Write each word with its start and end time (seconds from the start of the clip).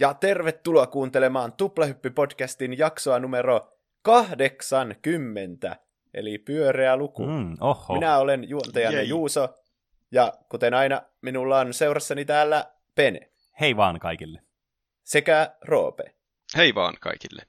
Ja 0.00 0.14
tervetuloa 0.14 0.86
kuuntelemaan 0.86 1.52
Tuplahyppy-podcastin 1.52 2.78
jaksoa 2.78 3.18
numero 3.18 3.72
80, 4.02 5.76
eli 6.14 6.38
pyöreä 6.38 6.96
luku. 6.96 7.26
Mm, 7.26 7.56
oho. 7.60 7.94
Minä 7.94 8.18
olen 8.18 8.48
juontajanne 8.48 8.98
Jei. 8.98 9.08
Juuso, 9.08 9.48
ja 10.12 10.32
kuten 10.48 10.74
aina, 10.74 11.02
minulla 11.22 11.58
on 11.58 11.74
seurassani 11.74 12.24
täällä 12.24 12.64
Pene 12.94 13.30
Hei 13.60 13.76
vaan 13.76 14.00
kaikille. 14.00 14.42
sekä 15.04 15.56
Roope. 15.64 16.14
Hei 16.56 16.74
vaan 16.74 16.94
kaikille. 17.00 17.42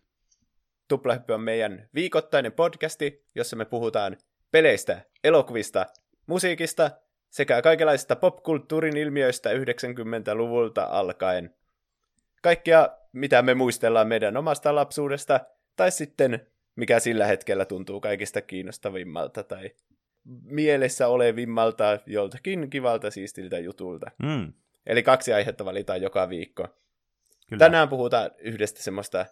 Tuplahyppy 0.87 1.33
on 1.33 1.41
meidän 1.41 1.89
viikoittainen 1.95 2.51
podcasti, 2.51 3.25
jossa 3.35 3.55
me 3.55 3.65
puhutaan 3.65 4.17
peleistä, 4.51 5.01
elokuvista, 5.23 5.85
musiikista 6.27 6.91
sekä 7.29 7.61
kaikenlaisista 7.61 8.15
popkulttuurin 8.15 8.97
ilmiöistä 8.97 9.49
90-luvulta 9.49 10.83
alkaen. 10.83 11.55
Kaikkea, 12.41 12.89
mitä 13.13 13.41
me 13.41 13.53
muistellaan 13.53 14.07
meidän 14.07 14.37
omasta 14.37 14.75
lapsuudesta, 14.75 15.39
tai 15.75 15.91
sitten 15.91 16.47
mikä 16.75 16.99
sillä 16.99 17.25
hetkellä 17.25 17.65
tuntuu 17.65 18.01
kaikista 18.01 18.41
kiinnostavimmalta 18.41 19.43
tai 19.43 19.71
mielessä 20.43 21.07
olevimmalta 21.07 21.99
joltakin 22.05 22.69
kivalta 22.69 23.11
siistiltä 23.11 23.59
jutulta. 23.59 24.11
Mm, 24.23 24.53
Eli 24.85 25.03
kaksi 25.03 25.33
aihetta 25.33 25.65
valitaan 25.65 26.01
joka 26.01 26.29
viikko. 26.29 26.67
kyllä. 27.49 27.59
Tänään 27.59 27.89
puhutaan 27.89 28.31
yhdestä 28.39 28.83
semmoista 28.83 29.25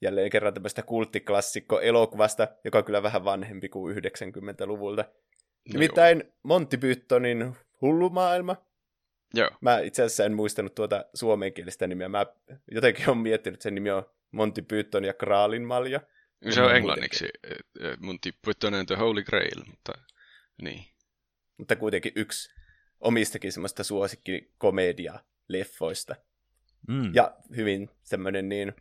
jälleen 0.00 0.30
kerran 0.30 0.54
tämmöistä 0.54 0.82
kulttiklassikko-elokuvasta, 0.82 2.48
joka 2.64 2.78
on 2.78 2.84
kyllä 2.84 3.02
vähän 3.02 3.24
vanhempi 3.24 3.68
kuin 3.68 3.96
90-luvulta. 3.96 5.02
No 5.02 5.72
Nimittäin 5.72 6.32
Monty 6.42 6.76
Pythonin 6.76 7.56
Hullu 7.80 8.10
maailma. 8.10 8.56
Joo. 9.34 9.50
Mä 9.60 9.78
itse 9.78 10.02
asiassa 10.02 10.24
en 10.24 10.34
muistanut 10.34 10.74
tuota 10.74 11.04
suomenkielistä 11.14 11.86
nimeä. 11.86 12.08
Mä 12.08 12.26
jotenkin 12.70 13.08
olen 13.08 13.18
miettinyt, 13.18 13.54
että 13.54 13.62
sen 13.62 13.74
nimi 13.74 13.90
on 13.90 14.10
Monty 14.30 14.62
Python 14.62 15.04
ja 15.04 15.14
Kraalin 15.14 15.62
malja. 15.62 16.00
Se 16.50 16.60
Mä 16.60 16.66
on 16.66 16.76
englanniksi 16.76 17.28
äh, 17.50 17.56
Monty 18.00 18.32
Python 18.44 18.74
and 18.74 18.86
the 18.86 18.96
Holy 18.96 19.22
Grail, 19.22 19.64
mutta 19.66 19.92
niin. 20.62 20.84
Mutta 21.56 21.76
kuitenkin 21.76 22.12
yksi 22.16 22.54
omistakin 23.00 23.52
semmoista 23.52 23.82
suosikkikomedia-leffoista. 23.82 26.16
Mm. 26.88 27.14
Ja 27.14 27.36
hyvin 27.56 27.90
semmoinen 28.02 28.48
niin 28.48 28.72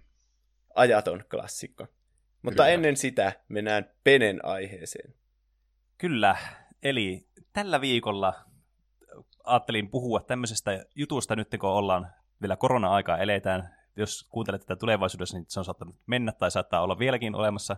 ajaton 0.75 1.23
klassikko. 1.31 1.87
Mutta 2.41 2.63
Kyllä. 2.63 2.73
ennen 2.73 2.97
sitä 2.97 3.33
mennään 3.47 3.89
Penen 4.03 4.45
aiheeseen. 4.45 5.13
Kyllä. 5.97 6.37
Eli 6.83 7.27
tällä 7.53 7.81
viikolla 7.81 8.48
ajattelin 9.43 9.89
puhua 9.89 10.19
tämmöisestä 10.19 10.85
jutusta 10.95 11.35
nyt, 11.35 11.47
kun 11.59 11.69
ollaan 11.69 12.07
vielä 12.41 12.55
korona-aikaa 12.55 13.17
eletään. 13.17 13.69
Jos 13.95 14.27
kuuntelet 14.29 14.61
tätä 14.61 14.75
tulevaisuudessa, 14.75 15.37
niin 15.37 15.45
se 15.47 15.59
on 15.59 15.65
saattanut 15.65 15.95
mennä 16.05 16.31
tai 16.31 16.51
saattaa 16.51 16.81
olla 16.81 16.99
vieläkin 16.99 17.35
olemassa. 17.35 17.77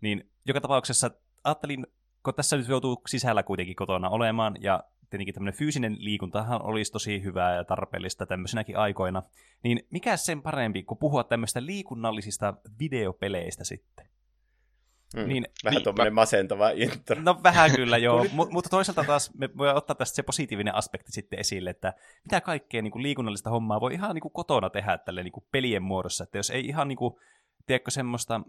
Niin 0.00 0.30
joka 0.44 0.60
tapauksessa 0.60 1.10
ajattelin, 1.44 1.86
kun 2.22 2.34
tässä 2.34 2.56
nyt 2.56 2.68
joutuu 2.68 3.02
sisällä 3.08 3.42
kuitenkin 3.42 3.76
kotona 3.76 4.08
olemaan, 4.08 4.56
ja 4.60 4.84
tietenkin 5.10 5.34
tämmöinen 5.34 5.58
fyysinen 5.58 5.96
liikuntahan 5.98 6.62
olisi 6.62 6.92
tosi 6.92 7.22
hyvää 7.22 7.56
ja 7.56 7.64
tarpeellista 7.64 8.26
tämmöisenäkin 8.26 8.76
aikoina, 8.76 9.22
niin 9.62 9.86
mikä 9.90 10.16
sen 10.16 10.42
parempi 10.42 10.82
kuin 10.82 10.98
puhua 10.98 11.24
tämmöistä 11.24 11.66
liikunnallisista 11.66 12.54
videopeleistä 12.80 13.64
sitten? 13.64 14.11
Mm. 15.16 15.28
Niin, 15.28 15.46
Vähän 15.64 15.76
niin, 15.76 15.84
tuommoinen 15.84 16.14
masentava 16.14 16.70
intro. 16.70 17.22
No 17.22 17.40
vähän 17.42 17.70
kyllä 17.70 17.98
joo, 17.98 18.24
M- 18.32 18.50
mutta 18.52 18.70
toisaalta 18.70 19.04
taas 19.04 19.30
me 19.38 19.48
voidaan 19.58 19.76
ottaa 19.76 19.96
tästä 19.96 20.16
se 20.16 20.22
positiivinen 20.22 20.74
aspekti 20.74 21.12
sitten 21.12 21.38
esille, 21.38 21.70
että 21.70 21.92
mitä 22.24 22.40
kaikkea 22.40 22.82
niin 22.82 22.90
kuin 22.90 23.02
liikunnallista 23.02 23.50
hommaa 23.50 23.80
voi 23.80 23.94
ihan 23.94 24.14
niin 24.14 24.22
kuin 24.22 24.32
kotona 24.32 24.70
tehdä 24.70 24.98
tälle 24.98 25.22
niin 25.22 25.32
kuin 25.32 25.44
pelien 25.52 25.82
muodossa, 25.82 26.24
että 26.24 26.38
jos 26.38 26.50
ei 26.50 26.66
ihan 26.66 26.88
niin 26.88 26.98
kuin, 26.98 27.14
tiedätkö, 27.66 27.90
semmoista 27.90 28.40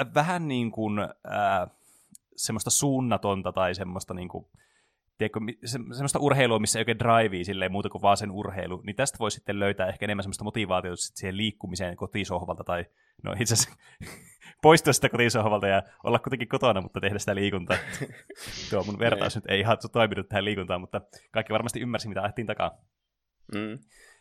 äh, 0.00 0.14
vähän 0.14 0.48
niin 0.48 0.70
kuin 0.70 0.98
äh, 1.00 1.70
semmoista 2.36 2.70
suunnatonta 2.70 3.52
tai 3.52 3.74
semmoista 3.74 4.14
niin 4.14 4.28
kuin, 4.28 4.46
tiedätkö, 5.18 5.40
se, 5.64 5.78
semmoista 5.92 6.18
urheilua, 6.18 6.58
missä 6.58 6.78
ei 6.78 6.80
oikein 6.80 6.98
drivea 6.98 7.44
silleen 7.44 7.72
muuta 7.72 7.88
kuin 7.88 8.02
vaan 8.02 8.16
sen 8.16 8.30
urheilu, 8.30 8.82
niin 8.86 8.96
tästä 8.96 9.18
voi 9.18 9.30
sitten 9.30 9.60
löytää 9.60 9.88
ehkä 9.88 10.06
enemmän 10.06 10.22
semmoista 10.22 10.44
motivaatiota 10.44 10.96
sit 10.96 11.16
siihen 11.16 11.36
liikkumiseen 11.36 11.96
kotisohvalta 11.96 12.64
tai 12.64 12.84
no 13.22 13.32
itse 13.40 13.54
asiassa 13.54 13.76
poistua 14.62 14.92
sitä 14.92 15.08
kotisohvalta 15.08 15.66
ja 15.66 15.82
olla 16.04 16.18
kuitenkin 16.18 16.48
kotona, 16.48 16.80
mutta 16.80 17.00
tehdä 17.00 17.18
sitä 17.18 17.34
liikuntaa. 17.34 17.76
Tuo 18.70 18.84
mun 18.84 18.98
vertaus 18.98 19.34
nyt 19.34 19.44
ei 19.48 19.60
ihan 19.60 19.78
toiminut 19.92 20.28
tähän 20.28 20.44
liikuntaan, 20.44 20.80
mutta 20.80 21.00
kaikki 21.30 21.52
varmasti 21.52 21.80
ymmärsi, 21.80 22.08
mitä 22.08 22.22
ajettiin 22.22 22.46
takaa. 22.46 22.78
Mm. 23.54 23.78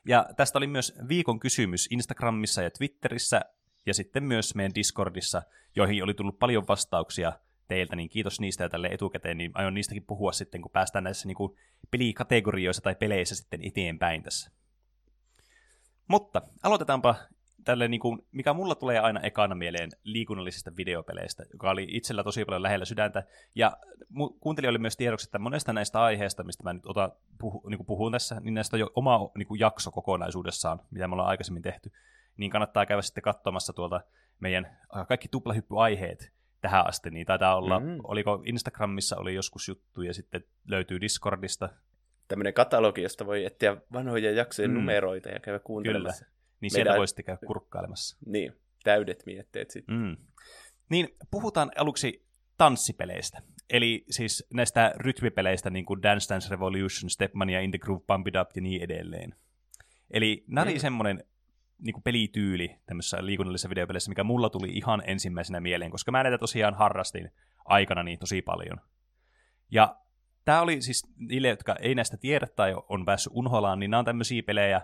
Ja 0.08 0.26
tästä 0.38 0.58
oli 0.58 0.68
myös 0.68 0.96
viikon 1.08 1.40
kysymys 1.40 1.88
Instagramissa 1.92 2.62
ja 2.62 2.72
Twitterissä 2.72 3.42
ja 3.86 3.94
sitten 3.94 4.24
myös 4.24 4.56
meidän 4.56 4.76
Discordissa, 4.76 5.42
joihin 5.76 6.03
oli 6.03 6.14
tullut 6.14 6.40
paljon 6.40 6.68
vastauksia 6.68 7.34
teiltä, 7.73 7.95
niin 7.95 8.09
kiitos 8.09 8.39
niistä 8.39 8.63
ja 8.63 8.69
tälle 8.69 8.88
etukäteen, 8.88 9.38
niin 9.38 9.51
aion 9.53 9.73
niistäkin 9.73 10.03
puhua 10.03 10.31
sitten, 10.31 10.61
kun 10.61 10.72
päästään 10.72 11.03
näissä 11.03 11.28
niin 11.28 11.35
kuin 11.35 11.56
pelikategorioissa 11.91 12.81
tai 12.81 12.95
peleissä 12.95 13.35
sitten 13.35 13.59
eteenpäin 13.63 14.23
tässä. 14.23 14.51
Mutta 16.07 16.41
aloitetaanpa 16.63 17.16
tälle, 17.63 17.88
niin 17.88 18.00
kuin, 18.00 18.19
mikä 18.31 18.53
mulla 18.53 18.75
tulee 18.75 19.00
aina 19.00 19.19
ekana 19.19 19.56
mieleen 19.56 19.89
liikunnallisista 20.03 20.72
videopeleistä, 20.78 21.45
joka 21.53 21.69
oli 21.69 21.88
itsellä 21.89 22.23
tosi 22.23 22.45
paljon 22.45 22.63
lähellä 22.63 22.85
sydäntä. 22.85 23.23
Ja 23.56 23.78
kuuntelijoille 24.40 24.79
myös 24.79 24.97
tiedoksi, 24.97 25.28
että 25.28 25.40
monesta 25.40 25.73
näistä 25.73 26.01
aiheista, 26.01 26.44
mistä 26.44 26.63
mä 26.63 26.73
nyt 26.73 26.85
otan, 26.85 27.11
puhu, 27.40 27.69
niin 27.69 27.78
kuin 27.78 27.88
puhun 27.88 28.11
tässä, 28.11 28.40
niin 28.40 28.53
näistä 28.53 28.75
on 28.75 28.79
jo 28.79 28.91
oma 28.95 29.31
niin 29.38 29.47
kuin 29.47 29.59
jakso 29.59 29.91
kokonaisuudessaan, 29.91 30.79
mitä 30.91 31.07
me 31.07 31.13
ollaan 31.13 31.29
aikaisemmin 31.29 31.63
tehty. 31.63 31.91
Niin 32.38 32.51
kannattaa 32.51 32.85
käydä 32.85 33.01
sitten 33.01 33.23
katsomassa 33.23 33.73
tuolta 33.73 34.01
meidän 34.40 34.66
äh, 34.97 35.07
kaikki 35.07 35.28
tuplahyppyaiheet 35.28 36.34
tähän 36.63 36.88
asti, 36.88 37.09
niin 37.09 37.25
taitaa 37.25 37.56
olla, 37.56 37.79
Mm. 37.79 37.97
oliko 38.03 38.44
Instagramissa 38.46 39.18
oli 39.18 39.34
joskus 39.35 39.68
juttu 39.68 40.01
ja 40.01 40.13
sitten 40.13 40.44
löytyy 40.68 41.01
Discordista, 41.01 41.69
Tämmöinen 42.28 42.53
katalogi, 42.53 43.01
josta 43.01 43.25
voi 43.25 43.46
etsiä 43.46 43.78
vanhoja 43.94 44.31
jaksojen 44.31 44.72
Mm. 44.72 44.75
numeroita 44.75 45.29
ja 45.29 45.40
käydä 45.40 45.59
kuuntelemassa. 45.59 46.25
niin 46.62 46.72
sieltä 46.72 46.90
Meidän- 46.90 47.00
voi 47.00 47.07
sitten 47.07 47.25
käydä 47.25 47.40
kurkkailemassa. 47.47 48.18
Niin, 48.25 48.53
täydet 48.84 49.23
mietteet 49.25 49.72
sitten. 49.72 49.96
Mm. 49.96 50.18
Niin 50.90 51.16
puhutaan 51.31 51.72
aluksi 51.78 52.25
tanssipeleistä. 52.57 53.41
Eli 53.69 54.06
siis 54.09 54.46
näistä 54.53 54.94
rytmipeleistä, 54.96 55.69
niin 55.69 55.85
kuin 55.85 56.03
Dance 56.03 56.34
Dance 56.34 56.50
Revolution, 56.50 57.09
Stepmania, 57.09 57.59
In 57.62 57.72
the 57.72 57.78
Groove, 57.79 58.03
Pump 58.07 58.28
It 58.28 58.35
Up 58.41 58.50
ja 58.56 58.62
niin 58.62 58.81
edelleen. 58.84 59.35
Eli 60.12 60.44
nämä 60.47 60.63
oli 60.66 60.73
Mm. 60.73 60.79
semmoinen 60.79 61.23
niin 61.79 61.94
kuin 61.94 62.03
pelityyli 62.03 62.79
tämmöisessä 62.85 63.25
liikunnallisessa 63.25 63.69
videopeleissä, 63.69 64.09
mikä 64.09 64.23
mulla 64.23 64.50
tuli 64.50 64.69
ihan 64.69 65.03
ensimmäisenä 65.06 65.59
mieleen, 65.59 65.91
koska 65.91 66.11
mä 66.11 66.23
näitä 66.23 66.38
tosiaan 66.38 66.73
harrastin 66.73 67.31
aikana 67.66 68.03
niin 68.03 68.19
tosi 68.19 68.41
paljon. 68.41 68.81
Ja 69.72 69.95
tämä 70.45 70.61
oli 70.61 70.81
siis 70.81 71.13
niille, 71.17 71.47
jotka 71.47 71.75
ei 71.75 71.95
näistä 71.95 72.17
tiedä 72.17 72.47
tai 72.47 72.75
on 72.89 73.06
päässyt 73.06 73.34
unholaan, 73.35 73.79
niin 73.79 73.91
nämä 73.91 74.00
on 74.00 74.06
tämmöisiä 74.06 74.44
pelejä, 74.44 74.81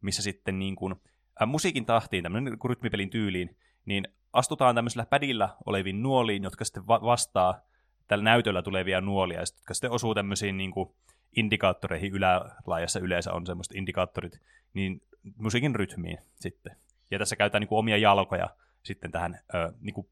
missä 0.00 0.22
sitten 0.22 0.58
niin 0.58 0.76
kuin, 0.76 0.94
äh, 1.42 1.48
musiikin 1.48 1.86
tahtiin, 1.86 2.22
tämmöinen 2.22 2.52
niin 2.52 2.58
kuin 2.58 2.70
rytmipelin 2.70 3.10
tyyliin, 3.10 3.56
niin 3.84 4.08
astutaan 4.32 4.74
tämmöisellä 4.74 5.06
pädillä 5.06 5.48
oleviin 5.66 6.02
nuoliin, 6.02 6.42
jotka 6.42 6.64
sitten 6.64 6.86
va- 6.86 7.02
vastaa 7.02 7.60
tällä 8.08 8.24
näytöllä 8.24 8.62
tulevia 8.62 9.00
nuolia, 9.00 9.40
jotka 9.40 9.74
sitten 9.74 9.90
osuu 9.90 10.14
tämmöisiin 10.14 10.56
niin 10.56 10.70
kuin 10.70 10.94
indikaattoreihin. 11.36 12.12
Ylälaajassa 12.12 13.00
yleensä 13.00 13.32
on 13.32 13.46
semmoiset 13.46 13.76
indikaattorit, 13.76 14.40
niin 14.74 15.02
musiikin 15.36 15.74
rytmiin 15.74 16.18
sitten. 16.34 16.76
Ja 17.10 17.18
tässä 17.18 17.36
käytetään 17.36 17.60
niin 17.60 17.68
kuin 17.68 17.78
omia 17.78 17.96
jalkoja 17.96 18.50
sitten 18.82 19.12
tähän 19.12 19.40
ö, 19.54 19.72
niin 19.80 19.94
kuin 19.94 20.08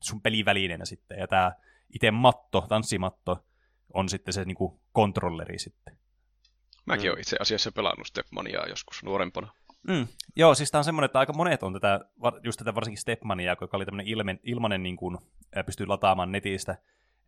sun 0.00 0.20
pelivälineenä 0.20 0.84
sitten. 0.84 1.18
Ja 1.18 1.28
tämä 1.28 1.52
itse 1.94 2.10
matto, 2.10 2.60
tanssimatto, 2.68 3.44
on 3.94 4.08
sitten 4.08 4.34
se 4.34 4.44
niin 4.44 4.56
kuin 4.56 4.80
kontrolleri 4.92 5.58
sitten. 5.58 5.98
Mäkin 6.86 7.04
Mm. 7.04 7.10
olen 7.10 7.20
itse 7.20 7.36
asiassa 7.40 7.72
pelannut 7.72 8.06
Stepmaniaa 8.06 8.66
joskus 8.66 9.02
nuorempana. 9.04 9.52
Mm. 9.88 10.06
Joo, 10.36 10.54
siis 10.54 10.70
tämä 10.70 10.80
on 10.80 10.84
semmoinen, 10.84 11.06
että 11.06 11.18
aika 11.18 11.32
monet 11.32 11.62
on 11.62 11.72
tätä, 11.72 12.00
just 12.44 12.58
tätä 12.58 12.74
varsinkin 12.74 13.00
Stepmania, 13.00 13.56
joka 13.60 13.76
oli 13.76 13.84
tämmöinen 13.84 14.06
ilmen, 14.06 14.40
ilmanen, 14.42 14.82
niin 14.82 14.96
kuin, 14.96 15.18
pystyy 15.66 15.86
lataamaan 15.86 16.32
netistä, 16.32 16.78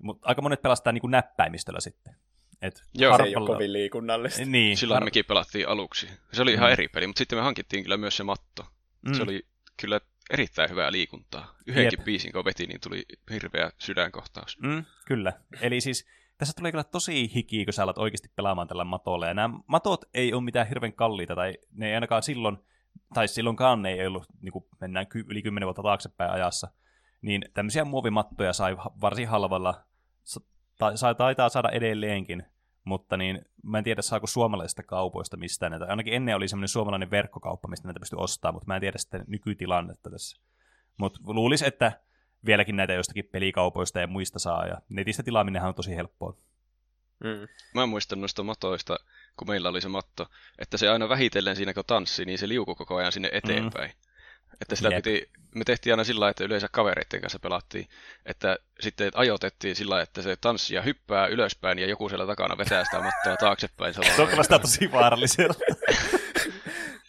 mutta 0.02 0.28
aika 0.28 0.42
monet 0.42 0.62
pelastaa 0.62 0.92
niin 0.92 1.00
kuin 1.00 1.10
näppäimistöllä 1.10 1.80
sitten. 1.80 2.16
Et 2.62 2.82
Joo, 2.94 3.16
Se 3.16 3.22
ei 3.22 3.36
ole 3.36 3.46
kovin 3.46 3.72
liikunnallista. 3.72 4.44
Niin, 4.44 4.76
Silloin 4.76 4.96
har- 4.96 5.04
mekin 5.04 5.24
pelattiin 5.24 5.68
aluksi. 5.68 6.08
Se 6.32 6.42
oli 6.42 6.52
ihan 6.52 6.68
Mm. 6.68 6.72
eri 6.72 6.88
peli, 6.88 7.06
mutta 7.06 7.18
sitten 7.18 7.38
me 7.38 7.42
hankittiin 7.42 7.82
kyllä 7.82 7.96
myös 7.96 8.16
se 8.16 8.24
matto. 8.24 8.66
mm. 9.08 9.14
Se 9.14 9.22
oli 9.22 9.46
kyllä 9.80 10.00
erittäin 10.30 10.70
hyvää 10.70 10.92
liikuntaa. 10.92 11.54
Yhdenkin 11.66 11.98
Jep. 11.98 12.04
biisin 12.04 12.32
kun 12.32 12.44
veti, 12.44 12.66
niin 12.66 12.80
tuli 12.80 13.04
hirveä 13.30 13.70
sydänkohtaus. 13.78 14.58
Mm, 14.62 14.84
kyllä. 15.06 15.32
Eli 15.60 15.80
siis 15.80 16.06
tässä 16.38 16.54
tulee 16.56 16.72
kyllä 16.72 16.84
tosi 16.84 17.34
hiki, 17.34 17.64
kun 17.64 17.72
sä 17.72 17.82
alat 17.82 17.98
oikeasti 17.98 18.28
pelaamaan 18.36 18.68
tällä 18.68 18.84
matolla. 18.84 19.26
Ja 19.26 19.34
nämä 19.34 19.58
matot 19.66 20.04
ei 20.14 20.32
ole 20.32 20.42
mitään 20.42 20.68
hirveän 20.68 20.92
kalliita, 20.92 21.34
tai 21.34 21.58
ne 21.72 21.88
ei 21.88 21.94
ainakaan 21.94 22.22
silloin, 22.22 22.58
tai 23.14 23.28
silloinkaan 23.28 23.82
ne 23.82 23.92
ei 23.92 24.06
ollut, 24.06 24.24
niin 24.40 24.52
kuin 24.52 24.64
mennään 24.80 25.06
yli 25.28 25.42
10 25.42 25.66
vuotta 25.66 25.82
taaksepäin 25.82 26.30
ajassa, 26.30 26.68
niin 27.22 27.42
tämmöisiä 27.54 27.84
muovimattoja 27.84 28.52
sai 28.52 28.76
varsin 29.00 29.28
halvalla, 29.28 29.84
tai, 30.78 30.98
sai, 30.98 31.14
taitaa 31.14 31.48
saada 31.48 31.68
edelleenkin 31.70 32.44
mutta 32.86 33.16
niin, 33.16 33.44
mä 33.62 33.78
en 33.78 33.84
tiedä 33.84 34.02
saako 34.02 34.26
suomalaisista 34.26 34.82
kaupoista 34.82 35.36
mistään 35.36 35.70
näitä. 35.70 35.86
Ainakin 35.86 36.14
ennen 36.14 36.36
oli 36.36 36.48
semmoinen 36.48 36.68
suomalainen 36.68 37.10
verkkokauppa, 37.10 37.68
mistä 37.68 37.88
näitä 37.88 38.00
pystyi 38.00 38.16
ostamaan, 38.20 38.54
mutta 38.54 38.66
mä 38.66 38.74
en 38.74 38.80
tiedä 38.80 38.98
sitten 38.98 39.24
nykytilannetta 39.26 40.10
tässä. 40.10 40.40
Mutta 40.96 41.20
luulisi, 41.24 41.66
että 41.66 42.00
vieläkin 42.46 42.76
näitä 42.76 42.92
jostakin 42.92 43.28
pelikaupoista 43.32 44.00
ja 44.00 44.06
muista 44.06 44.38
saa, 44.38 44.66
ja 44.66 44.80
netistä 44.88 45.22
tilaaminenhan 45.22 45.68
on 45.68 45.74
tosi 45.74 45.96
helppoa. 45.96 46.36
Mm. 47.24 47.48
Mä 47.74 47.86
muistan 47.86 48.20
noista 48.20 48.42
matoista, 48.42 48.98
kun 49.36 49.48
meillä 49.48 49.68
oli 49.68 49.80
se 49.80 49.88
matto, 49.88 50.26
että 50.58 50.76
se 50.76 50.88
aina 50.88 51.08
vähitellen 51.08 51.56
siinä 51.56 51.74
kun 51.74 51.84
tanssi, 51.86 52.24
niin 52.24 52.38
se 52.38 52.48
liukui 52.48 52.74
koko 52.74 52.96
ajan 52.96 53.12
sinne 53.12 53.30
eteenpäin. 53.32 53.90
Mm. 53.90 54.05
Että 54.60 54.76
sitä 54.76 54.90
piti, 54.90 55.28
me 55.54 55.64
tehtiin 55.64 55.92
aina 55.92 56.04
sillä 56.04 56.28
että 56.28 56.44
yleensä 56.44 56.68
kavereiden 56.72 57.20
kanssa 57.20 57.38
pelattiin, 57.38 57.88
että 58.26 58.58
sitten 58.80 59.10
ajoitettiin 59.14 59.76
sillä 59.76 60.02
että 60.02 60.22
se 60.22 60.36
tanssija 60.36 60.82
hyppää 60.82 61.26
ylöspäin 61.26 61.78
ja 61.78 61.86
joku 61.86 62.08
siellä 62.08 62.26
takana 62.26 62.58
vetää 62.58 62.84
sitä 62.84 63.02
mattoa 63.02 63.36
taaksepäin. 63.36 63.94
Se 63.94 64.22
on 64.22 64.28
kyllä 64.28 64.42
sitä 64.42 64.58
tosi 64.58 64.92
vaarallisella. 64.92 65.54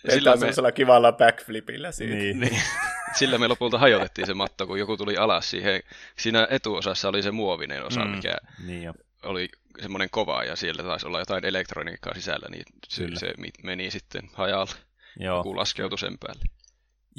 sillä 0.10 0.32
me... 0.32 0.38
semmoisella 0.38 0.72
kivalla 0.72 1.12
backflipillä 1.12 1.92
siitä. 1.92 2.16
Niin. 2.16 2.40
niin. 2.40 2.62
Sillä 3.14 3.38
me 3.38 3.48
lopulta 3.48 3.78
hajotettiin 3.78 4.28
se 4.28 4.34
matto, 4.34 4.68
kun 4.68 4.80
joku 4.80 4.98
tuli 4.98 5.18
alas 5.18 5.50
siihen. 5.50 5.82
Siinä 6.18 6.48
etuosassa 6.50 7.10
oli 7.10 7.24
se 7.24 7.32
muovinen 7.32 7.86
osa, 7.86 8.06
mm. 8.06 8.12
mikä 8.12 8.38
niin 8.66 8.84
jo. 8.84 8.94
oli 9.24 9.50
semmoinen 9.82 10.10
kova 10.10 10.44
ja 10.44 10.56
siellä 10.56 10.84
taisi 10.84 11.08
olla 11.08 11.20
jotain 11.20 11.46
elektroniikkaa 11.46 12.14
sisällä, 12.14 12.48
niin 12.50 12.64
se, 12.88 13.08
se 13.16 13.34
meni 13.64 13.92
sitten 13.92 14.30
hajalle. 14.34 14.72
Joo. 15.20 15.38
Joku 15.38 15.58
laskeutui 15.58 16.00
sen 16.00 16.18
päälle. 16.18 16.42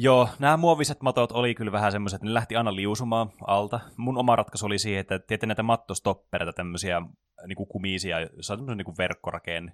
Joo, 0.01 0.29
nämä 0.39 0.57
muoviset 0.57 1.03
matot 1.03 1.33
oli 1.33 1.55
kyllä 1.55 1.73
vähän 1.73 1.93
semmoiset, 1.93 2.17
että 2.17 2.27
ne 2.27 2.35
lähti 2.35 2.57
aina 2.57 2.75
liusumaan 2.75 3.31
alta. 3.47 3.81
Mun 3.97 4.19
oma 4.19 4.37
ratkaisu 4.37 4.67
oli 4.67 4.79
siihen, 4.79 5.01
että 5.01 5.19
tiedätte 5.19 5.47
näitä 5.47 5.63
mattostoppereita, 5.63 6.53
tämmöisiä 6.53 7.03
niin 7.47 7.57
kuin 7.57 7.69
kumisia, 7.69 8.21
jossa 8.21 8.55
on 8.55 8.59
semmoinen 8.59 8.87
niin 8.87 8.99
verkkorakenne. 8.99 9.73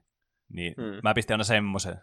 Niin 0.48 0.74
hmm. 0.76 1.00
mä 1.02 1.14
pistin 1.14 1.34
aina 1.34 1.44
semmoisen 1.44 2.00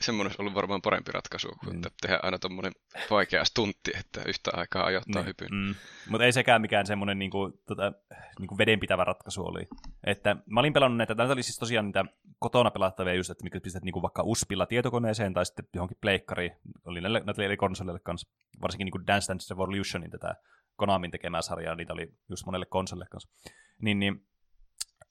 semmoinen 0.00 0.28
olisi 0.28 0.42
ollut 0.42 0.54
varmaan 0.54 0.82
parempi 0.82 1.12
ratkaisu, 1.12 1.48
kuin 1.64 1.76
mm. 1.76 1.82
tehdä 2.00 2.20
aina 2.22 2.38
tuommoinen 2.38 2.72
vaikea 3.10 3.44
stuntti, 3.44 3.92
että 3.98 4.22
yhtä 4.26 4.50
aikaa 4.54 4.84
ajoittaa 4.84 5.22
niin. 5.22 5.26
hypyn. 5.26 5.48
Mm. 5.50 5.74
Mutta 6.08 6.24
ei 6.24 6.32
sekään 6.32 6.60
mikään 6.60 6.86
semmoinen 6.86 7.18
niin 7.18 7.30
kuin, 7.30 7.52
tota, 7.66 7.92
niin 8.38 8.48
kuin 8.48 8.58
vedenpitävä 8.58 9.04
ratkaisu 9.04 9.46
oli. 9.46 9.68
Että 10.04 10.36
mä 10.46 10.60
olin 10.60 10.72
pelannut 10.72 10.96
näitä, 10.96 11.14
näitä 11.14 11.32
oli 11.32 11.42
siis 11.42 11.58
tosiaan 11.58 11.86
niitä 11.86 12.04
kotona 12.38 12.70
pelattavia 12.70 13.14
just, 13.14 13.30
että 13.30 13.44
mikä 13.44 13.60
pistät 13.60 13.82
niin 13.82 13.92
kuin 13.92 14.02
vaikka 14.02 14.22
uspilla 14.22 14.66
tietokoneeseen 14.66 15.34
tai 15.34 15.46
sitten 15.46 15.66
johonkin 15.74 15.98
pleikkariin, 16.00 16.52
oli 16.84 17.00
näille, 17.00 17.22
näille 17.26 17.44
eri 17.44 17.56
konsoleille 17.56 18.00
kanssa, 18.00 18.28
varsinkin 18.62 18.84
niin 18.84 18.92
kuin 18.92 19.06
Dance 19.06 19.28
Dance 19.28 19.54
Revolutionin 19.54 20.10
tätä 20.10 20.34
Konamin 20.76 21.10
tekemää 21.10 21.42
sarjaa, 21.42 21.74
niitä 21.74 21.92
oli 21.92 22.12
just 22.28 22.46
monelle 22.46 22.66
konsolille 22.66 23.06
kanssa. 23.10 23.28
Niin, 23.82 23.98
niin 23.98 24.26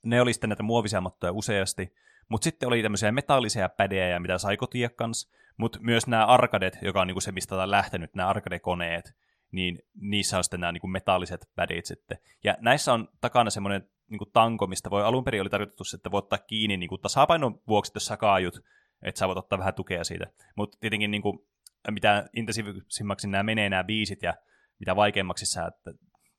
ne 0.03 0.21
oli 0.21 0.33
sitten 0.33 0.49
näitä 0.49 0.63
muovisia 0.63 1.01
mattoja 1.01 1.31
useasti, 1.31 1.93
mutta 2.29 2.43
sitten 2.43 2.67
oli 2.67 2.83
tämmöisiä 2.83 3.11
metallisia 3.11 3.69
pädejä, 3.69 4.19
mitä 4.19 4.37
sai 4.37 4.57
kotia 4.57 4.89
kanssa. 4.89 5.37
Mutta 5.57 5.79
myös 5.81 6.07
nämä 6.07 6.25
arkadet, 6.25 6.77
joka 6.81 7.01
on 7.01 7.07
niinku 7.07 7.21
se, 7.21 7.31
mistä 7.31 7.55
on 7.55 7.71
lähtenyt, 7.71 8.15
nämä 8.15 8.29
arcade-koneet, 8.29 9.13
niin 9.51 9.79
niissä 10.01 10.37
on 10.37 10.43
sitten 10.43 10.59
nämä 10.59 10.71
niinku 10.71 10.87
metalliset 10.87 11.49
pädit 11.55 11.85
sitten. 11.85 12.17
Ja 12.43 12.57
näissä 12.59 12.93
on 12.93 13.07
takana 13.21 13.49
semmoinen 13.49 13.89
niinku 14.09 14.25
tanko, 14.25 14.67
mistä 14.67 14.89
voi 14.89 15.03
alun 15.03 15.23
perin 15.23 15.41
oli 15.41 15.49
tarkoitettu, 15.49 15.83
että 15.95 16.11
voi 16.11 16.17
ottaa 16.17 16.39
kiinni 16.39 16.77
niinku 16.77 16.97
tasapainon 16.97 17.61
vuoksi, 17.67 17.91
jos 17.95 18.05
sä 18.05 18.17
kaajut, 18.17 18.59
että 19.01 19.19
sä 19.19 19.27
voit 19.27 19.37
ottaa 19.37 19.59
vähän 19.59 19.73
tukea 19.73 20.03
siitä. 20.03 20.27
Mutta 20.55 20.77
tietenkin 20.79 21.11
niinku, 21.11 21.47
mitä 21.91 22.29
intensiivisimmaksi 22.33 23.27
nämä 23.27 23.43
menee 23.43 23.69
nämä 23.69 23.83
biisit 23.83 24.23
ja 24.23 24.33
mitä 24.79 24.95
vaikeammaksi 24.95 25.45
sä 25.45 25.71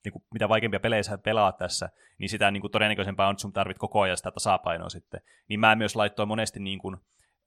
niin 0.05 0.13
kuin, 0.13 0.23
mitä 0.33 0.49
vaikeampia 0.49 0.79
pelejä 0.79 1.03
sä 1.03 1.17
pelaat 1.17 1.57
tässä, 1.57 1.89
niin 2.17 2.29
sitä 2.29 2.51
niin 2.51 2.61
kuin, 2.61 2.71
todennäköisempää 2.71 3.27
on, 3.27 3.31
että 3.31 3.41
sun 3.41 3.53
tarvit 3.53 3.77
koko 3.77 4.01
ajan 4.01 4.17
sitä 4.17 4.31
tasapainoa 4.31 4.89
sitten. 4.89 5.21
Niin 5.47 5.59
mä 5.59 5.75
myös 5.75 5.95
laittoin 5.95 6.27
monesti 6.27 6.59
niin 6.59 6.79
kuin, 6.79 6.97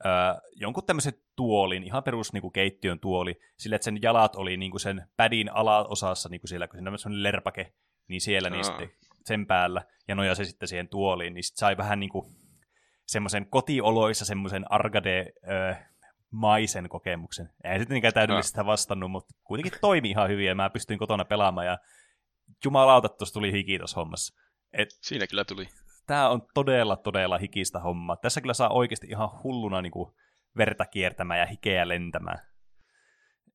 äh, 0.06 0.40
jonkun 0.52 0.86
tämmöisen 0.86 1.12
tuolin, 1.36 1.82
ihan 1.82 2.02
perus 2.02 2.32
niin 2.32 2.40
kuin 2.40 2.52
keittiön 2.52 3.00
tuoli, 3.00 3.40
sillä 3.56 3.76
että 3.76 3.84
sen 3.84 4.02
jalat 4.02 4.36
oli 4.36 4.56
niin 4.56 4.70
kuin 4.70 4.80
sen 4.80 5.06
pädin 5.16 5.54
alaosassa, 5.54 6.28
niin 6.28 6.40
kuin 6.40 6.48
siellä, 6.48 6.68
kun 6.68 6.76
siinä 6.76 6.90
on 6.90 6.98
semmoinen 6.98 7.22
lerpake, 7.22 7.72
niin 8.08 8.20
siellä 8.20 8.50
niin 8.50 8.64
sitten 8.64 8.90
sen 9.24 9.46
päällä, 9.46 9.82
ja 10.08 10.14
noja 10.14 10.34
se 10.34 10.44
sitten 10.44 10.68
siihen 10.68 10.88
tuoliin, 10.88 11.34
niin 11.34 11.44
sitten 11.44 11.60
sai 11.60 11.76
vähän 11.76 12.00
niin 12.00 12.10
kuin 12.10 12.26
semmoisen 13.06 13.46
kotioloissa 13.46 14.24
semmoisen 14.24 14.72
arcade 14.72 15.32
äh, 15.50 15.92
maisen 16.30 16.88
kokemuksen. 16.88 17.50
Ei 17.64 17.78
sitten 17.78 17.94
niinkään 17.94 18.14
täydellistä 18.14 18.66
vastannut, 18.66 19.10
mutta 19.10 19.34
kuitenkin 19.44 19.80
toimi 19.80 20.10
ihan 20.10 20.28
hyvin 20.28 20.46
ja 20.46 20.54
mä 20.54 20.70
pystyin 20.70 20.98
kotona 20.98 21.24
pelaamaan 21.24 21.66
ja 21.66 21.78
jumalauta, 22.64 23.08
tuossa 23.08 23.34
tuli 23.34 23.52
hiki 23.52 23.78
tuossa 23.78 24.00
hommassa. 24.00 24.34
Et, 24.72 24.88
Siinä 25.00 25.26
kyllä 25.26 25.44
tuli. 25.44 25.68
Tämä 26.06 26.28
on 26.28 26.42
todella, 26.54 26.96
todella 26.96 27.38
hikistä 27.38 27.80
hommaa. 27.80 28.16
Tässä 28.16 28.40
kyllä 28.40 28.54
saa 28.54 28.68
oikeasti 28.68 29.06
ihan 29.06 29.42
hulluna 29.42 29.82
niin 29.82 29.92
kuin, 29.92 30.12
verta 30.56 30.86
kiertämään 30.86 31.40
ja 31.40 31.46
hikeä 31.46 31.88
lentämään. 31.88 32.38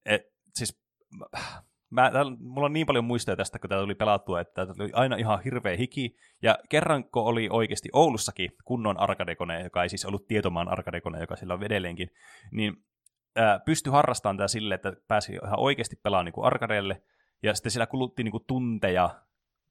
Et, 0.06 0.22
siis, 0.56 0.81
mä, 1.89 2.12
täällä, 2.12 2.38
mulla 2.39 2.66
on 2.66 2.74
niin 2.74 2.88
paljon 2.88 3.06
muistoja 3.06 3.36
tästä, 3.36 3.60
kun 3.60 3.69
tämä 3.69 3.81
tuli 3.81 3.95
pelattua, 3.95 4.42
että 4.42 4.66
tämä 4.66 4.84
oli 4.84 4.92
aina 4.94 5.16
ihan 5.16 5.44
hirveä 5.44 5.78
hiki. 5.78 6.16
Ja 6.42 6.57
kerranko 6.69 7.25
oli 7.25 7.48
oikeasti 7.51 7.89
Oulussakin 7.94 8.51
kunnon 8.66 9.00
arkadekone, 9.00 9.63
joka 9.63 9.84
ei 9.84 9.89
siis 9.89 10.06
ollut 10.06 10.28
tietomaan 10.28 10.69
arkadekone, 10.69 11.19
joka 11.19 11.36
sillä 11.36 11.54
on 11.54 11.63
edelleenkin, 11.63 12.10
niin 12.51 12.74
ää, 13.36 13.60
pystyi 13.60 13.92
harrastamaan 13.92 14.38
tämä 14.38 14.48
sille, 14.48 14.75
että 14.75 14.94
pääsi 15.07 15.34
ihan 15.34 15.60
oikeasti 15.60 15.95
pelaamaan 16.04 16.25
niin 16.25 16.45
arkadeille, 16.45 17.01
ja 17.44 17.54
sitten 17.54 17.72
siellä 17.72 17.88
kulutti 17.88 18.24
niin 18.24 18.31
kuin 18.31 18.45
tunteja 18.48 19.22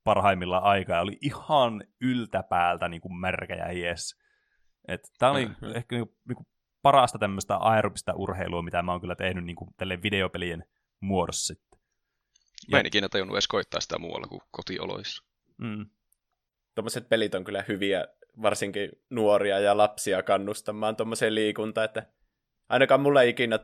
parhaimmillaan 0.05 0.63
aikaa, 0.63 0.97
ja 0.97 1.03
oli 1.03 1.19
ihan 1.21 1.85
yltäpäältä 2.01 2.89
niin 2.89 3.01
kuin 3.01 3.17
märkä 3.17 3.55
ja 3.55 3.69
hies. 3.69 4.19
Tämä 5.19 5.33
oli 5.33 5.47
mm-hmm. 5.47 5.77
ehkä 5.77 5.97
niin 5.97 6.07
kuin, 6.07 6.17
niin 6.29 6.37
kuin 6.37 6.47
parasta 6.83 7.19
tämmöistä 7.19 7.57
aerobista 7.57 8.13
urheilua, 8.15 8.63
mitä 8.63 8.83
mä 8.83 8.93
oon 8.93 9.01
kyllä 9.01 9.17
tehnyt 9.17 9.45
niin 9.45 9.57
kuin 9.57 9.71
tälle 9.77 10.03
videopelien 10.03 10.65
muodossa 11.01 11.47
sitten. 11.47 11.79
Mä 12.71 12.81
en 12.81 12.87
ikinä 12.87 13.09
tajunnut 13.09 13.35
edes 13.35 13.49
koittaa 13.49 13.81
sitä 13.81 13.99
muualla 13.99 14.27
kuin 14.27 14.41
kotioloissa. 14.51 15.25
Mm. 15.59 15.87
Tuommoiset 16.75 17.09
pelit 17.09 17.35
on 17.35 17.45
kyllä 17.45 17.65
hyviä, 17.69 18.09
varsinkin 18.43 18.91
nuoria 19.11 19.61
ja 19.61 19.77
lapsia 19.77 20.23
kannustamaan 20.23 20.97
tuommoiseen 20.97 21.35
liikuntaan, 21.35 21.85
että 21.85 22.07
ainakaan 22.69 23.01
mulla 23.01 23.23
ikinä 23.23 23.59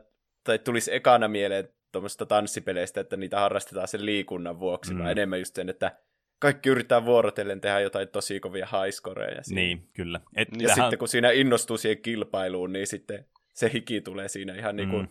tai 0.44 0.58
tulisi 0.58 0.94
ekana 0.94 1.28
mieleen 1.28 1.68
tuommoista 1.92 2.26
tanssipeleistä, 2.26 3.00
että 3.00 3.16
niitä 3.16 3.40
harrastetaan 3.40 3.88
sen 3.88 4.06
liikunnan 4.06 4.60
vuoksi, 4.60 4.92
mm. 4.92 4.98
vaan 4.98 5.10
enemmän 5.10 5.38
just 5.38 5.54
sen, 5.54 5.68
että 5.68 5.96
kaikki 6.38 6.68
yrittää 6.68 7.04
vuorotellen 7.04 7.60
tehdä 7.60 7.80
jotain 7.80 8.08
tosi 8.08 8.40
kovia 8.40 8.68
highscoreja. 8.72 9.42
Niin, 9.50 9.88
kyllä. 9.92 10.20
Et 10.36 10.48
ja 10.58 10.68
tähän... 10.68 10.84
sitten 10.84 10.98
kun 10.98 11.08
siinä 11.08 11.30
innostuu 11.30 11.78
siihen 11.78 12.02
kilpailuun, 12.02 12.72
niin 12.72 12.86
sitten 12.86 13.26
se 13.54 13.70
hiki 13.72 14.00
tulee 14.00 14.28
siinä 14.28 14.54
ihan 14.54 14.76
niin 14.76 14.90
kuin 14.90 15.08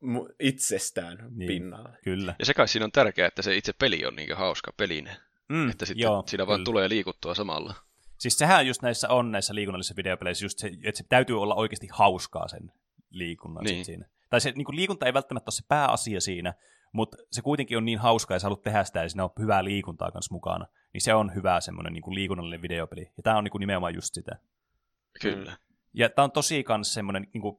mm. 0.00 0.26
itsestään 0.40 1.28
niin, 1.30 1.46
pinnalle. 1.46 1.98
Kyllä. 2.04 2.34
Ja 2.38 2.44
se 2.44 2.54
kai 2.54 2.68
siinä 2.68 2.84
on 2.84 2.92
tärkeää, 2.92 3.28
että 3.28 3.42
se 3.42 3.56
itse 3.56 3.72
peli 3.72 4.06
on 4.06 4.16
niin 4.16 4.36
hauska 4.36 4.72
peline. 4.76 5.16
Mm, 5.48 5.70
että 5.70 5.86
sitten 5.86 6.02
joo, 6.02 6.22
siinä 6.26 6.42
kyllä. 6.42 6.46
vaan 6.46 6.64
tulee 6.64 6.88
liikuttua 6.88 7.34
samalla. 7.34 7.74
Siis 8.18 8.38
sehän 8.38 8.66
just 8.66 8.82
näissä 8.82 9.08
on 9.08 9.32
näissä 9.32 9.54
liikunnallisissa 9.54 9.96
videopeleissä 9.96 10.44
just 10.44 10.58
se, 10.58 10.70
että 10.82 10.98
se 10.98 11.04
täytyy 11.08 11.42
olla 11.42 11.54
oikeasti 11.54 11.88
hauskaa 11.90 12.48
sen 12.48 12.72
liikunnan 13.10 13.64
niin. 13.64 13.84
siinä 13.84 14.08
tai 14.30 14.40
se 14.40 14.50
niin 14.50 14.64
kuin 14.64 14.76
liikunta 14.76 15.06
ei 15.06 15.14
välttämättä 15.14 15.48
ole 15.48 15.54
se 15.54 15.64
pääasia 15.68 16.20
siinä, 16.20 16.54
mutta 16.92 17.16
se 17.32 17.42
kuitenkin 17.42 17.78
on 17.78 17.84
niin 17.84 17.98
hauska 17.98 18.34
ja 18.34 18.38
sä 18.38 18.44
haluat 18.44 18.62
tehdä 18.62 18.84
sitä 18.84 19.02
ja 19.02 19.08
siinä 19.08 19.24
on 19.24 19.30
hyvää 19.38 19.64
liikuntaa 19.64 20.10
kanssa 20.10 20.34
mukana, 20.34 20.66
niin 20.92 21.00
se 21.00 21.14
on 21.14 21.34
hyvä 21.34 21.60
semmoinen 21.60 21.92
niin 21.92 22.02
kuin 22.02 22.14
liikunnallinen 22.14 22.62
videopeli. 22.62 23.12
Ja 23.16 23.22
tämä 23.22 23.38
on 23.38 23.44
niin 23.44 23.52
kuin 23.52 23.60
nimenomaan 23.60 23.94
just 23.94 24.14
sitä. 24.14 24.38
Kyllä. 25.20 25.56
Ja 25.92 26.08
tämä 26.08 26.24
on 26.24 26.32
tosi 26.32 26.64
kans 26.64 26.94
semmoinen, 26.94 27.26
niin 27.32 27.42
kuin 27.42 27.58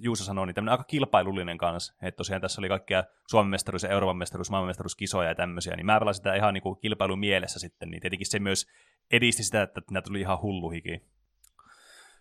Juuso 0.00 0.24
sanoi, 0.24 0.46
niin 0.46 0.54
tämmöinen 0.54 0.72
aika 0.72 0.84
kilpailullinen 0.84 1.58
kanssa. 1.58 1.94
Että 2.02 2.16
tosiaan 2.16 2.42
tässä 2.42 2.60
oli 2.60 2.68
kaikkia 2.68 3.04
Suomen 3.30 3.50
mestaruus 3.50 3.82
ja 3.82 3.88
Euroopan 3.88 4.16
mestaruus, 4.16 4.50
maailman 4.50 4.68
mestaruuskisoja 4.68 5.28
ja 5.28 5.34
tämmöisiä, 5.34 5.76
niin 5.76 5.86
mä 5.86 5.98
pelasin 5.98 6.18
sitä 6.18 6.34
ihan 6.34 6.54
niin 6.54 6.62
kuin 6.62 6.78
kilpailun 6.80 7.18
mielessä 7.18 7.58
sitten, 7.58 7.90
niin 7.90 8.00
tietenkin 8.00 8.30
se 8.30 8.38
myös 8.38 8.66
edisti 9.10 9.42
sitä, 9.44 9.62
että 9.62 9.82
nämä 9.90 10.02
tuli 10.02 10.20
ihan 10.20 10.42
hullu 10.42 10.70
hiki. 10.70 11.02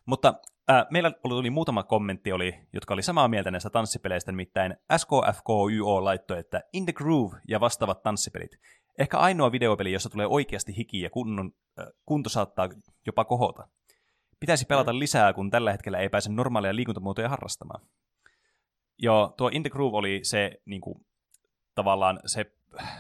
Mutta 0.06 0.34
ää, 0.68 0.86
meillä 0.90 1.12
oli 1.24 1.50
muutama 1.50 1.84
kommentti, 1.84 2.32
oli, 2.32 2.60
jotka 2.74 2.94
oli 2.94 3.04
samaa 3.04 3.28
mieltä 3.28 3.52
näistä 3.52 3.70
tanssipeleistä, 3.70 4.32
nimittäin 4.32 4.76
SKFKYO 4.98 6.04
laittoi, 6.04 6.40
että 6.40 6.64
In 6.74 6.86
the 6.86 6.94
Groove 6.94 7.38
ja 7.48 7.60
vastaavat 7.60 8.04
tanssipelit. 8.04 8.52
Ehkä 9.00 9.18
ainoa 9.18 9.52
videopeli, 9.52 9.92
jossa 9.92 10.10
tulee 10.10 10.28
oikeasti 10.28 10.78
hiki 10.78 11.02
ja 11.02 11.10
kunnon, 11.10 11.52
äh, 11.80 11.86
kunto 12.06 12.30
saattaa 12.30 12.70
jopa 13.06 13.26
kohota. 13.26 13.68
Pitäisi 14.40 14.66
pelata 14.66 14.94
mm. 14.94 15.00
lisää, 15.00 15.34
kun 15.34 15.50
tällä 15.50 15.72
hetkellä 15.72 15.98
ei 15.98 16.10
pääse 16.10 16.32
normaaleja 16.32 16.76
liikuntamuotoja 16.76 17.30
harrastamaan. 17.30 17.82
Joo, 18.98 19.34
tuo 19.38 19.50
In 19.54 19.64
the 19.64 19.70
Groove 19.70 19.98
oli 19.98 20.20
se 20.24 20.62
niin 20.66 20.82
kuin, 20.82 21.06
tavallaan 21.76 22.20
se 22.26 22.52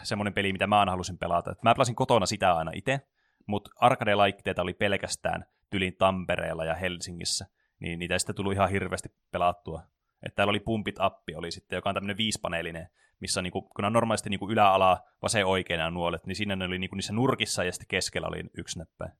semmoinen 0.03 0.33
peli, 0.33 0.53
mitä 0.53 0.67
mä 0.67 0.79
aina 0.79 0.91
halusin 0.91 1.17
pelata. 1.17 1.55
Mä 1.61 1.75
pelasin 1.75 1.95
kotona 1.95 2.25
sitä 2.25 2.53
aina 2.53 2.71
itse, 2.75 3.01
mutta 3.45 3.69
arcade-laikkeita 3.75 4.61
oli 4.61 4.73
pelkästään 4.73 5.45
tylin 5.69 5.95
Tampereella 5.97 6.65
ja 6.65 6.75
Helsingissä, 6.75 7.47
niin 7.79 7.99
niitä 7.99 8.19
sitten 8.19 8.35
tullut 8.35 8.53
ihan 8.53 8.69
hirveästi 8.69 9.09
pelattua. 9.31 9.83
Että 10.23 10.35
täällä 10.35 10.51
oli 10.51 10.59
Pumpit 10.59 10.95
Appi, 10.99 11.35
oli 11.35 11.51
sitten, 11.51 11.77
joka 11.77 11.89
on 11.89 11.93
tämmöinen 11.93 12.17
viispaneelinen, 12.17 12.89
missä 13.19 13.41
niinku, 13.41 13.61
kun 13.61 13.85
on 13.85 13.93
normaalisti 13.93 14.29
niinku 14.29 14.49
yläala, 14.49 14.99
vasen 15.21 15.45
oikein 15.45 15.93
nuolet, 15.93 16.25
niin 16.25 16.35
siinä 16.35 16.55
ne 16.55 16.65
oli 16.65 16.79
niinku 16.79 16.95
niissä 16.95 17.13
nurkissa 17.13 17.63
ja 17.63 17.71
sitten 17.71 17.87
keskellä 17.87 18.27
oli 18.27 18.43
yksi 18.57 18.79
näppäin. 18.79 19.11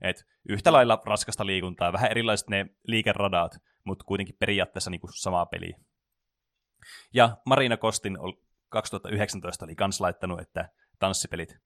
Et 0.00 0.26
yhtä 0.48 0.72
lailla 0.72 1.02
raskasta 1.06 1.46
liikuntaa, 1.46 1.92
vähän 1.92 2.10
erilaiset 2.10 2.48
ne 2.48 2.66
liikeradat, 2.86 3.52
mutta 3.84 4.04
kuitenkin 4.04 4.36
periaatteessa 4.38 4.90
niin 4.90 5.00
kuin 5.00 5.10
sama 5.14 5.46
peli. 5.46 5.74
Ja 7.14 7.36
Marina 7.46 7.76
Kostin 7.76 8.18
2019 8.68 9.64
oli 9.64 9.74
kans 9.74 10.00
laittanut, 10.00 10.40
että 10.40 10.68
tanssipelit. 10.98 11.56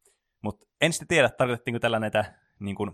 Mutta 0.42 0.66
en 0.80 0.92
sitten 0.92 1.08
tiedä, 1.08 1.28
tarkoitettiinko 1.28 1.78
tällä 1.78 1.98
näitä 1.98 2.34
niin 2.58 2.76
kuin, 2.76 2.90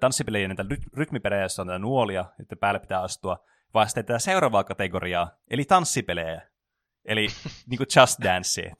tanssipelejä, 0.00 0.48
näitä 0.48 0.64
rytmipelejä, 0.96 1.40
joissa 1.40 1.62
on 1.62 1.66
näitä 1.66 1.78
nuolia, 1.78 2.24
että 2.40 2.56
päälle 2.56 2.80
pitää 2.80 3.02
astua, 3.02 3.44
vaan 3.74 3.88
sitten 3.88 4.04
tätä 4.04 4.18
seuraavaa 4.18 4.64
kategoriaa, 4.64 5.38
eli 5.50 5.64
tanssipelejä. 5.64 6.42
Eli 7.04 7.26
niin 7.70 7.78
kuin 7.78 7.86
Just 8.00 8.20
Dance. 8.22 8.72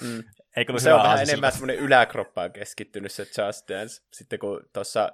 mm. 0.00 0.24
Eikö 0.56 0.78
se 0.78 0.94
on 0.94 1.02
vähän 1.02 1.22
enemmän 1.22 1.52
semmoinen 1.52 1.76
yläkroppaan 1.76 2.52
keskittynyt 2.52 3.12
se 3.12 3.22
Just 3.22 3.68
Dance. 3.68 4.02
Sitten 4.12 4.38
kun 4.38 4.60
tuossa 4.72 5.12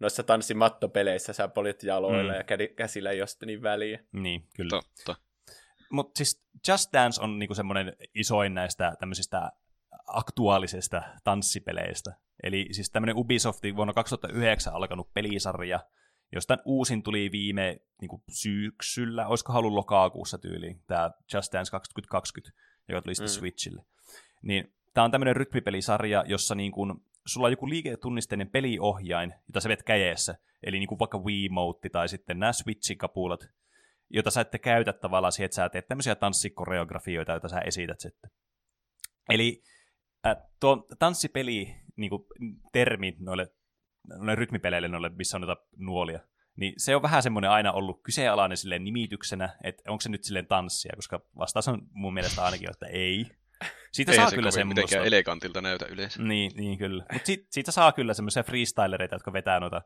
noissa 0.00 0.22
tanssimattopeleissä 0.22 1.32
sä 1.32 1.48
polit 1.48 1.82
jaloilla 1.82 2.32
mm. 2.32 2.38
ja 2.38 2.44
käsillä 2.76 3.10
ei 3.10 3.20
ole 3.20 3.46
niin 3.46 3.62
väliä. 3.62 4.00
Niin, 4.12 4.48
kyllä. 4.56 4.70
Totta. 4.70 5.14
Mutta 5.90 6.18
siis 6.18 6.42
Just 6.68 6.92
Dance 6.92 7.22
on 7.22 7.38
niinku 7.38 7.54
semmoinen 7.54 7.96
isoin 8.14 8.54
näistä 8.54 8.92
tämmöisistä 8.98 9.52
aktuaalisista 10.06 11.02
tanssipeleistä. 11.24 12.12
Eli 12.42 12.68
siis 12.70 12.90
tämmöinen 12.90 13.16
Ubisoftin 13.16 13.76
vuonna 13.76 13.92
2009 13.92 14.74
alkanut 14.74 15.14
pelisarja, 15.14 15.80
josta 16.32 16.58
uusin 16.64 17.02
tuli 17.02 17.28
viime 17.32 17.80
niin 18.00 18.08
kuin 18.08 18.22
syksyllä, 18.28 19.26
olisiko 19.26 19.52
halu 19.52 19.74
lokaakuussa 19.74 20.38
tyyliin, 20.38 20.82
tämä 20.86 21.10
Just 21.34 21.52
Dance 21.52 21.70
2020, 21.70 22.62
joka 22.88 23.02
tuli 23.02 23.14
sitten 23.14 23.34
mm. 23.34 23.38
Switchille. 23.38 23.84
Niin 24.42 24.74
tämä 24.94 25.04
on 25.04 25.10
tämmöinen 25.10 25.36
rytmipelisarja, 25.36 26.24
jossa 26.26 26.54
niin 26.54 26.72
kuin, 26.72 26.94
sulla 27.26 27.46
on 27.46 27.52
joku 27.52 27.68
liiketunnisteinen 27.68 28.50
peliohjain, 28.50 29.34
jota 29.48 29.60
sä 29.60 29.68
vet 29.68 29.82
käjeessä, 29.82 30.34
eli 30.62 30.78
niin 30.78 30.88
kuin 30.88 30.98
vaikka 30.98 31.18
Wiimote 31.18 31.88
tai 31.88 32.08
sitten 32.08 32.38
nämä 32.38 32.52
Switch-kapulat, 32.52 33.46
jota 34.10 34.30
sä 34.30 34.40
ette 34.40 34.58
käytä 34.58 34.92
tavallaan 34.92 35.32
siihen, 35.32 35.44
että 35.44 35.54
sä 35.54 35.68
teet 35.68 35.88
tämmöisiä 35.88 36.14
tanssikoreografioita, 36.14 37.32
joita 37.32 37.48
sä 37.48 37.60
esität 37.60 38.00
sitten. 38.00 38.30
Eli 39.28 39.62
äh, 40.26 40.36
tuo 40.60 40.86
tanssipeli 40.98 41.81
niin 41.96 42.10
kuin, 42.10 42.24
termi 42.72 43.16
noille, 43.18 43.46
noille 44.08 44.34
rytmipeleille, 44.34 44.88
noille, 44.88 45.08
missä 45.08 45.36
on 45.36 45.40
noita 45.40 45.62
nuolia, 45.76 46.20
niin 46.56 46.74
se 46.76 46.96
on 46.96 47.02
vähän 47.02 47.22
semmoinen 47.22 47.50
aina 47.50 47.72
ollut 47.72 48.02
kyseenalainen 48.02 48.56
silleen 48.56 48.84
nimityksenä, 48.84 49.56
että 49.64 49.82
onko 49.90 50.00
se 50.00 50.08
nyt 50.08 50.24
silleen 50.24 50.46
tanssia, 50.46 50.92
koska 50.96 51.20
vastaus 51.38 51.68
on 51.68 51.82
mun 51.90 52.14
mielestä 52.14 52.44
ainakin, 52.44 52.70
että 52.70 52.86
ei. 52.86 53.26
Siitä 53.92 54.14
saa 54.14 54.30
se 54.30 54.36
kyllä 54.36 54.50
semmoista... 54.50 54.96
elegantilta 54.96 55.60
näytä 55.60 55.86
yleensä. 55.86 56.22
Niin, 56.22 56.52
niin 56.56 56.78
kyllä. 56.78 57.04
Mutta 57.12 57.26
siitä, 57.26 57.46
siitä 57.50 57.72
saa 57.72 57.92
kyllä 57.92 58.14
semmoisia 58.14 58.42
freestylereita, 58.42 59.14
jotka 59.14 59.32
vetää 59.32 59.60
noita 59.60 59.82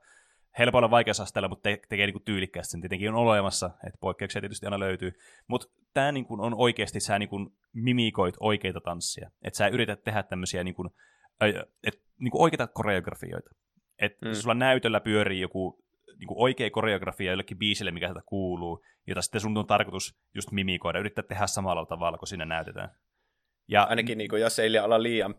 helpoilla 0.59 0.91
vaikeusasteella, 0.91 1.49
mutta 1.49 1.63
te- 1.63 1.81
tekee 1.89 2.07
niinku 2.07 2.21
tyylikkäästi 2.21 2.71
sen 2.71 2.81
tietenkin 2.81 3.09
on 3.09 3.15
olemassa, 3.15 3.71
että 3.87 3.99
poikkeuksia 4.01 4.41
tietysti 4.41 4.67
aina 4.67 4.81
löytyy. 4.81 5.13
Mutta 5.49 5.67
tämä 5.95 6.13
niinku 6.13 6.37
on 6.41 6.55
oikeasti, 6.55 7.01
sä 7.01 7.19
niinku 7.19 7.53
mimikoit 7.73 8.35
oikeita 8.41 8.81
tanssia. 8.81 9.31
Että 9.43 9.57
sä 9.57 9.69
yrität 9.69 10.05
tehdä 10.05 10.23
tämmöisiä 10.23 10.65
niinku, 10.65 10.89
et, 11.41 12.03
niinku 12.21 12.43
oikeita 12.43 12.67
koreografioita. 12.67 13.51
Että 13.99 14.29
mm. 14.29 14.35
sulla 14.35 14.55
näytöllä 14.55 15.01
pyörii 15.01 15.41
joku 15.41 15.85
niinku 16.19 16.43
oikea 16.43 16.71
koreografia 16.71 17.31
jollekin 17.31 17.59
biisille, 17.59 17.91
mikä 17.91 18.07
sieltä 18.07 18.23
kuuluu, 18.27 18.85
jota 19.07 19.23
sitten 19.23 19.41
sun 19.41 19.59
on 19.59 19.67
tarkoitus 19.67 20.19
just 20.35 20.53
mimikoida, 20.53 20.99
yrittää 20.99 21.25
tehdä 21.29 21.47
samalla 21.47 21.87
tavalla, 21.87 22.19
kun 22.19 22.29
siinä 22.29 22.45
näytetään. 22.45 22.91
Ja, 23.69 23.83
Ainakin 23.83 24.19
niin 24.19 24.31
kuin, 24.31 24.43
jos 24.43 24.59
ei 24.59 24.79
ala 24.79 25.03
liian 25.03 25.35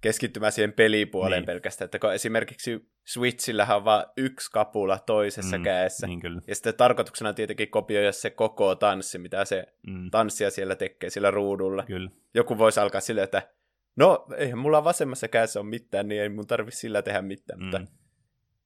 keskittymään 0.00 0.52
siihen 0.52 0.72
pelipuoleen 0.72 1.40
niin. 1.40 1.46
pelkästään, 1.46 1.86
että 1.86 1.98
kun 1.98 2.14
esimerkiksi 2.14 2.90
Switchillähän 3.06 3.76
on 3.76 3.84
vain 3.84 4.06
yksi 4.16 4.50
kapula 4.50 4.98
toisessa 4.98 5.58
mm, 5.58 5.64
kädessä, 5.64 6.06
niin 6.06 6.20
kyllä. 6.20 6.40
ja 6.46 6.54
sitten 6.54 6.74
tarkoituksena 6.74 7.28
on 7.28 7.34
tietenkin 7.34 7.70
kopioida 7.70 8.12
se 8.12 8.30
koko 8.30 8.74
tanssi, 8.74 9.18
mitä 9.18 9.44
se 9.44 9.66
mm. 9.86 10.10
tanssija 10.10 10.50
siellä 10.50 10.76
tekee 10.76 11.10
sillä 11.10 11.30
ruudulla. 11.30 11.82
Kyllä. 11.82 12.10
Joku 12.34 12.58
voisi 12.58 12.80
alkaa 12.80 13.00
silleen, 13.00 13.24
että 13.24 13.48
no, 13.96 14.26
eihän 14.36 14.58
mulla 14.58 14.84
vasemmassa 14.84 15.28
kädessä 15.28 15.60
ole 15.60 15.68
mitään, 15.68 16.08
niin 16.08 16.22
ei 16.22 16.28
mun 16.28 16.46
tarvitse 16.46 16.80
sillä 16.80 17.02
tehdä 17.02 17.22
mitään, 17.22 17.60
mm. 17.60 17.64
mutta 17.64 17.80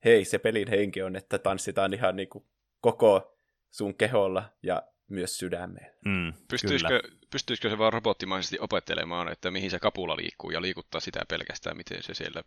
hei, 0.05 0.25
se 0.25 0.39
pelin 0.39 0.69
henki 0.69 1.03
on, 1.03 1.17
että 1.17 1.39
tanssitaan 1.39 1.95
ihan 1.95 2.17
niin 2.17 2.29
kuin 2.29 2.45
koko 2.81 3.37
sun 3.71 3.95
keholla 3.95 4.45
ja 4.63 4.83
myös 5.09 5.39
sydämeen. 5.39 5.95
Mm, 6.05 6.33
pystyisikö, 6.51 7.03
pystyisikö 7.31 7.71
se 7.71 7.79
vaan 7.79 7.93
robottimaisesti 7.93 8.59
opettelemaan, 8.61 9.33
että 9.33 9.51
mihin 9.51 9.71
se 9.71 9.79
kapula 9.79 10.17
liikkuu 10.17 10.51
ja 10.51 10.63
liikuttaa 10.63 11.01
sitä 11.01 11.21
pelkästään, 11.29 11.77
miten 11.77 12.03
se 12.03 12.15
siellä 12.15 12.43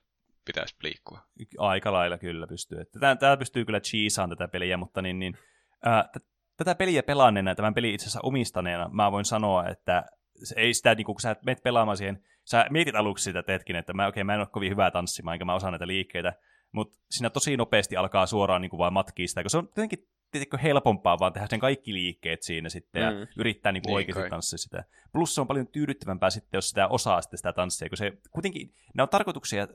pitäisi 0.45 0.75
liikkua? 0.83 1.19
Aika 1.57 1.93
lailla 1.93 2.17
kyllä 2.17 2.47
pystyy. 2.47 2.85
Tämä, 2.99 3.15
tämä 3.15 3.37
pystyy 3.37 3.65
kyllä 3.65 3.79
cheesaan 3.79 4.29
tätä 4.29 4.47
peliä, 4.47 4.77
mutta 4.77 5.01
niin, 5.01 5.19
niin, 5.19 5.37
ää, 5.85 6.09
t- 6.13 6.25
tätä 6.57 6.75
peliä 6.75 7.03
pelanneena, 7.03 7.55
tämän 7.55 7.73
pelin 7.73 7.93
itse 7.93 8.03
asiassa 8.03 8.19
omistaneena, 8.23 8.89
mä 8.93 9.11
voin 9.11 9.25
sanoa, 9.25 9.67
että 9.67 10.05
se 10.43 10.55
ei 10.57 10.73
sitä, 10.73 10.95
niin 10.95 11.05
kun 11.05 11.21
sä 11.21 11.35
menet 11.45 11.63
pelaamaan 11.63 11.97
siihen, 11.97 12.23
sä 12.45 12.65
mietit 12.69 12.95
aluksi 12.95 13.23
sitä 13.23 13.43
tetkin, 13.43 13.75
että 13.75 13.93
mä, 13.93 14.07
okay, 14.07 14.23
mä 14.23 14.33
en 14.33 14.39
ole 14.39 14.47
kovin 14.47 14.71
hyvää 14.71 14.91
tanssimaan, 14.91 15.35
enkä 15.35 15.45
mä 15.45 15.55
osaan 15.55 15.73
näitä 15.73 15.87
liikkeitä, 15.87 16.33
mutta 16.71 16.99
siinä 17.09 17.29
tosi 17.29 17.57
nopeasti 17.57 17.97
alkaa 17.97 18.25
suoraan 18.25 18.61
niin 18.61 18.69
kuin 18.69 18.77
vaan 18.77 18.93
matkia 18.93 19.27
sitä, 19.27 19.43
kun 19.43 19.49
se 19.49 19.57
on 19.57 19.63
jotenkin 19.63 20.07
tietenkin 20.31 20.59
helpompaa 20.59 21.19
vaan 21.19 21.33
tehdä 21.33 21.47
sen 21.47 21.59
kaikki 21.59 21.93
liikkeet 21.93 22.43
siinä 22.43 22.69
sitten 22.69 23.01
ja 23.01 23.11
mm. 23.11 23.27
yrittää 23.37 23.71
niin 23.71 23.83
kuin 23.83 23.89
niin 23.89 23.95
oikeasti 23.95 24.29
tanssia 24.29 24.57
sitä. 24.57 24.83
Plus 25.11 25.35
se 25.35 25.41
on 25.41 25.47
paljon 25.47 25.67
tyydyttävämpää 25.67 26.29
sitten, 26.29 26.57
jos 26.57 26.69
sitä 26.69 26.87
osaa 26.87 27.21
sitten 27.21 27.37
sitä 27.37 27.53
tanssia, 27.53 27.89
kun 27.89 27.97
se 27.97 28.13
kuitenkin, 28.31 28.73
ne 28.93 29.03
on 29.03 29.09
tarkoituksia 29.09 29.67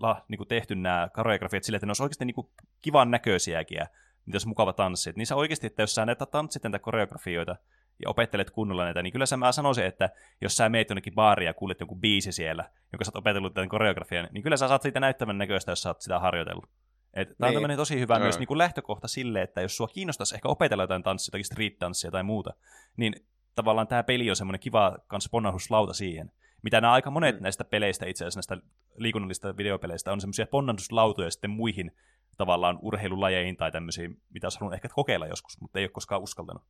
la, 0.00 0.24
niin 0.28 0.36
kuin 0.36 0.48
tehty 0.48 0.74
nämä 0.74 1.08
koreografiat 1.14 1.64
sille, 1.64 1.76
että 1.76 1.86
ne 1.86 1.90
olisi 1.90 2.02
oikeasti 2.02 2.24
niin 2.24 2.34
kuin 2.34 2.50
kivan 2.82 3.10
näköisiäkin 3.10 3.76
ja 3.76 3.86
niitä 4.26 4.36
olisi 4.36 4.48
mukava 4.48 4.72
tanssia. 4.72 5.12
Niin 5.16 5.26
se 5.26 5.34
oikeasti, 5.34 5.66
että 5.66 5.82
jos 5.82 5.94
sä 5.94 6.06
näitä 6.06 6.26
tanssit 6.26 6.62
näitä 6.62 6.78
koreografioita 6.78 7.56
ja 8.02 8.10
opettelet 8.10 8.50
kunnolla 8.50 8.84
näitä, 8.84 9.02
niin 9.02 9.12
kyllä 9.12 9.26
sä 9.26 9.36
mä 9.36 9.52
sanoisin, 9.52 9.84
että 9.84 10.10
jos 10.40 10.56
sä 10.56 10.68
meet 10.68 10.90
jonnekin 10.90 11.14
baariin 11.14 11.46
ja 11.46 11.54
kuulet 11.54 11.80
jonkun 11.80 12.00
biisi 12.00 12.32
siellä, 12.32 12.70
jonka 12.92 13.04
sä 13.04 13.08
oot 13.08 13.16
opetellut 13.16 13.54
tämän 13.54 13.68
koreografian, 13.68 14.28
niin 14.32 14.42
kyllä 14.42 14.56
sä 14.56 14.68
saat 14.68 14.82
siitä 14.82 15.00
näyttävän 15.00 15.38
näköistä, 15.38 15.72
jos 15.72 15.82
sä 15.82 15.90
oot 15.90 16.00
sitä 16.00 16.18
harjoitellut. 16.18 16.70
Tämä 17.12 17.24
on 17.28 17.34
niin. 17.40 17.54
tämmöinen 17.54 17.76
tosi 17.76 18.00
hyvä 18.00 18.18
no. 18.18 18.22
myös 18.22 18.38
niin 18.38 18.46
kuin 18.46 18.58
lähtökohta 18.58 19.08
sille, 19.08 19.42
että 19.42 19.60
jos 19.60 19.76
sua 19.76 19.88
kiinnostaisi 19.88 20.34
ehkä 20.34 20.48
opetella 20.48 20.82
jotain 20.82 21.02
tanssia, 21.02 21.28
jotakin 21.28 21.44
street-tanssia 21.44 22.10
tai 22.10 22.22
muuta, 22.22 22.50
niin 22.96 23.14
tavallaan 23.54 23.88
tämä 23.88 24.02
peli 24.02 24.30
on 24.30 24.36
semmoinen 24.36 24.60
kiva 24.60 24.98
kans 25.06 25.28
ponnahduslauta 25.30 25.92
siihen. 25.92 26.32
Mitä 26.62 26.80
nämä 26.80 26.92
aika 26.92 27.10
monet 27.10 27.36
mm. 27.36 27.42
näistä 27.42 27.64
peleistä 27.64 28.06
itse 28.06 28.24
asiassa, 28.24 28.38
näistä 28.38 28.66
liikunnallisista 28.96 29.56
videopeleistä, 29.56 30.12
on 30.12 30.20
semmoisia 30.20 30.46
ponnahduslautoja 30.46 31.30
sitten 31.30 31.50
muihin 31.50 31.92
tavallaan 32.36 32.78
urheilulajeihin 32.82 33.56
tai 33.56 33.72
tämmöisiin, 33.72 34.22
mitä 34.30 34.46
olisi 34.46 34.60
halunnut 34.60 34.74
ehkä 34.74 34.88
kokeilla 34.88 35.26
joskus, 35.26 35.60
mutta 35.60 35.78
ei 35.78 35.84
ole 35.84 35.90
koskaan 35.90 36.22
uskaltanut. 36.22 36.62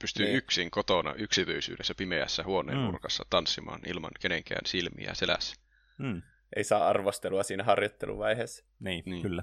Pystyy 0.00 0.26
niin. 0.26 0.36
yksin 0.36 0.70
kotona 0.70 1.14
yksityisyydessä 1.14 1.94
pimeässä 1.94 2.42
huoneen 2.42 2.78
mm. 2.78 2.84
nurkassa 2.84 3.24
tanssimaan 3.30 3.80
ilman 3.86 4.10
kenenkään 4.20 4.66
silmiä 4.66 5.14
selässä. 5.14 5.56
Mm. 5.98 6.22
Ei 6.56 6.64
saa 6.64 6.88
arvostelua 6.88 7.42
siinä 7.42 7.64
harjoitteluvaiheessa. 7.64 8.64
Niin, 8.80 9.02
niin. 9.06 9.22
kyllä. 9.22 9.42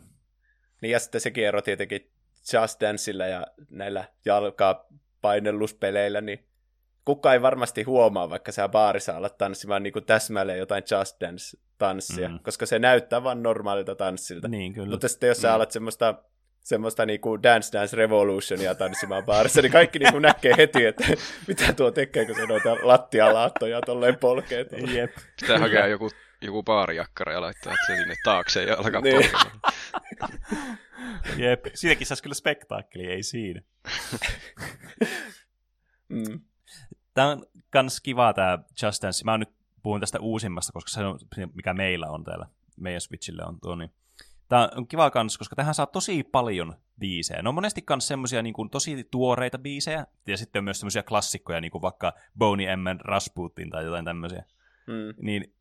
Niin 0.81 0.91
ja 0.91 0.99
sitten 0.99 1.21
se 1.21 1.31
kierro 1.31 1.61
tietenkin 1.61 2.11
Just 2.53 2.81
Danceilla 2.81 3.25
ja 3.25 3.47
näillä 3.69 4.05
jalkapainelluspeleillä, 4.25 6.21
niin 6.21 6.47
kukaan 7.05 7.33
ei 7.33 7.41
varmasti 7.41 7.83
huomaa, 7.83 8.29
vaikka 8.29 8.51
sä 8.51 8.69
baarissa 8.69 9.17
alat 9.17 9.37
tanssimaan 9.37 9.83
niin 9.83 9.93
täsmälleen 10.05 10.59
jotain 10.59 10.83
Just 10.97 11.17
Dance-tanssia, 11.21 12.29
mm. 12.29 12.39
koska 12.39 12.65
se 12.65 12.79
näyttää 12.79 13.23
vain 13.23 13.43
normaalilta 13.43 13.95
tanssilta. 13.95 14.47
Niin, 14.47 14.73
kyllä. 14.73 14.89
Mutta 14.89 15.07
sitten 15.07 15.27
jos 15.27 15.41
sä 15.41 15.47
mm. 15.47 15.53
alat 15.53 15.71
semmoista 15.71 16.23
semmoista 16.67 17.05
niinku 17.05 17.43
Dance 17.43 17.77
Dance 17.77 17.97
Revolutionia 17.97 18.75
tanssimaan 18.75 19.23
baarissa, 19.25 19.61
niin 19.61 19.71
kaikki 19.71 19.99
niinku 19.99 20.19
näkee 20.19 20.53
heti, 20.57 20.85
että 20.85 21.03
mitä 21.47 21.73
tuo 21.73 21.91
tekee, 21.91 22.25
kun 22.25 22.35
se 22.35 22.45
noita 22.45 22.75
lattialaattoja 22.81 23.81
tolleen 23.81 24.17
polkee. 24.17 24.65
Jep. 24.93 25.11
Pitää 25.41 25.59
hakea 25.59 25.87
joku, 25.87 26.09
joku 26.41 26.63
baarijakkara 26.63 27.33
ja 27.33 27.41
laittaa 27.41 27.73
se 27.87 27.95
sinne 27.95 28.15
taakse 28.23 28.63
ja 28.63 28.75
alkaa 28.77 29.01
niin. 29.01 29.29
Jep, 31.37 31.65
siitäkin 31.73 32.07
saisi 32.07 32.23
kyllä 32.23 32.33
spektaakkeli, 32.33 33.05
ei 33.05 33.23
siinä. 33.23 33.61
mm. 36.09 36.39
Tämä 37.13 37.27
on 37.27 37.45
kans 37.69 38.01
kiva 38.01 38.33
tämä 38.33 38.59
Just 38.83 39.03
Dance. 39.03 39.23
Mä 39.23 39.37
nyt 39.37 39.49
puhun 39.83 39.99
tästä 39.99 40.19
uusimmasta, 40.19 40.73
koska 40.73 40.89
se 40.89 41.03
on 41.03 41.19
mikä 41.53 41.73
meillä 41.73 42.07
on 42.07 42.23
täällä, 42.23 42.45
meidän 42.77 43.01
Switchille 43.01 43.43
on 43.45 43.59
tuo, 43.59 43.75
niin 43.75 43.91
Tämä 44.47 44.69
on 44.75 44.87
kiva 44.87 45.09
kans, 45.09 45.37
koska 45.37 45.55
tähän 45.55 45.73
saa 45.73 45.85
tosi 45.85 46.23
paljon 46.23 46.73
biisejä. 46.99 47.41
Ne 47.41 47.49
on 47.49 47.55
monesti 47.55 47.81
kans 47.81 48.07
semmosia 48.07 48.41
niin 48.41 48.53
kuin, 48.53 48.69
tosi 48.69 49.07
tuoreita 49.11 49.57
biisejä, 49.57 50.05
ja 50.27 50.37
sitten 50.37 50.59
on 50.59 50.63
myös 50.63 50.79
semmoisia 50.79 51.03
klassikkoja, 51.03 51.61
niin 51.61 51.71
kuin 51.71 51.81
vaikka 51.81 52.13
Boney 52.37 52.75
M. 52.75 52.85
Rasputin 52.99 53.69
tai 53.69 53.85
jotain 53.85 54.05
tämmöisiä. 54.05 54.43
Mm. 54.87 55.13
Niin 55.21 55.53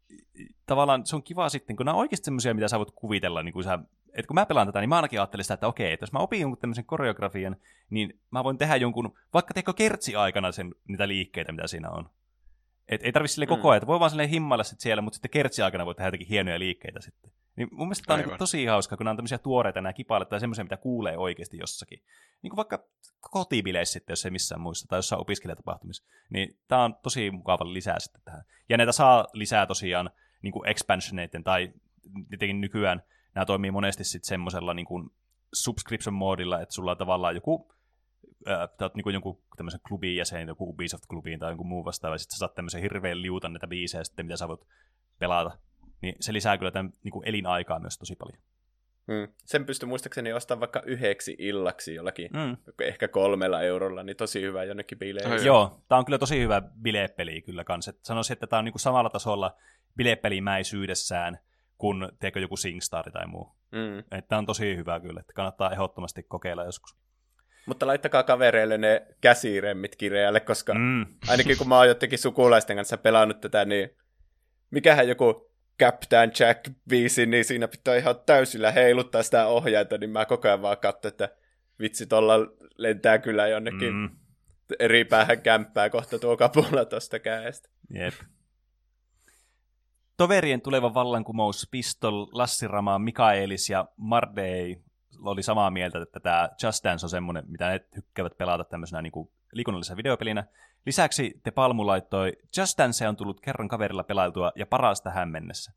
tavallaan 0.66 1.06
se 1.06 1.16
on 1.16 1.22
kiva 1.22 1.48
sitten, 1.48 1.76
kun 1.76 1.86
nämä 1.86 1.94
on 1.94 2.00
oikeasti 2.00 2.24
semmoisia, 2.24 2.54
mitä 2.54 2.68
sä 2.68 2.78
voit 2.78 2.90
kuvitella, 2.94 3.42
niin 3.42 3.52
kuin 3.52 3.64
sä 3.64 3.78
että 4.16 4.26
kun 4.28 4.34
mä 4.34 4.46
pelaan 4.46 4.66
tätä, 4.66 4.80
niin 4.80 4.88
mä 4.88 4.96
ainakin 4.96 5.20
ajattelin 5.20 5.44
sitä, 5.44 5.54
että 5.54 5.66
okei, 5.66 5.92
että 5.92 6.02
jos 6.04 6.12
mä 6.12 6.18
opin 6.18 6.40
jonkun 6.40 6.58
tämmöisen 6.58 6.84
koreografian, 6.84 7.56
niin 7.90 8.20
mä 8.30 8.44
voin 8.44 8.58
tehdä 8.58 8.76
jonkun, 8.76 9.14
vaikka 9.34 9.54
teko 9.54 9.72
kertsi 9.72 10.16
aikana 10.16 10.52
sen, 10.52 10.74
niitä 10.88 11.08
liikkeitä, 11.08 11.52
mitä 11.52 11.66
siinä 11.66 11.90
on. 11.90 12.10
Et 12.88 13.02
ei 13.02 13.12
tarvitse 13.12 13.34
sille 13.34 13.46
koko 13.46 13.68
mm. 13.68 13.70
ajan, 13.70 13.76
että 13.76 13.86
voi 13.86 14.00
vaan 14.00 14.10
sille 14.10 14.30
himmailla 14.30 14.64
sit 14.64 14.80
siellä, 14.80 15.02
mutta 15.02 15.14
sitten 15.16 15.30
kertsi 15.30 15.62
aikana 15.62 15.86
voi 15.86 15.94
tehdä 15.94 16.08
jotakin 16.08 16.26
hienoja 16.26 16.58
liikkeitä 16.58 17.00
sitten. 17.00 17.32
Niin 17.56 17.68
mun 17.72 17.86
mielestä 17.86 18.04
tämä 18.06 18.18
on 18.18 18.28
niin 18.28 18.38
tosi 18.38 18.66
hauska, 18.66 18.96
kun 18.96 19.04
nämä 19.04 19.10
on 19.10 19.16
tämmöisiä 19.16 19.38
tuoreita 19.38 19.80
nämä 19.80 19.92
kipailet 19.92 20.28
tai 20.28 20.40
semmoisia, 20.40 20.64
mitä 20.64 20.76
kuulee 20.76 21.18
oikeasti 21.18 21.58
jossakin. 21.58 22.02
Niin 22.42 22.50
kuin 22.50 22.56
vaikka 22.56 22.84
kotibileissä 23.20 23.92
sitten, 23.92 24.12
jos 24.12 24.24
ei 24.24 24.30
missään 24.30 24.60
muissa, 24.60 24.88
tai 24.88 24.98
jossain 24.98 25.20
opiskelijatapahtumissa. 25.20 26.04
Niin 26.30 26.58
tämä 26.68 26.84
on 26.84 26.94
tosi 27.02 27.30
mukava 27.30 27.72
lisää 27.72 27.98
sitten 27.98 28.22
tähän. 28.24 28.44
Ja 28.68 28.76
näitä 28.76 28.92
saa 28.92 29.26
lisää 29.32 29.66
tosiaan 29.66 30.10
niin 30.42 30.52
kuin 30.52 30.68
expansioneiden, 30.68 31.44
tai 31.44 31.72
tietenkin 32.28 32.60
nykyään 32.60 33.02
nämä 33.34 33.44
toimii 33.46 33.70
monesti 33.70 34.04
sitten 34.04 34.28
semmoisella 34.28 34.74
niin 34.74 34.86
kuin 34.86 35.10
subscription-moodilla, 35.52 36.60
että 36.60 36.74
sulla 36.74 36.90
on 36.90 36.96
tavallaan 36.96 37.34
joku 37.34 37.72
äh, 38.48 38.90
niin 38.94 39.12
jonkun 39.12 39.42
tämmöisen 39.56 39.80
klubin 39.88 40.16
jäsen, 40.16 40.48
joku 40.48 40.70
Ubisoft-klubiin 40.70 41.38
tai 41.38 41.50
jonkun 41.50 41.66
muu 41.66 41.84
vastaava, 41.84 42.14
ja 42.14 42.18
sitten 42.18 42.36
sä 42.36 42.38
saat 42.38 42.54
tämmöisen 42.54 42.82
hirveän 42.82 43.22
liutan 43.22 43.52
näitä 43.52 43.66
biisejä 43.66 44.04
sitten, 44.04 44.26
mitä 44.26 44.36
sä 44.36 44.48
voit 44.48 44.66
pelata. 45.18 45.58
Niin 46.02 46.14
se 46.20 46.32
lisää 46.32 46.58
kyllä 46.58 46.70
tämän 46.70 46.92
niin 47.02 47.12
kuin 47.12 47.28
elinaikaa 47.28 47.78
myös 47.78 47.98
tosi 47.98 48.16
paljon. 48.16 48.38
Mm. 49.06 49.28
Sen 49.44 49.66
pystyy 49.66 49.88
muistaakseni 49.88 50.32
ostamaan 50.32 50.60
vaikka 50.60 50.82
yhdeksi 50.86 51.36
illaksi 51.38 51.94
jollakin, 51.94 52.30
mm. 52.32 52.56
ehkä 52.80 53.08
kolmella 53.08 53.62
eurolla, 53.62 54.02
niin 54.02 54.16
tosi 54.16 54.40
hyvä 54.40 54.64
jonnekin 54.64 54.98
bileihin. 54.98 55.32
Oh, 55.32 55.44
joo, 55.44 55.82
tämä 55.88 55.98
on 55.98 56.04
kyllä 56.04 56.18
tosi 56.18 56.40
hyvä 56.40 56.62
bilepeli 56.82 57.42
kyllä 57.42 57.64
kanssa. 57.64 57.92
Sanoisin, 58.02 58.32
että 58.32 58.46
tämä 58.46 58.58
on 58.58 58.64
niin 58.64 58.72
kuin 58.72 58.80
samalla 58.80 59.10
tasolla 59.10 59.56
bilepelimäisyydessään 59.96 61.38
kuin 61.78 62.08
teekö 62.20 62.40
joku 62.40 62.56
SingStar 62.56 63.10
tai 63.10 63.26
muu. 63.26 63.56
Mm. 63.72 64.18
Että 64.18 64.38
on 64.38 64.46
tosi 64.46 64.76
hyvä 64.76 65.00
kyllä, 65.00 65.20
että 65.20 65.32
kannattaa 65.32 65.72
ehdottomasti 65.72 66.22
kokeilla 66.22 66.64
joskus. 66.64 66.96
Mutta 67.66 67.86
laittakaa 67.86 68.22
kavereille 68.22 68.78
ne 68.78 69.06
käsiremmit 69.20 69.96
kirjalle, 69.96 70.40
koska 70.40 70.74
mm. 70.74 71.06
ainakin 71.28 71.58
kun 71.58 71.68
mä 71.68 71.76
oon 71.76 71.88
jotenkin 71.88 72.18
sukulaisten 72.18 72.76
kanssa 72.76 72.96
pelannut 72.96 73.40
tätä, 73.40 73.64
niin 73.64 73.90
mikähän 74.70 75.08
joku 75.08 75.45
Captain 75.80 76.32
Jack 76.40 76.70
biisi, 76.88 77.26
niin 77.26 77.44
siinä 77.44 77.68
pitää 77.68 77.96
ihan 77.96 78.14
täysillä 78.26 78.72
heiluttaa 78.72 79.22
sitä 79.22 79.46
ohjainta, 79.46 79.98
niin 79.98 80.10
mä 80.10 80.24
koko 80.24 80.48
ajan 80.48 80.62
vaan 80.62 80.78
katson, 80.78 81.08
että 81.08 81.28
vitsi, 81.80 82.06
tuolla 82.06 82.34
lentää 82.76 83.18
kyllä 83.18 83.48
jonnekin 83.48 83.94
mm. 83.94 84.10
eri 84.78 85.04
päähän 85.04 85.42
kämppää 85.42 85.90
kohta 85.90 86.18
tuo 86.18 86.36
kapula 86.36 86.84
tuosta 86.84 87.18
käestä. 87.18 87.68
Jep. 87.90 88.14
Toverien 90.16 90.60
tuleva 90.60 90.94
vallankumous, 90.94 91.68
Pistol, 91.70 92.26
Lassi 92.32 92.68
Rama, 92.68 92.98
Mikaelis 92.98 93.70
ja 93.70 93.88
Mardei 93.96 94.82
oli 95.22 95.42
samaa 95.42 95.70
mieltä, 95.70 96.02
että 96.02 96.20
tämä 96.20 96.48
Just 96.62 96.84
Dance 96.84 97.06
on 97.06 97.10
semmoinen, 97.10 97.44
mitä 97.46 97.68
ne 97.68 97.78
tykkäävät 97.78 98.38
pelata 98.38 98.64
tämmöisenä 98.64 99.02
niin 99.02 99.12
kuin 99.12 99.30
liikunnallisena 99.52 99.96
videopelinä. 99.96 100.44
Lisäksi 100.86 101.40
te 101.44 101.50
Palmu 101.50 101.86
laittoi, 101.86 102.32
Just 102.56 102.78
Dance 102.78 103.08
on 103.08 103.16
tullut 103.16 103.40
kerran 103.40 103.68
kaverilla 103.68 104.04
pelailtua 104.04 104.52
ja 104.56 104.66
paras 104.66 105.02
tähän 105.02 105.28
mennessä. 105.28 105.72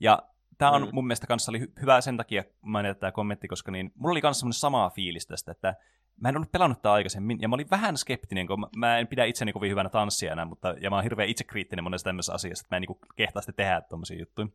Ja 0.00 0.22
tämä 0.58 0.70
on 0.70 0.82
mm. 0.82 0.88
mun 0.92 1.06
mielestä 1.06 1.26
kanssa 1.26 1.52
oli 1.52 1.60
hyvä 1.80 2.00
sen 2.00 2.16
takia 2.16 2.44
mainita 2.60 2.94
tämä 2.94 3.12
kommentti, 3.12 3.48
koska 3.48 3.72
niin, 3.72 3.92
mulla 3.94 4.12
oli 4.12 4.20
kanssa 4.20 4.40
semmoinen 4.40 4.58
sama 4.58 4.90
fiilis 4.90 5.26
tästä, 5.26 5.52
että 5.52 5.74
mä 6.20 6.28
en 6.28 6.36
ollut 6.36 6.52
pelannut 6.52 6.78
tätä 6.78 6.92
aikaisemmin, 6.92 7.38
ja 7.40 7.48
mä 7.48 7.54
olin 7.54 7.70
vähän 7.70 7.96
skeptinen, 7.96 8.46
kun 8.46 8.66
mä 8.76 8.98
en 8.98 9.06
pidä 9.06 9.24
itseni 9.24 9.52
kovin 9.52 9.70
hyvänä 9.70 9.88
tanssijana, 9.88 10.44
mutta, 10.44 10.74
ja 10.80 10.90
mä 10.90 10.96
oon 10.96 11.02
hirveän 11.02 11.28
itsekriittinen 11.28 11.84
monessa 11.84 12.04
tämmöisessä 12.04 12.34
asiassa, 12.34 12.62
että 12.62 12.74
mä 12.74 12.76
en 12.76 12.82
niin 12.82 12.98
kehtaa 13.16 13.42
sitten 13.42 13.54
tehdä 13.54 13.80
tommosia 13.80 14.18
juttuja. 14.18 14.48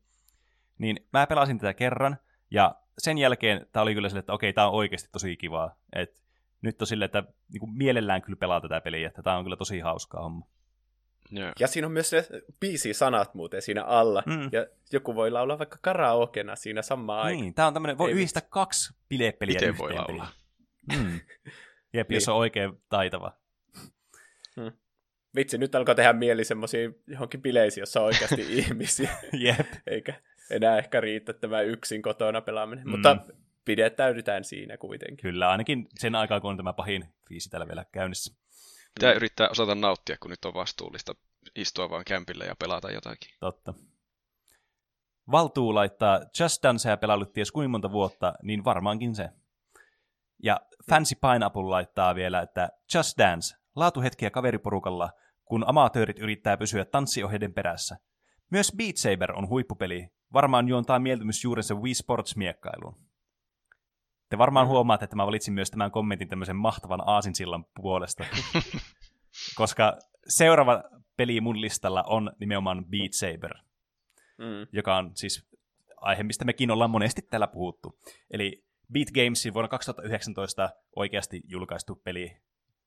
Niin 0.78 1.08
mä 1.14 1.28
pelasin 1.28 1.60
tätä 1.60 1.74
kerran, 1.74 2.18
ja 2.52 2.76
sen 2.98 3.18
jälkeen 3.18 3.68
tämä 3.72 3.84
oli 3.84 3.94
kyllä 3.94 4.10
sille, 4.10 4.20
että 4.20 4.34
okei, 4.34 4.54
tämä 4.54 4.68
on 4.68 4.74
oikeasti 4.74 5.10
tosi 5.12 5.38
kivaa. 5.38 5.76
Et 5.96 6.25
nyt 6.62 6.82
on 6.82 6.88
silleen, 6.88 7.06
että 7.06 7.24
niin 7.52 7.60
kuin 7.60 7.78
mielellään 7.78 8.22
kyllä 8.22 8.38
pelaa 8.38 8.62
tätä 8.62 8.82
peliä, 8.82 9.08
että 9.08 9.22
tämä 9.22 9.38
on 9.38 9.44
kyllä 9.44 9.58
tosi 9.58 9.80
hauskaa 9.80 10.24
homma. 10.24 10.48
Yeah. 11.38 11.54
Ja 11.60 11.68
siinä 11.68 11.88
on 11.88 11.92
myös 11.92 12.12
biisi 12.60 12.94
sanat 12.94 13.34
muuten 13.34 13.62
siinä 13.62 13.84
alla, 13.84 14.24
mm. 14.26 14.50
ja 14.52 14.68
joku 14.92 15.16
voi 15.16 15.32
laulaa 15.32 15.58
vaikka 15.58 15.78
karaokena 15.82 16.56
siinä 16.56 16.82
samaan 16.82 17.28
Niin, 17.28 17.54
tämä 17.54 17.68
on 17.68 17.74
tämmöinen, 17.74 17.98
voi 17.98 18.10
Ei 18.10 18.16
yhdistää 18.16 18.44
kaksi 18.50 18.94
bilepeliä 19.10 19.54
Miten 19.54 19.78
voi 19.78 19.94
laulaa? 19.94 20.32
Mm. 20.98 21.20
Jep, 21.94 22.10
niin. 22.10 22.16
jos 22.16 22.30
on 22.30 22.36
oikein 22.36 22.82
taitava. 22.90 23.32
Hmm. 24.56 24.72
Vitsi, 25.36 25.58
nyt 25.58 25.76
alkoi 25.76 25.96
tehdä 25.96 26.14
mieli 26.14 26.44
semmoisiin 26.44 26.96
johonkin 27.08 27.42
bileisiin, 27.42 27.82
jossa 27.82 28.00
on 28.00 28.06
oikeasti 28.06 28.46
ihmisiä. 28.60 29.10
Jep. 29.34 29.68
Eikä 29.88 30.14
enää 30.50 30.78
ehkä 30.78 31.02
riitä 31.02 31.34
tämä 31.34 31.62
yksin 31.62 32.02
kotona 32.02 32.42
pelaaminen, 32.42 32.86
mm. 32.86 32.92
mutta 32.92 33.18
pidettäydytään 33.66 34.44
siinä 34.44 34.78
kuitenkin. 34.78 35.18
Kyllä, 35.18 35.50
ainakin 35.50 35.88
sen 36.00 36.16
aikaa, 36.16 36.42
kun 36.42 36.52
on 36.52 36.58
tämä 36.58 36.74
pahin 36.74 37.06
kriisi 37.26 37.50
täällä 37.50 37.68
vielä 37.68 37.86
käynnissä. 37.92 38.36
Pitää 38.94 39.12
mm. 39.12 39.18
yrittää 39.18 39.50
osata 39.50 39.76
nauttia, 39.76 40.18
kun 40.20 40.32
nyt 40.32 40.46
on 40.46 40.54
vastuullista 40.54 41.16
istua 41.56 41.90
vaan 41.90 42.06
kämpillä 42.06 42.46
ja 42.46 42.56
pelata 42.56 42.92
jotakin. 42.92 43.32
Totta. 43.40 43.74
Valtuu 45.32 45.76
laittaa 45.76 46.22
Just 46.40 46.64
Dancea 46.64 46.98
pelaillut 46.98 47.34
ties 47.34 47.52
kuinka 47.52 47.70
monta 47.70 47.92
vuotta, 47.92 48.34
niin 48.44 48.66
varmaankin 48.66 49.16
se. 49.16 49.30
Ja 50.44 50.62
Fancy 50.90 51.16
Pineapple 51.16 51.64
laittaa 51.64 52.16
vielä, 52.16 52.42
että 52.42 52.70
Just 52.94 53.18
Dance, 53.18 53.56
laatuhetkiä 53.76 54.30
kaveriporukalla, 54.30 55.10
kun 55.46 55.64
amatöörit 55.68 56.20
yrittää 56.20 56.58
pysyä 56.58 56.86
tanssiohjeiden 56.86 57.54
perässä. 57.54 57.98
Myös 58.52 58.72
Beat 58.78 58.98
Saber 58.98 59.32
on 59.32 59.50
huippupeli, 59.50 60.10
varmaan 60.34 60.68
juontaa 60.68 61.00
mieltymys 61.00 61.44
juurensa 61.44 61.76
Wii 61.76 61.94
Sports-miekkailuun. 61.94 63.06
Te 64.30 64.38
varmaan 64.38 64.68
mm. 64.68 64.70
huomaatte, 64.70 65.04
että 65.04 65.16
mä 65.16 65.26
valitsin 65.26 65.54
myös 65.54 65.72
tämän 65.72 65.92
kommentin 65.92 66.28
tämmöisen 66.30 66.56
mahtavan 66.56 67.02
aasinsillan 67.06 67.66
puolesta. 67.76 68.26
Koska 69.56 69.98
seuraava 70.28 70.84
peli 71.18 71.42
mun 71.42 71.62
listalla 71.62 72.04
on 72.04 72.32
nimenomaan 72.40 72.86
Beat 72.86 73.14
Saber, 73.14 73.54
mm. 74.38 74.68
joka 74.72 74.98
on 74.98 75.12
siis 75.16 75.48
aihe, 75.98 76.24
mistä 76.24 76.46
mekin 76.46 76.72
ollaan 76.72 76.90
monesti 76.90 77.22
täällä 77.22 77.48
puhuttu. 77.48 78.00
Eli 78.32 78.66
Beat 78.94 79.08
Gamesin 79.12 79.54
vuonna 79.54 79.68
2019 79.68 80.70
oikeasti 80.96 81.42
julkaistu 81.48 81.96
peli, 81.96 82.38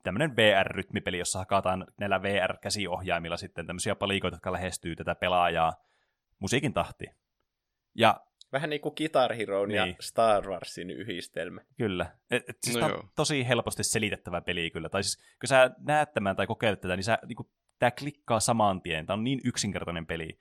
tämmöinen 0.03 0.37
VR-rytmipeli, 0.37 1.19
jossa 1.19 1.39
hakataan 1.39 1.87
näillä 2.01 2.23
VR-käsiohjaimilla 2.23 3.37
sitten 3.37 3.67
tämmöisiä 3.67 3.95
palikoita, 3.95 4.35
jotka 4.35 4.53
lähestyy 4.53 4.97
tätä 4.97 5.15
pelaajaa 5.15 5.73
musiikin 6.39 6.73
tahtiin. 6.73 7.15
Ja 7.95 8.21
Vähän 8.53 8.71
niin 8.71 8.81
kuin 8.81 8.95
Guitar 8.97 9.35
Hero 9.35 9.67
niin. 9.67 9.77
ja 9.77 9.87
Star 10.01 10.49
Warsin 10.49 10.91
yhdistelmä. 10.91 11.61
Kyllä. 11.77 12.07
Et, 12.31 12.45
et, 12.49 12.59
siis 12.63 12.77
no 12.77 12.87
on 12.87 13.11
tosi 13.17 13.49
helposti 13.49 13.85
selitettävä 13.85 14.41
peli 14.41 14.71
kyllä. 14.71 14.89
Tai 14.89 15.03
siis, 15.03 15.17
kun 15.17 15.49
sä 15.49 15.71
näet 15.79 16.13
tämän 16.13 16.37
tai 16.37 16.47
kokeilet 16.47 16.81
tätä, 16.81 16.97
niin, 16.97 17.05
sä, 17.05 17.19
niin 17.27 17.37
kuin, 17.37 17.49
tämä 17.79 17.91
klikkaa 17.91 18.41
saman 18.41 18.83
tien. 18.83 19.07
Tämä 19.07 19.15
on 19.15 19.25
niin 19.25 19.41
yksinkertainen 19.45 20.07
peli. 20.07 20.39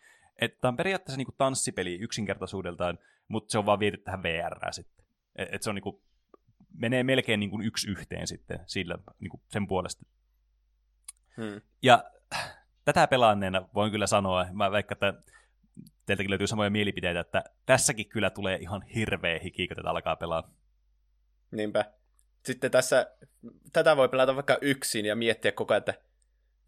Tämä 0.61 0.69
on 0.69 0.77
periaatteessa 0.77 1.17
niin 1.17 1.25
kuin 1.25 1.35
tanssipeli 1.37 1.95
yksinkertaisuudeltaan, 1.95 2.99
mutta 3.27 3.51
se 3.51 3.57
on 3.57 3.65
vaan 3.65 3.79
viety 3.79 3.97
tähän 3.97 4.23
VR 4.23 4.73
sitten. 4.73 5.05
Et, 5.35 5.49
et 5.51 5.63
se 5.63 5.69
on 5.69 5.75
niin 5.75 5.83
kuin, 5.83 6.01
menee 6.77 7.03
melkein 7.03 7.39
niin 7.39 7.49
kuin 7.49 7.65
yksi 7.65 7.89
yhteen 7.89 8.27
sitten 8.27 8.59
sillä, 8.65 8.97
niin 9.19 9.29
kuin 9.29 9.41
sen 9.47 9.67
puolesta. 9.67 10.05
Hmm. 11.37 11.61
Ja 11.81 12.03
tätä 12.85 13.07
pelaanneena 13.07 13.69
voin 13.73 13.91
kyllä 13.91 14.07
sanoa, 14.07 14.45
mä 14.51 14.71
vaikka, 14.71 14.93
että 14.93 15.13
teiltäkin 16.05 16.29
löytyy 16.29 16.47
samoja 16.47 16.69
mielipiteitä, 16.69 17.19
että 17.19 17.43
tässäkin 17.65 18.09
kyllä 18.09 18.29
tulee 18.29 18.57
ihan 18.61 18.81
hirveä 18.81 19.39
hiki, 19.43 19.67
kun 19.67 19.75
tätä 19.75 19.89
alkaa 19.89 20.15
pelaa. 20.15 20.51
Niinpä. 21.51 21.85
Sitten 22.45 22.71
tässä, 22.71 23.11
tätä 23.73 23.97
voi 23.97 24.09
pelata 24.09 24.35
vaikka 24.35 24.57
yksin 24.61 25.05
ja 25.05 25.15
miettiä 25.15 25.51
koko 25.51 25.73
ajan, 25.73 25.79
että 25.79 25.93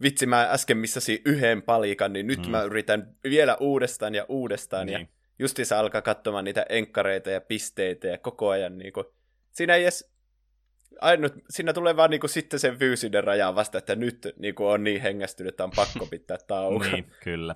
vitsi 0.02 0.26
mä 0.26 0.50
äsken 0.52 0.78
missasin 0.78 1.19
yhden 1.26 1.62
palikan, 1.62 2.13
niin 2.13 2.28
nyt 2.28 2.45
mm. 2.45 2.52
mä 2.52 2.62
yritän 2.62 3.15
vielä 3.24 3.58
uudestaan 3.60 4.15
ja 4.15 4.26
uudestaan. 4.30 4.88
Niin. 4.88 5.02
Ja 5.02 5.08
justiinsa 5.39 5.80
alkaa 5.80 6.02
katsomaan 6.02 6.45
niitä 6.45 6.65
enkkareita 6.69 7.30
ja 7.30 7.41
pisteitä 7.41 8.08
ja 8.08 8.17
koko 8.17 8.50
ajan 8.50 8.78
niin 8.78 8.93
kuin, 8.93 9.06
siinä 9.52 9.76
ei 9.76 9.84
edes 9.84 10.12
ainut, 11.02 11.34
siinä 11.50 11.74
tulee 11.74 11.95
vaan 11.95 12.10
niin 12.10 12.19
kuin, 12.19 12.30
sitten 12.30 12.60
sen 12.60 12.78
fyysinen 12.78 13.24
raja 13.24 13.56
vasta, 13.56 13.78
että 13.78 13.95
nyt 13.95 14.28
niin 14.39 14.56
kuin, 14.56 14.67
on 14.67 14.84
niin 14.84 15.02
hengästynyt, 15.02 15.54
että 15.54 15.63
on 15.63 15.72
pakko 15.76 16.06
pitää 16.12 16.38
tauko. 16.48 16.86
niin, 16.86 17.12
kyllä 17.24 17.56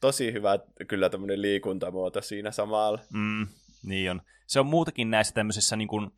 tosi 0.00 0.32
hyvä 0.32 0.58
kyllä 0.88 1.10
tämmöinen 1.10 1.42
liikuntamuoto 1.42 2.22
siinä 2.22 2.50
samalla. 2.50 2.98
Mm, 3.12 3.46
niin 3.82 4.10
on. 4.10 4.22
Se 4.46 4.60
on 4.60 4.66
muutakin 4.66 5.10
näissä 5.10 5.34
tämmöisissä 5.34 5.76
niin 5.76 5.88
kuin, 5.88 6.10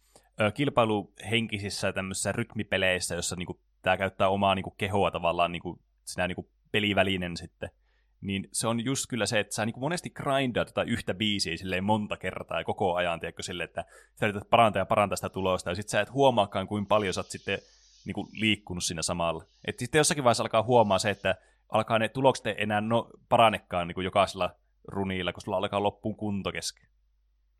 kilpailuhenkisissä 0.54 1.92
tämmöisissä 1.92 2.32
rytmipeleissä, 2.32 3.14
jossa 3.14 3.36
niin 3.36 3.46
kuin, 3.46 3.58
tämä 3.82 3.96
käyttää 3.96 4.28
omaa 4.28 4.54
niin 4.54 4.62
kuin, 4.62 4.74
kehoa 4.78 5.10
tavallaan 5.10 5.52
niin 5.52 5.62
kuin, 5.62 5.80
sinä 6.04 6.28
niin 6.28 6.36
kuin, 6.36 6.48
pelivälinen 6.72 7.36
sitten. 7.36 7.70
Niin 8.20 8.48
se 8.52 8.66
on 8.66 8.84
just 8.84 9.06
kyllä 9.08 9.26
se, 9.26 9.40
että 9.40 9.54
sä 9.54 9.66
niin 9.66 9.74
kuin 9.74 9.80
monesti 9.80 10.10
grindaat 10.10 10.68
tota 10.68 10.82
yhtä 10.82 11.14
biisiä 11.14 11.56
silleen 11.56 11.84
monta 11.84 12.16
kertaa 12.16 12.60
ja 12.60 12.64
koko 12.64 12.94
ajan, 12.94 13.20
tiedätkö, 13.20 13.42
silleen, 13.42 13.68
että 13.68 13.84
sä 14.20 14.26
yrität 14.26 14.50
parantaa 14.50 14.80
ja 14.80 14.86
parantaa 14.86 15.16
sitä 15.16 15.28
tulosta, 15.28 15.70
ja 15.70 15.74
sitten 15.74 15.90
sä 15.90 16.00
et 16.00 16.12
huomaakaan, 16.12 16.66
kuinka 16.66 16.88
paljon 16.88 17.14
sä 17.14 17.20
oot 17.20 17.30
sitten 17.30 17.58
niin 18.04 18.14
kuin, 18.14 18.28
liikkunut 18.32 18.84
siinä 18.84 19.02
samalla. 19.02 19.44
Että 19.64 19.80
sitten 19.80 19.98
jossakin 19.98 20.24
vaiheessa 20.24 20.42
alkaa 20.42 20.62
huomaa 20.62 20.98
se, 20.98 21.10
että 21.10 21.34
alkaa 21.72 21.98
ne 21.98 22.08
tulokset 22.08 22.46
ei 22.46 22.54
enää 22.58 22.80
no, 22.80 23.10
paranekaan 23.28 23.88
niin 23.88 23.94
kuin 23.94 24.04
jokaisella 24.04 24.54
runilla, 24.88 25.32
kun 25.32 25.42
sulla 25.42 25.56
alkaa 25.56 25.82
loppuun 25.82 26.16
kunto 26.16 26.52
kesken. 26.52 26.88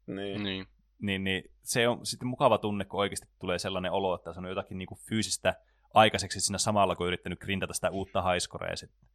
Niin. 0.07 0.43
niin. 0.43 0.67
Niin, 1.03 1.25
niin 1.25 1.43
se 1.63 1.89
on 1.89 2.07
sitten 2.07 2.29
mukava 2.29 2.59
tunne, 2.59 2.85
kun 2.85 3.01
oikeasti 3.01 3.27
tulee 3.41 3.59
sellainen 3.59 3.93
olo, 3.93 4.15
että 4.15 4.33
se 4.33 4.39
on 4.39 4.49
jotakin 4.49 4.79
niin 4.79 4.87
kuin 4.87 4.99
fyysistä 5.09 5.55
aikaiseksi 5.95 6.41
siinä 6.41 6.59
samalla, 6.59 6.97
kun 6.97 7.07
yrittänyt 7.07 7.41
grindata 7.41 7.75
sitä 7.75 7.91
uutta 7.91 8.23
haiskorea 8.23 8.77
sitten. 8.77 9.09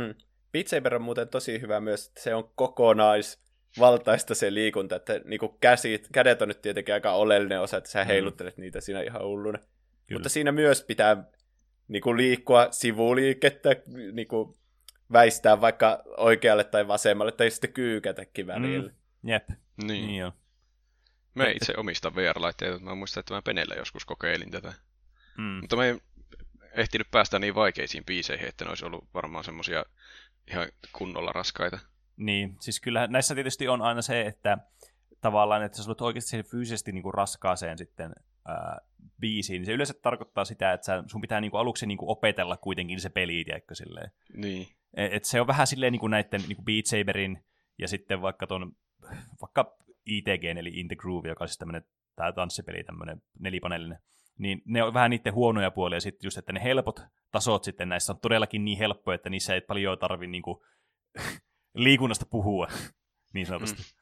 Hmm. 0.00 0.14
Beat 0.52 0.66
Saber 0.66 0.94
on 0.94 1.02
muuten 1.02 1.28
tosi 1.28 1.60
hyvä 1.60 1.80
myös, 1.80 2.08
että 2.08 2.22
se 2.22 2.34
on 2.34 2.50
kokonais 2.54 3.42
valtaista 3.78 4.34
se 4.34 4.54
liikunta, 4.54 4.96
että 4.96 5.20
niinku 5.24 5.48
käsit, 5.48 6.08
kädet 6.12 6.42
on 6.42 6.48
nyt 6.48 6.62
tietenkin 6.62 6.94
aika 6.94 7.12
oleellinen 7.12 7.60
osa, 7.60 7.76
että 7.76 7.90
sä 7.90 8.04
Mm. 8.04 8.06
heiluttelet 8.06 8.58
niitä 8.58 8.80
siinä 8.80 9.02
ihan 9.02 9.22
hulluna. 9.22 9.58
Kyllä. 9.58 10.18
Mutta 10.18 10.28
siinä 10.28 10.52
myös 10.52 10.84
pitää 10.84 11.24
niinku 11.90 12.16
liikkua 12.16 12.68
sivuliikettä, 12.70 13.68
niinku 14.12 14.58
väistää 15.12 15.60
vaikka 15.60 16.02
oikealle 16.16 16.64
tai 16.64 16.88
vasemmalle, 16.88 17.32
tai 17.32 17.50
sitten 17.50 17.72
kyykätäkin 17.72 18.46
välillä. 18.46 18.88
Mm. 18.88 19.28
Jep, 19.30 19.48
Niin. 19.48 19.58
niin, 19.86 20.06
niin 20.06 20.24
on. 20.24 20.32
Mä 21.34 21.48
itse 21.48 21.74
omistan 21.76 22.14
VR-laitteita, 22.14 22.78
mä 22.78 22.94
muistan, 22.94 23.20
että 23.20 23.34
mä 23.34 23.42
Penellä 23.42 23.74
joskus 23.74 24.04
kokeilin 24.04 24.50
tätä. 24.50 24.72
Mm. 25.38 25.42
Mutta 25.60 25.76
mä 25.76 25.86
en 25.86 26.00
ehtinyt 26.72 27.10
päästä 27.10 27.38
niin 27.38 27.54
vaikeisiin 27.54 28.04
biiseihin, 28.04 28.48
että 28.48 28.64
ne 28.64 28.68
olisi 28.68 28.84
ollut 28.84 29.08
varmaan 29.14 29.44
semmosia 29.44 29.84
ihan 30.50 30.68
kunnolla 30.92 31.32
raskaita. 31.32 31.78
Niin, 32.16 32.56
siis 32.60 32.80
kyllä 32.80 33.06
näissä 33.06 33.34
tietysti 33.34 33.68
on 33.68 33.82
aina 33.82 34.02
se, 34.02 34.20
että 34.20 34.58
tavallaan, 35.20 35.62
että 35.62 35.82
sä 35.82 35.90
olet 35.90 36.00
oikeasti 36.00 36.42
fyysisesti 36.42 36.92
niin 36.92 37.02
kuin 37.02 37.14
raskaaseen 37.14 37.78
sitten 37.78 38.12
ää, 38.48 38.80
biisiin, 39.20 39.60
niin 39.60 39.66
se 39.66 39.72
yleensä 39.72 39.94
tarkoittaa 40.02 40.44
sitä, 40.44 40.72
että 40.72 40.84
sä, 40.84 41.04
sun 41.06 41.20
pitää 41.20 41.40
niin 41.40 41.50
kuin 41.50 41.60
aluksi 41.60 41.86
niin 41.86 41.98
kuin 41.98 42.10
opetella 42.10 42.56
kuitenkin 42.56 43.00
se 43.00 43.08
peli, 43.08 43.44
tiedätkö, 43.44 43.74
silleen. 43.74 44.10
Niin. 44.36 44.66
Et 44.94 45.12
et 45.12 45.24
se 45.24 45.40
on 45.40 45.46
vähän 45.46 45.66
silleen 45.66 45.92
niin 45.92 46.00
kuin 46.00 46.10
näiden 46.10 46.40
niin 46.48 46.56
kuin 46.56 46.64
Beat 46.64 46.86
Saberin 46.86 47.44
ja 47.78 47.88
sitten 47.88 48.22
vaikka 48.22 48.46
ton, 48.46 48.72
vaikka 49.40 49.76
ITG, 50.06 50.44
eli 50.44 50.70
In 50.80 50.88
the 50.88 50.96
Groove, 50.96 51.28
joka 51.28 51.44
on 51.44 51.48
siis 51.48 51.58
tämmöinen 51.58 51.84
tää 52.16 52.32
tanssipeli, 52.32 52.84
tämmöinen 52.84 53.22
nelipaneelinen, 53.38 53.98
niin 54.38 54.62
ne 54.64 54.82
on 54.82 54.94
vähän 54.94 55.10
niiden 55.10 55.34
huonoja 55.34 55.70
puolia 55.70 56.00
sitten 56.00 56.26
just, 56.26 56.38
että 56.38 56.52
ne 56.52 56.62
helpot 56.62 57.00
tasot 57.30 57.64
sitten 57.64 57.88
näissä 57.88 58.12
on 58.12 58.20
todellakin 58.20 58.64
niin 58.64 58.78
helppoja, 58.78 59.14
että 59.14 59.30
niissä 59.30 59.54
ei 59.54 59.60
paljon 59.60 59.98
tarvi 59.98 60.26
niin 60.26 60.42
kuin, 60.42 60.58
liikunnasta 61.74 62.26
puhua, 62.26 62.68
niin 63.34 63.46
sanotusti. 63.46 63.82
Mm. 63.82 64.00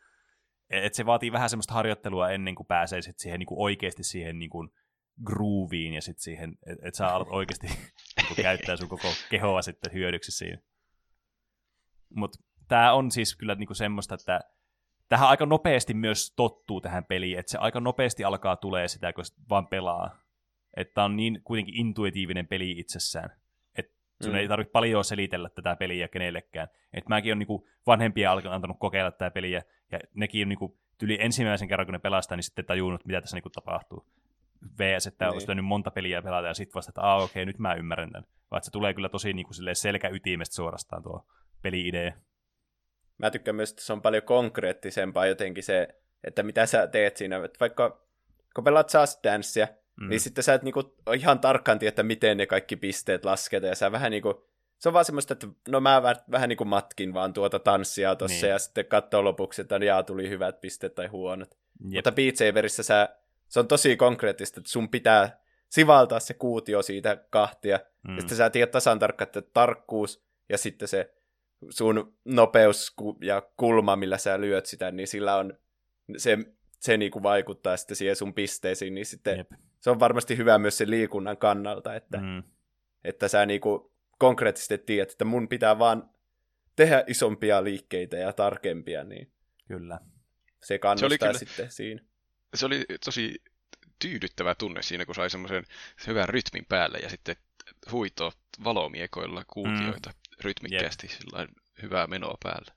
Et 0.71 0.95
se 0.95 1.07
vaatii 1.07 1.33
vähän 1.33 1.51
semmoista 1.51 1.75
harjoittelua 1.75 2.31
ennen 2.31 2.55
kuin 2.55 2.67
pääsee 2.67 3.03
sit 3.03 3.19
siihen 3.19 3.39
niin 3.39 3.47
kuin 3.47 3.61
oikeasti 3.61 4.03
siihen 4.03 4.39
niin 4.39 4.51
kuin 5.19 5.25
grooveen 5.25 5.95
ja 5.95 6.03
sitten 6.03 6.23
siihen, 6.23 6.59
että 6.67 6.89
et 6.89 6.95
sä 6.95 7.09
alat 7.09 7.29
oikeasti 7.39 7.67
niin 7.67 8.37
käyttää 8.37 8.77
sun 8.77 8.89
koko 8.89 9.09
kehoa 9.31 9.63
sitten 9.63 9.93
hyödyksi 9.93 10.33
siinä. 10.33 10.59
Mutta 12.15 12.39
tämä 12.69 12.93
on 12.93 13.11
siis 13.11 13.37
kyllä 13.37 13.55
niinku 13.55 13.75
semmoista, 13.75 14.15
että 14.15 14.41
tähän 15.09 15.29
aika 15.29 15.47
nopeasti 15.47 15.95
myös 15.95 16.33
tottuu 16.37 16.81
tähän 16.81 17.05
peliin, 17.05 17.39
että 17.39 17.51
se 17.53 17.59
aika 17.59 17.81
nopeasti 17.81 18.25
alkaa 18.25 18.57
tulee 18.57 18.89
sitä, 18.89 19.13
kun 19.13 19.25
sit 19.25 19.37
vaan 19.49 19.67
pelaa. 19.67 20.19
Että 20.77 21.05
on 21.05 21.17
niin 21.17 21.41
kuitenkin 21.45 21.77
intuitiivinen 21.77 22.47
peli 22.47 22.71
itsessään, 22.71 23.31
että 23.75 23.93
sun 24.23 24.33
Mm. 24.33 24.39
ei 24.39 24.49
tarvitse 24.49 24.73
paljon 24.73 25.05
selitellä 25.05 25.49
tätä 25.49 25.77
peliä 25.77 26.09
kenellekään. 26.09 26.69
Et 26.93 27.09
mäkin 27.09 27.33
on 27.33 27.39
niinku 27.39 27.69
vanhempia 27.87 28.33
alkanut 28.33 28.55
antanut 28.55 28.77
kokeilla 28.81 29.11
tätä 29.11 29.31
peliä, 29.31 29.63
ja 29.93 29.99
nekin 30.15 30.43
on 30.45 30.49
niinku 30.49 30.79
tyli 30.99 31.19
ensimmäisen 31.21 31.69
kerran, 31.69 31.87
kun 31.87 31.93
ne 31.93 31.99
pelastaa, 31.99 32.37
niin 32.37 32.45
sitten 32.45 32.65
tajunnut, 32.65 33.05
mitä 33.05 33.21
tässä 33.21 33.37
niinku 33.37 33.51
tapahtuu. 33.51 34.07
VS, 34.79 35.07
että 35.07 35.25
Niin. 35.25 35.33
olisi 35.33 35.45
pitänyt 35.47 35.65
monta 35.65 35.91
peliä 35.91 36.23
pelata, 36.23 36.47
ja 36.49 36.55
sitten 36.55 36.75
vasta, 36.75 36.91
että 36.91 37.15
okei, 37.15 37.47
nyt 37.47 37.59
mä 37.59 37.75
ymmärrän 37.75 38.11
tämän. 38.13 38.27
Vaan 38.51 38.59
että 38.59 38.65
se 38.65 38.71
tulee 38.73 38.95
kyllä 38.95 39.09
tosi 39.09 39.33
niinku 39.33 39.53
silleen 39.53 39.77
selkäytimestä 39.77 40.55
suorastaan 40.55 41.03
tuo 41.03 41.27
peli-idea. 41.63 42.13
Mä 43.19 43.31
tykkään 43.31 43.55
myös, 43.57 43.71
että 43.71 43.83
se 43.83 43.93
on 43.93 44.03
paljon 44.03 44.23
konkreettisempaa 44.23 45.27
jotenkin 45.27 45.65
se, 45.65 45.89
että 46.25 46.43
mitä 46.43 46.67
sä 46.67 46.87
teet 46.87 47.17
siinä. 47.17 47.37
Että 47.45 47.61
vaikka 47.61 48.01
kun 48.55 48.65
pelaat 48.65 48.91
Just 48.95 49.25
Dancea, 49.25 49.69
Mm. 50.01 50.09
niin 50.09 50.21
sitten 50.21 50.45
sä 50.45 50.55
et 50.55 50.63
niinku 50.63 50.97
ihan 51.15 51.39
tarkkaan 51.41 51.79
tiedä, 51.79 51.89
että 51.89 52.03
miten 52.03 52.37
ne 52.37 52.47
kaikki 52.47 52.77
pisteet 52.77 53.25
lasketaan. 53.25 53.69
Ja 53.69 53.75
sä 53.75 53.93
vähän 53.93 54.11
niinku, 54.11 54.49
se 54.79 54.89
on 54.89 54.93
vaan 54.93 55.05
semmoista, 55.05 55.33
että 55.33 55.47
no 55.69 55.81
mä 55.81 56.03
vähän, 56.31 56.49
niinku 56.49 56.65
matkin 56.65 57.15
vaan 57.15 57.33
tuota 57.33 57.59
tanssia 57.59 58.17
tossa 58.17 58.35
Niin. 58.35 58.43
niin. 58.43 58.51
ja 58.51 58.59
sitten 58.59 58.87
katsoo 58.87 59.25
lopuksi, 59.25 59.63
että 59.63 59.77
jaa, 59.77 60.03
tuli 60.03 60.29
hyvät 60.29 60.61
pisteet 60.61 60.95
tai 60.95 61.07
huonot. 61.07 61.51
Jep. 61.51 61.93
Mutta 61.95 62.13
Beat 62.13 62.37
Saberissä 62.37 62.83
sä, 62.83 63.09
se 63.49 63.61
on 63.61 63.69
tosi 63.69 63.97
konkreettista, 63.97 64.61
että 64.61 64.71
sun 64.71 64.89
pitää 64.89 65.41
sivaltaa 65.69 66.21
se 66.21 66.35
kuutio 66.35 66.83
siitä 66.83 67.25
kahtia. 67.31 67.81
Mm. 68.09 68.15
Ja 68.15 68.21
sitten 68.21 68.37
sä 68.37 68.51
tiedät 68.51 68.71
tasan 68.71 68.99
tarkkaan, 68.99 69.27
että 69.27 69.43
tarkkuus 69.43 70.25
ja 70.49 70.59
sitten 70.59 70.89
se 70.89 71.15
sun 71.71 72.17
nopeus 72.25 72.95
ja 73.21 73.43
kulma, 73.57 73.97
millä 73.97 74.19
sä 74.19 74.41
lyöt 74.41 74.67
sitä, 74.67 74.91
niin 74.91 75.07
sillä 75.09 75.37
on, 75.37 75.59
se, 76.17 76.39
se 76.81 76.97
niinku 76.97 77.23
vaikuttaa 77.23 77.77
sitten 77.77 77.97
siihen 77.97 78.17
sun 78.17 78.35
pisteisiin, 78.35 78.95
niin 78.95 79.07
sitten 79.07 79.37
Jep. 79.39 79.51
se 79.81 79.91
on 79.91 80.01
varmasti 80.01 80.37
hyvä 80.37 80.59
myös 80.59 80.79
sen 80.79 80.91
liikunnan 80.91 81.37
kannalta, 81.37 81.95
että, 81.95 82.19
mm. 82.19 82.43
Että 83.05 83.29
sä 83.29 83.47
niinku 83.47 83.93
konkreettisesti 84.19 84.79
tiedät, 84.79 85.11
että 85.11 85.25
mun 85.25 85.49
pitää 85.49 85.79
vaan 85.79 86.11
tehdä 86.77 87.05
isompia 87.07 87.65
liikkeitä 87.65 88.17
ja 88.17 88.33
tarkempia, 88.33 89.05
niin 89.05 89.33
Kyllä. 89.69 90.01
se 90.63 90.79
kannustaa 90.79 91.19
kyllä- 91.19 91.39
sitten 91.39 91.71
siinä. 91.71 92.08
Se 92.55 92.67
oli 92.67 92.85
tosi 93.05 93.43
tyydyttävä 93.99 94.55
tunne 94.55 94.83
siinä, 94.83 95.07
kun 95.07 95.15
sai 95.15 95.31
semmoisen 95.31 95.65
hyvän 96.07 96.29
rytmin 96.29 96.65
päälle 96.69 96.99
ja 96.99 97.09
sitten 97.11 97.37
huitoo 97.93 98.33
valomiekoilla 98.65 99.45
kuutioita 99.47 100.11
mm. 100.11 100.37
rytmikkäästi, 100.45 101.09
sillä 101.09 101.47
hyvää 101.83 102.07
menoa 102.07 102.39
päällä. 102.43 102.73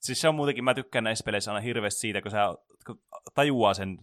Siis 0.00 0.20
se 0.20 0.28
on 0.28 0.34
muutenkin, 0.34 0.64
mä 0.64 0.74
tykkään 0.74 1.04
näissä 1.04 1.24
peleissä 1.24 1.52
aina 1.52 1.60
hirveästi 1.60 2.00
siitä, 2.00 2.22
kun 2.22 2.30
sä 2.30 2.54
kun 2.86 3.02
tajuaa 3.34 3.74
sen 3.74 3.98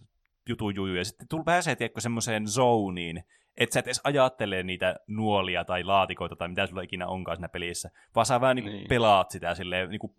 jutun 0.48 0.74
juju, 0.74 0.94
ja 0.94 1.04
sitten 1.04 1.28
tul 1.28 1.42
pääsee, 1.42 1.76
tiedätkö, 1.76 2.00
semmoiseen 2.00 2.48
zoniin, 2.48 3.24
että 3.56 3.74
sä 3.74 3.80
et 3.80 3.86
edes 3.86 4.00
ajattele 4.04 4.62
niitä 4.62 4.96
nuolia 5.06 5.64
tai 5.64 5.84
laatikoita 5.84 6.36
tai 6.36 6.48
mitä 6.48 6.66
sulla 6.66 6.82
ikinä 6.82 7.06
onkaan 7.06 7.36
siinä 7.36 7.48
pelissä, 7.48 7.90
vaan 8.14 8.26
sä 8.26 8.40
vähän 8.40 8.56
niin 8.56 8.66
Niin. 8.66 8.88
pelaat 8.88 9.30
sitä 9.30 9.54
silleen 9.54 9.90
niin 9.90 9.98
kuin 9.98 10.14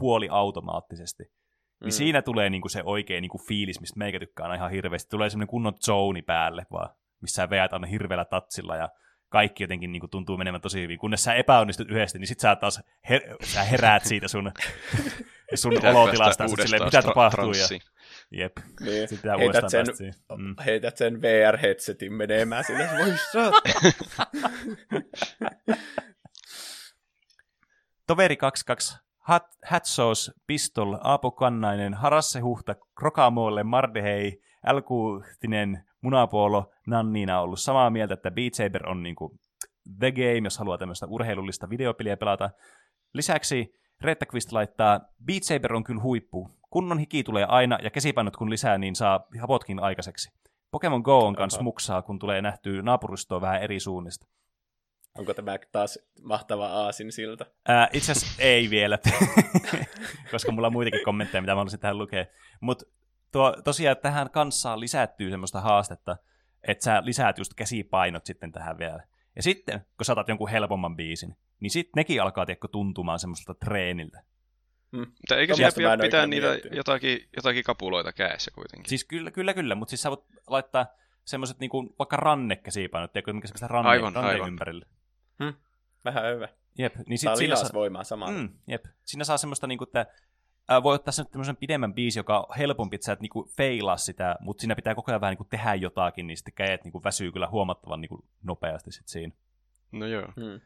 Niin 1.81 1.87
Mm. 1.87 1.91
siinä 1.91 2.21
tulee 2.21 2.49
niin 2.49 2.61
kuin 2.61 2.71
se 2.71 2.81
oikea 2.85 3.21
niin 3.21 3.29
kuin 3.29 3.41
fiilis, 3.47 3.79
mistä 3.81 3.99
meikä 3.99 4.19
tykkää 4.19 4.43
aina 4.43 4.55
ihan 4.55 4.71
hirveästi. 4.71 5.09
Tulee 5.09 5.29
semmoinen 5.29 5.47
kunnon 5.47 5.73
zoni 5.85 6.21
päälle 6.21 6.65
vaan, 6.71 6.89
missä 7.21 7.35
sä 7.35 7.49
veät 7.49 7.73
aina 7.73 7.87
hirveällä 7.87 8.25
tatsilla 8.25 8.75
ja 8.75 8.89
kaikki 9.29 9.63
jotenkin 9.63 9.91
niin 9.91 9.99
kuin 9.99 10.09
tuntuu 10.09 10.37
menemään 10.37 10.61
tosi 10.61 10.81
hyvin. 10.81 10.99
Kunnes 10.99 11.23
sä 11.23 11.33
epäonnistut 11.33 11.91
yhdesti, 11.91 12.19
niin 12.19 12.27
sit 12.27 12.39
sä 12.39 12.55
taas 12.55 12.81
her- 13.11 13.35
sä 13.45 13.63
heräät 13.63 14.05
siitä 14.05 14.27
sun, 14.27 14.51
sun 15.55 15.85
olotilasta. 15.85 16.47
silleen, 16.47 16.83
mitä 16.83 16.99
tra- 16.99 17.03
tapahtuu? 17.03 17.45
Ja, 17.45 17.53
transsiin. 17.53 17.81
jep, 18.31 18.57
Niin. 18.79 19.07
sitten 19.07 19.17
pitää 19.17 19.37
Heität 19.37 19.69
sen. 19.69 19.85
Mm. 20.37 20.55
heität 20.65 20.97
sen 20.97 21.21
VR-headsetin 21.21 22.13
menemään 22.13 22.63
sinne, 22.63 22.89
voi. 22.97 23.13
Toveri 28.07 28.37
22, 28.37 28.97
Hat, 29.29 29.47
Hatsos, 29.65 30.31
Pistol, 30.47 30.95
Aapo 31.01 31.31
Kannainen, 31.31 31.93
Harasse 31.93 32.39
Huhta, 32.39 32.75
Krokamoolle, 32.99 33.63
Mardehei, 33.63 34.41
Älkuhtinen, 34.65 35.83
Munapuolo, 36.01 36.71
Nannina 36.87 37.37
on 37.37 37.43
ollut 37.43 37.59
samaa 37.59 37.89
mieltä, 37.89 38.13
että 38.13 38.31
Beat 38.31 38.53
Saber 38.53 38.89
on 38.89 39.03
niinku 39.03 39.39
the 39.99 40.11
game, 40.11 40.41
jos 40.43 40.57
haluaa 40.57 40.77
tämmöistä 40.77 41.05
urheilullista 41.05 41.69
videopeliä 41.69 42.17
pelata. 42.17 42.49
Lisäksi 43.13 43.73
Rettaqvist 44.01 44.51
laittaa, 44.51 44.99
Beat 45.25 45.43
Saber 45.43 45.73
on 45.73 45.83
kyllä 45.83 46.01
huippu. 46.01 46.49
Kunnon 46.69 46.99
hiki 46.99 47.23
tulee 47.23 47.45
aina, 47.45 47.77
ja 47.83 47.89
käsipainot 47.89 48.37
kun 48.37 48.49
lisää, 48.49 48.77
niin 48.77 48.95
saa 48.95 49.25
hapotkin 49.41 49.79
aikaiseksi. 49.79 50.29
Pokemon 50.71 51.01
Go 51.01 51.19
on 51.19 51.35
kans 51.35 51.59
muksaa, 51.59 52.01
kun 52.01 52.19
tulee 52.19 52.41
nähtyä 52.41 52.81
naapuristoa 52.81 53.41
vähän 53.41 53.61
eri 53.61 53.79
suunnista. 53.79 54.27
Onko 55.17 55.33
tämä 55.33 55.57
taas 55.71 55.99
mahtava 56.21 56.67
aasin 56.67 57.11
silta? 57.11 57.45
Ää, 57.67 57.89
itse 57.93 58.11
asiassa 58.11 58.43
ei 58.43 58.69
vielä, 58.69 58.99
koska 60.31 60.51
mulla 60.51 60.67
on 60.67 60.73
muitakin 60.73 61.03
kommentteja, 61.05 61.41
mitä 61.41 61.51
mä 61.51 61.55
haluaisin 61.55 61.79
tähän 61.79 61.97
lukea. 61.97 62.25
Mutta 62.61 62.85
tosiaan 63.63 63.97
tähän 63.97 64.29
kanssaan 64.29 64.79
lisättyy 64.79 65.29
semmoista 65.29 65.61
haastetta, 65.61 66.17
että 66.67 66.83
sä 66.83 67.01
lisäät 67.05 67.37
just 67.37 67.53
käsipainot 67.53 68.25
sitten 68.25 68.51
tähän 68.51 68.79
vielä. 68.79 69.03
Ja 69.35 69.43
sitten, 69.43 69.85
kun 69.97 70.05
saatat 70.05 70.27
jonkun 70.27 70.49
helpomman 70.49 70.95
biisin, 70.95 71.35
niin 71.59 71.71
sitten 71.71 71.91
nekin 71.95 72.21
alkaa 72.21 72.45
tiedätkö, 72.45 72.67
tuntumaan 72.67 73.19
semmoiselta 73.19 73.53
treeniltä. 73.53 74.23
Mutta 74.91 75.37
eikö 75.37 75.55
siellä 75.55 75.71
pidä 75.75 75.97
pitää 75.97 76.21
oikein 76.21 76.29
niitä 76.29 76.75
jotakin, 76.75 77.29
jotakin 77.35 77.63
kapuloita 77.63 78.13
kädessä 78.13 78.51
kuitenkin? 78.51 78.89
Siis 78.89 79.05
kyllä, 79.05 79.31
kyllä, 79.31 79.53
kyllä, 79.53 79.75
mutta 79.75 79.89
siis 79.89 80.01
sä 80.01 80.09
voit 80.09 80.25
laittaa 80.47 80.85
semmoiset 81.25 81.59
niinku, 81.59 81.95
vaikka 81.99 82.17
rannekäsipainot, 82.17 83.13
tiedätkö, 83.13 83.33
mikä 83.33 83.47
semmoista 83.47 83.67
ranne, 83.67 83.89
Aivan, 83.89 84.15
ranne 84.15 84.31
aivan. 84.31 84.47
ympärille. 84.47 84.85
Vähän 86.06 86.36
hyvä. 86.36 86.47
Jep, 86.78 86.95
niin 86.95 87.17
sit 87.19 87.36
sillä 87.38 87.56
saa, 87.56 87.62
lihasvoimaa 87.62 88.04
samalla. 88.04 88.38
Mm, 88.39 88.49
jep. 88.67 88.86
Siinä 89.06 89.23
saa 89.23 89.38
semmoista, 89.38 89.67
niinku, 89.67 89.84
että 89.84 90.06
ää, 90.67 90.84
voi 90.84 90.95
ottaa 90.95 91.12
sen 91.12 91.25
tämmöisen 91.32 91.58
pidemmän 91.58 91.93
biisi, 91.93 92.19
joka 92.19 92.39
on 92.39 92.56
helpompi, 92.58 92.95
että 92.95 93.06
sä 93.06 93.13
et 93.13 93.19
niinku 93.19 93.52
feilaa 93.58 93.97
sitä, 93.97 94.36
mutta 94.39 94.62
siinä 94.62 94.75
pitää 94.75 94.95
koko 94.95 95.12
ajan 95.12 95.21
vähän 95.21 95.32
niinku 95.32 95.47
tehdä 95.49 95.75
jotakin, 95.75 96.28
niin 96.28 96.38
sitten 96.38 96.54
kädet 96.54 96.84
niinku 96.84 97.04
väsyy 97.04 97.32
kyllä 97.32 97.47
huomattavan 97.47 98.02
niinku 98.02 98.25
nopeasti 98.43 98.91
sit 98.91 99.08
siinä. 99.08 99.34
No 99.91 100.06
joo. 100.06 100.28
Mm. 100.36 100.62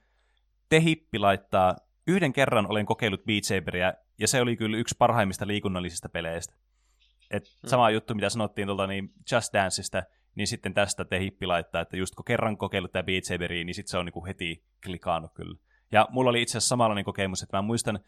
Tehippi 0.70 1.20
laittaa, 1.20 1.76
yhden 2.08 2.34
kerran 2.34 2.68
olen 2.68 2.86
kokeillut 2.86 3.26
Beat 3.26 3.44
Saberia, 3.44 3.94
ja 4.20 4.28
se 4.28 4.42
oli 4.42 4.56
kyllä 4.58 4.78
yksi 4.78 4.96
parhaimmista 4.98 5.48
liikunnallisista 5.48 6.10
peleistä. 6.10 6.54
Et 7.32 7.44
Mm. 7.64 7.68
sama 7.70 7.90
juttu, 7.90 8.16
mitä 8.16 8.30
sanottiin 8.30 8.68
tuolta 8.68 8.88
niin 8.88 9.14
Just 9.32 9.54
Danceista, 9.54 10.04
niin 10.36 10.48
sitten 10.48 10.74
tästä 10.74 11.06
Tehippi 11.06 11.46
laittaa, 11.46 11.82
että 11.82 11.98
just 11.98 12.16
kun 12.16 12.26
kerran 12.26 12.58
kokeillut 12.58 12.92
tämä 12.92 13.04
Beat 13.04 13.24
Saberia, 13.24 13.64
niin 13.64 13.76
sitten 13.76 13.92
se 13.92 13.98
on 13.98 14.06
niinku 14.06 14.26
heti 14.26 14.64
klikannut 14.86 15.32
kyllä. 15.34 15.60
Ja 15.92 16.08
mulla 16.10 16.30
oli 16.30 16.42
itse 16.42 16.58
asiassa 16.58 16.70
samanlainen 16.70 17.06
kokemus, 17.06 17.44
että 17.44 17.58
mä 17.58 17.62
muistan, 17.62 18.00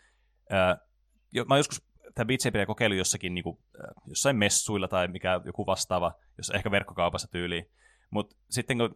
ää, 0.50 0.78
jo, 1.32 1.46
mä 1.46 1.58
joskus 1.58 1.88
tämä 2.16 2.26
Beat 2.26 2.40
Saberia 2.40 2.66
kokeilu 2.66 2.94
jossakin 2.94 3.34
niin 3.34 3.44
kuin, 3.44 3.58
jossain 4.08 4.36
messuilla 4.36 4.88
tai 4.88 5.08
mikä 5.08 5.42
joku 5.46 5.66
vastaava, 5.66 6.14
jos 6.38 6.50
ehkä 6.50 6.72
verkkokaupassa 6.72 7.28
tyyliin. 7.32 7.72
Mutta 8.10 8.36
sitten 8.50 8.78
kun 8.78 8.96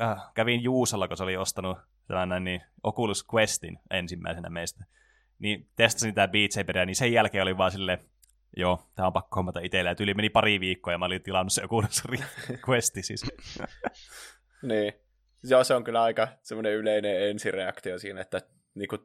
äh, 0.00 0.16
kävin 0.34 0.62
Juusalla, 0.62 1.08
kun 1.08 1.16
se 1.16 1.22
oli 1.22 1.36
ostanut 1.36 1.78
tämän 2.06 2.44
niin 2.44 2.62
Oculus 2.82 3.24
Questin 3.34 3.78
ensimmäisenä 3.90 4.50
meistä, 4.50 4.84
niin 5.38 5.68
testasin 5.76 6.14
tämä 6.14 6.28
Beat 6.28 6.50
Saberia, 6.50 6.86
niin 6.86 6.96
sen 6.96 7.12
jälkeen 7.12 7.42
oli 7.42 7.56
vaan 7.56 7.72
silleen, 7.72 7.98
joo, 8.56 8.80
tämä 8.94 9.06
on 9.06 9.12
pakko 9.12 9.36
hommata 9.36 9.60
itselle. 9.60 9.90
Ja 9.90 9.94
tyyli 9.94 10.14
meni 10.14 10.30
pari 10.30 10.60
viikkoa 10.60 10.92
ja 10.92 10.98
mä 10.98 11.04
olin 11.04 11.22
tilannut 11.22 11.52
se 11.52 11.64
Oculus 11.64 12.02
Questi 12.68 13.02
siis. 13.02 13.26
niin. 14.62 14.92
Joo, 15.42 15.64
se 15.64 15.74
on 15.74 15.84
kyllä 15.84 16.02
aika 16.02 16.28
semmoinen 16.42 16.72
yleinen 16.72 17.30
ensireaktio 17.30 17.98
siinä, 17.98 18.20
että 18.20 18.40
niinku, 18.74 18.98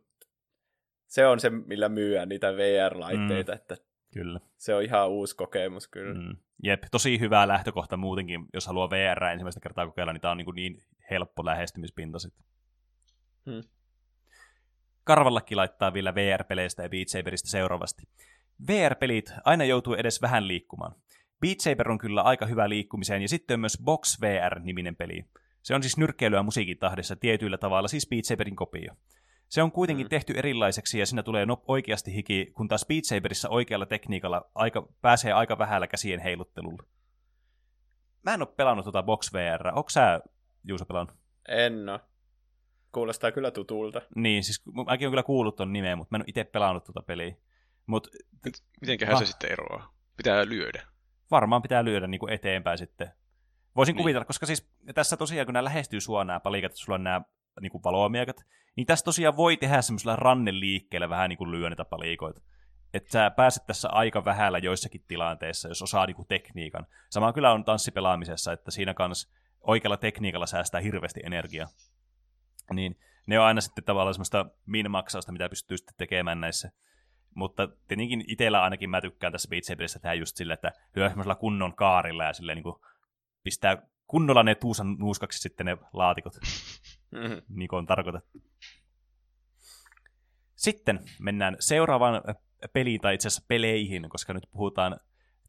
se 1.07 1.27
on 1.27 1.39
se, 1.39 1.49
millä 1.49 1.89
myyään 1.89 2.29
niitä 2.29 2.53
VR-laitteita, 2.53 3.51
mm. 3.51 3.55
että 3.55 3.77
Kyllä. 4.13 4.39
Se 4.57 4.75
on 4.75 4.83
ihan 4.83 5.09
uusi 5.09 5.35
kokemus 5.35 5.87
kyllä. 5.87 6.13
Mm. 6.13 6.37
Jep, 6.63 6.83
tosi 6.91 7.19
hyvä 7.19 7.47
lähtökohta 7.47 7.97
muutenkin, 7.97 8.45
jos 8.53 8.67
haluaa 8.67 8.89
VR 8.89 9.23
ensimmäistä 9.23 9.59
kertaa 9.59 9.85
kokeilla, 9.85 10.13
niin 10.13 10.21
tämä 10.21 10.31
on 10.31 10.37
niin, 10.37 10.55
niin 10.55 10.83
helppo 11.09 11.45
lähestymispinta 11.45 12.19
sitten. 12.19 12.45
Hmm. 13.45 13.61
Karvallakin 15.03 15.57
laittaa 15.57 15.93
vielä 15.93 16.15
VR-peleistä 16.15 16.83
ja 16.83 16.89
Beat 16.89 17.07
Saberista 17.07 17.49
seuraavasti. 17.49 18.03
VR-pelit 18.67 19.33
aina 19.45 19.63
joutuu 19.63 19.93
edes 19.93 20.21
vähän 20.21 20.47
liikkumaan. 20.47 20.95
Beat 21.41 21.59
Saber 21.59 21.91
on 21.91 21.97
kyllä 21.97 22.21
aika 22.21 22.45
hyvä 22.45 22.69
liikkumiseen, 22.69 23.21
ja 23.21 23.29
sitten 23.29 23.53
on 23.53 23.59
myös 23.59 23.77
Box 23.83 24.21
VR-niminen 24.21 24.95
peli. 24.95 25.25
Se 25.61 25.75
on 25.75 25.83
siis 25.83 25.97
nyrkkeilyä 25.97 26.43
musiikin 26.43 26.77
tahdessa 26.77 27.15
tietyillä 27.15 27.57
tavalla, 27.57 27.87
siis 27.87 28.07
Beat 28.09 28.25
Saberin 28.25 28.55
kopio. 28.55 28.93
Se 29.49 29.63
on 29.63 29.71
kuitenkin 29.71 30.05
mm. 30.05 30.09
tehty 30.09 30.33
erilaiseksi 30.33 30.99
ja 30.99 31.05
siinä 31.05 31.23
tulee 31.23 31.45
no, 31.45 31.63
oikeasti 31.67 32.13
hiki, 32.13 32.51
kun 32.53 32.67
taas 32.67 32.85
Beat 32.85 33.05
Saberissa 33.05 33.49
oikealla 33.49 33.85
tekniikalla 33.85 34.49
aika, 34.55 34.87
pääsee 35.01 35.33
aika 35.33 35.57
vähällä 35.57 35.87
käsien 35.87 36.19
heiluttelulla. 36.19 36.83
Mä 38.23 38.33
en 38.33 38.41
ole 38.41 38.53
pelannut 38.57 38.85
tuota 38.85 39.03
Box 39.03 39.33
VR. 39.33 39.67
Onko 39.67 39.89
sä, 39.89 40.21
Juuso, 40.63 40.85
pelannut? 40.85 41.15
En 41.47 41.89
ole. 41.89 41.99
Kuulostaa 42.91 43.31
kyllä 43.31 43.51
tutulta. 43.51 44.01
Niin, 44.15 44.43
siis 44.43 44.65
mäkin 44.65 44.87
olen 44.87 45.11
kyllä 45.11 45.23
kuullut 45.23 45.55
ton 45.55 45.73
nimeä, 45.73 45.95
mutta 45.95 46.07
mä 46.11 46.17
en 46.17 46.21
ole 46.21 46.27
itse 46.27 46.43
pelannut 46.43 46.83
tuota 46.83 47.01
peliä. 47.01 47.35
Mut, 47.89 48.07
Mitenköhän 48.81 49.15
ah, 49.15 49.19
se 49.19 49.25
sitten 49.25 49.51
eroaa? 49.51 49.93
Pitää 50.17 50.45
lyödä. 50.45 50.87
Varmaan 51.31 51.61
pitää 51.61 51.85
lyödä 51.85 52.07
niin 52.07 52.19
kuin 52.19 52.33
eteenpäin 52.33 52.77
sitten. 52.77 53.11
Voisin 53.75 53.93
niin. 53.93 54.03
kuvitella, 54.03 54.25
koska 54.25 54.45
siis 54.45 54.71
tässä 54.93 55.17
tosiaan, 55.17 55.47
kun 55.47 55.53
nämä 55.53 55.63
lähestyy 55.63 56.01
sua 56.01 56.23
nämä 56.23 56.39
palikat, 56.39 56.75
sulla 56.75 56.95
on 56.95 57.03
nämä 57.03 57.21
niin 57.61 57.71
kuin 57.71 57.83
valoamiekat, 57.83 58.45
niin 58.75 58.87
tässä 58.87 59.05
tosiaan 59.05 59.37
voi 59.37 59.57
tehdä 59.57 59.81
semmoisella 59.81 60.15
ranneliikkeellä 60.15 61.09
vähän 61.09 61.29
niin 61.29 61.37
kuin 61.37 61.51
lyö 61.51 61.69
niitä 61.69 61.85
palikoita. 61.85 62.41
Että 62.93 63.11
sä 63.11 63.31
pääset 63.31 63.67
tässä 63.67 63.89
aika 63.89 64.25
vähällä 64.25 64.57
joissakin 64.57 65.03
tilanteissa, 65.07 65.67
jos 65.67 65.81
osaa 65.81 66.05
niin 66.05 66.15
kuin 66.15 66.27
tekniikan. 66.27 66.87
Sama 67.09 67.33
kyllä 67.33 67.51
on 67.51 67.65
tanssipelaamisessa, 67.65 68.53
että 68.53 68.71
siinä 68.71 68.93
kanssa 68.93 69.29
oikealla 69.61 69.97
tekniikalla 69.97 70.47
säästää 70.47 70.81
hirveästi 70.81 71.19
energiaa. 71.23 71.67
Niin 72.73 72.99
ne 73.25 73.39
on 73.39 73.45
aina 73.45 73.61
sitten 73.61 73.83
tavallaan 73.83 74.13
semmoista 74.13 74.45
min-maksausta, 74.65 75.31
mitä 75.31 75.49
pystyy 75.49 75.77
sitten 75.77 75.95
tekemään 75.97 76.41
näissä. 76.41 76.71
Mutta 77.39 77.67
tietenkin 77.87 78.23
itsellä 78.27 78.63
ainakin 78.63 78.89
mä 78.89 79.01
tykkään 79.01 79.33
tässä 79.33 79.49
Beat 79.49 79.63
Saberissä 79.63 79.99
tehdä 79.99 80.13
just 80.13 80.37
sille, 80.37 80.53
että 80.53 80.71
lyö 80.95 81.09
semmoisella 81.09 81.35
kunnon 81.35 81.75
kaarilla 81.75 82.23
ja 82.23 82.33
silleen 82.33 82.55
niin 82.55 82.63
kuin 82.63 82.75
pistää 83.43 83.77
kunnolla 84.07 84.43
ne 84.43 84.55
tuusan 84.55 84.95
nuuskaksi 84.99 85.39
sitten 85.39 85.65
ne 85.65 85.77
laatikot. 85.93 86.33
Mm-hmm. 87.11 87.41
niin 87.59 87.67
kuin 87.67 87.77
on 87.77 87.85
tarkoitettu. 87.85 88.41
Sitten 90.55 90.99
mennään 91.19 91.55
seuraavaan 91.59 92.21
peliin, 92.73 93.01
tai 93.01 93.15
itse 93.15 93.27
asiassa 93.27 93.45
peleihin, 93.47 94.09
koska 94.09 94.33
nyt 94.33 94.47
puhutaan 94.51 94.99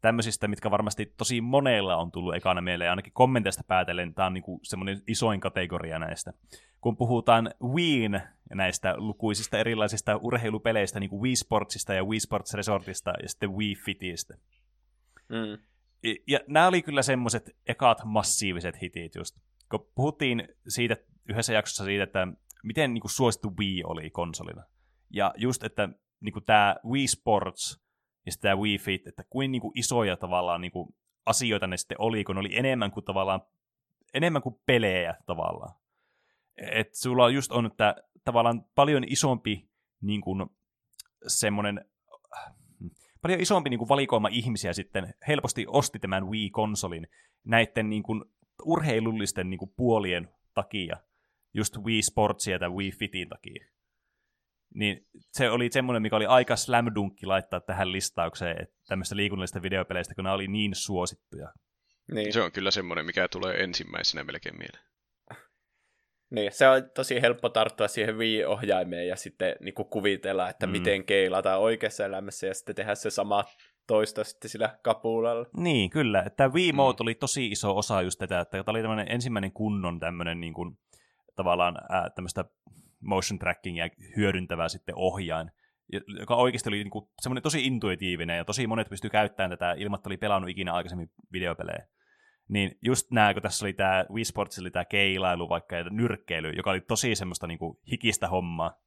tämmöisistä, 0.01 0.47
mitkä 0.47 0.71
varmasti 0.71 1.13
tosi 1.17 1.41
monella 1.41 1.95
on 1.95 2.11
tullut 2.11 2.35
ekana 2.35 2.61
mieleen, 2.61 2.85
ja 2.85 2.91
ainakin 2.91 3.13
kommenteista 3.13 3.63
päätellen 3.67 4.13
tämä 4.13 4.25
on 4.25 4.33
niin 4.33 4.43
semmoinen 4.63 5.01
isoin 5.07 5.39
kategoria 5.39 5.99
näistä. 5.99 6.33
Kun 6.81 6.97
puhutaan 6.97 7.51
Wiin 7.63 8.21
näistä 8.53 8.93
lukuisista 8.97 9.57
erilaisista 9.57 10.17
urheilupeleistä, 10.17 10.99
niin 10.99 11.09
kuin 11.09 11.21
Wii 11.21 11.35
Sportsista 11.35 11.93
ja 11.93 12.03
Wii 12.03 12.19
Sports 12.19 12.53
Resortista 12.53 13.13
ja 13.21 13.29
sitten 13.29 13.53
Wii 13.53 13.75
Fitistä. 13.75 14.33
Mm. 15.29 15.63
Ja, 16.03 16.15
ja 16.27 16.39
nämä 16.47 16.67
oli 16.67 16.81
kyllä 16.81 17.01
semmoiset 17.01 17.49
ekat 17.67 18.01
massiiviset 18.05 18.81
hitit 18.81 19.15
just. 19.15 19.37
Kun 19.71 19.91
puhuttiin 19.95 20.47
siitä 20.67 20.97
yhdessä 21.29 21.53
jaksossa 21.53 21.83
siitä, 21.83 22.03
että 22.03 22.27
miten 22.63 22.93
niin 22.93 23.01
kuin, 23.01 23.11
suosittu 23.11 23.53
Wii 23.59 23.83
oli 23.83 24.09
konsolina. 24.09 24.63
Ja 25.09 25.33
just, 25.37 25.63
että 25.63 25.89
niin 26.19 26.33
kuin, 26.33 26.45
tämä 26.45 26.75
Wii 26.85 27.07
Sports 27.07 27.81
ja 28.25 28.31
tämä 28.41 28.55
Wii 28.55 28.77
Fit, 28.77 29.07
että 29.07 29.23
kuin, 29.29 29.51
niin 29.51 29.61
kuin 29.61 29.79
isoja 29.79 30.17
tavallaan 30.17 30.61
niin 30.61 30.71
kuin, 30.71 30.95
asioita 31.25 31.67
ne 31.67 31.77
sitten 31.77 32.01
oli, 32.01 32.23
kun 32.23 32.35
ne 32.35 32.39
oli 32.39 32.57
enemmän 32.57 32.91
kuin 32.91 33.05
tavallaan 33.05 33.41
enemmän 34.13 34.41
kuin 34.41 34.55
pelejä 34.65 35.15
tavallaan. 35.25 35.75
Et 36.57 36.95
sulla 36.95 37.29
just 37.29 37.51
on, 37.51 37.65
että 37.65 37.95
tavallaan 38.23 38.65
paljon 38.75 39.03
isompi 39.07 39.69
niin 40.01 40.21
kuin, 40.21 40.45
semmoinen 41.27 41.85
paljon 43.21 43.41
isompi 43.41 43.69
niin 43.69 43.77
kuin 43.77 43.89
valikoima 43.89 44.27
ihmisiä 44.27 44.73
sitten 44.73 45.13
helposti 45.27 45.65
osti 45.67 45.99
tämän 45.99 46.27
Wii-konsolin 46.27 47.07
näiden 47.43 47.89
niin 47.89 48.03
kuin, 48.03 48.25
urheilullisten 48.63 49.49
niin 49.49 49.57
kuin, 49.57 49.73
puolien 49.75 50.29
takia, 50.53 50.97
just 51.53 51.77
Wii 51.77 52.01
Sportsia 52.01 52.59
tai 52.59 52.69
Wii 52.69 52.91
Fitin 52.91 53.29
takia. 53.29 53.65
Niin 54.73 55.07
se 55.31 55.49
oli 55.49 55.71
semmoinen, 55.71 56.01
mikä 56.01 56.15
oli 56.15 56.25
aika 56.25 56.55
slam 56.55 56.85
dunkki 56.95 57.25
laittaa 57.25 57.59
tähän 57.59 57.91
listaukseen, 57.91 58.61
että 58.61 58.75
tämmöistä 58.87 59.15
liikunnallisista 59.15 59.61
videopeleistä, 59.61 60.15
kun 60.15 60.23
nämä 60.23 60.33
oli 60.33 60.47
niin 60.47 60.75
suosittuja. 60.75 61.53
Niin. 62.13 62.33
Se 62.33 62.41
on 62.41 62.51
kyllä 62.51 62.71
semmoinen, 62.71 63.05
mikä 63.05 63.27
tulee 63.27 63.63
ensimmäisenä 63.63 64.23
melkein 64.23 64.57
mieleen. 64.57 64.85
Niin, 66.31 66.51
se 66.51 66.67
on 66.67 66.89
tosi 66.95 67.21
helppo 67.21 67.49
tarttua 67.49 67.87
siihen 67.87 68.17
Wii-ohjaimeen 68.17 69.07
ja 69.07 69.15
sitten 69.15 69.55
niin 69.59 69.73
kuin 69.73 69.87
kuvitella, 69.87 70.49
että 70.49 70.67
mm. 70.67 70.71
miten 70.71 71.05
keilataan 71.05 71.59
oikeassa 71.59 72.05
elämässä 72.05 72.47
ja 72.47 72.53
sitten 72.53 72.75
tehdä 72.75 72.95
se 72.95 73.09
sama 73.09 73.43
toista 73.87 74.23
sitten 74.23 74.49
sillä 74.49 74.77
kapulalla. 74.81 75.45
Niin, 75.57 75.89
kyllä. 75.89 76.25
Tämä 76.37 76.53
Wii 76.53 76.73
Mode 76.73 76.95
mm. 76.95 77.03
oli 77.03 77.15
tosi 77.15 77.47
iso 77.47 77.77
osa 77.77 78.01
just 78.01 78.19
tätä, 78.19 78.39
että 78.39 78.51
tämä 78.51 78.73
oli 78.73 78.81
tämmöinen 78.81 79.11
ensimmäinen 79.11 79.51
kunnon 79.51 79.99
tämmöinen 79.99 80.39
niin 80.39 80.53
kuin, 80.53 80.77
tavallaan 81.35 81.77
ää, 81.89 82.09
tämmöistä 82.09 82.45
motion 83.01 83.39
trackingia 83.39 83.89
hyödyntävää 84.17 84.69
sitten 84.69 84.95
ohjain, 84.95 85.51
joka 86.19 86.35
oikeasti 86.35 86.69
oli 86.69 86.77
niin 86.77 86.89
kuin, 86.91 87.05
semmoinen 87.21 87.43
tosi 87.43 87.65
intuitiivinen 87.65 88.37
ja 88.37 88.45
tosi 88.45 88.67
monet 88.67 88.89
pystyi 88.89 89.09
käyttämään 89.09 89.49
tätä 89.49 89.75
ilman, 89.77 89.97
että 89.97 90.09
oli 90.09 90.17
pelannut 90.17 90.49
ikinä 90.49 90.73
aikaisemmin 90.73 91.11
videopelejä. 91.31 91.87
Niin 92.51 92.77
just 92.81 93.11
nämä, 93.11 93.33
kun 93.33 93.41
tässä 93.43 93.65
oli 93.65 93.73
tämä 93.73 94.05
Wii 94.13 94.25
Sports, 94.25 94.59
oli 94.59 94.71
tämä 94.71 94.85
keilailu 94.85 95.49
vaikka 95.49 95.75
ja 95.75 95.83
nyrkkeily, 95.83 96.49
joka 96.49 96.71
oli 96.71 96.81
tosi 96.81 97.15
semmoista 97.15 97.47
niin 97.47 97.59
kuin 97.59 97.77
hikistä 97.91 98.27
hommaa, 98.27 98.81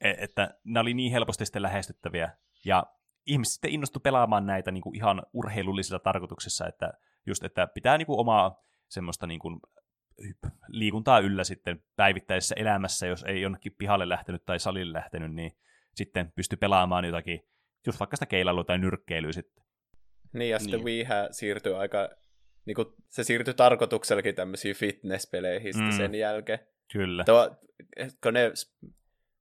e, 0.00 0.10
että 0.18 0.54
nämä 0.64 0.80
oli 0.80 0.94
niin 0.94 1.12
helposti 1.12 1.46
sitten 1.46 1.62
lähestyttäviä. 1.62 2.30
Ja 2.64 2.86
ihmiset 3.26 3.52
sitten 3.52 3.70
innostu 3.70 4.00
pelaamaan 4.00 4.46
näitä 4.46 4.70
niin 4.70 4.82
kuin 4.82 4.96
ihan 4.96 5.22
urheilullisilla 5.32 5.98
tarkoituksissa, 5.98 6.66
että 6.66 6.92
just, 7.26 7.44
että 7.44 7.66
pitää 7.66 7.98
niin 7.98 8.06
kuin 8.06 8.20
omaa 8.20 8.62
semmoista 8.88 9.26
niin 9.26 9.40
kuin 9.40 9.60
liikuntaa 10.68 11.18
yllä 11.18 11.44
sitten 11.44 11.82
päivittäisessä 11.96 12.54
elämässä, 12.58 13.06
jos 13.06 13.22
ei 13.22 13.40
jonnekin 13.40 13.74
pihalle 13.78 14.08
lähtenyt 14.08 14.44
tai 14.44 14.60
salille 14.60 14.92
lähtenyt, 14.92 15.34
niin 15.34 15.52
sitten 15.94 16.32
pystyy 16.36 16.56
pelaamaan 16.56 17.04
jotakin, 17.04 17.40
just 17.86 18.00
vaikka 18.00 18.16
sitä 18.16 18.26
keilailua 18.26 18.64
tai 18.64 18.78
nyrkkeilyä 18.78 19.32
sitten. 19.32 19.64
Niin, 20.32 20.50
ja 20.50 20.58
sitten 20.58 20.78
niin. 20.78 20.84
Wii 20.84 21.06
siirtyy 21.30 21.76
aika 21.76 22.08
niin 22.66 22.74
kuin, 22.74 22.88
se 23.08 23.24
siirtyi 23.24 23.54
tarkoituksellakin 23.54 24.34
tämmöisiin 24.34 24.76
fitness-peleihin 24.76 25.74
mm. 25.76 25.90
sen 25.90 26.14
jälkeen. 26.14 26.58
Kyllä. 26.92 27.24
Tuo, 27.24 27.56
kun 28.22 28.34
ne 28.34 28.52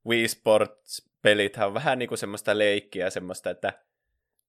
Wii 0.05 0.27
Sports-pelit 0.27 1.57
on 1.57 1.73
vähän 1.73 1.99
niin 1.99 2.09
kuin 2.09 2.17
semmoista 2.17 2.57
leikkiä, 2.57 3.09
semmoista, 3.09 3.49
että 3.49 3.73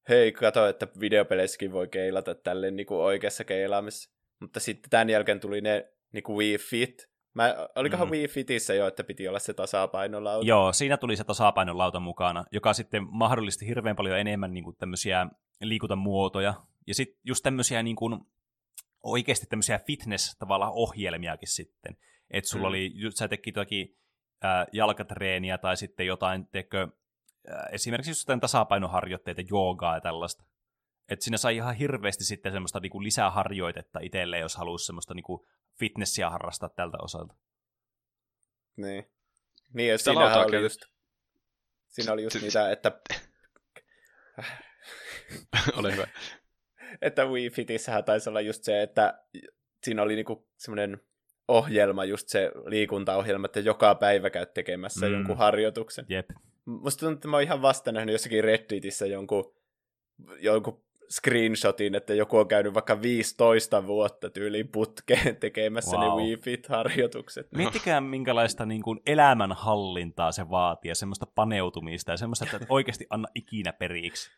hei, 0.09 0.31
kato, 0.31 0.67
että 0.67 0.87
videopeleissäkin 0.99 1.71
voi 1.71 1.87
keilata 1.87 2.35
tälle 2.35 2.71
niin 2.71 2.85
kuin 2.85 3.01
oikeassa 3.01 3.43
keilaamissa. 3.43 4.09
Mutta 4.39 4.59
sitten 4.59 4.89
tämän 4.89 5.09
jälkeen 5.09 5.39
tuli 5.39 5.61
ne 5.61 5.91
niin 6.11 6.23
kuin 6.23 6.37
Wii 6.37 6.57
Fit, 6.57 7.11
Mä, 7.33 7.55
olikohan 7.75 8.07
mm. 8.07 8.11
Wii 8.11 8.27
Fitissä 8.27 8.73
jo, 8.73 8.87
että 8.87 9.03
piti 9.03 9.27
olla 9.27 9.39
se 9.39 9.53
tasapainolauta? 9.53 10.47
Joo, 10.47 10.73
siinä 10.73 10.97
tuli 10.97 11.15
se 11.15 11.23
tasapainolauta 11.23 11.99
mukana, 11.99 12.45
joka 12.51 12.73
sitten 12.73 13.07
mahdollisti 13.09 13.67
hirveän 13.67 13.95
paljon 13.95 14.19
enemmän 14.19 14.53
niin 14.53 14.63
kuin 14.63 14.75
tämmöisiä 14.75 15.27
liikuntamuotoja. 15.61 16.53
Ja 16.87 16.95
sitten 16.95 17.19
just 17.23 17.43
tämmöisiä 17.43 17.83
niin 17.83 17.95
kuin, 17.95 18.19
oikeasti 19.03 19.45
tämmöisiä 19.45 19.79
fitness 19.79 20.35
tavallaan 20.39 20.71
ohjelmiakin 20.75 21.47
sitten. 21.47 21.97
Että 22.29 22.49
sulla 22.49 22.67
mm. 22.67 22.69
oli, 22.69 22.93
sä 23.15 23.27
teki 23.27 23.49
jotakin 23.49 23.97
äh, 24.45 24.67
jalkatreeniä 24.73 25.57
tai 25.57 25.77
sitten 25.77 26.07
jotain, 26.07 26.47
tekö, 26.47 26.87
äh, 27.51 27.65
esimerkiksi 27.71 28.23
jotain 28.23 28.39
tasapainoharjoitteita, 28.39 29.41
joogaa 29.49 29.95
ja 29.95 30.01
tällaista. 30.01 30.43
Että 31.09 31.23
siinä 31.23 31.37
sai 31.37 31.55
ihan 31.55 31.75
hirveästi 31.75 32.23
sitten 32.23 32.51
semmoista 32.51 32.79
niinku 32.79 33.03
lisäharjoitetta 33.03 33.99
itselleen, 33.99 34.41
jos 34.41 34.55
haluaisi 34.55 34.85
semmoista 34.85 35.13
niinku 35.13 35.47
fitnessiä 35.79 36.29
harrastaa 36.29 36.69
tältä 36.69 36.97
osalta. 37.01 37.35
Niin. 38.77 39.11
Niin, 39.73 39.93
että 39.93 40.03
siinä 40.03 40.35
oli 40.35 40.61
just, 40.61 40.81
siinä 41.87 42.13
oli 42.13 42.23
just 42.23 42.41
niitä, 42.41 42.71
että 42.71 42.91
Ole 45.77 45.91
hyvä. 45.91 46.07
Että 47.01 47.25
Wii 47.25 47.49
Fitissähän 47.49 48.03
taisi 48.03 48.29
olla 48.29 48.41
just 48.41 48.63
se, 48.63 48.81
että 48.81 49.23
siinä 49.83 50.01
oli 50.01 50.15
niinku 50.15 50.47
semmoinen 50.57 51.01
ohjelma, 51.47 52.05
just 52.05 52.29
se 52.29 52.51
liikuntaohjelma, 52.65 53.45
että 53.45 53.59
joka 53.59 53.95
päivä 53.95 54.29
käyt 54.29 54.53
tekemässä 54.53 55.05
mm. 55.05 55.13
jonkun 55.13 55.37
harjoituksen. 55.37 56.05
Jep. 56.09 56.29
Musta 56.65 56.99
tuntuu, 56.99 57.17
että 57.17 57.27
mä 57.27 57.37
oon 57.37 57.43
ihan 57.43 57.61
vasta 57.61 57.91
nähnyt 57.91 58.13
jossakin 58.13 58.43
Redditissä 58.43 59.05
jonkun, 59.05 59.53
jonkun 60.39 60.83
screenshotin, 61.11 61.95
että 61.95 62.13
joku 62.13 62.37
on 62.37 62.47
käynyt 62.47 62.73
vaikka 62.73 63.01
15 63.01 63.87
vuotta 63.87 64.29
tyyliin 64.29 64.67
putkeen 64.67 65.35
tekemässä 65.35 65.97
wow. 65.97 66.19
ne 66.19 66.23
Wii 66.23 66.37
Fit-harjoitukset. 66.37 67.47
Miettikää, 67.55 68.01
minkälaista 68.01 68.65
niin 68.65 68.81
kuin 68.81 68.99
elämänhallintaa 69.05 70.31
se 70.31 70.49
vaatii 70.49 70.89
ja 70.89 70.95
semmoista 70.95 71.25
paneutumista 71.35 72.11
ja 72.11 72.17
semmoista, 72.17 72.45
että 72.45 72.65
oikeasti 72.69 73.07
anna 73.09 73.27
ikinä 73.35 73.73
periksi. 73.73 74.31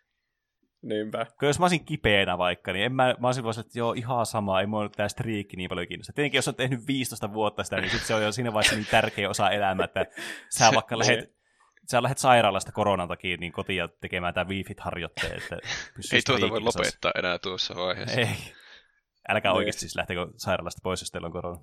Niinpä. 0.84 1.26
Kun 1.40 1.48
jos 1.48 1.60
mä 1.60 1.64
olisin 1.64 1.86
kipeänä 1.86 2.38
vaikka, 2.38 2.74
niin 2.74 2.86
en 2.86 2.92
mä, 2.92 3.16
mä 3.20 3.28
olisin 3.28 3.60
että 3.60 3.80
joo, 3.80 3.94
ihan 3.94 4.26
sama, 4.26 4.62
ei 4.62 4.68
mua 4.68 4.90
tämä 4.90 5.10
striikki 5.10 5.58
niin 5.58 5.70
paljon 5.70 5.88
kiinnosta. 5.88 6.14
Tietenkin 6.14 6.38
jos 6.38 6.48
on 6.48 6.56
tehnyt 6.56 6.88
15 6.88 7.34
vuotta 7.34 7.64
sitä, 7.64 7.82
niin 7.82 7.92
sit 7.92 8.02
se 8.02 8.16
on 8.16 8.24
jo 8.24 8.32
siinä 8.32 8.54
vaiheessa 8.54 8.76
niin 8.76 8.88
tärkeä 8.92 9.30
osa 9.30 9.50
elämää, 9.50 9.86
että 9.86 10.06
sä 10.50 10.72
vaikka 10.76 11.00
lähet, 11.00 11.36
sä 11.92 12.04
lähdet 12.04 12.18
sairaalasta 12.18 12.72
koronan 12.72 13.08
takia 13.08 13.38
niin 13.38 13.52
kotiin 13.52 13.90
tekemään 14.02 14.34
tämä 14.34 14.50
Wii-Fit-harjoitteen. 14.50 15.38
Että 15.38 15.58
ei 16.14 16.22
tuota 16.26 16.50
voi 16.50 16.62
lopettaa 16.62 17.12
enää 17.16 17.40
tuossa 17.40 17.76
vaiheessa. 17.76 18.20
Ei. 18.20 18.28
Älkää 19.30 19.52
niin. 19.52 19.58
oikeasti 19.58 19.80
siis 19.80 19.96
lähtekö 19.96 20.28
sairaalasta 20.38 20.82
pois, 20.84 21.02
jos 21.02 21.12
teillä 21.12 21.26
on 21.26 21.32
korona. 21.32 21.62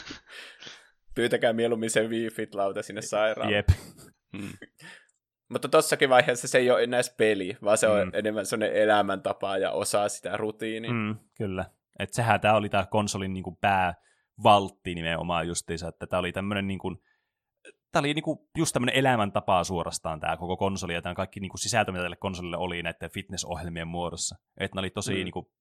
Pyytäkää 1.14 1.52
mieluummin 1.52 1.90
se 1.90 2.08
Wii 2.08 2.30
Fit-lauta 2.30 2.82
sinne 2.82 3.02
sairaalaan. 3.02 3.54
Jep. 3.54 3.68
Hmm. 4.36 4.52
Mutta 5.50 5.68
tossakin 5.68 6.08
vaiheessa 6.08 6.48
se 6.48 6.58
ei 6.58 6.70
ole 6.70 6.82
enää 6.82 7.00
peli, 7.16 7.56
vaan 7.64 7.78
se 7.78 7.88
on 7.88 8.08
mm. 8.08 8.14
enemmän 8.14 8.46
sellainen 8.46 8.76
elämäntapa 8.76 9.58
ja 9.58 9.70
osa 9.70 10.08
sitä 10.08 10.36
rutiinia. 10.36 10.92
Mm, 10.92 11.16
kyllä. 11.36 11.64
Että 11.98 12.16
sehän 12.16 12.40
tämä 12.40 12.54
oli 12.54 12.68
tämä 12.68 12.86
konsolin 12.86 13.34
niin 13.34 13.44
kuin 13.44 13.56
päävaltti 13.60 14.94
nimenomaan 14.94 15.48
justiinsa, 15.48 15.88
että 15.88 16.06
tämä 16.06 16.20
oli 16.20 16.32
tämmöinen 16.32 16.66
niin 16.66 16.78
kuin, 16.78 17.02
tämä 17.92 18.00
oli 18.00 18.14
niinku 18.14 18.50
just 18.58 18.72
tämmöinen 18.72 18.94
elämäntapa 18.94 19.64
suorastaan 19.64 20.20
tämä 20.20 20.36
koko 20.36 20.56
konsoli, 20.56 20.94
ja 20.94 21.02
tämä 21.02 21.14
kaikki 21.14 21.40
niinku 21.40 21.56
sisältö, 21.56 21.92
mitä 21.92 22.02
tälle 22.02 22.16
konsolille 22.16 22.56
oli 22.56 22.82
näiden 22.82 23.10
fitnessohjelmien 23.10 23.88
muodossa. 23.88 24.36
Että 24.60 24.76
ne 24.76 24.80
oli 24.80 24.90
tosi 24.90 25.14
mm. 25.14 25.24
niinku 25.24 25.52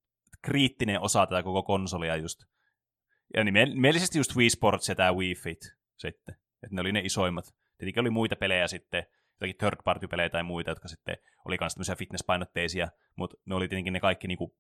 kriittinen 0.42 1.02
osa 1.02 1.28
tätä 1.28 1.44
koko 1.44 1.64
konsolia 1.64 2.16
just. 2.16 2.40
Ja 3.34 3.44
nimellisesti 3.44 4.18
just 4.18 4.36
Wii 4.36 4.50
Sports 4.50 4.90
ja 4.90 4.96
tämä 4.96 5.14
Wii 5.14 5.36
Fit 5.36 5.76
sitten. 5.98 6.36
Että 6.64 6.76
ne 6.76 6.82
oli 6.82 6.92
ne 6.92 7.00
isoimmat. 7.00 7.46
Tietenkin 7.78 8.02
oli 8.02 8.10
muita 8.10 8.36
pelejä 8.36 8.68
sitten, 8.68 9.04
jotakin 9.42 9.58
third 9.58 9.84
party 9.84 10.08
pelejä 10.08 10.30
tai 10.30 10.44
muita, 10.44 10.72
jotka 10.72 10.88
sitten 10.88 11.18
oli 11.46 11.58
myös 11.60 11.74
tämmöisiä 11.74 11.96
fitnesspainotteisia, 11.96 12.88
mutta 13.16 13.38
ne 13.46 13.56
oli 13.56 13.68
tietenkin 13.68 13.94
ne 13.94 14.00
kaikki 14.00 14.28
niinku, 14.28 14.56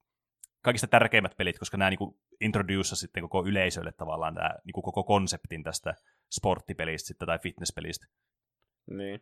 kaikista 0.62 0.88
tärkeimmät 0.88 1.38
pelit, 1.38 1.60
koska 1.60 1.78
nämä 1.78 1.89
niinku 1.89 2.20
introduce 2.42 2.96
sitten 2.96 3.24
koko 3.24 3.46
yleisölle 3.46 3.92
tavallaan 3.92 4.36
tämä 4.36 4.50
niinku 4.65 4.82
koko 4.82 5.04
konseptin 5.04 5.63
tästä 5.63 5.96
sporttipelistä 6.32 7.08
sitten, 7.08 7.26
tai 7.26 7.39
fitnesspelistä. 7.39 8.08
Niin. 8.89 9.22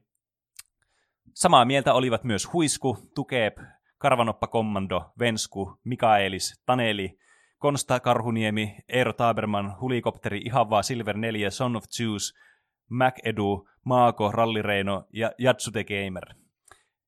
Samaa 1.34 1.66
mieltä 1.66 1.94
olivat 1.94 2.24
myös 2.24 2.54
Huisku, 2.54 2.98
Tukeep, 3.16 3.58
Karvanoppa 3.98 4.48
Kommando, 4.48 5.14
Vensku, 5.20 5.80
Mikaelis, 5.84 6.62
Taneli, 6.66 7.20
Konsta 7.58 8.00
Karhuniemi, 8.00 8.78
Eero 8.90 9.14
Taberman, 9.14 9.80
Hulikopteri, 9.82 10.42
Ihavaa, 10.46 10.84
Silver 10.84 11.18
4, 11.18 11.52
Son 11.52 11.76
of 11.76 11.84
Zeus, 11.84 12.34
MacEdu, 12.90 13.68
Maako, 13.84 14.32
Rallireino 14.32 15.08
ja 15.14 15.32
Jatsute 15.38 15.84
Gamer. 15.84 16.36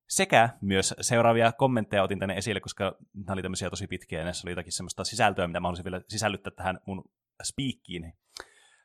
Sekä 0.09 0.49
myös 0.61 0.95
seuraavia 1.01 1.51
kommentteja 1.51 2.03
otin 2.03 2.19
tänne 2.19 2.35
esille, 2.35 2.59
koska 2.59 2.95
nämä 3.13 3.33
oli 3.33 3.41
tämmöisiä 3.41 3.69
tosi 3.69 3.87
pitkiä 3.87 4.19
ja 4.19 4.23
näissä 4.25 4.45
oli 4.45 4.51
jotakin 4.51 4.71
semmoista 4.71 5.03
sisältöä, 5.03 5.47
mitä 5.47 5.59
mä 5.59 5.67
haluaisin 5.67 5.85
vielä 5.85 6.01
sisällyttää 6.07 6.53
tähän 6.55 6.79
mun 6.85 7.03
speakkiin. 7.43 8.13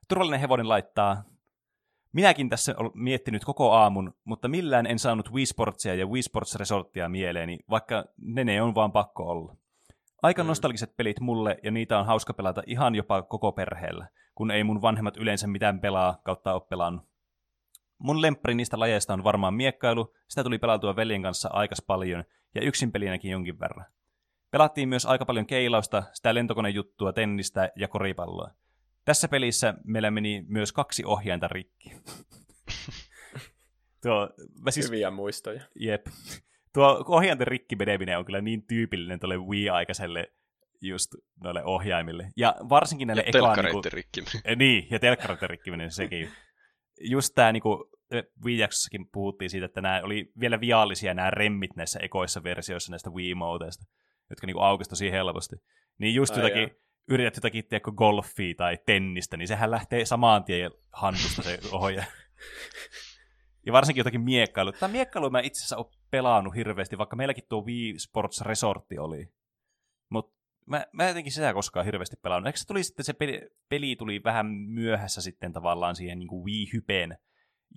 Turvallinen 0.09 0.41
hevonen 0.41 0.69
laittaa, 0.69 1.25
Minäkin 2.15 2.51
tässä 2.51 2.75
olen 2.77 2.91
miettinyt 2.95 3.45
koko 3.45 3.73
aamun, 3.73 4.15
mutta 4.25 4.49
millään 4.49 4.87
en 4.87 4.99
saanut 4.99 5.33
Wii 5.33 5.47
Sportsia 5.47 5.95
ja 5.95 6.07
Wii 6.07 6.23
Sports 6.23 6.55
Resorttia 6.55 7.09
mieleeni, 7.09 7.59
vaikka 7.71 8.05
ne 8.17 8.45
ne 8.45 8.63
on 8.63 8.75
vaan 8.75 8.93
pakko 8.93 9.25
olla. 9.25 9.57
Aika 10.23 10.43
mm. 10.43 10.47
nostalgiset 10.47 10.97
pelit 10.97 11.21
mulle, 11.21 11.59
ja 11.63 11.71
niitä 11.71 11.99
on 11.99 12.07
hauska 12.07 12.35
pelata 12.35 12.63
ihan 12.67 12.95
jopa 12.95 13.23
koko 13.23 13.53
perheellä, 13.53 14.09
kun 14.35 14.51
ei 14.51 14.65
mun 14.65 14.83
vanhemmat 14.83 15.17
yleensä 15.17 15.47
mitään 15.47 15.81
pelaa 15.81 16.21
kautta 16.25 16.55
ole 16.55 16.63
pelannut. 16.71 17.05
Mun 17.99 18.23
lemppari 18.23 18.55
niistä 18.55 18.79
lajeista 18.79 19.15
on 19.15 19.25
varmaan 19.25 19.55
miekkailu, 19.55 20.15
sitä 20.29 20.45
tuli 20.45 20.59
pelautua 20.59 20.97
veljen 20.97 21.23
kanssa 21.23 21.49
aikas 21.53 21.83
paljon, 21.87 22.25
ja 22.55 22.63
yksin 22.63 22.93
pelinäkin 22.93 23.31
jonkin 23.31 23.61
verran. 23.61 23.87
Pelattiin 24.51 24.89
myös 24.89 25.07
aika 25.07 25.25
paljon 25.25 25.47
keilausta, 25.47 26.03
sitä 26.13 26.35
lentokonejuttua, 26.35 27.13
tennistä 27.13 27.71
ja 27.77 27.89
koripalloa. 27.89 28.51
Tässä 29.05 29.29
pelissä 29.29 29.75
meillä 29.85 30.11
meni 30.11 30.45
myös 30.49 30.73
kaksi 30.73 31.05
ohjainta 31.05 31.49
rikki. 31.49 31.91
Tuo, 34.03 34.31
mä 34.61 34.71
siis, 34.71 34.87
Hyviä 34.87 35.11
muistoja. 35.11 35.63
Jep. 35.75 36.07
Tuo 36.73 37.05
ohjainten 37.09 37.47
rikki 37.47 37.77
meneminen 37.77 38.19
on 38.19 38.25
kyllä 38.25 38.41
niin 38.41 38.67
tyypillinen 38.67 39.21
tuolle 39.21 39.37
Wii-aikaiselle 39.37 40.33
just 40.81 41.15
noille 41.41 41.65
ohjaimille. 41.65 42.31
Ja 42.37 42.57
varsinkin 42.69 43.07
näille 43.07 43.23
ja 43.23 43.39
ekaan... 43.39 43.65
Niinku. 43.65 43.83
Eh, 44.45 44.57
niin, 44.57 44.87
ja 44.91 44.99
telkkareiden 44.99 45.51
rikkiminen 45.51 45.91
sekin. 45.91 46.31
Just 47.01 47.35
tämä 47.35 47.53
niinku, 47.53 47.91
Wii-jaksossakin 48.45 49.09
puhuttiin 49.13 49.51
siitä, 49.51 49.67
että 49.67 49.81
nämä 49.81 50.01
oli 50.05 50.33
vielä 50.41 50.61
viallisia 50.61 51.15
nämä 51.15 51.31
remmit 51.31 51.77
näissä 51.77 51.99
ekoissa 52.03 52.43
versioissa 52.43 52.93
näistä 52.93 53.11
Wii-modeista, 53.11 53.85
jotka 54.31 54.47
niinku 54.47 54.61
aukesi 54.61 54.91
tosi 54.91 55.11
helposti. 55.11 55.57
Niin 55.99 56.15
just 56.15 56.35
Ai 56.35 56.39
jotakin, 56.39 56.63
jaa. 56.63 56.79
yrität 57.09 57.37
jotakin 57.37 57.65
tiedätkö, 57.69 57.93
golfia 57.93 58.55
tai 58.57 58.79
tennistä, 58.87 59.37
niin 59.37 59.49
sehän 59.49 59.71
lähtee 59.71 60.05
samaan 60.05 60.45
tien 60.45 60.71
hantusta 60.93 61.43
se 61.43 61.59
ohjaaja. 61.73 62.13
Ja 63.67 63.73
varsinkin 63.73 64.01
jotakin 64.01 64.21
miekkailu. 64.21 64.73
Tämä 64.73 64.93
miekkailu 64.93 65.31
mä 65.31 65.41
itse 65.41 65.61
asiassa 65.61 65.77
ole 65.77 65.87
pelannut 66.11 66.55
hirveästi, 66.55 66.99
vaikka 66.99 67.17
meilläkin 67.17 67.45
tuo 67.49 67.65
Wii 67.65 67.99
Sports 67.99 68.41
Resortti 68.41 68.99
oli. 68.99 69.29
Mutta 70.09 70.35
mä, 70.67 70.87
mä 70.93 71.09
jotenkin 71.09 71.33
sitä 71.33 71.55
koskaan 71.55 71.87
hirveästi 71.87 72.17
pelannut. 72.17 72.47
Eikö 72.47 72.59
se 72.59 72.67
tuli 72.67 72.85
sitten, 72.85 73.05
se 73.05 73.13
peli, 73.13 73.51
peli 73.69 73.97
tuli 73.97 74.25
vähän 74.25 74.47
myöhässä 74.47 75.21
sitten 75.21 75.53
tavallaan 75.53 75.97
siihen 75.97 76.19
niin 76.19 76.45
Wii-hypeen 76.45 77.19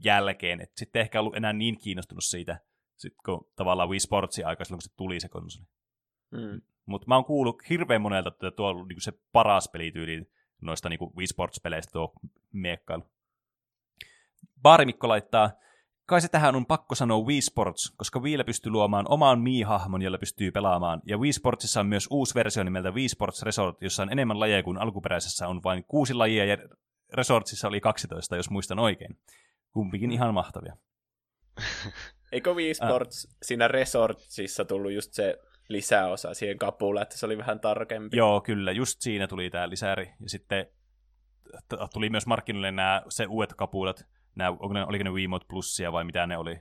jälkeen, 0.03 0.61
että 0.61 0.79
sitten 0.79 0.99
ehkä 0.99 1.19
ollut 1.19 1.35
enää 1.35 1.53
niin 1.53 1.77
kiinnostunut 1.77 2.23
siitä, 2.23 2.59
sit 2.95 3.13
kun 3.25 3.51
tavallaan 3.55 3.89
Wii 3.89 3.99
Sportsin 3.99 4.47
aika 4.47 4.65
silloin, 4.65 4.77
kun 4.77 4.89
se 4.89 4.95
tuli 4.95 5.19
se 5.19 5.29
konsoli. 5.29 5.67
Mm. 6.31 6.61
Mutta 6.85 7.07
mä 7.07 7.15
oon 7.15 7.25
kuullut 7.25 7.69
hirveän 7.69 8.01
monelta, 8.01 8.29
että 8.29 8.51
tuo 8.51 8.65
on 8.67 8.75
ollut 8.75 8.87
niin 8.87 9.01
se 9.01 9.13
paras 9.31 9.69
pelityyli 9.69 10.31
noista 10.61 10.89
niin 10.89 10.99
Wii 11.17 11.27
Sports-peleistä 11.27 11.91
tuo 11.91 12.13
miekkailu. 12.53 13.03
Baarimikko 14.61 15.07
laittaa, 15.07 15.51
Kai 16.07 16.21
se 16.21 16.27
tähän 16.27 16.55
on 16.55 16.65
pakko 16.65 16.95
sanoa 16.95 17.25
Wii 17.25 17.41
Sports, 17.41 17.93
koska 17.97 18.19
Wiillä 18.19 18.43
pystyy 18.43 18.71
luomaan 18.71 19.05
oman 19.09 19.41
Mii-hahmon, 19.41 20.01
jolla 20.01 20.17
pystyy 20.17 20.51
pelaamaan. 20.51 21.01
Ja 21.05 21.17
Wii 21.17 21.33
Sportsissa 21.33 21.79
on 21.79 21.87
myös 21.87 22.07
uusi 22.11 22.35
versio 22.35 22.63
nimeltä 22.63 22.91
Wii 22.91 23.09
Sports 23.09 23.41
Resort, 23.43 23.81
jossa 23.81 24.03
on 24.03 24.11
enemmän 24.11 24.39
lajeja 24.39 24.63
kuin 24.63 24.77
alkuperäisessä 24.77 25.47
on 25.47 25.63
vain 25.63 25.83
kuusi 25.83 26.13
lajia 26.13 26.45
ja 26.45 26.57
Resortsissa 27.13 27.67
oli 27.67 27.81
12, 27.81 28.35
jos 28.35 28.49
muistan 28.49 28.79
oikein. 28.79 29.19
Kumpikin 29.71 30.11
ihan 30.11 30.33
mahtavia. 30.33 30.77
Eikö 32.31 32.53
Wii 32.53 32.73
Sports 32.73 33.25
äh. 33.25 33.37
siinä 33.43 33.67
Resortsissa 33.67 34.65
tullut 34.65 34.91
just 34.91 35.13
se 35.13 35.39
lisäosa 35.69 36.33
siihen 36.33 36.57
kapulaan, 36.57 37.03
että 37.03 37.17
se 37.17 37.25
oli 37.25 37.37
vähän 37.37 37.59
tarkempi? 37.59 38.17
Joo, 38.17 38.41
kyllä. 38.41 38.71
Just 38.71 39.01
siinä 39.01 39.27
tuli 39.27 39.49
tämä 39.49 39.69
lisäri. 39.69 40.05
Ja 40.05 40.29
sitten 40.29 40.67
tuli 41.93 42.09
myös 42.09 42.25
markkinoille 42.25 42.71
nämä 42.71 43.01
se 43.09 43.25
uudet 43.25 43.53
kapulat, 43.53 44.05
nämä, 44.37 44.57
oliko 44.59 45.03
ne 45.03 45.09
Wiimote 45.09 45.45
Plusia 45.49 45.91
vai 45.91 46.03
mitä 46.03 46.27
ne 46.27 46.37
oli, 46.37 46.59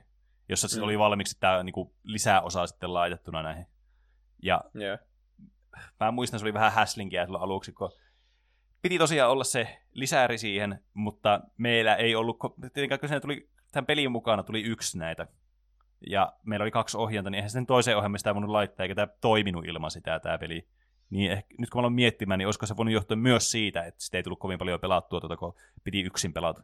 jossa 0.49 0.77
mm. 0.77 0.83
oli 0.83 0.99
valmiiksi 0.99 1.37
tämä 1.39 1.63
niinku, 1.63 1.95
lisäosa 2.03 2.67
sitten 2.67 2.93
laitettuna 2.93 3.43
näihin. 3.43 3.65
Ja 4.43 4.63
yeah. 4.75 4.99
mä 5.99 6.11
muistan, 6.11 6.39
se 6.39 6.45
oli 6.45 6.53
vähän 6.53 6.71
häslinkiä 6.71 7.25
silloin 7.25 7.43
aluksi, 7.43 7.71
kun 7.71 7.91
piti 8.81 8.97
tosiaan 8.97 9.31
olla 9.31 9.43
se 9.43 9.77
lisääri 9.91 10.37
siihen, 10.37 10.83
mutta 10.93 11.41
meillä 11.57 11.95
ei 11.95 12.15
ollut, 12.15 12.37
tietenkään 12.73 12.99
kun 12.99 13.21
tuli, 13.21 13.49
tämän 13.71 13.85
pelin 13.85 14.11
mukana 14.11 14.43
tuli 14.43 14.61
yksi 14.61 14.97
näitä, 14.97 15.27
ja 16.07 16.33
meillä 16.43 16.63
oli 16.63 16.71
kaksi 16.71 16.97
ohjainta, 16.97 17.29
niin 17.29 17.35
eihän 17.37 17.49
sen 17.49 17.65
toiseen 17.65 17.97
ohjelmaan 17.97 18.19
sitä 18.19 18.33
voinut 18.33 18.51
laittaa, 18.51 18.83
eikä 18.83 18.95
tämä 18.95 19.07
toiminut 19.21 19.65
ilman 19.65 19.91
sitä 19.91 20.19
tämä 20.19 20.37
peli. 20.37 20.67
Niin 21.09 21.31
ehkä, 21.31 21.55
nyt 21.57 21.69
kun 21.69 21.79
mä 21.79 21.81
aloin 21.81 21.93
miettimään, 21.93 22.37
niin 22.37 22.47
olisiko 22.47 22.65
se 22.65 22.77
voinut 22.77 22.93
johtua 22.93 23.17
myös 23.17 23.51
siitä, 23.51 23.83
että 23.83 24.03
sitä 24.03 24.17
ei 24.17 24.23
tullut 24.23 24.39
kovin 24.39 24.59
paljon 24.59 24.79
pelattua, 24.79 25.19
tuota, 25.19 25.37
kun 25.37 25.53
piti 25.83 26.01
yksin 26.01 26.33
pelata. 26.33 26.63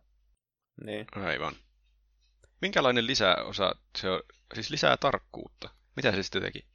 Niin. 0.86 1.06
Aivan. 1.16 1.54
Minkälainen 2.62 3.08
lisäosa 3.08 3.76
se 3.98 4.10
on? 4.10 4.20
Siis 4.54 4.70
lisää 4.70 4.98
tarkkuutta. 4.98 5.70
Mitä 5.96 6.12
se 6.12 6.24
sitten 6.24 6.42
teki? 6.42 6.68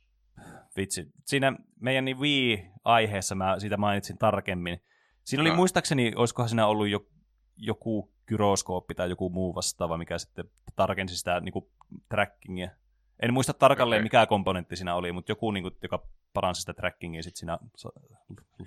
Vitsi. 0.77 1.07
Siinä 1.25 1.53
meidän 1.81 2.05
niin 2.05 2.17
Wii-aiheessa 2.19 3.35
mä 3.35 3.59
siitä 3.61 3.77
mainitsin 3.77 4.19
tarkemmin. 4.19 4.83
Siinä 5.25 5.41
oli 5.43 5.51
no. 5.51 5.57
muistaakseni, 5.57 6.13
olisikohan 6.17 6.49
siinä 6.49 6.67
ollut 6.67 6.89
jo, 6.89 7.07
joku 7.57 8.13
gyroskooppi 8.27 8.95
tai 8.95 9.09
joku 9.09 9.31
muu 9.31 9.55
vastaava, 9.55 9.99
mikä 9.99 10.19
sitten 10.19 10.45
tarkensi 10.77 11.17
sitä 11.17 11.41
niin 11.41 11.53
kuin, 11.53 11.71
trackingia. 12.09 12.71
En 13.23 13.33
muista 13.35 13.53
tarkalleen, 13.55 13.99
Okei. 14.01 14.03
mikä 14.05 14.27
komponentti 14.27 14.77
siinä 14.77 14.95
oli, 14.95 15.13
mutta 15.13 15.33
joku, 15.33 15.51
niin 15.51 15.63
kuin, 15.63 15.75
joka 15.83 16.07
paransi 16.35 16.61
sitä 16.61 16.75
trackingia 16.75 17.23
sit 17.23 17.37
siinä 17.37 17.59
sa- 17.77 17.93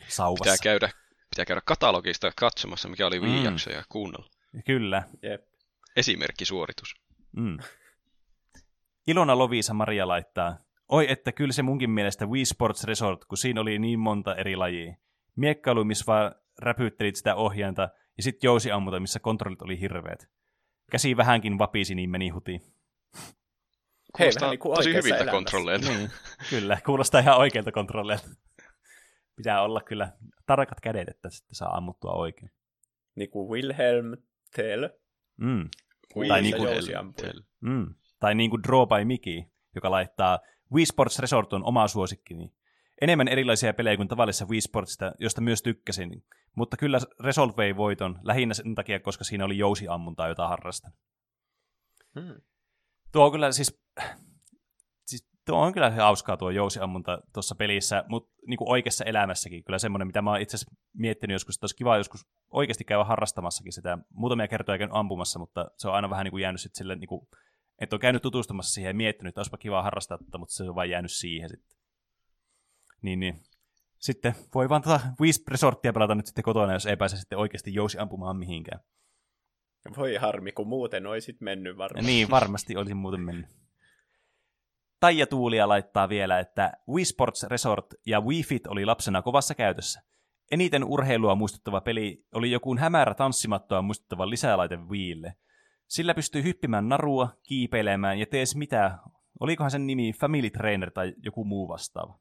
sauvassa. 0.07 0.43
Pitää 0.43 0.57
käydä, 0.63 0.89
pitää 1.29 1.45
käydä 1.45 1.61
katalogista 1.65 2.32
katsomassa, 2.36 2.89
mikä 2.89 3.07
oli 3.07 3.19
Mm. 3.19 3.25
Wii-jakso 3.25 3.69
ja 3.71 3.84
kuunnella. 3.89 4.29
Kyllä. 4.65 5.03
Jep. 5.21 5.47
Esimerkkisuoritus. 5.95 6.95
Mm. 7.35 7.57
Ilona 9.07 9.37
Lovisa 9.37 9.73
Maria 9.73 10.07
laittaa, 10.07 10.57
oi 10.89 11.11
että 11.11 11.31
kyllä 11.31 11.53
se 11.53 11.61
munkin 11.61 11.89
mielestä 11.89 12.25
Wii 12.25 12.45
Sports 12.45 12.83
Resort, 12.83 13.25
kun 13.25 13.37
siinä 13.37 13.61
oli 13.61 13.79
niin 13.79 13.99
monta 13.99 14.35
eri 14.35 14.55
lajia. 14.55 14.95
Miekkailu, 15.35 15.83
missä 15.83 16.03
vaan 16.07 16.35
räpyttelit 16.59 17.15
sitä 17.15 17.35
ohjainta, 17.35 17.89
ja 18.17 18.23
sitten 18.23 18.47
jousiammunta, 18.47 18.99
missä 18.99 19.19
kontrollit 19.19 19.61
oli 19.61 19.79
hirveät. 19.79 20.29
Käsi 20.91 21.17
vähänkin 21.17 21.57
vapisi, 21.59 21.95
niin 21.95 22.09
meni 22.09 22.29
huti. 22.29 22.51
Hei, 24.19 24.31
Kuulostaa 24.31 24.41
vähän 24.47 24.57
niin 24.63 24.75
tosi 24.75 24.89
hyviltä 24.89 25.07
elämässä. 25.15 25.31
kontrolleilta. 25.31 25.89
Niin, 25.89 26.09
kyllä, 26.49 26.77
kuulostaa 26.85 27.21
ihan 27.21 27.37
oikealta 27.37 27.71
kontrolleilta. 27.71 28.29
Pitää 29.35 29.61
olla 29.61 29.81
kyllä 29.81 30.11
tarkat 30.45 30.79
kädet, 30.81 31.09
että 31.09 31.29
sitten 31.29 31.55
saa 31.55 31.77
ammuttua 31.77 32.11
oikein. 32.11 32.51
Niin 33.15 33.29
kuin 33.29 33.49
Wilhelm 33.49 34.17
Tell. 34.55 34.87
Mm. 35.37 35.69
Wii 36.15 36.27
Tai 36.29 36.41
Wii 36.41 36.51
niinku- 36.51 36.67
jousiampuja. 36.67 37.33
Mm. 37.61 37.95
Tai 38.19 38.35
niin 38.35 38.49
kuin 38.49 38.63
Draw 38.63 38.87
by 38.87 39.05
Mickey, 39.05 39.43
joka 39.75 39.91
laittaa 39.91 40.39
Wii 40.73 40.85
Sports 40.85 41.19
Resort 41.19 41.53
on 41.53 41.63
oma 41.63 41.87
suosikkini. 41.87 42.53
Enemmän 43.01 43.27
erilaisia 43.27 43.73
pelejä 43.73 43.97
kuin 43.97 44.07
tavallisessa 44.07 44.45
Wii 44.45 44.61
Sportsista, 44.61 45.11
josta 45.19 45.41
myös 45.41 45.63
tykkäsin. 45.63 46.25
Mutta 46.55 46.77
kyllä 46.77 46.99
Resolve 47.23 47.53
vei 47.57 47.75
voiton, 47.75 48.19
lähinnä 48.23 48.53
sen 48.53 48.75
takia, 48.75 48.99
koska 48.99 49.23
siinä 49.23 49.45
oli 49.45 49.57
jousiammuntaa, 49.57 50.27
jota 50.27 50.47
harrastan. 50.47 50.93
Hmm. 52.19 52.41
Tuo 53.11 53.25
on 53.25 53.31
kyllä 53.31 53.51
siis 53.51 53.81
tuo 55.51 55.59
on 55.59 55.73
kyllä 55.73 55.89
hauskaa 55.89 56.37
tuo 56.37 56.49
jousiammunta 56.49 57.21
tuossa 57.33 57.55
pelissä, 57.55 58.03
mutta 58.07 58.33
niin 58.47 58.57
kuin 58.57 58.69
oikeassa 58.69 59.05
elämässäkin 59.05 59.63
kyllä 59.63 59.79
semmoinen, 59.79 60.07
mitä 60.07 60.21
mä 60.21 60.29
oon 60.29 60.41
itse 60.41 60.57
asiassa 60.57 60.75
miettinyt 60.93 61.35
joskus, 61.35 61.55
että 61.55 61.63
olisi 61.63 61.75
kiva 61.75 61.97
joskus 61.97 62.27
oikeasti 62.49 62.83
käydä 62.83 63.03
harrastamassakin 63.03 63.73
sitä. 63.73 63.97
Muutamia 64.09 64.47
kertoja 64.47 64.77
käynyt 64.77 64.95
ampumassa, 64.95 65.39
mutta 65.39 65.71
se 65.77 65.87
on 65.87 65.93
aina 65.93 66.09
vähän 66.09 66.23
niin 66.23 66.31
kuin 66.31 66.41
jäänyt 66.41 66.61
sitten 66.61 66.77
sille, 66.77 66.95
niin 66.95 67.07
kuin, 67.07 67.27
että 67.81 67.95
on 67.95 67.99
käynyt 67.99 68.21
tutustumassa 68.21 68.73
siihen 68.73 68.89
ja 68.89 68.93
miettinyt, 68.93 69.31
että 69.31 69.39
olisipa 69.39 69.57
kiva 69.57 69.81
harrastaa 69.81 70.17
tätä, 70.17 70.37
mutta 70.37 70.53
se 70.53 70.63
on 70.63 70.75
vain 70.75 70.89
jäänyt 70.89 71.11
siihen 71.11 71.49
sitten. 71.49 71.77
Niin, 73.01 73.19
niin. 73.19 73.43
Sitten 73.99 74.35
voi 74.55 74.69
vaan 74.69 74.81
tuota 74.81 74.99
Wii 75.21 75.31
Resorttia 75.47 75.93
pelata 75.93 76.15
nyt 76.15 76.25
sitten 76.25 76.43
kotona, 76.43 76.73
jos 76.73 76.85
ei 76.85 76.97
pääse 76.97 77.17
sitten 77.17 77.37
oikeasti 77.37 77.73
jousi 77.73 77.97
ampumaan 77.97 78.37
mihinkään. 78.37 78.79
Voi 79.97 80.15
harmi, 80.15 80.51
kun 80.51 80.67
muuten 80.67 81.07
oisit 81.07 81.41
mennyt 81.41 81.77
varmaan. 81.77 82.05
Niin, 82.05 82.29
varmasti 82.29 82.77
olisi 82.77 82.93
muuten 82.93 83.21
mennyt. 83.21 83.61
Taija 85.01 85.27
Tuulia 85.27 85.67
laittaa 85.67 86.09
vielä, 86.09 86.39
että 86.39 86.71
Wii 86.89 87.05
Sports 87.05 87.43
Resort 87.43 87.85
ja 88.05 88.21
Wii 88.21 88.43
Fit 88.43 88.67
oli 88.67 88.85
lapsena 88.85 89.21
kovassa 89.21 89.55
käytössä. 89.55 90.01
Eniten 90.51 90.83
urheilua 90.83 91.35
muistuttava 91.35 91.81
peli 91.81 92.25
oli 92.33 92.51
joku 92.51 92.77
hämärä 92.77 93.13
tanssimattoa 93.13 93.81
muistuttava 93.81 94.29
lisälaite 94.29 94.77
Wiille. 94.77 95.33
Sillä 95.87 96.13
pystyi 96.13 96.43
hyppimään 96.43 96.89
narua, 96.89 97.29
kiipeilemään 97.43 98.19
ja 98.19 98.25
tees 98.25 98.55
mitä. 98.55 98.97
Olikohan 99.39 99.71
sen 99.71 99.87
nimi 99.87 100.13
Family 100.13 100.49
Trainer 100.49 100.91
tai 100.91 101.13
joku 101.23 101.45
muu 101.45 101.67
vastaava? 101.67 102.19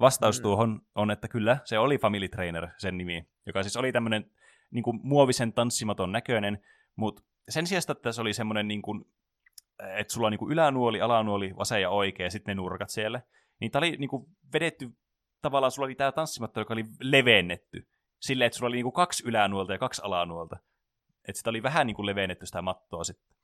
Vastaus 0.00 0.38
Mm. 0.38 0.42
tuohon 0.42 0.80
on, 0.94 1.10
että 1.10 1.28
kyllä, 1.28 1.58
se 1.64 1.78
oli 1.78 1.98
Family 1.98 2.28
Trainer 2.28 2.68
sen 2.78 2.98
nimi, 2.98 3.28
joka 3.46 3.62
siis 3.62 3.76
oli 3.76 3.92
tämmöinen 3.92 4.30
niin 4.70 4.84
muovisen 5.02 5.52
tanssimaton 5.52 6.12
näköinen, 6.12 6.58
mutta 6.96 7.22
sen 7.48 7.66
sijaan, 7.66 7.82
että 7.88 8.12
se 8.12 8.20
oli 8.20 8.34
semmoinen, 8.34 8.68
niin 8.68 8.82
kuin, 8.82 9.04
että 9.96 10.12
sulla 10.12 10.26
on 10.26 10.30
niin 10.30 10.38
kuin 10.38 10.52
ylänuoli, 10.52 11.00
alanuoli, 11.00 11.56
vasen 11.56 11.82
ja 11.82 11.90
oikea, 11.90 12.26
ja 12.26 12.30
sitten 12.30 12.56
ne 12.56 12.62
nurkat 12.62 12.90
siellä, 12.90 13.22
niin 13.60 13.70
tämä 13.70 13.80
oli 13.80 13.96
niin 13.96 14.10
kuin 14.10 14.26
vedetty, 14.52 14.90
tavallaan 15.42 15.70
sulla 15.72 15.86
oli 15.86 15.94
tämä 15.94 16.12
tanssimatto, 16.12 16.60
joka 16.60 16.74
oli 16.74 16.84
levennetty, 17.00 17.88
silleen, 18.20 18.46
että 18.46 18.56
sulla 18.56 18.68
oli 18.68 18.76
niin 18.76 18.84
kuin 18.84 18.92
kaksi 18.92 19.22
ylänuolta 19.26 19.72
ja 19.72 19.78
kaksi 19.78 20.02
alanuolta. 20.04 20.56
Että 21.28 21.38
sitä 21.38 21.50
oli 21.50 21.62
vähän 21.62 21.86
niin 21.86 21.94
kuin 21.94 22.06
levennetty 22.06 22.46
sitä 22.46 22.62
mattoa 22.62 23.04
sitten. 23.04 23.36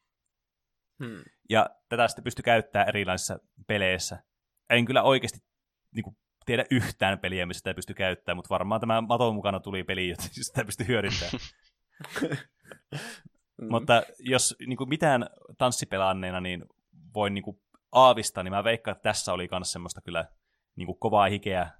Hmm. 1.04 1.22
Ja 1.50 1.70
tätä 1.88 2.08
sitten 2.08 2.24
pystyi 2.24 2.42
käyttämään 2.42 2.88
erilaisissa 2.88 3.38
peleissä. 3.66 4.22
En 4.70 4.84
kyllä 4.84 5.02
oikeasti 5.02 5.38
niin 5.94 6.04
kuin, 6.04 6.16
tiedä 6.46 6.64
yhtään 6.70 7.18
peliä, 7.18 7.46
missä 7.46 7.58
sitä 7.58 7.74
pystyi 7.74 7.94
käyttämään, 7.94 8.36
mutta 8.36 8.48
varmaan 8.48 8.80
tämä 8.80 9.00
maton 9.00 9.34
mukana 9.34 9.60
tuli 9.60 9.84
peli, 9.84 10.08
jotta 10.08 10.24
sitä 10.32 10.64
pystyi 10.64 10.86
hyödyntämään. 10.86 11.38
Mm. 13.60 13.68
Mutta 13.70 14.02
jos 14.18 14.56
niin 14.66 14.76
kuin 14.76 14.88
mitään 14.88 15.26
tanssipelanneena 15.58 16.40
niin 16.40 16.64
voin 17.14 17.34
niin 17.34 17.44
kuin 17.44 17.60
aavistaa, 17.92 18.42
niin 18.42 18.52
mä 18.52 18.64
veikkaan, 18.64 18.96
että 18.96 19.08
tässä 19.08 19.32
oli 19.32 19.48
myös 19.50 19.72
semmoista 19.72 20.00
kyllä 20.00 20.28
niin 20.76 20.86
kuin 20.86 20.98
kovaa 20.98 21.28
hikeä 21.28 21.70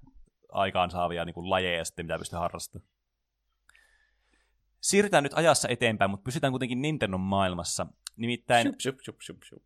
aikaansaavia 0.51 1.25
niin 1.25 1.33
kuin 1.33 1.49
lajeja 1.49 1.85
sitten, 1.85 2.05
mitä 2.05 2.19
pystyy 2.19 2.39
harrastamaan. 2.39 2.89
Siirrytään 4.81 5.23
nyt 5.23 5.33
ajassa 5.35 5.67
eteenpäin, 5.69 6.11
mutta 6.11 6.23
pysytään 6.23 6.53
kuitenkin 6.53 6.81
Nintendon 6.81 7.19
maailmassa. 7.19 7.87
Nimittäin 8.15 8.67
Shup, 8.67 8.79
shup, 8.81 8.99
shup, 9.01 9.21
shup, 9.21 9.43
shup. 9.43 9.63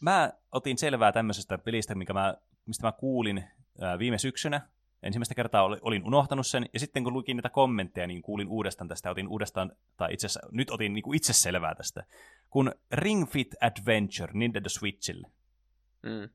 mä 0.00 0.32
otin 0.52 0.78
selvää 0.78 1.12
tämmöisestä 1.12 1.58
pelistä, 1.58 1.94
mikä 1.94 2.12
mä, 2.12 2.34
mistä 2.66 2.86
mä 2.86 2.92
kuulin 2.92 3.44
ää, 3.80 3.98
viime 3.98 4.18
syksynä. 4.18 4.68
Ensimmäistä 5.04 5.34
kertaa 5.34 5.62
oli- 5.62 5.78
olin 5.82 6.06
unohtanut 6.06 6.46
sen, 6.46 6.66
ja 6.72 6.80
sitten 6.80 7.04
kun 7.04 7.12
lukin 7.12 7.36
niitä 7.36 7.50
kommentteja, 7.50 8.06
niin 8.06 8.22
kuulin 8.22 8.48
uudestaan 8.48 8.88
tästä, 8.88 9.10
otin 9.10 9.28
uudestaan, 9.28 9.72
tai 9.96 10.12
itse 10.14 10.26
asiassa 10.26 10.48
nyt 10.52 10.70
otin 10.70 10.92
niin 10.94 11.02
kuin 11.02 11.16
itse 11.16 11.32
selvää 11.32 11.74
tästä, 11.74 12.04
kun 12.50 12.72
Ring 12.92 13.28
Fit 13.28 13.54
Adventure 13.60 14.32
Nintendo 14.32 14.68
Switchille. 14.68 15.28
Mm. 16.02 16.28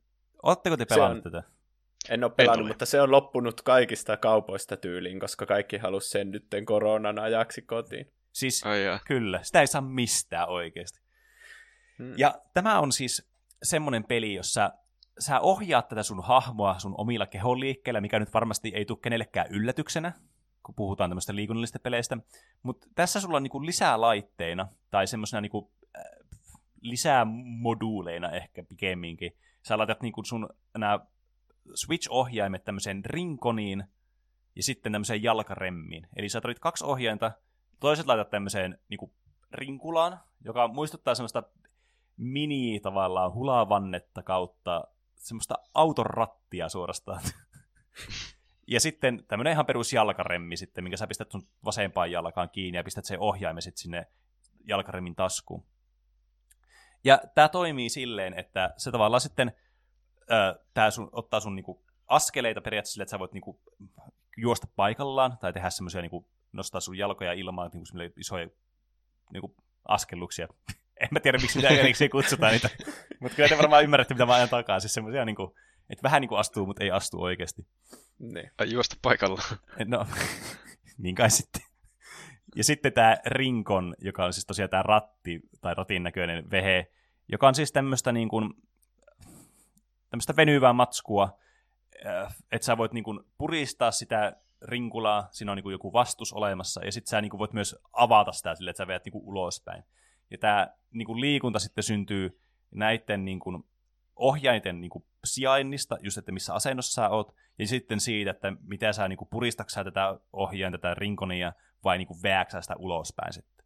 Oletteko 0.44 0.78
te 0.78 0.86
pelannut 0.86 1.26
on- 1.26 1.32
tätä? 1.32 1.48
En 2.10 2.24
ole 2.24 2.32
pelannut, 2.38 2.68
mutta 2.68 2.86
se 2.86 3.02
on 3.02 3.12
loppunut 3.12 3.62
kaikista 3.62 4.18
kaupoista 4.18 4.78
tyyliin, 4.78 5.20
koska 5.20 5.46
kaikki 5.46 5.78
halusi 5.78 6.10
sen 6.10 6.32
nytten 6.32 6.66
koronan 6.66 7.20
ajaksi 7.20 7.62
kotiin. 7.62 8.12
Siis 8.32 8.64
Ai 8.66 8.84
jaa. 8.84 9.00
kyllä, 9.08 9.40
sitä 9.44 9.62
ei 9.62 9.68
saa 9.68 9.82
mistään 9.82 10.50
oikeasti. 10.50 11.00
Hmm. 11.98 12.14
Ja 12.18 12.42
tämä 12.54 12.80
on 12.80 12.92
siis 12.92 13.30
semmoinen 13.64 14.04
peli, 14.04 14.34
jossa 14.34 14.72
sä 15.20 15.40
ohjaat 15.40 15.88
tätä 15.88 16.04
sun 16.04 16.24
hahmoa 16.24 16.80
sun 16.80 16.96
omilla 16.98 17.26
kehon 17.26 17.60
liikkeellä, 17.60 18.02
mikä 18.02 18.20
nyt 18.20 18.34
varmasti 18.34 18.72
ei 18.76 18.86
tule 18.86 19.00
kenellekään 19.02 19.48
yllätyksenä, 19.50 20.14
kun 20.64 20.76
puhutaan 20.76 21.10
tämmöistä 21.10 21.36
liikunnallisista 21.36 21.80
peleistä. 21.80 22.18
Mutta 22.64 22.88
tässä 22.96 23.20
sulla 23.20 23.38
on 23.38 23.44
niinku 23.44 23.66
lisää 23.66 24.02
laitteina, 24.02 24.68
tai 24.92 25.08
semmoisena 25.08 25.42
niinku, 25.42 25.72
äh, 25.98 26.04
lisää 26.82 27.26
moduuleina 27.62 28.32
ehkä 28.32 28.64
pikemminkin. 28.64 29.32
Sä 29.68 29.78
laitat 29.78 30.02
niinku 30.02 30.24
sun 30.24 30.50
nämä 30.78 31.00
Switch-ohjaimet 31.76 32.64
tämmöiseen 32.64 33.06
rinkoniin, 33.06 33.84
ja 34.56 34.64
sitten 34.64 34.92
tämmöiseen 34.92 35.24
jalkaremmiin. 35.24 36.08
Eli 36.16 36.30
sä 36.30 36.42
tarvit 36.42 36.60
kaksi 36.60 36.86
ohjainta, 36.86 37.32
toiset 37.80 38.08
laitat 38.08 38.30
tämmöiseen 38.30 38.80
niinku 38.90 39.14
rinkulaan, 39.52 40.20
joka 40.46 40.68
muistuttaa 40.68 41.16
semmoista 41.16 41.44
mini 42.18 42.80
tavallaan 42.80 43.34
hulavannetta 43.34 44.24
kautta 44.24 44.88
semmoista 45.20 45.56
auton 45.74 46.06
rattia 46.06 46.70
suorastaan. 46.70 47.22
ja 48.68 48.80
sitten 48.80 49.24
tämmöinen 49.28 49.54
ihan 49.54 49.66
perus 49.66 49.94
jalkaremmi 49.94 50.58
sitten, 50.58 50.84
minkä 50.84 50.98
sä 50.98 51.08
pistät 51.08 51.32
sun 51.32 51.48
vasempaan 51.66 52.12
jalkaan 52.12 52.50
kiinni 52.50 52.78
ja 52.78 52.84
pistät 52.84 53.06
sen 53.06 53.20
ohjaimen 53.20 53.62
sitten 53.62 53.82
sinne 53.82 54.08
jalkaremmin 54.68 55.16
taskuun. 55.16 55.66
Ja 57.04 57.22
tämä 57.36 57.50
toimii 57.50 57.90
silleen, 57.90 58.34
että 58.34 58.74
se 58.78 58.92
tavallaan 58.92 59.22
sitten 59.22 59.52
ö, 60.22 60.60
tää 60.74 60.92
sun, 60.92 61.10
ottaa 61.12 61.40
sun 61.40 61.56
niinku 61.56 61.86
askeleita 62.08 62.62
periaatteessa 62.62 63.04
että 63.04 63.12
sä 63.12 63.20
voit 63.20 63.34
niinku 63.34 63.62
juosta 64.38 64.68
paikallaan 64.76 65.38
tai 65.38 65.54
tehdä 65.54 65.70
semmoisia 65.70 66.02
niinku, 66.02 66.28
nostaa 66.52 66.82
sun 66.82 66.98
jalkoja 66.98 67.34
ilmaan 67.34 67.72
niinku 67.74 67.88
isoja 68.18 68.48
niinku, 69.34 69.56
askelluksia. 69.88 70.48
En 71.00 71.08
mä 71.12 71.20
tiedä, 71.20 71.38
miksi 71.38 71.58
mitä 71.58 71.70
erikseen 71.70 72.10
kutsutaan 72.10 72.52
niitä. 72.52 72.70
Mutta 73.20 73.36
kyllä 73.36 73.50
te 73.50 73.58
varmaan 73.58 73.84
ymmärrätte, 73.84 74.14
mitä 74.14 74.26
mä 74.26 74.34
ajan 74.34 74.50
takaa. 74.50 74.80
Siis 74.80 74.94
semmoisia, 74.94 75.26
niinku, 75.26 75.56
että 75.90 76.04
vähän 76.04 76.22
niin 76.22 76.30
kuin 76.30 76.40
astuu, 76.40 76.66
mutta 76.66 76.84
ei 76.84 76.92
astu 76.92 77.22
oikeasti. 77.22 77.66
Niin. 78.20 78.52
Ai 78.58 78.72
juosta 78.72 78.96
paikalla. 79.02 79.42
No, 79.86 80.06
niin 81.04 81.16
kai 81.16 81.30
sitten. 81.30 81.62
Ja 82.56 82.64
sitten 82.64 82.94
tämä 82.94 83.18
Rinkon, 83.26 83.96
joka 84.00 84.26
on 84.26 84.34
siis 84.34 84.46
tosiaan 84.46 84.70
tämä 84.70 84.84
ratti 84.84 85.42
tai 85.62 85.74
ratin 85.74 86.04
näköinen 86.04 86.52
vehe, 86.52 86.92
joka 87.32 87.48
on 87.48 87.56
siis 87.56 87.72
tämmöistä 87.72 88.12
niin 88.12 88.30
kuin, 88.30 88.54
tämmöistä 90.10 90.36
venyvää 90.36 90.74
matskua, 90.74 91.38
äh, 92.06 92.36
että 92.52 92.66
sä 92.66 92.78
voit 92.78 92.94
niin 92.94 93.04
kuin 93.04 93.20
puristaa 93.38 93.92
sitä 93.92 94.36
rinkulaa, 94.62 95.28
siinä 95.32 95.52
on 95.52 95.56
niin 95.56 95.64
kuin 95.64 95.72
joku 95.72 95.94
vastus 95.94 96.34
olemassa, 96.34 96.86
ja 96.86 96.92
sitten 96.92 97.10
sä 97.10 97.22
niin 97.22 97.30
kuin 97.30 97.40
voit 97.40 97.54
myös 97.54 97.76
avata 97.94 98.32
sitä 98.32 98.56
sille, 98.56 98.70
että 98.70 98.84
sä 98.84 98.88
veät 98.88 99.06
niin 99.06 99.14
kuin 99.14 99.26
ulospäin. 99.26 99.84
Ja 100.32 100.38
tämä 100.38 100.68
niin 100.92 101.06
kuin 101.06 101.22
liikunta 101.22 101.60
sitten 101.60 101.84
syntyy 101.84 102.40
näiden 102.72 103.26
niin 103.26 103.40
kuin 103.40 103.64
ohjainten 104.16 104.82
niin 104.82 104.90
kuin 104.90 105.06
sijainnista, 105.26 105.98
just 106.02 106.18
että 106.18 106.32
missä 106.32 106.54
asennossa 106.54 106.94
sä 106.94 107.10
oot, 107.10 107.36
ja 107.60 107.68
sitten 107.68 108.00
siitä, 108.00 108.32
että 108.32 108.54
mitä 108.62 108.94
sä 108.94 109.08
niin 109.08 109.18
kuin 109.18 109.30
tätä 109.84 110.20
ohjainta, 110.34 110.78
tätä 110.78 110.94
rinkonia, 110.94 111.54
vai 111.84 111.98
niin 111.98 112.08
kuin 112.08 112.22
sitä 112.62 112.76
ulospäin 112.78 113.34
sitten. 113.34 113.66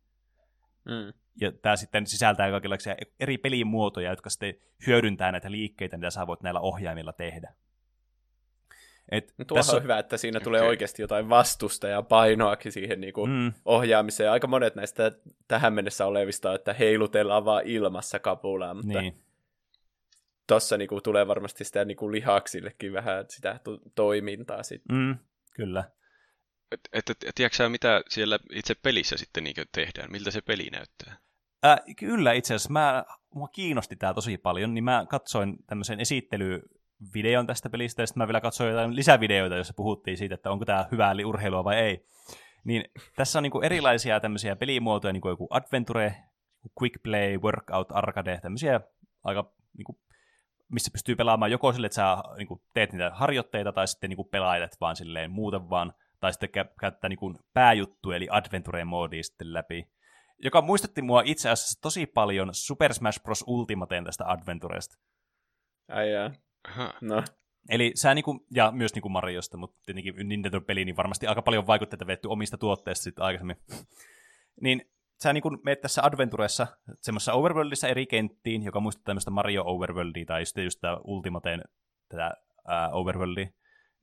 Mm. 0.86 1.14
Ja 1.42 1.52
tämä 1.52 1.76
sitten 1.76 2.08
sisältää 2.08 2.52
kaikenlaisia 2.52 2.96
eri 3.20 3.38
pelimuotoja, 3.38 4.10
jotka 4.10 4.30
sitten 4.30 4.54
hyödyntää 4.88 5.32
näitä 5.32 5.52
liikkeitä, 5.52 5.98
mitä 5.98 6.10
sä 6.10 6.28
voit 6.28 6.42
näillä 6.42 6.60
ohjaimilla 6.60 7.14
tehdä. 7.14 7.54
Et 9.12 9.34
no, 9.38 9.46
tässä 9.46 9.76
on 9.76 9.84
hyvä, 9.84 10.00
että 10.00 10.18
siinä 10.18 10.40
tulee 10.40 10.62
okay. 10.62 10.70
oikeasti 10.70 11.02
jotain 11.02 11.30
vastusta 11.30 11.88
ja 11.88 12.02
painoakin 12.02 12.72
siihen 12.72 13.02
niin 13.02 13.14
kuin 13.14 13.32
mm. 13.32 13.54
ohjaamiseen. 13.66 14.32
Aika 14.32 14.48
monet 14.48 14.76
näistä 14.76 15.12
tähän 15.48 15.74
mennessä 15.74 16.06
olevista, 16.06 16.56
että 16.56 16.74
heilutellaan 16.74 17.46
vaan 17.46 17.64
ilmassa 17.66 18.20
kapulaa, 18.20 18.74
mutta 18.74 19.02
niin. 19.02 19.24
tuossa 20.48 20.78
niin 20.78 20.88
kuin, 20.88 21.04
tulee 21.04 21.28
varmasti 21.28 21.64
sitä 21.64 21.86
niin 21.86 21.98
kuin 21.98 22.12
lihaksillekin 22.12 22.94
vähän 22.94 23.26
sitä 23.30 23.60
to- 23.64 23.80
toimintaa 23.96 24.64
sitten. 24.64 24.98
Mm, 24.98 25.16
kyllä. 25.56 25.84
Et, 26.72 26.80
et, 26.94 27.10
et, 27.10 27.36
tiedätkö 27.36 27.70
mitä 27.70 28.02
siellä 28.10 28.40
itse 28.52 28.76
pelissä 28.76 29.18
sitten 29.18 29.44
niin 29.44 29.56
tehdään? 29.72 30.12
Miltä 30.12 30.32
se 30.32 30.42
peli 30.42 30.70
näyttää? 30.70 31.18
Äh, 31.66 31.80
kyllä 31.98 32.34
itse 32.34 32.54
asiassa. 32.54 32.74
Mä, 32.74 33.06
mua 33.36 33.48
kiinnosti 33.48 33.96
tämä 33.96 34.14
tosi 34.14 34.38
paljon, 34.38 34.74
niin 34.74 34.84
mä 34.84 35.06
katsoin 35.10 35.58
tämmöisen 35.68 36.00
esittelyvideon 37.04 37.48
tästä 37.48 37.70
pelistä, 37.70 38.02
ja 38.02 38.08
sitten 38.08 38.22
mä 38.22 38.28
vielä 38.28 38.42
katsoin 38.42 38.70
jotain 38.70 38.96
lisävideoita, 38.96 39.56
joissa 39.56 39.74
puhuttiin 39.74 40.18
siitä, 40.18 40.36
että 40.36 40.52
onko 40.52 40.66
tämä 40.66 40.88
hyvää 40.92 41.14
urheilua 41.26 41.64
vai 41.64 41.76
ei. 41.76 42.06
Niin 42.64 42.84
tässä 43.16 43.40
on 43.40 43.44
niinku 43.44 43.62
erilaisia 43.62 44.20
tämmöisiä 44.20 44.56
pelimuotoja, 44.56 45.14
niin 45.14 45.22
kuin 45.22 45.30
joku 45.30 45.48
Adventure, 45.50 46.16
Quick 46.82 47.04
Play, 47.04 47.38
Workout, 47.38 47.92
Arcade, 47.92 48.40
tämmöisiä 48.42 48.82
aika 49.24 49.54
niinku, 49.78 50.00
missä 50.70 50.92
pystyy 50.92 51.16
pelaamaan 51.16 51.52
joko 51.52 51.74
sille, 51.74 51.88
että 51.88 51.96
sä 51.96 52.18
niinku, 52.38 52.62
teet 52.74 52.92
niitä 52.92 53.12
harjoitteita, 53.14 53.72
tai 53.72 53.88
sitten 53.88 54.10
niinku, 54.10 54.24
pelailet 54.24 54.78
vaan 54.82 54.96
silleen 54.96 55.32
muuten 55.32 55.70
vaan, 55.70 55.94
tai 56.20 56.34
sitten 56.34 56.50
käyttää 56.80 57.10
niin 57.10 57.20
kuin 57.20 57.36
pääjuttu, 57.54 58.12
eli 58.12 58.28
adventure 58.32 58.86
moodi 58.86 59.24
sitten 59.24 59.54
läpi. 59.54 59.90
Joka 60.40 60.62
muistutti 60.62 61.02
mua 61.02 61.22
itse 61.26 61.50
asiassa 61.50 61.82
tosi 61.82 62.06
paljon 62.06 62.50
Super 62.52 62.94
Smash 62.94 63.24
Bros. 63.24 63.44
Ultimateen 63.48 64.04
tästä 64.04 64.24
Adventuresta. 64.28 64.96
Ai 65.90 66.12
jaa. 66.12 66.32
No. 67.02 67.24
Eli 67.70 67.92
sä 67.96 68.14
niinku, 68.14 68.46
ja 68.56 68.72
myös 68.72 68.94
niinku 68.94 69.10
Mariosta, 69.10 69.58
mutta 69.58 69.82
tietenkin 69.86 70.30
Nintendo-peli, 70.30 70.86
niin 70.86 70.98
varmasti 70.98 71.28
aika 71.28 71.42
paljon 71.42 71.68
vaikutteita 71.68 72.08
vetty 72.08 72.28
omista 72.28 72.58
tuotteista 72.58 73.04
sitten 73.04 73.24
aikaisemmin. 73.24 73.58
niin 74.62 74.82
sä 75.24 75.34
niinku 75.34 75.50
meet 75.64 75.82
tässä 75.82 76.02
Adventuressa 76.06 76.68
semmoisessa 77.02 77.34
overworldissa 77.34 77.88
eri 77.88 78.06
kenttiin, 78.06 78.64
joka 78.64 78.80
muistuttaa 78.80 79.06
tämmöistä 79.06 79.32
Mario 79.32 79.64
Overworldia 79.66 80.26
tai 80.26 80.42
just, 80.42 80.58
just 80.58 80.80
tämä 80.82 80.98
Ultimateen 81.04 81.64
tätä 82.10 82.34
uh, 82.58 83.00
Overworldia. 83.00 83.48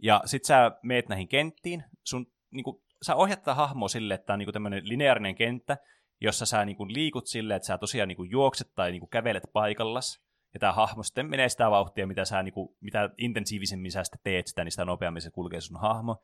Ja 0.03 0.23
sit 0.25 0.45
sä 0.45 0.71
meet 0.83 1.09
näihin 1.09 1.29
kenttiin, 1.29 1.85
sun, 2.05 2.27
niinku, 2.51 2.85
sä 3.03 3.15
ohjat 3.15 3.41
tätä 3.41 3.55
hahmoa 3.55 3.89
sille, 3.89 4.15
että 4.15 4.27
tämä 4.27 4.35
on 4.35 4.39
niinku 4.39 4.53
tämmöinen 4.53 4.89
lineaarinen 4.89 5.35
kenttä, 5.35 5.77
jossa 6.21 6.47
sä 6.47 6.65
niinku 6.65 6.89
liikut 6.89 7.27
silleen, 7.27 7.57
että 7.57 7.67
sä 7.67 7.79
tosiaan 7.79 8.09
niinku 8.09 8.25
juokset 8.25 8.75
tai 8.75 8.91
niinku 8.91 9.07
kävelet 9.07 9.43
paikallas, 9.53 10.23
ja 10.55 10.61
tämä 10.61 10.73
hahmo 10.73 11.03
sitten 11.03 11.31
menee 11.31 11.49
sitä 11.49 11.71
vauhtia, 11.71 12.07
mitä, 12.07 12.25
sä, 12.25 12.43
niinku, 12.43 12.77
mitä 12.81 13.11
intensiivisemmin 13.19 13.93
sä 13.93 14.05
sitten 14.05 14.21
teet 14.23 14.47
sitä, 14.47 14.65
niin 14.65 14.73
sitä 14.73 14.85
nopeammin 14.85 15.23
se 15.23 15.31
kulkee 15.31 15.61
sun 15.61 15.81
hahmo. 15.81 16.23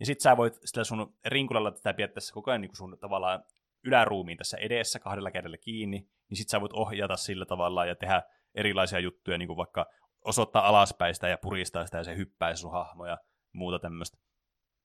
Ja 0.00 0.06
sit 0.06 0.20
sä 0.20 0.36
voit 0.36 0.58
sitä 0.64 0.84
sun 0.84 1.14
rinkulalla 1.26 1.70
tätä 1.70 1.94
pidä 1.94 2.08
tässä 2.08 2.34
koko 2.34 2.50
ajan 2.50 2.60
niinku 2.60 2.76
sun 2.76 2.98
tavallaan 3.00 3.44
yläruumiin 3.84 4.38
tässä 4.38 4.56
edessä 4.56 4.98
kahdella 4.98 5.30
kädellä 5.30 5.56
kiinni, 5.56 6.08
niin 6.28 6.36
sit 6.36 6.48
sä 6.48 6.60
voit 6.60 6.72
ohjata 6.72 7.16
sillä 7.16 7.46
tavalla 7.46 7.86
ja 7.86 7.94
tehdä 7.94 8.22
erilaisia 8.54 8.98
juttuja, 8.98 9.38
niin 9.38 9.46
kuin 9.46 9.56
vaikka 9.56 9.86
osoittaa 10.24 10.66
alaspäin 10.68 11.14
sitä 11.14 11.28
ja 11.28 11.38
puristaa 11.38 11.86
sitä 11.86 11.98
ja 11.98 12.04
se 12.04 12.16
hyppää 12.16 12.54
sun 12.54 12.72
hahmo 12.72 13.06
ja 13.06 13.18
muuta 13.52 13.78
tämmöistä. 13.78 14.18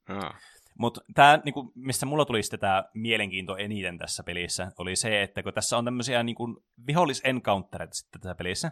Ah. 0.09 0.41
Mutta 0.79 1.01
tämä, 1.13 1.39
niinku, 1.45 1.71
missä 1.75 2.05
mulla 2.05 2.25
tuli 2.25 2.43
sitten 2.43 2.59
tämä 2.59 2.83
mielenkiinto 2.93 3.57
eniten 3.57 3.97
tässä 3.97 4.23
pelissä, 4.23 4.71
oli 4.77 4.95
se, 4.95 5.23
että 5.23 5.43
kun 5.43 5.53
tässä 5.53 5.77
on 5.77 5.85
tämmöisiä 5.85 6.23
niinku, 6.23 6.63
vihollisencountereita 6.87 7.93
sitten 7.93 8.21
tässä 8.21 8.35
pelissä, 8.35 8.71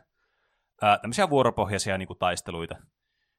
ää, 0.82 0.98
tämmöisiä 0.98 1.30
vuoropohjaisia 1.30 1.98
niinku, 1.98 2.16
taisteluita, 2.16 2.76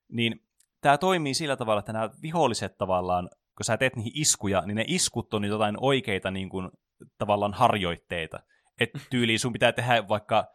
niin 0.09 0.45
tämä 0.81 0.99
toimii 0.99 1.35
sillä 1.35 1.57
tavalla, 1.57 1.79
että 1.79 1.93
nämä 1.93 2.11
viholliset 2.23 2.79
tavallaan, 2.79 3.31
kun 3.57 3.65
sä 3.65 3.77
teet 3.77 3.97
niihin 3.97 4.13
iskuja, 4.15 4.61
niin 4.67 4.77
ne 4.77 4.85
iskut 4.87 5.35
on 5.35 5.45
jotain 5.45 5.77
oikeita 5.81 6.31
niinku, 6.31 6.71
tavallaan 7.19 7.55
harjoitteita. 7.55 8.41
Että 8.81 8.99
tyyliin 9.11 9.39
sun 9.39 9.53
pitää 9.53 9.73
tehdä 9.73 10.09
vaikka 10.09 10.47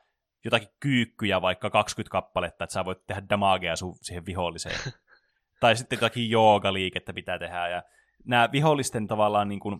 jotakin 0.45 0.69
kyykkyjä 0.79 1.41
vaikka 1.41 1.69
20 1.69 2.11
kappaletta, 2.11 2.63
että 2.63 2.73
sä 2.73 2.85
voit 2.85 3.05
tehdä 3.07 3.21
damagea 3.29 3.75
sun 3.75 3.95
siihen 4.01 4.25
viholliseen. 4.25 4.79
tai 5.61 5.75
sitten 5.75 5.97
jotakin 5.97 6.29
joogaliikettä 6.29 7.13
pitää 7.13 7.39
tehdä. 7.39 7.67
Ja 7.67 7.83
nämä 8.25 8.49
vihollisten 8.51 9.07
tavallaan 9.07 9.49
niin 9.49 9.59
kuin 9.59 9.77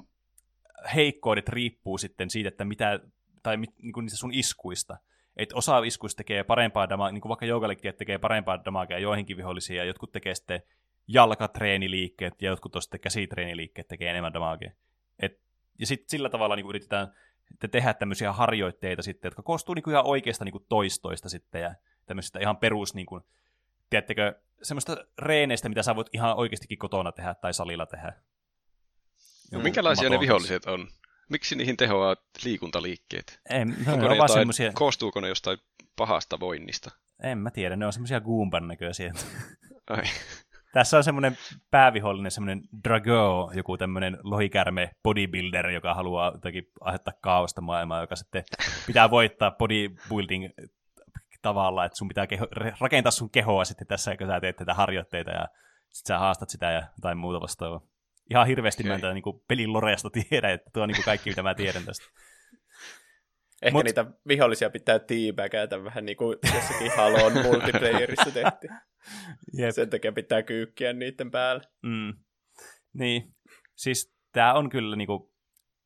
heikkoudet 0.96 1.50
riippuu 1.50 1.98
sitten 1.98 2.30
siitä, 2.30 2.48
että 2.48 2.66
mitä, 2.66 3.00
tai 3.44 3.58
niin 3.58 3.94
kuin 3.94 4.04
niistä 4.04 4.18
sun 4.18 4.34
iskuista. 4.34 4.98
Että 5.38 5.56
osa 5.56 5.80
iskuista 5.80 6.18
tekee 6.18 6.44
parempaa 6.44 6.90
damagea, 6.90 7.12
niin 7.12 7.22
kuin 7.22 7.30
vaikka 7.30 7.46
joogaliikkeet 7.46 7.98
tekee 7.98 8.18
parempaa 8.18 8.66
damagea 8.66 9.00
joihinkin 9.00 9.38
vihollisiin, 9.38 9.78
ja 9.78 9.84
jotkut 9.84 10.12
tekee 10.12 10.36
sitten 10.36 10.62
jalkatreeniliikkeet, 11.08 12.42
ja 12.42 12.50
jotkut 12.50 12.74
sitten 12.80 13.00
käsitreeniliikkeet 13.00 13.88
tekee 13.88 14.10
enemmän 14.10 14.34
damagea. 14.34 14.72
Et, 15.20 15.40
ja 15.80 15.86
sitten 15.86 16.10
sillä 16.10 16.30
tavalla 16.30 16.56
niin 16.56 16.64
kuin 16.64 16.72
yritetään 16.72 17.14
tehdä 17.72 17.94
tämmöisiä 17.94 18.34
harjoitteita 18.34 19.02
sitten, 19.02 19.28
jotka 19.28 19.42
koostuu 19.42 19.76
niin 19.76 19.84
kuin 19.84 19.92
ihan 19.92 20.06
oikeasta 20.06 20.46
niin 20.46 20.52
kuin 20.52 20.66
toistoista 20.70 21.30
sitten 21.30 21.62
ja 21.62 21.76
tämmöisistä 22.06 22.40
ihan 22.40 22.58
perus, 22.58 22.94
niin 22.94 23.06
kuin, 23.06 23.24
tiedättekö, 23.90 24.42
semmoista 24.62 24.97
reeneistä, 25.20 25.70
mitä 25.70 25.84
sä 25.84 25.95
voit 25.95 26.07
ihan 26.14 26.38
oikeastikin 26.38 26.78
kotona 26.78 27.12
tehdä 27.12 27.36
tai 27.36 27.53
salilla 27.53 27.86
tehdä. 27.86 28.14
No, 29.51 29.60
minkälaisia 29.60 30.10
ne 30.10 30.20
viholliset 30.20 30.66
on? 30.66 30.88
Miksi 31.30 31.55
niihin 31.55 31.78
tehoaa 31.78 32.16
liikuntaliikkeet? 32.43 33.39
En, 33.49 33.76
no, 33.86 33.95
ne 33.95 34.05
on 34.05 34.16
jotain, 34.16 34.30
semmosia... 34.30 34.72
Koostuuko 34.74 35.20
ne 35.22 35.28
jostain 35.28 35.57
pahasta 35.95 36.39
voinnista? 36.39 36.91
En 37.24 37.38
mä 37.38 37.51
tiedä, 37.51 37.76
ne 37.76 37.86
on 37.86 37.93
semmoisia 37.93 38.22
Goomban 38.22 38.68
näköisiä. 38.68 39.14
Ai. 39.89 40.03
Tässä 40.74 40.97
on 40.97 41.03
semmoinen 41.03 41.38
päävihollinen, 41.72 42.32
semmoinen 42.32 42.62
Drago, 42.84 43.51
joku 43.55 43.78
tämmöinen 43.78 44.18
lohikärme 44.24 44.91
bodybuilder, 45.03 45.70
joka 45.70 45.93
haluaa 45.93 46.32
jotenkin 46.34 46.72
aiheuttaa 46.82 47.14
kaaosta 47.22 47.62
maailmaa, 47.62 48.01
joka 48.01 48.16
sitten 48.16 48.43
pitää 48.88 49.10
voittaa 49.10 49.51
bodybuilding 49.51 50.45
tavalla, 51.42 51.86
että 51.86 51.98
sun 51.98 52.08
pitää 52.08 52.28
keho, 52.28 52.48
rakentaa 52.80 53.12
sun 53.12 53.30
kehoa 53.30 53.66
sitten 53.66 53.88
tässä, 53.88 54.18
kun 54.18 54.28
sä 54.28 54.40
teet 54.40 54.56
tätä 54.56 54.74
harjoitteita 54.74 55.32
ja 55.32 55.48
sitten 55.90 56.16
sä 56.16 56.20
haastat 56.20 56.50
sitä 56.50 56.72
ja 56.72 56.84
jotain 56.98 57.18
muuta 57.18 57.42
vastaavaa. 57.42 57.82
Ihan 58.30 58.48
hirveästi 58.48 58.84
okay. 58.84 59.02
mä 59.02 59.10
en 59.10 59.16
niin 59.16 59.42
pelin 59.48 59.74
loreasta 59.74 60.10
tiedä, 60.30 60.52
että 60.52 60.70
tuo 60.74 60.84
on 60.84 60.90
niin 60.90 61.04
kaikki, 61.04 61.30
mitä 61.30 61.44
mä 61.44 61.56
tiedän 61.56 61.86
tästä. 61.86 62.06
Ehkä 63.62 63.78
Mut... 63.78 63.86
niitä 63.86 64.06
vihollisia 64.28 64.70
pitää 64.70 65.00
tiipäkätä 65.00 65.84
vähän 65.84 66.06
niin 66.06 66.18
kuin 66.18 66.38
jossakin 66.56 66.92
Halon 66.98 67.34
multiplayerissa 67.46 68.32
tehtiin. 68.32 68.72
Jep. 69.54 69.72
Sen 69.72 69.90
takia 69.90 70.12
pitää 70.12 70.44
kyykkiä 70.44 70.94
niiden 70.94 71.32
päällä. 71.32 71.64
Mm. 71.84 72.14
Niin, 72.94 73.36
siis 73.76 74.16
tämä 74.32 74.54
on 74.54 74.70
kyllä 74.70 74.96
niinku 74.96 75.34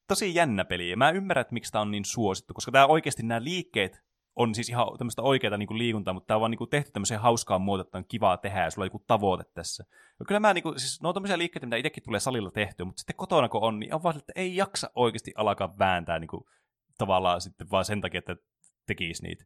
tosi 0.08 0.36
jännä 0.36 0.66
peli. 0.66 0.89
Ja 0.89 0.97
mä 0.97 1.10
ymmärrän, 1.10 1.41
että 1.41 1.54
miksi 1.54 1.72
tämä 1.72 1.82
on 1.82 1.91
niin 1.91 2.06
suosittu, 2.06 2.54
koska 2.54 2.72
tämä 2.72 2.86
oikeasti 2.86 3.24
nämä 3.24 3.43
liikkeet 3.43 4.04
on 4.36 4.55
siis 4.55 4.69
ihan 4.69 4.88
tämmöistä 4.97 5.21
oikeaa 5.21 5.57
niin 5.57 5.77
liikuntaa, 5.77 6.13
mutta 6.13 6.27
tämä 6.27 6.36
on 6.36 6.41
vaan 6.41 6.51
niin 6.51 6.69
tehty 6.69 6.91
tämmöiseen 6.91 7.19
hauskaan 7.19 7.61
muotoon, 7.61 7.86
että 7.88 7.97
on 7.97 8.05
kivaa 8.07 8.38
tehdä 8.38 8.63
ja 8.63 8.71
sulla 8.71 8.84
on 8.84 8.88
joku 8.88 9.03
tavoite 9.07 9.43
tässä. 9.53 9.86
Ja 10.19 10.25
kyllä 10.25 10.39
mä, 10.39 10.53
niin 10.53 10.63
kuin, 10.63 10.79
siis, 10.79 11.01
ne 11.01 11.07
on 11.07 11.13
tämmöisiä 11.13 11.38
liikkeitä, 11.38 11.65
mitä 11.65 11.77
itsekin 11.77 12.03
tulee 12.03 12.19
salilla 12.19 12.51
tehtyä, 12.51 12.86
mutta 12.86 12.99
sitten 12.99 13.15
kotona 13.15 13.49
kun 13.49 13.63
on, 13.63 13.79
niin 13.79 13.93
on 13.93 14.03
vaan, 14.03 14.17
että 14.17 14.34
ei 14.36 14.55
jaksa 14.55 14.91
oikeasti 14.95 15.34
alkaa 15.36 15.77
vääntää 15.79 16.19
niin 16.19 16.27
kuin, 16.27 16.43
tavallaan 16.97 17.41
sitten 17.41 17.71
vaan 17.71 17.86
sen 17.86 18.01
takia, 18.01 18.19
että 18.19 18.36
tekisi 18.88 19.23
niitä. 19.23 19.45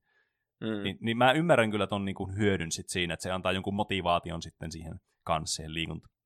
Mm. 0.61 0.83
Niin, 0.83 0.97
niin 1.01 1.17
mä 1.17 1.31
ymmärrän 1.31 1.71
kyllä 1.71 1.88
ton 1.88 2.05
niin 2.05 2.15
kuin 2.15 2.38
hyödyn 2.38 2.71
sit 2.71 2.89
siinä, 2.89 3.13
että 3.13 3.23
se 3.23 3.31
antaa 3.31 3.51
jonkun 3.51 3.73
motivaation 3.73 4.41
sitten 4.41 4.71
siihen 4.71 4.99
kansseen 5.23 5.73
liikuntaan. 5.73 6.16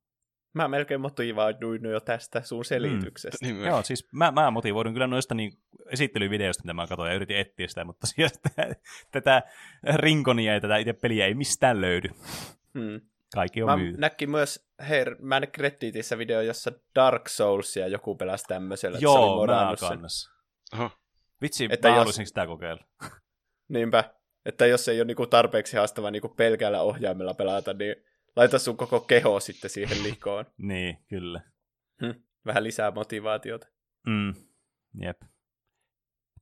Mä 0.54 0.68
melkein 0.68 1.02
motivoiduin 1.02 1.86
jo 1.86 2.00
tästä 2.00 2.42
sun 2.42 2.66
selityksestä. 2.66 3.46
Mm. 3.46 3.54
Niin 3.54 3.66
Joo, 3.66 3.84
siis 3.84 4.08
mä, 4.12 4.32
mä 4.32 4.52
motivoidun 4.52 4.94
kyllä 4.94 5.08
noista 5.08 5.36
niin 5.36 5.54
esittelyvideoista, 5.90 6.64
mitä 6.64 6.74
mä 6.74 6.88
katsoin 6.88 7.10
ja 7.10 7.16
yritin 7.16 7.38
etsiä 7.38 7.68
sitä, 7.68 7.86
mutta 7.86 8.08
siis 8.16 8.42
tätä, 9.12 9.44
rinkonia 9.96 10.54
ja 10.54 10.62
tätä 10.62 10.78
itse 10.78 10.94
peliä 10.94 11.26
ei 11.26 11.34
mistään 11.34 11.82
löydy. 11.82 12.10
Hmm. 12.80 13.02
Kaikki 13.36 13.64
on 13.64 13.70
mä 13.70 13.78
myyty. 13.78 13.98
näkin 13.98 14.32
myös, 14.32 14.68
hei, 14.90 15.06
mä 15.20 15.40
näkin 15.40 15.62
Redditissä 15.62 16.18
video, 16.18 16.42
jossa 16.42 16.72
Dark 16.96 17.28
Soulsia 17.28 17.88
joku 17.88 18.16
pelasi 18.16 18.46
tämmöisellä. 18.48 18.98
Joo, 19.02 19.48
mä 19.48 19.76
kannas. 19.80 20.32
Vitsi, 21.42 21.68
että 21.72 21.90
mä 21.90 21.96
jos... 21.96 22.16
sitä 22.16 22.46
kokeilla. 22.46 22.84
Niinpä, 23.70 24.04
että 24.46 24.66
jos 24.66 24.88
ei 24.88 25.00
ole 25.00 25.06
niinku 25.06 25.28
tarpeeksi 25.28 25.78
haastava 25.78 26.12
niinku 26.12 26.30
pelkällä 26.30 26.82
ohjaimella 26.82 27.34
pelata, 27.34 27.74
niin 27.74 27.96
laita 28.36 28.60
sun 28.60 28.78
koko 28.78 29.00
keho 29.00 29.40
sitten 29.40 29.70
siihen 29.70 30.04
likoon. 30.04 30.46
niin, 30.58 30.98
kyllä. 31.10 31.42
Hm, 32.02 32.22
vähän 32.46 32.64
lisää 32.64 32.92
motivaatiota. 32.92 33.68
Mm, 34.08 34.34
jep. 35.02 35.22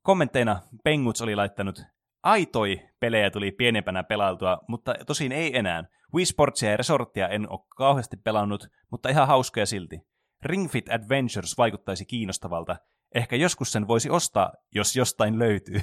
Kommentteina 0.02 0.62
Penguts 0.84 1.22
oli 1.22 1.36
laittanut, 1.36 1.82
aitoi 2.22 2.80
pelejä 3.00 3.30
tuli 3.30 3.52
pienempänä 3.52 4.02
pelailtua, 4.02 4.60
mutta 4.68 4.94
tosin 5.06 5.32
ei 5.32 5.58
enää. 5.58 5.84
Wii 6.14 6.26
Sportsia 6.26 6.70
ja 6.70 6.76
Resorttia 6.76 7.28
en 7.28 7.50
ole 7.50 7.60
kauheasti 7.76 8.16
pelannut, 8.16 8.68
mutta 8.90 9.08
ihan 9.08 9.26
hauskoja 9.26 9.66
silti. 9.66 10.00
Ring 10.42 10.70
Fit 10.70 10.88
Adventures 10.88 11.58
vaikuttaisi 11.58 12.06
kiinnostavalta. 12.06 12.76
Ehkä 13.14 13.36
joskus 13.36 13.72
sen 13.72 13.88
voisi 13.88 14.10
ostaa, 14.10 14.52
jos 14.74 14.96
jostain 14.96 15.38
löytyy. 15.38 15.80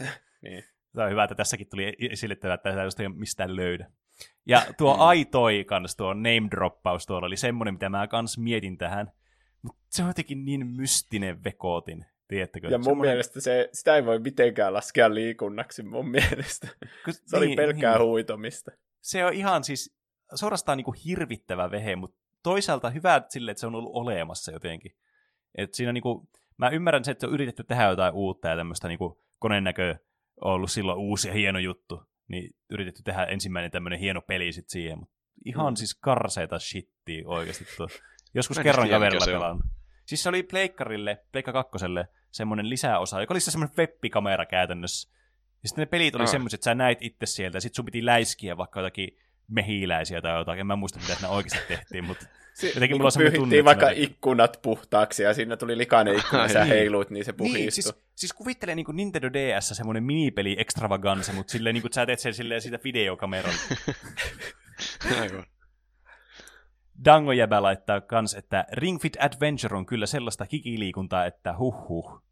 niin. 0.42 0.64
Tämä 0.92 1.04
on 1.04 1.10
hyvä, 1.10 1.24
että 1.24 1.34
tässäkin 1.34 1.68
tuli 1.70 1.96
esille, 2.10 2.32
että 2.32 2.58
tätä 2.58 2.82
ei 3.02 3.08
mistään 3.08 3.56
löydä. 3.56 3.90
Ja 4.46 4.62
tuo 4.78 4.94
mm. 4.94 5.00
Aitoi 5.00 5.64
kanssa, 5.64 5.98
tuo 5.98 6.14
name 6.14 6.48
droppaus 6.50 7.06
tuolla 7.06 7.26
oli 7.26 7.36
semmoinen, 7.36 7.74
mitä 7.74 7.88
mä 7.88 8.06
kans 8.06 8.38
mietin 8.38 8.78
tähän. 8.78 9.12
Mutta 9.62 9.82
se 9.88 10.02
on 10.02 10.08
jotenkin 10.08 10.44
niin 10.44 10.66
mystinen 10.66 11.44
vekotin, 11.44 12.06
tiedättekö? 12.28 12.68
Ja 12.68 12.78
mun 12.78 12.84
semmoinen... 12.84 13.12
mielestä 13.12 13.40
se, 13.40 13.68
sitä 13.72 13.96
ei 13.96 14.04
voi 14.06 14.18
mitenkään 14.18 14.74
laskea 14.74 15.14
liikunnaksi 15.14 15.82
mun 15.82 16.10
mielestä. 16.10 16.68
Kun, 17.04 17.14
se 17.26 17.38
niin, 17.38 17.48
oli 17.48 17.56
pelkkää 17.56 17.98
niin. 17.98 18.06
huitomista. 18.06 18.70
Se 19.00 19.24
on 19.24 19.32
ihan 19.32 19.64
siis 19.64 19.96
suorastaan 20.34 20.78
niin 20.78 20.84
kuin 20.84 20.98
hirvittävä 21.04 21.70
vehe, 21.70 21.96
mutta 21.96 22.16
toisaalta 22.42 22.90
hyvä 22.90 23.22
sille, 23.28 23.50
että 23.50 23.60
se 23.60 23.66
on 23.66 23.74
ollut 23.74 23.92
olemassa 23.94 24.52
jotenkin. 24.52 24.96
Et 25.54 25.74
siinä 25.74 25.92
niin 25.92 26.02
kuin, 26.02 26.28
mä 26.56 26.68
ymmärrän 26.68 27.04
se, 27.04 27.10
että 27.10 27.26
on 27.26 27.32
yritetty 27.32 27.64
tehdä 27.64 27.84
jotain 27.84 28.14
uutta 28.14 28.48
ja 28.48 28.56
tämmöistä 28.56 28.88
niin 28.88 28.98
koneen 29.38 29.64
näköä 29.64 29.98
on 30.40 30.52
ollut 30.52 30.70
silloin 30.70 30.98
uusi 30.98 31.28
ja 31.28 31.34
hieno 31.34 31.58
juttu, 31.58 32.02
niin 32.32 32.50
yritetty 32.70 33.02
tehdä 33.02 33.24
ensimmäinen 33.24 33.70
tämmöinen 33.70 33.98
hieno 33.98 34.20
peli 34.20 34.52
sitten 34.52 34.70
siihen, 34.70 34.98
mutta 34.98 35.14
ihan 35.44 35.72
mm. 35.72 35.76
siis 35.76 35.94
karseita 35.94 36.58
shittiä 36.58 37.22
oikeasti 37.26 37.64
tuo. 37.76 37.88
Joskus 38.34 38.56
Mä 38.56 38.62
kerran 38.62 38.88
kaverilla 38.88 39.26
pelannut. 39.26 39.66
Siis 40.06 40.22
se 40.22 40.28
oli 40.28 40.42
Pleikkarille, 40.42 41.24
Pleikka 41.32 41.52
kakkoselle, 41.52 42.08
semmoinen 42.30 42.70
lisäosa, 42.70 43.20
joka 43.20 43.34
oli 43.34 43.40
semmoinen 43.40 43.76
webbikamera 43.76 44.46
käytännössä. 44.46 45.10
Ja 45.62 45.68
sitten 45.68 45.82
ne 45.82 45.86
pelit 45.86 46.14
oli 46.14 46.24
ah. 46.24 46.30
semmoiset, 46.30 46.58
että 46.58 46.64
sä 46.64 46.74
näit 46.74 46.98
itse 47.00 47.26
sieltä, 47.26 47.56
ja 47.56 47.60
sitten 47.60 47.76
sun 47.76 47.84
piti 47.84 48.06
läiskiä 48.06 48.56
vaikka 48.56 48.80
jotakin 48.80 49.18
mehiläisiä 49.48 50.22
tai 50.22 50.38
jotain. 50.38 50.60
En 50.60 50.66
mä 50.66 50.76
muista, 50.76 50.98
mitä 50.98 51.16
ne 51.22 51.28
oikeasti 51.28 51.68
tehtiin, 51.68 52.04
mutta 52.04 52.26
si- 52.54 52.66
jotenkin 52.66 52.90
niin 52.90 53.00
mulla 53.00 53.10
semmoinen 53.10 53.40
tunne, 53.40 53.64
vaikka 53.64 53.90
että... 53.90 54.02
ikkunat 54.02 54.58
puhtaaksi 54.62 55.22
ja 55.22 55.34
siinä 55.34 55.56
tuli 55.56 55.78
likainen 55.78 56.16
ikkuna, 56.18 56.48
sä 56.48 56.64
heiluit, 56.64 57.10
niin 57.10 57.24
se 57.24 57.32
puhistui. 57.32 57.60
Niin, 57.60 57.72
siis, 57.72 57.94
siis 58.16 58.32
kuvittele 58.32 58.74
niin 58.74 58.86
kuin 58.86 58.96
Nintendo 58.96 59.30
DS 59.32 59.68
semmoinen 59.68 60.04
minipeli 60.04 60.56
extravaganza, 60.58 61.32
mutta 61.32 61.50
silleen 61.50 61.74
niin 61.74 61.82
kuin 61.82 61.92
sä 61.92 62.06
teet 62.06 62.20
sen 62.20 62.34
silleen 62.34 62.60
siitä 62.60 62.78
videokameran. 62.84 63.54
Aivan. 65.20 65.46
Dango 67.04 67.32
jäbä 67.32 67.62
laittaa 67.62 68.00
kans, 68.00 68.34
että 68.34 68.64
Ring 68.72 69.00
Fit 69.00 69.16
Adventure 69.20 69.76
on 69.76 69.86
kyllä 69.86 70.06
sellaista 70.06 70.46
kikiliikuntaa, 70.46 71.26
että 71.26 71.56
huh 71.58 71.88
huh. 71.88 72.22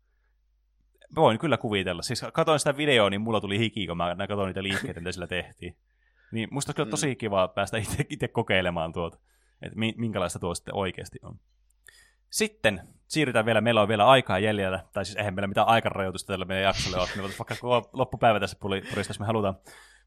Voin 1.16 1.38
kyllä 1.38 1.56
kuvitella. 1.56 2.02
Siis 2.02 2.24
katoin 2.32 2.58
sitä 2.58 2.76
videoa, 2.76 3.10
niin 3.10 3.20
mulla 3.20 3.40
tuli 3.40 3.58
hiki, 3.58 3.86
kun 3.86 3.96
mä 3.96 4.16
katsoin 4.28 4.46
niitä 4.46 4.62
liikkeitä, 4.62 5.00
mitä 5.00 5.12
sillä 5.12 5.26
tehtiin. 5.26 5.76
Niin 6.32 6.48
musta 6.50 6.70
olisi 6.70 6.76
kyllä 6.76 6.90
tosi 6.90 7.08
mm. 7.08 7.16
kiva 7.16 7.48
päästä 7.48 7.78
itse 8.08 8.28
kokeilemaan 8.28 8.92
tuota, 8.92 9.18
että 9.62 9.78
minkälaista 9.96 10.38
tuo 10.38 10.54
sitten 10.54 10.74
oikeasti 10.74 11.18
on. 11.22 11.40
Sitten 12.30 12.88
siirrytään 13.06 13.46
vielä, 13.46 13.60
meillä 13.60 13.82
on 13.82 13.88
vielä 13.88 14.06
aikaa 14.06 14.38
jäljellä, 14.38 14.84
tai 14.92 15.04
siis 15.04 15.16
eihän 15.16 15.34
meillä 15.34 15.46
mitään 15.46 15.68
aikarajoitusta 15.68 16.32
tällä 16.32 16.44
meidän 16.44 16.64
jaksolle 16.64 16.96
ole, 16.96 17.08
me 17.16 17.22
vaikka 17.22 17.56
koko 17.60 17.90
loppupäivä 17.92 18.40
tässä 18.40 18.56
purista, 18.60 19.10
jos 19.10 19.20
me 19.20 19.26
halutaan. 19.26 19.54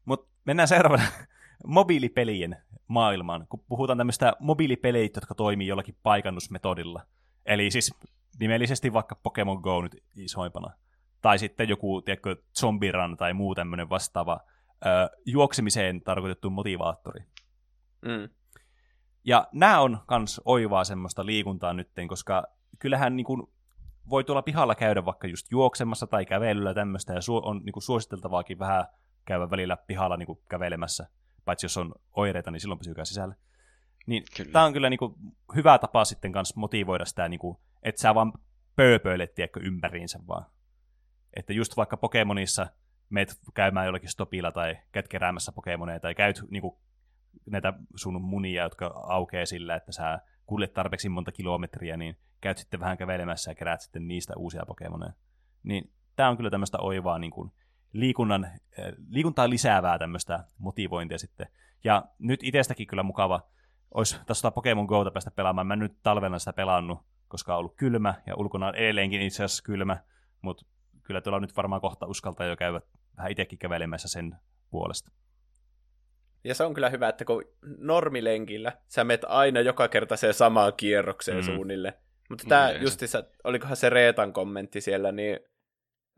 Mutta 0.04 0.30
mennään 0.44 0.68
seuraavana 0.68 1.04
mobiilipelien 1.66 2.56
maailmaan, 2.88 3.46
kun 3.48 3.64
puhutaan 3.68 3.98
tämmöistä 3.98 4.32
mobiilipeleitä, 4.40 5.18
jotka 5.18 5.34
toimii 5.34 5.66
jollakin 5.66 5.96
paikannusmetodilla. 6.02 7.02
Eli 7.46 7.70
siis 7.70 7.94
nimellisesti 8.40 8.92
vaikka 8.92 9.14
Pokemon 9.14 9.60
Go 9.60 9.82
nyt 9.82 9.96
isoimpana. 10.16 10.70
Tai 11.22 11.38
sitten 11.38 11.68
joku, 11.68 12.02
tiedätkö, 12.02 12.36
Zombie 12.60 12.92
Run 12.92 13.16
tai 13.16 13.34
muu 13.34 13.54
tämmöinen 13.54 13.90
vastaava 13.90 14.40
ö, 14.86 15.16
juoksemiseen 15.26 16.00
tarkoitettu 16.00 16.50
motivaattori. 16.50 17.24
Mm. 18.02 18.28
Ja 19.24 19.48
nämä 19.52 19.80
on 19.80 19.98
kans 20.06 20.40
oivaa 20.44 20.84
semmoista 20.84 21.26
liikuntaa 21.26 21.72
nytten, 21.72 22.08
koska 22.08 22.44
kyllähän 22.78 23.16
niin 23.16 23.24
kuin, 23.24 23.42
voi 24.10 24.24
tuolla 24.24 24.42
pihalla 24.42 24.74
käydä 24.74 25.04
vaikka 25.04 25.26
just 25.26 25.46
juoksemassa 25.50 26.06
tai 26.06 26.26
kävelyllä 26.26 26.74
tämmöistä, 26.74 27.12
ja 27.12 27.20
su- 27.20 27.48
on 27.48 27.60
niin 27.64 27.72
kuin 27.72 27.82
suositeltavaakin 27.82 28.58
vähän 28.58 28.84
käydä 29.24 29.50
välillä 29.50 29.76
pihalla 29.76 30.16
niin 30.16 30.26
kuin 30.26 30.38
kävelemässä, 30.48 31.06
paitsi 31.44 31.64
jos 31.64 31.76
on 31.76 31.94
oireita, 32.12 32.50
niin 32.50 32.60
silloin 32.60 32.78
pysykää 32.78 33.04
sisällä. 33.04 33.34
Niin 34.06 34.24
tämä 34.52 34.64
on 34.64 34.72
kyllä 34.72 34.90
niin 34.90 34.98
kuin, 34.98 35.14
hyvä 35.54 35.78
tapa 35.78 36.04
sitten 36.04 36.32
kanssa 36.32 36.60
motivoida 36.60 37.04
sitä, 37.04 37.28
niin 37.28 37.40
kuin, 37.40 37.58
että 37.82 38.00
sä 38.00 38.14
vaan 38.14 38.32
pööpöilet, 38.76 39.34
tiedätkö, 39.34 39.60
ympäriinsä 39.62 40.18
vaan. 40.28 40.46
Että 41.36 41.52
just 41.52 41.76
vaikka 41.76 41.96
Pokemonissa 41.96 42.66
meet 43.10 43.40
käymään 43.54 43.86
jollakin 43.86 44.08
stopilla 44.08 44.52
tai 44.52 44.78
käyt 44.92 45.08
keräämässä 45.08 45.52
Pokemoneja 45.52 46.00
tai 46.00 46.14
käyt 46.14 46.42
niin 46.50 46.60
kuin, 46.60 46.76
näitä 47.46 47.72
sun 47.94 48.22
munia, 48.22 48.62
jotka 48.62 48.86
aukeaa 48.86 49.46
sillä, 49.46 49.76
että 49.76 49.92
sä 49.92 50.18
kuljet 50.46 50.72
tarpeeksi 50.72 51.08
monta 51.08 51.32
kilometriä, 51.32 51.96
niin 51.96 52.16
käyt 52.40 52.58
sitten 52.58 52.80
vähän 52.80 52.96
kävelemässä 52.96 53.50
ja 53.50 53.54
keräät 53.54 53.80
sitten 53.80 54.08
niistä 54.08 54.34
uusia 54.36 54.66
Pokemoneja. 54.66 55.12
Niin 55.62 55.92
tämä 56.16 56.28
on 56.28 56.36
kyllä 56.36 56.50
tämmöistä 56.50 56.78
oivaa 56.78 57.18
niin 57.18 57.30
kuin, 57.30 57.52
liikunnan, 57.92 58.44
eh, 58.44 58.92
liikuntaa 59.08 59.50
lisäävää 59.50 59.98
tämmöistä 59.98 60.44
motivointia 60.58 61.18
sitten. 61.18 61.46
Ja 61.84 62.04
nyt 62.18 62.40
itsestäkin 62.42 62.86
kyllä 62.86 63.02
mukava, 63.02 63.40
olisi 63.94 64.20
tässä 64.26 64.50
Pokemon 64.50 64.86
Go 64.86 65.10
päästä 65.10 65.30
pelaamaan. 65.30 65.66
Mä 65.66 65.74
en 65.74 65.78
nyt 65.78 66.02
talvella 66.02 66.38
sitä 66.38 66.52
pelannut, 66.52 66.98
koska 67.28 67.52
on 67.54 67.58
ollut 67.58 67.76
kylmä, 67.76 68.14
ja 68.26 68.34
ulkona 68.36 68.66
on 68.66 68.74
edelleenkin 68.74 69.22
itse 69.22 69.44
asiassa 69.44 69.62
kylmä, 69.62 69.96
mutta 70.42 70.66
kyllä 71.02 71.20
tuolla 71.20 71.40
nyt 71.40 71.56
varmaan 71.56 71.80
kohta 71.80 72.06
uskaltaa 72.06 72.46
jo 72.46 72.56
käydä 72.56 72.80
vähän 73.16 73.30
itsekin 73.30 73.58
kävelemässä 73.58 74.08
sen 74.08 74.36
puolesta. 74.70 75.10
Ja 76.44 76.54
se 76.54 76.64
on 76.64 76.74
kyllä 76.74 76.90
hyvä, 76.90 77.08
että 77.08 77.24
kun 77.24 77.44
normilenkillä 77.78 78.72
sä 78.88 79.04
menet 79.04 79.24
aina 79.28 79.60
joka 79.60 79.88
kerta 79.88 80.16
se 80.16 80.32
samaan 80.32 80.72
kierrokseen 80.76 81.38
mm. 81.38 81.42
suunnille. 81.42 81.94
Mutta 82.30 82.44
tämä 82.48 82.72
mm, 82.72 82.82
justissa, 82.82 83.24
olikohan 83.44 83.76
se 83.76 83.90
Reetan 83.90 84.32
kommentti 84.32 84.80
siellä, 84.80 85.12
niin 85.12 85.40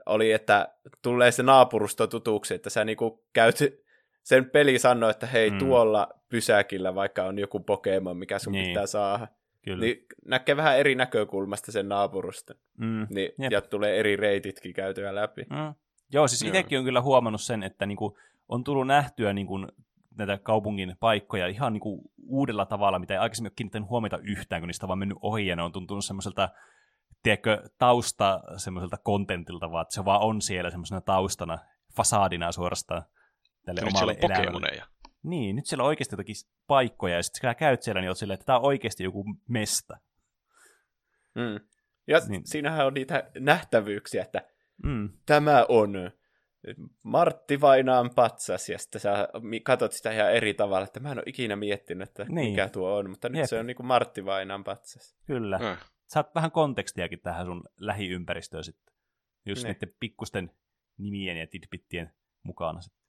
oli, 0.06 0.32
että 0.32 0.68
tulee 1.02 1.32
se 1.32 1.42
naapurusto 1.42 2.06
tutuksi, 2.06 2.54
että 2.54 2.70
sä 2.70 2.84
niinku 2.84 3.24
käyt, 3.32 3.58
sen 4.22 4.50
peli 4.50 4.78
sanoo, 4.78 5.10
että 5.10 5.26
hei 5.26 5.50
mm. 5.50 5.58
tuolla 5.58 6.08
pysäkillä 6.28 6.94
vaikka 6.94 7.24
on 7.24 7.38
joku 7.38 7.60
Pokemon, 7.60 8.16
mikä 8.16 8.38
sun 8.38 8.52
niin. 8.52 8.66
pitää 8.66 8.86
saada. 8.86 9.28
Kyllä. 9.64 9.80
Niin 9.84 10.06
näkee 10.24 10.56
vähän 10.56 10.78
eri 10.78 10.94
näkökulmasta 10.94 11.72
sen 11.72 11.88
naapurusta. 11.88 12.54
Mm. 12.78 13.06
Niin, 13.10 13.32
ja 13.50 13.60
tulee 13.60 13.98
eri 13.98 14.16
reititkin 14.16 14.74
käytyä 14.74 15.14
läpi. 15.14 15.42
Mm. 15.42 15.74
Joo, 16.12 16.28
siis 16.28 16.42
itsekin 16.42 16.78
on 16.78 16.84
kyllä 16.84 17.00
huomannut 17.00 17.40
sen, 17.40 17.62
että 17.62 17.86
niinku 17.86 18.18
on 18.48 18.64
tullut 18.64 18.86
nähtyä 18.86 19.32
niinku 19.32 19.58
näitä 20.18 20.38
kaupungin 20.38 20.96
paikkoja 21.00 21.46
ihan 21.46 21.72
niinku 21.72 22.10
uudella 22.26 22.66
tavalla, 22.66 22.98
mitä 22.98 23.14
ei 23.14 23.18
aikaisemmin 23.18 23.50
ole 23.50 23.54
kiinnittänyt 23.56 23.88
huomiota 23.88 24.18
yhtään, 24.18 24.62
kun 24.62 24.66
niistä 24.66 24.86
on 24.86 24.88
vaan 24.88 24.98
mennyt 24.98 25.18
ohi 25.20 25.46
ja 25.46 25.56
ne 25.56 25.62
on 25.62 25.72
tuntunut 25.72 26.04
semmoiselta 26.04 26.48
tiedätkö, 27.22 27.68
tausta 27.78 28.40
semmoiselta 28.56 28.96
kontentilta, 28.96 29.70
vaan 29.70 29.82
että 29.82 29.94
se 29.94 30.04
vaan 30.04 30.20
on 30.20 30.42
siellä 30.42 30.70
semmoisena 30.70 31.00
taustana, 31.00 31.58
fasaadina 31.96 32.52
suorastaan 32.52 33.02
tälle 33.64 33.80
nyt 33.80 33.90
omalle 33.94 34.14
siellä 34.14 34.36
on 34.36 34.44
Pokemoneja. 34.44 34.86
Niin, 35.22 35.56
nyt 35.56 35.66
siellä 35.66 35.82
on 35.82 35.88
oikeasti 35.88 36.12
jotakin 36.12 36.34
paikkoja, 36.66 37.16
ja 37.16 37.22
sitten 37.22 37.48
kun 37.48 37.58
käyt 37.58 37.82
siellä, 37.82 38.00
niin 38.00 38.08
oot 38.08 38.18
silleen, 38.18 38.34
että 38.34 38.46
tämä 38.46 38.58
on 38.58 38.64
oikeasti 38.64 39.04
joku 39.04 39.24
mesta. 39.48 39.98
Mm. 41.34 41.66
Ja 42.06 42.20
niin. 42.28 42.46
siinähän 42.46 42.86
on 42.86 42.94
niitä 42.94 43.30
nähtävyyksiä, 43.38 44.22
että 44.22 44.42
mm. 44.82 45.08
tämä 45.26 45.66
on 45.68 46.10
Martti 47.02 47.60
Vainaan 47.60 48.10
patsas, 48.14 48.68
ja 48.68 48.78
sitten 48.78 49.00
sä 49.00 49.28
katsot 49.62 49.92
sitä 49.92 50.10
ihan 50.12 50.32
eri 50.32 50.54
tavalla, 50.54 50.84
että 50.84 51.00
mä 51.00 51.12
en 51.12 51.18
ole 51.18 51.24
ikinä 51.26 51.56
miettinyt, 51.56 52.08
että 52.08 52.24
niin. 52.28 52.50
mikä 52.50 52.68
tuo 52.68 52.96
on, 52.96 53.10
mutta 53.10 53.28
nyt 53.28 53.38
Jep. 53.38 53.46
se 53.46 53.58
on 53.58 53.66
niin 53.66 53.76
kuin 53.76 53.86
Martti 53.86 54.24
Vainaan 54.24 54.64
patsas. 54.64 55.16
Kyllä. 55.26 55.58
Mm 55.58 55.76
saat 56.06 56.34
vähän 56.34 56.50
kontekstiakin 56.50 57.20
tähän 57.20 57.46
sun 57.46 57.64
lähiympäristöön 57.76 58.64
sitten. 58.64 58.94
Just 59.46 59.62
ne. 59.62 59.72
niiden 59.72 59.94
pikkusten 60.00 60.50
nimien 60.98 61.36
ja 61.36 61.46
tidbittien 61.46 62.12
mukana 62.42 62.80
sitten. 62.80 63.06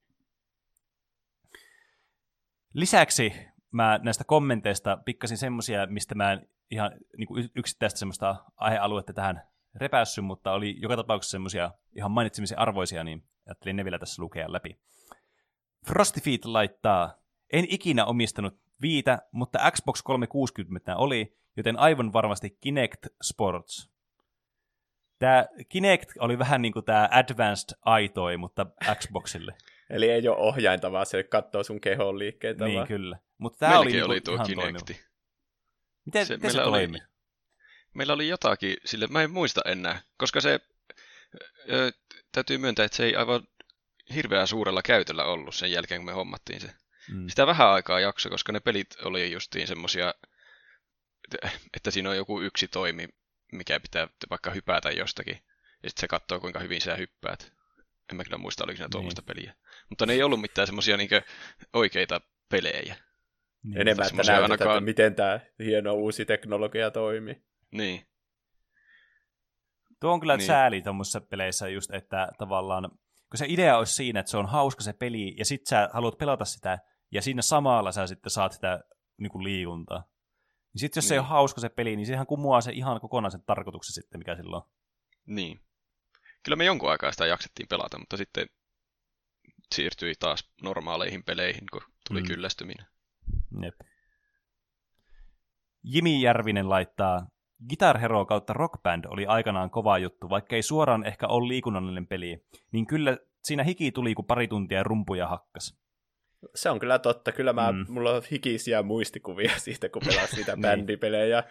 Lisäksi 2.73 3.33
mä 3.71 3.99
näistä 4.03 4.23
kommenteista 4.23 4.97
pikkasin 5.05 5.37
semmosia, 5.37 5.87
mistä 5.87 6.15
mä 6.15 6.31
en 6.31 6.49
ihan 6.71 6.91
niin 7.17 7.27
kuin 7.27 7.49
yksittäistä 7.55 7.99
semmoista 7.99 8.35
aihealuetta 8.55 9.13
tähän 9.13 9.41
repässy, 9.77 10.21
mutta 10.21 10.51
oli 10.51 10.75
joka 10.81 10.95
tapauksessa 10.95 11.31
semmosia 11.31 11.71
ihan 11.95 12.11
mainitsemisen 12.11 12.59
arvoisia, 12.59 13.03
niin 13.03 13.23
ajattelin 13.47 13.75
ne 13.75 13.83
vielä 13.83 13.99
tässä 13.99 14.21
lukea 14.21 14.51
läpi. 14.51 14.79
Frosty 15.87 16.19
laittaa, 16.45 17.13
en 17.53 17.65
ikinä 17.69 18.05
omistanut 18.05 18.59
viitä, 18.81 19.19
mutta 19.31 19.71
Xbox 19.71 20.01
360 20.03 20.95
oli, 20.95 21.37
joten 21.57 21.79
aivan 21.79 22.13
varmasti 22.13 22.57
Kinect 22.61 23.07
Sports. 23.23 23.91
Tämä 25.19 25.45
Kinect 25.69 26.09
oli 26.19 26.39
vähän 26.39 26.61
niin 26.61 26.73
kuin 26.73 26.85
tämä 26.85 27.09
Advanced 27.11 27.77
Aitoi, 27.81 28.37
mutta 28.37 28.65
Xboxille. 28.95 29.53
Eli 29.89 30.09
ei 30.09 30.27
ole 30.27 30.37
ohjainta, 30.37 30.91
vaan 30.91 31.05
se 31.05 31.23
katsoo 31.23 31.63
sun 31.63 31.81
kehon 31.81 32.19
liikkeitä. 32.19 32.65
Niin, 32.65 32.75
vaan. 32.75 32.87
kyllä. 32.87 33.19
Mutta 33.37 33.59
tämä 33.59 33.79
oli, 33.79 33.91
niinku 33.91 34.05
oli 34.05 34.21
tuo 34.21 34.37
Kinecti. 34.37 34.93
Toimiva. 34.93 35.07
Miten 36.05 36.25
se, 36.25 36.33
miten 36.33 36.51
se 36.51 36.57
toimi? 36.57 36.97
Oli, 36.97 37.07
meillä 37.93 38.13
oli 38.13 38.27
jotakin, 38.27 38.77
sille 38.85 39.07
mä 39.07 39.21
en 39.21 39.31
muista 39.31 39.61
enää, 39.65 40.01
koska 40.17 40.41
se 40.41 40.59
ö, 41.71 41.91
täytyy 42.31 42.57
myöntää, 42.57 42.85
että 42.85 42.97
se 42.97 43.05
ei 43.05 43.15
aivan 43.15 43.47
hirveän 44.15 44.47
suurella 44.47 44.81
käytöllä 44.81 45.23
ollut 45.23 45.55
sen 45.55 45.71
jälkeen, 45.71 46.01
kun 46.01 46.05
me 46.05 46.11
hommattiin 46.11 46.61
se. 46.61 46.69
Mm. 47.11 47.27
Sitä 47.27 47.47
vähän 47.47 47.69
aikaa 47.69 47.99
jakso, 47.99 48.29
koska 48.29 48.51
ne 48.51 48.59
pelit 48.59 48.95
oli 49.03 49.31
justiin 49.31 49.67
semmosia, 49.67 50.13
että 51.73 51.91
siinä 51.91 52.09
on 52.09 52.17
joku 52.17 52.41
yksi 52.41 52.67
toimi, 52.67 53.07
mikä 53.51 53.79
pitää 53.79 54.07
vaikka 54.29 54.51
hypätä 54.51 54.91
jostakin, 54.91 55.39
ja 55.83 55.89
sitten 55.89 56.01
se 56.01 56.07
katsoo, 56.07 56.39
kuinka 56.39 56.59
hyvin 56.59 56.81
sä 56.81 56.95
hyppäät. 56.95 57.53
En 58.11 58.17
mä 58.17 58.23
kyllä 58.23 58.37
muista, 58.37 58.63
oliko 58.63 58.77
siinä 58.77 58.89
tuommoista 58.91 59.21
niin. 59.21 59.25
peliä. 59.35 59.53
Mutta 59.89 60.05
ne 60.05 60.13
ei 60.13 60.23
ollut 60.23 60.41
mitään 60.41 60.67
semmoisia 60.67 60.97
niin 60.97 61.09
oikeita 61.73 62.21
pelejä. 62.49 62.95
Niin, 63.63 63.81
Enemmän, 63.81 64.05
että 64.05 64.15
näytetään, 64.15 64.43
ainakaan... 64.43 64.77
että 64.77 64.85
miten 64.85 65.15
tämä 65.15 65.39
hieno 65.59 65.93
uusi 65.93 66.25
teknologia 66.25 66.91
toimii. 66.91 67.41
Niin. 67.71 68.07
Tuo 69.99 70.13
on 70.13 70.19
kyllä 70.19 70.37
niin. 70.37 70.47
sääli 70.47 70.81
tuommoisissa 70.81 71.21
peleissä 71.21 71.67
just, 71.67 71.93
että 71.93 72.29
tavallaan, 72.37 72.89
kun 73.29 73.37
se 73.37 73.45
idea 73.49 73.77
olisi 73.77 73.93
siinä, 73.93 74.19
että 74.19 74.29
se 74.29 74.37
on 74.37 74.45
hauska 74.45 74.83
se 74.83 74.93
peli, 74.93 75.35
ja 75.37 75.45
sit 75.45 75.67
sä 75.67 75.89
haluat 75.93 76.17
pelata 76.17 76.45
sitä, 76.45 76.79
ja 77.11 77.21
siinä 77.21 77.41
samalla 77.41 77.91
sä 77.91 78.07
sitten 78.07 78.29
saat 78.29 78.51
sitä 78.51 78.83
niin 79.17 79.31
kuin 79.31 79.43
liikuntaa. 79.43 80.03
Niin 80.73 80.79
sitten 80.79 80.97
jos 80.97 81.03
niin. 81.03 81.09
se 81.09 81.15
ei 81.15 81.19
ole 81.19 81.27
hauska 81.27 81.61
se 81.61 81.69
peli, 81.69 81.95
niin 81.95 82.05
sehän 82.05 82.27
kumoaa 82.27 82.61
se 82.61 82.71
ihan 82.71 83.01
kokonaisen 83.01 83.43
tarkoituksen 83.45 83.93
sitten, 83.93 84.19
mikä 84.19 84.35
silloin 84.35 84.63
on. 84.63 84.69
Niin. 85.25 85.61
Kyllä 86.43 86.55
me 86.55 86.65
jonkun 86.65 86.91
aikaa 86.91 87.11
sitä 87.11 87.25
jaksettiin 87.25 87.67
pelata, 87.67 87.99
mutta 87.99 88.17
sitten 88.17 88.47
siirtyi 89.75 90.13
taas 90.19 90.51
normaaleihin 90.61 91.23
peleihin, 91.23 91.63
kun 91.71 91.81
tuli 92.07 92.21
mm. 92.21 92.27
kyllästyminen. 92.27 92.85
Jep. 93.63 93.75
Jimi 95.83 96.21
Järvinen 96.21 96.69
laittaa, 96.69 97.27
Guitar 97.69 97.97
Hero 97.97 98.25
kautta 98.25 98.53
Rock 98.53 98.83
Band 98.83 99.05
oli 99.05 99.25
aikanaan 99.25 99.69
kova 99.69 99.97
juttu, 99.97 100.29
vaikka 100.29 100.55
ei 100.55 100.61
suoraan 100.61 101.05
ehkä 101.05 101.27
ole 101.27 101.47
liikunnallinen 101.47 102.07
peli, 102.07 102.43
niin 102.71 102.87
kyllä 102.87 103.17
siinä 103.43 103.63
hiki 103.63 103.91
tuli, 103.91 104.15
kun 104.15 104.25
pari 104.25 104.47
tuntia 104.47 104.83
rumpuja 104.83 105.27
hakkas. 105.27 105.79
Se 106.55 106.69
on 106.69 106.79
kyllä 106.79 106.99
totta. 106.99 107.31
Kyllä 107.31 107.53
mä, 107.53 107.71
mm. 107.71 107.85
mulla 107.89 108.11
on 108.11 108.21
hikisiä 108.31 108.83
muistikuvia 108.83 109.51
siitä, 109.65 109.89
kun 109.89 110.01
pelasin 110.05 110.37
niitä 110.37 110.51
niin. 110.55 110.61
bändipelejä. 110.61 111.43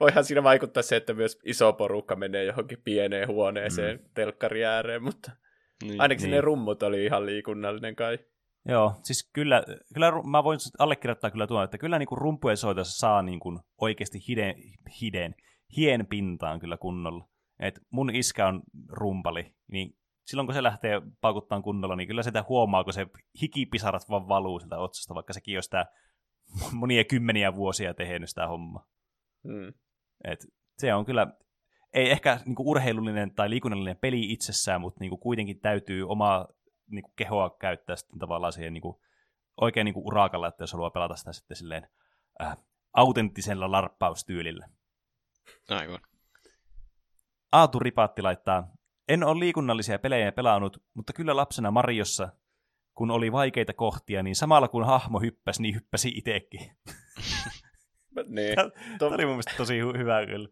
Voihan 0.00 0.24
siinä 0.24 0.42
vaikuttaa 0.42 0.82
se, 0.82 0.96
että 0.96 1.14
myös 1.14 1.38
iso 1.44 1.72
porukka 1.72 2.16
menee 2.16 2.44
johonkin 2.44 2.82
pieneen 2.84 3.28
huoneeseen 3.28 3.96
mm. 3.96 4.04
telkkari 4.14 4.64
ääreen, 4.64 5.02
mutta 5.02 5.30
niin. 5.82 6.00
ainakin 6.00 6.22
niin. 6.22 6.30
ne 6.30 6.40
rummut 6.40 6.82
oli 6.82 7.04
ihan 7.04 7.26
liikunnallinen 7.26 7.96
kai. 7.96 8.18
Joo, 8.68 8.94
siis 9.02 9.30
kyllä, 9.32 9.64
kyllä 9.94 10.12
mä 10.30 10.44
voin 10.44 10.58
allekirjoittaa 10.78 11.30
kyllä 11.30 11.46
tuon, 11.46 11.64
että 11.64 11.78
kyllä 11.78 11.98
niin 11.98 12.06
kuin 12.06 12.18
rumpujen 12.18 12.56
soitossa 12.56 12.98
saa 12.98 13.22
niin 13.22 13.40
kuin 13.40 13.58
oikeasti 13.78 14.18
hiden, 14.28 14.54
hiden, 15.00 15.34
hien 15.76 16.06
pintaan 16.06 16.60
kyllä 16.60 16.76
kunnolla. 16.76 17.28
Et 17.60 17.80
mun 17.90 18.14
iskä 18.14 18.48
on 18.48 18.62
rumpali, 18.88 19.54
niin 19.72 19.98
silloin 20.26 20.46
kun 20.46 20.54
se 20.54 20.62
lähtee 20.62 21.02
paukuttaan 21.20 21.62
kunnolla, 21.62 21.96
niin 21.96 22.08
kyllä 22.08 22.22
sitä 22.22 22.44
huomaa, 22.48 22.84
kun 22.84 22.92
se 22.92 23.06
hikipisarat 23.42 24.10
vaan 24.10 24.28
valuu 24.28 24.58
sieltä 24.58 24.78
otsasta, 24.78 25.14
vaikka 25.14 25.32
sekin 25.32 25.56
on 25.56 25.62
sitä 25.62 25.86
monia 26.72 27.04
kymmeniä 27.04 27.54
vuosia 27.54 27.94
tehnyt 27.94 28.28
sitä 28.28 28.46
hommaa. 28.46 28.86
Hmm. 29.48 29.72
Et 30.24 30.46
se 30.78 30.94
on 30.94 31.04
kyllä, 31.04 31.26
ei 31.94 32.10
ehkä 32.10 32.40
niinku 32.44 32.70
urheilullinen 32.70 33.34
tai 33.34 33.50
liikunnallinen 33.50 33.96
peli 33.96 34.32
itsessään, 34.32 34.80
mutta 34.80 35.00
niinku 35.00 35.16
kuitenkin 35.16 35.60
täytyy 35.60 36.08
omaa 36.08 36.48
niinku 36.90 37.12
kehoa 37.16 37.56
käyttää 37.60 37.96
sitten 37.96 38.18
tavallaan 38.18 38.52
siihen 38.52 38.72
niinku, 38.72 39.00
oikein 39.60 39.84
niinku 39.84 40.06
urakalla, 40.06 40.48
että 40.48 40.62
jos 40.62 40.72
haluaa 40.72 40.90
pelata 40.90 41.16
sitä 41.16 41.32
sitten 41.32 41.56
silleen 41.56 41.88
äh, 42.42 42.56
autenttisella 42.92 43.70
larppaustyylillä. 43.70 44.68
Aivan. 45.68 46.00
Aatu 47.52 47.78
Ripaatti 47.78 48.22
laittaa, 48.22 48.72
en 49.08 49.24
ole 49.24 49.40
liikunnallisia 49.40 49.98
pelejä 49.98 50.32
pelannut, 50.32 50.82
mutta 50.94 51.12
kyllä 51.12 51.36
lapsena 51.36 51.70
Mariossa, 51.70 52.28
kun 52.94 53.10
oli 53.10 53.32
vaikeita 53.32 53.72
kohtia, 53.72 54.22
niin 54.22 54.36
samalla 54.36 54.68
kun 54.68 54.86
hahmo 54.86 55.20
hyppäsi, 55.20 55.62
niin 55.62 55.74
hyppäsi 55.74 56.08
itsekin. 56.08 56.60
niin. 58.26 58.56
Tämä 58.98 59.14
oli 59.14 59.24
mun 59.24 59.34
mielestä 59.34 59.54
tosi 59.56 59.78
hyvä 59.78 60.26
kyllä. 60.26 60.48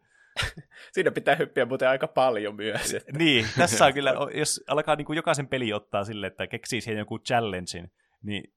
Siinä 0.93 1.11
pitää 1.11 1.35
hyppiä 1.35 1.67
muuten 1.67 1.89
aika 1.89 2.09
paljon 2.09 2.57
myös. 2.57 2.95
Että. 2.95 3.13
Niin, 3.19 3.47
tässä 3.57 3.87
on 3.87 3.95
kyllä, 3.95 4.15
jos 4.35 4.65
alkaa 4.67 4.97
niin 4.97 5.07
kuin 5.07 5.17
jokaisen 5.17 5.49
peli 5.49 5.73
ottaa 5.73 6.05
sille, 6.05 6.27
että 6.27 6.47
keksii 6.47 6.81
siihen 6.81 6.99
joku 6.99 7.19
challengein, 7.19 7.93
niin 8.23 8.55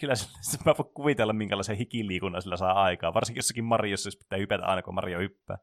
kyllä 0.00 0.14
mä 0.64 0.74
voin 0.78 0.94
kuvitella, 0.94 1.32
minkälaisen 1.32 1.76
hikiliikunnan 1.76 2.42
sillä 2.42 2.56
saa 2.56 2.82
aikaa. 2.82 3.14
Varsinkin 3.14 3.38
jossakin 3.38 3.64
Mariossa, 3.64 4.06
jos 4.06 4.16
pitää 4.16 4.38
hypätä 4.38 4.66
aina, 4.66 4.82
kun 4.82 4.94
Mario 4.94 5.18
hyppää. 5.18 5.58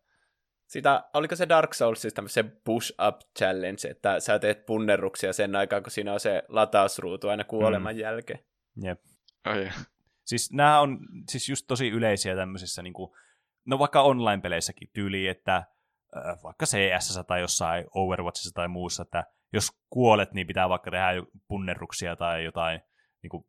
Sitä, 0.72 1.04
oliko 1.14 1.36
se 1.36 1.50
Dark 1.50 1.74
Souls 1.74 2.02
siis 2.02 2.14
se 2.28 2.44
push-up 2.44 3.20
challenge, 3.40 3.88
että 3.90 4.20
sä 4.20 4.40
teet 4.40 4.66
punnerruksia 4.66 5.34
sen 5.34 5.56
aikaa, 5.56 5.82
kun 5.82 5.92
siinä 5.92 6.14
on 6.14 6.20
se 6.20 6.44
latausruutu 6.48 7.30
aina 7.30 7.44
kuoleman 7.44 7.96
mm. 7.96 8.00
jälkeen. 8.00 8.40
Jep. 8.84 9.02
Oh, 9.48 9.56
yeah. 9.56 9.88
Siis 10.26 10.52
nämä 10.52 10.80
on 10.80 11.00
siis 11.30 11.50
just 11.50 11.68
tosi 11.68 11.88
yleisiä 11.88 12.36
tämmöisissä, 12.36 12.82
niin 12.82 12.94
kuin, 12.94 13.12
no 13.66 13.80
vaikka 13.80 14.02
online-peleissäkin 14.02 14.90
tyyli, 14.94 15.28
että 15.28 15.56
äh, 15.56 16.44
vaikka 16.44 16.66
CS 16.66 17.20
tai 17.28 17.42
jossain 17.42 17.86
Overwatchissa 17.96 18.54
tai 18.54 18.68
muussa, 18.68 19.04
että 19.04 19.24
jos 19.54 19.72
kuolet, 19.90 20.34
niin 20.34 20.48
pitää 20.48 20.70
vaikka 20.70 20.92
tehdä 20.92 21.24
punnerruksia 21.48 22.16
tai 22.16 22.44
jotain 22.44 22.82
niin 23.22 23.30
kuin, 23.30 23.46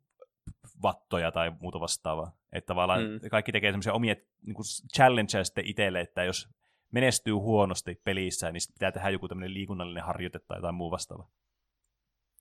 vattoja 0.81 1.31
tai 1.31 1.51
muuta 1.59 1.79
vastaavaa. 1.79 2.37
Että 2.53 2.67
tavallaan 2.67 3.01
mm. 3.03 3.29
kaikki 3.29 3.51
tekee 3.51 3.71
semmoisia 3.71 3.93
omia 3.93 4.15
niin 4.45 4.55
kuin 4.55 4.65
challengeja 4.95 5.43
sitten 5.43 5.65
itselle, 5.67 5.99
että 5.99 6.23
jos 6.23 6.49
menestyy 6.93 7.33
huonosti 7.33 8.01
pelissä, 8.03 8.51
niin 8.51 8.61
pitää 8.73 8.91
tehdä 8.91 9.09
joku 9.09 9.27
tämmöinen 9.27 9.53
liikunnallinen 9.53 10.03
harjoite 10.03 10.39
tai 10.39 10.57
jotain 10.57 10.75
muu 10.75 10.91
vastaava. 10.91 11.29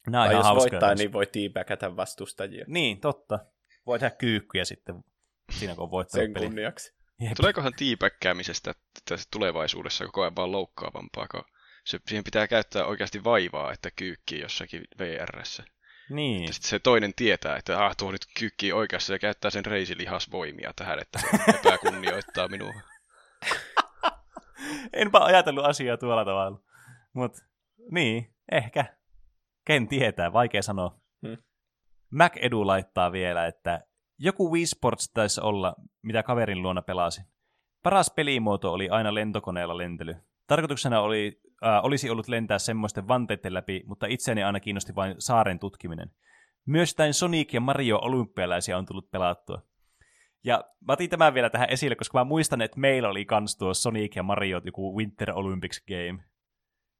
Nämä 0.06 0.24
tai 0.24 0.34
jos 0.34 0.46
voittaa, 0.46 0.94
niin 0.94 1.12
voi 1.12 1.26
tiipäkätä 1.26 1.96
vastustajia. 1.96 2.64
Niin, 2.68 3.00
totta. 3.00 3.38
Voi 3.86 3.98
tehdä 3.98 4.16
kyykkyjä 4.16 4.64
sitten 4.64 5.04
siinä, 5.50 5.74
kun 5.74 5.84
on 5.84 5.90
voittanut 5.90 6.24
Sen 6.24 6.34
kunniaksi. 6.34 6.94
Jep. 7.20 7.32
Tuleekohan 7.36 7.72
tiipäkkäämisestä 7.76 8.74
tässä 9.08 9.28
tulevaisuudessa 9.30 10.04
koko 10.06 10.22
ajan 10.22 10.36
vaan 10.36 10.52
loukkaavampaa, 10.52 11.26
kun 11.28 11.44
se, 11.84 11.98
siihen 12.06 12.24
pitää 12.24 12.48
käyttää 12.48 12.84
oikeasti 12.84 13.24
vaivaa, 13.24 13.72
että 13.72 13.90
kyykkii 13.96 14.40
jossakin 14.40 14.84
VRssä. 14.98 15.64
Niin. 16.10 16.52
Sitten 16.52 16.70
se 16.70 16.78
toinen 16.78 17.14
tietää, 17.14 17.56
että 17.56 17.84
ah, 17.84 17.96
tuo 17.96 18.12
nyt 18.12 18.26
kyykkii 18.38 18.72
oikeassa 18.72 19.12
ja 19.12 19.18
käyttää 19.18 19.50
sen 19.50 19.66
reisilihasvoimia 19.66 20.72
tähän, 20.76 20.98
että 20.98 21.18
se 21.18 21.26
epäkunnioittaa 21.58 22.48
minua. 22.48 22.72
Enpä 24.92 25.18
ajatellut 25.18 25.64
asiaa 25.64 25.96
tuolla 25.96 26.24
tavalla. 26.24 26.60
Mutta 27.12 27.38
niin, 27.90 28.34
ehkä. 28.52 28.84
Ken 29.64 29.88
tietää, 29.88 30.32
vaikea 30.32 30.62
sanoa. 30.62 31.00
Hmm. 31.26 31.36
Mac 32.10 32.36
Edu 32.40 32.66
laittaa 32.66 33.12
vielä, 33.12 33.46
että 33.46 33.80
joku 34.18 34.52
Wii 34.52 34.66
Sports 34.66 35.10
taisi 35.14 35.40
olla, 35.40 35.74
mitä 36.02 36.22
kaverin 36.22 36.62
luona 36.62 36.82
pelasi. 36.82 37.22
Paras 37.82 38.10
pelimuoto 38.10 38.72
oli 38.72 38.88
aina 38.88 39.14
lentokoneella 39.14 39.76
lentely. 39.76 40.14
Tarkoituksena 40.46 41.00
oli, 41.00 41.40
äh, 41.66 41.84
olisi 41.84 42.10
ollut 42.10 42.28
lentää 42.28 42.58
semmoisten 42.58 43.08
vanteiden 43.08 43.54
läpi, 43.54 43.82
mutta 43.86 44.06
itseäni 44.06 44.42
aina 44.42 44.60
kiinnosti 44.60 44.94
vain 44.94 45.14
saaren 45.18 45.58
tutkiminen. 45.58 46.10
Myös 46.66 46.94
tämän 46.94 47.14
Sonic 47.14 47.54
ja 47.54 47.60
Mario 47.60 47.98
olympialaisia 47.98 48.78
on 48.78 48.86
tullut 48.86 49.10
pelattua. 49.10 49.62
Ja 50.44 50.64
mä 50.86 50.92
otin 50.92 51.10
tämän 51.10 51.34
vielä 51.34 51.50
tähän 51.50 51.70
esille, 51.70 51.96
koska 51.96 52.18
mä 52.18 52.24
muistan, 52.24 52.62
että 52.62 52.80
meillä 52.80 53.08
oli 53.08 53.24
kans 53.24 53.56
tuo 53.56 53.74
Sonic 53.74 54.16
ja 54.16 54.22
Mario 54.22 54.60
joku 54.64 54.96
Winter 54.96 55.30
Olympics 55.30 55.84
game. 55.88 56.24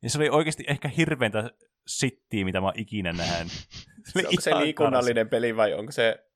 Ja 0.03 0.11
se 0.11 0.19
oli 0.19 0.29
oikeasti 0.29 0.65
ehkä 0.67 0.89
hirveintä 0.89 1.51
sittiä, 1.87 2.45
mitä 2.45 2.61
mä 2.61 2.73
ikinä 2.77 3.13
nähnyt. 3.13 3.53
se 4.13 4.19
onko 4.19 4.41
se 4.41 4.59
liikunnallinen 4.59 5.29
peli 5.29 5.57
vai 5.57 5.75
onko 5.75 5.93
se... 5.93 6.27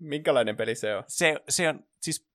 Minkälainen 0.00 0.56
peli 0.56 0.74
se 0.74 0.96
on? 0.96 1.04
Se, 1.08 1.36
se 1.48 1.68
on 1.68 1.84
siis 2.00 2.28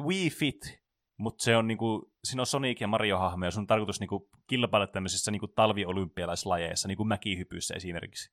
Wii 0.00 0.30
Fit, 0.30 0.80
mutta 1.16 1.44
se 1.44 1.56
on 1.56 1.66
niinku, 1.66 2.12
siinä 2.24 2.42
on 2.42 2.46
Sonic 2.46 2.80
ja 2.80 2.86
Mario-hahmoja, 2.86 3.50
sun 3.50 3.60
on 3.60 3.66
tarkoitus 3.66 4.00
niinku 4.00 4.30
kilpailla 4.46 4.86
tämmöisissä 4.86 5.30
niinku 5.30 5.48
talviolympialaislajeissa, 5.48 6.88
niinku 6.88 7.04
mäkihypyissä 7.04 7.74
esimerkiksi. 7.74 8.32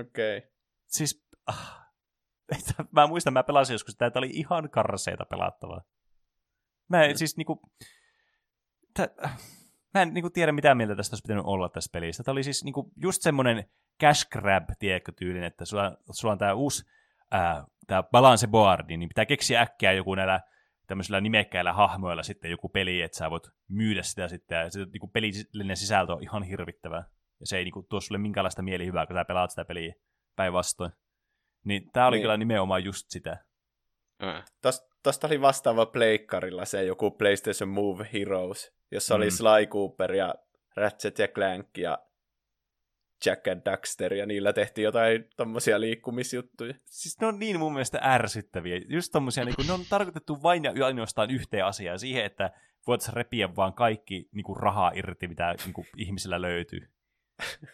Okei. 0.00 0.38
Okay. 0.38 0.50
Siis, 0.86 1.26
ah, 1.46 1.87
mä 2.96 3.06
muistan, 3.06 3.32
mä 3.32 3.42
pelasin 3.42 3.74
joskus 3.74 3.92
sitä, 3.92 4.06
että 4.06 4.18
oli 4.18 4.30
ihan 4.32 4.70
karseita 4.70 5.24
pelattavaa. 5.24 5.82
Mä 6.88 7.04
en, 7.04 7.10
mm. 7.10 7.16
siis 7.16 7.36
niinku, 7.36 7.62
tä, 8.94 9.08
mä 9.94 10.02
en 10.02 10.14
niinku 10.14 10.30
tiedä, 10.30 10.52
mitä 10.52 10.74
mieltä 10.74 10.96
tästä 10.96 11.14
olisi 11.14 11.22
pitänyt 11.22 11.44
olla 11.46 11.68
tässä 11.68 11.90
pelissä. 11.92 12.22
Tämä 12.22 12.32
oli 12.32 12.42
siis 12.42 12.64
niinku 12.64 12.92
just 12.96 13.22
semmoinen 13.22 13.64
cash 14.02 14.28
grab, 14.28 14.64
tiedätkö, 14.78 15.12
tyylin, 15.12 15.42
että 15.42 15.64
sulla, 15.64 15.96
sulla 16.10 16.32
on 16.32 16.38
tämä 16.38 16.54
uusi 16.54 16.84
ää, 17.30 17.64
tää 17.86 18.02
balance 18.02 18.46
boardi, 18.46 18.96
niin 18.96 19.08
pitää 19.08 19.26
keksiä 19.26 19.60
äkkiä 19.60 19.92
joku 19.92 20.14
näillä 20.14 20.40
tämmöisillä 20.86 21.20
nimekkäillä 21.20 21.72
hahmoilla 21.72 22.22
sitten 22.22 22.50
joku 22.50 22.68
peli, 22.68 23.02
että 23.02 23.18
sä 23.18 23.30
voit 23.30 23.48
myydä 23.68 24.02
sitä 24.02 24.28
sitten, 24.28 24.58
ja 24.58 24.70
se 24.70 24.84
niinku 24.84 25.08
pelillinen 25.08 25.76
sisältö 25.76 26.12
on 26.12 26.22
ihan 26.22 26.42
hirvittävää. 26.42 27.04
Ja 27.40 27.46
se 27.46 27.58
ei 27.58 27.64
niinku 27.64 27.82
tuo 27.82 28.00
sulle 28.00 28.18
minkäänlaista 28.18 28.62
mielihyvää, 28.62 29.06
kun 29.06 29.16
sä 29.16 29.24
pelaat 29.24 29.50
sitä 29.50 29.64
peliä 29.64 29.94
päinvastoin. 30.36 30.92
Niin 31.68 31.90
tää 31.92 32.06
oli 32.06 32.16
niin. 32.16 32.22
kyllä 32.22 32.36
nimenomaan 32.36 32.84
just 32.84 33.10
sitä. 33.10 33.44
Tosta 35.02 35.26
oli 35.26 35.40
vastaava 35.40 35.86
pleikkarilla 35.86 36.64
se 36.64 36.84
joku 36.84 37.10
PlayStation 37.10 37.68
Move 37.68 38.08
Heroes, 38.12 38.74
jossa 38.90 39.14
mm. 39.14 39.16
oli 39.16 39.30
Sly 39.30 39.66
Cooper 39.66 40.14
ja 40.14 40.34
Ratchet 40.76 41.18
ja 41.18 41.28
Clank 41.28 41.78
ja 41.78 41.98
Jack 43.26 43.48
and 43.48 43.62
Daxter, 43.64 44.14
ja 44.14 44.26
niillä 44.26 44.52
tehtiin 44.52 44.84
jotain 44.84 45.28
tommosia 45.36 45.80
liikkumisjuttuja. 45.80 46.74
Siis 46.84 47.20
ne 47.20 47.26
on 47.26 47.38
niin 47.38 47.58
mun 47.58 47.72
mielestä 47.72 48.00
ärsyttäviä. 48.02 48.80
Just 48.88 49.12
tommosia, 49.12 49.44
niin 49.44 49.54
ne 49.66 49.72
on 49.72 49.84
tarkoitettu 49.90 50.42
vain 50.42 50.64
ja 50.64 50.86
ainoastaan 50.86 51.30
yhteen 51.30 51.64
asiaan, 51.64 51.98
siihen, 51.98 52.24
että 52.24 52.50
voitaisiin 52.86 53.16
repiä 53.16 53.56
vaan 53.56 53.74
kaikki 53.74 54.28
niin 54.32 54.44
kuin 54.44 54.56
rahaa 54.56 54.92
irti, 54.94 55.28
mitä 55.28 55.54
niin 55.64 55.72
kuin, 55.72 55.86
ihmisillä 55.96 56.42
löytyy. 56.42 56.90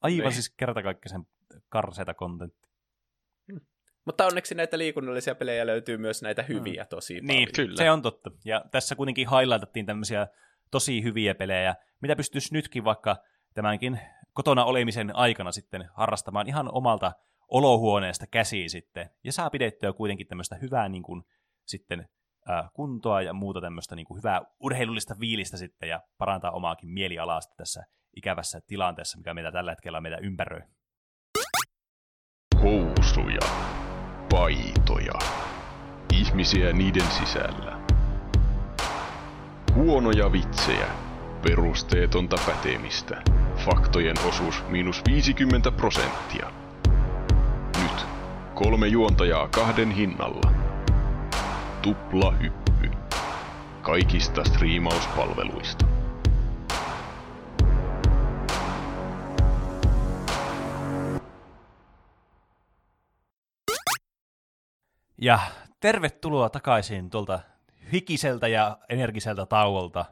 Aivan 0.00 0.24
Niin. 0.24 0.32
siis 0.32 0.50
kertakaikkisen 0.50 1.26
karseita 1.68 2.14
kontentti. 2.14 2.66
Mutta 4.04 4.26
onneksi 4.26 4.54
näitä 4.54 4.78
liikunnallisia 4.78 5.34
pelejä 5.34 5.66
löytyy 5.66 5.96
myös 5.96 6.22
näitä 6.22 6.42
hyviä 6.42 6.84
tosi 6.84 7.14
paljon. 7.14 7.26
Niin, 7.26 7.48
Kyllä. 7.56 7.76
se 7.76 7.90
on 7.90 8.02
totta. 8.02 8.30
Ja 8.44 8.64
tässä 8.70 8.94
kuitenkin 8.94 9.28
highlightattiin 9.28 9.86
tämmöisiä 9.86 10.26
tosi 10.70 11.02
hyviä 11.02 11.34
pelejä, 11.34 11.74
mitä 12.02 12.16
pystyisi 12.16 12.54
nytkin 12.54 12.84
vaikka 12.84 13.16
tämänkin 13.54 14.00
kotona 14.32 14.64
olemisen 14.64 15.16
aikana 15.16 15.52
sitten 15.52 15.88
harrastamaan 15.94 16.48
ihan 16.48 16.68
omalta 16.72 17.12
olohuoneesta 17.48 18.26
käsiin 18.26 18.70
sitten. 18.70 19.10
Ja 19.24 19.32
saa 19.32 19.50
pidettyä 19.50 19.92
kuitenkin 19.92 20.26
tämmöistä 20.26 20.56
hyvää 20.56 20.88
niin 20.88 21.02
kuin, 21.02 21.22
sitten 21.64 22.08
äh, 22.50 22.70
kuntoa 22.72 23.22
ja 23.22 23.32
muuta 23.32 23.60
tämmöistä 23.60 23.96
niin 23.96 24.06
kuin, 24.06 24.18
hyvää 24.18 24.42
urheilullista 24.60 25.16
viilistä 25.20 25.56
sitten 25.56 25.88
ja 25.88 26.00
parantaa 26.18 26.50
omaakin 26.50 26.88
mielialaa 26.88 27.40
sitten 27.40 27.56
tässä 27.56 27.84
ikävässä 28.16 28.60
tilanteessa, 28.66 29.18
mikä 29.18 29.34
meitä 29.34 29.52
tällä 29.52 29.72
hetkellä 29.72 30.00
meitä 30.00 30.16
ympäröi. 30.16 30.62
Housuja, 32.66 33.40
paitoja, 34.30 35.12
ihmisiä 36.12 36.72
niiden 36.72 37.06
sisällä. 37.10 37.78
Huonoja 39.74 40.32
vitsejä, 40.32 40.86
perusteetonta 41.42 42.36
pätemistä, 42.46 43.22
faktojen 43.56 44.16
osuus 44.28 44.64
miinus 44.68 45.02
50 45.08 45.70
prosenttia. 45.70 46.50
Nyt 47.82 48.06
kolme 48.54 48.86
juontajaa 48.86 49.48
kahden 49.48 49.90
hinnalla. 49.90 50.52
Tupla 51.82 52.30
hyppy. 52.30 52.90
Kaikista 53.82 54.44
striimauspalveluista. 54.44 55.95
Ja 65.18 65.38
tervetuloa 65.80 66.48
takaisin 66.48 67.10
tuolta 67.10 67.40
hikiseltä 67.92 68.48
ja 68.48 68.78
energiseltä 68.88 69.46
tauolta. 69.46 70.04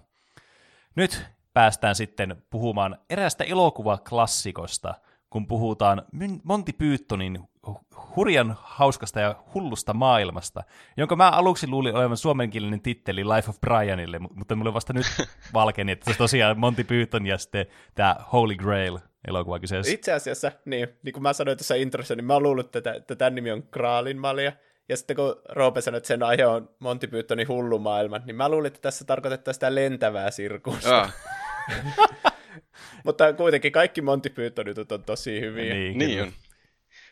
Nyt 0.96 1.26
päästään 1.52 1.94
sitten 1.94 2.42
puhumaan 2.50 2.98
eräästä 3.10 3.44
elokuvaklassikosta, 3.44 4.94
kun 5.30 5.46
puhutaan 5.46 6.02
Mon- 6.16 6.40
Monty 6.42 6.72
Pythonin 6.72 7.38
hu- 7.66 7.84
hurjan 8.16 8.56
hauskasta 8.60 9.20
ja 9.20 9.34
hullusta 9.54 9.94
maailmasta, 9.94 10.62
jonka 10.96 11.16
mä 11.16 11.30
aluksi 11.30 11.66
luulin 11.66 11.96
olevan 11.96 12.16
suomenkielinen 12.16 12.80
titteli 12.80 13.24
Life 13.24 13.50
of 13.50 13.60
Brianille, 13.60 14.18
mu- 14.18 14.34
mutta 14.34 14.56
mulle 14.56 14.74
vasta 14.74 14.92
nyt 14.92 15.06
valkeni, 15.54 15.92
että 15.92 16.04
se 16.04 16.10
on 16.10 16.16
tosiaan 16.16 16.58
Monty 16.58 16.84
Python 16.84 17.26
ja 17.26 17.38
sitten 17.38 17.66
tämä 17.94 18.16
Holy 18.32 18.56
Grail 18.56 18.98
elokuva 19.28 19.58
kyseessä. 19.58 19.92
Itse 19.92 20.12
asiassa, 20.12 20.52
niin, 20.64 20.88
niin 21.02 21.12
kuin 21.12 21.22
mä 21.22 21.32
sanoin 21.32 21.58
tuossa 21.58 21.74
introssa, 21.74 22.14
niin 22.14 22.24
mä 22.24 22.40
luullut, 22.40 22.76
että, 22.76 22.92
että 22.92 23.16
tämän 23.16 23.34
nimi 23.34 23.50
on 23.50 23.62
Kraalin 23.62 24.18
malja. 24.18 24.52
Ja 24.88 24.96
sitten 24.96 25.16
kun 25.16 25.42
Roope 25.48 25.80
sanoi, 25.80 25.98
että 25.98 26.06
sen 26.06 26.22
aihe 26.22 26.46
on 26.46 26.70
Monty 26.78 27.06
Pythonin 27.06 27.48
hullu 27.48 27.78
maailma, 27.78 28.18
niin 28.18 28.36
mä 28.36 28.48
luulin, 28.48 28.66
että 28.66 28.80
tässä 28.80 29.04
tarkoitetaan 29.04 29.54
sitä 29.54 29.74
lentävää 29.74 30.30
sirkusta. 30.30 31.00
Ah, 31.00 31.14
Mutta 33.04 33.32
kuitenkin 33.32 33.72
kaikki 33.72 34.02
Monty 34.02 34.30
Python 34.30 34.68
jutut 34.68 34.92
on 34.92 35.04
tosi 35.04 35.40
hyviä. 35.40 35.74
Niin, 35.74 35.98
niin 35.98 36.10
kyllä. 36.10 36.22
on. 36.22 36.32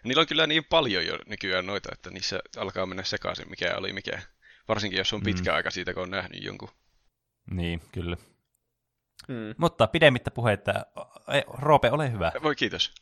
Niillä 0.05 0.21
on 0.21 0.27
kyllä 0.27 0.47
niin 0.47 0.65
paljon 0.65 1.07
jo 1.07 1.19
nykyään 1.27 1.67
noita, 1.67 1.89
että 1.93 2.11
niissä 2.11 2.41
alkaa 2.57 2.87
mennä 2.87 3.03
sekaisin, 3.03 3.51
mikä 3.51 3.75
oli 3.77 3.93
mikä. 3.93 4.23
Varsinkin 4.69 4.99
jos 4.99 5.13
on 5.13 5.23
pitkä 5.23 5.55
aika 5.55 5.71
siitä, 5.71 5.95
kun 5.95 6.03
on 6.03 6.11
nähnyt 6.11 6.43
jonkun. 6.43 6.69
Niin, 7.51 7.81
kyllä. 7.93 8.17
Mm. 9.29 9.55
Mutta 9.59 9.87
pidemmittä 9.87 10.31
puhetta, 10.31 10.73
e, 11.29 11.43
Roope, 11.47 11.91
ole 11.91 12.13
hyvä. 12.13 12.33
Voi 12.43 12.57
kiitos. 12.57 12.93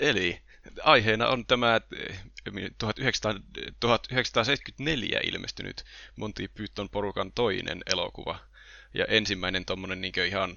Eli 0.00 0.42
aiheena 0.82 1.28
on 1.28 1.46
tämä 1.46 1.80
eh, 2.08 2.24
1900, 2.78 3.34
1974 3.80 5.20
ilmestynyt 5.24 5.84
Monty 6.16 6.48
Python 6.48 6.88
porukan 6.88 7.32
toinen 7.32 7.82
elokuva. 7.86 8.38
Ja 8.94 9.04
ensimmäinen 9.04 9.64
tommonen 9.64 10.00
niin 10.00 10.12
ihan 10.26 10.56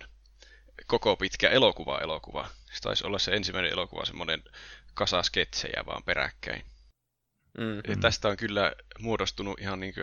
koko 0.87 1.15
pitkä 1.15 1.49
elokuva-elokuva. 1.49 2.49
Se 2.73 2.81
taisi 2.81 3.07
olla 3.07 3.19
se 3.19 3.31
ensimmäinen 3.31 3.71
elokuva, 3.71 4.05
semmoinen 4.05 4.43
kasa 4.93 5.23
sketsejä 5.23 5.83
vaan 5.85 6.03
peräkkäin. 6.03 6.65
Mm. 7.57 7.77
Ja 7.87 7.97
tästä 8.01 8.27
on 8.27 8.37
kyllä 8.37 8.73
muodostunut 8.99 9.59
ihan 9.59 9.79
niin 9.79 9.93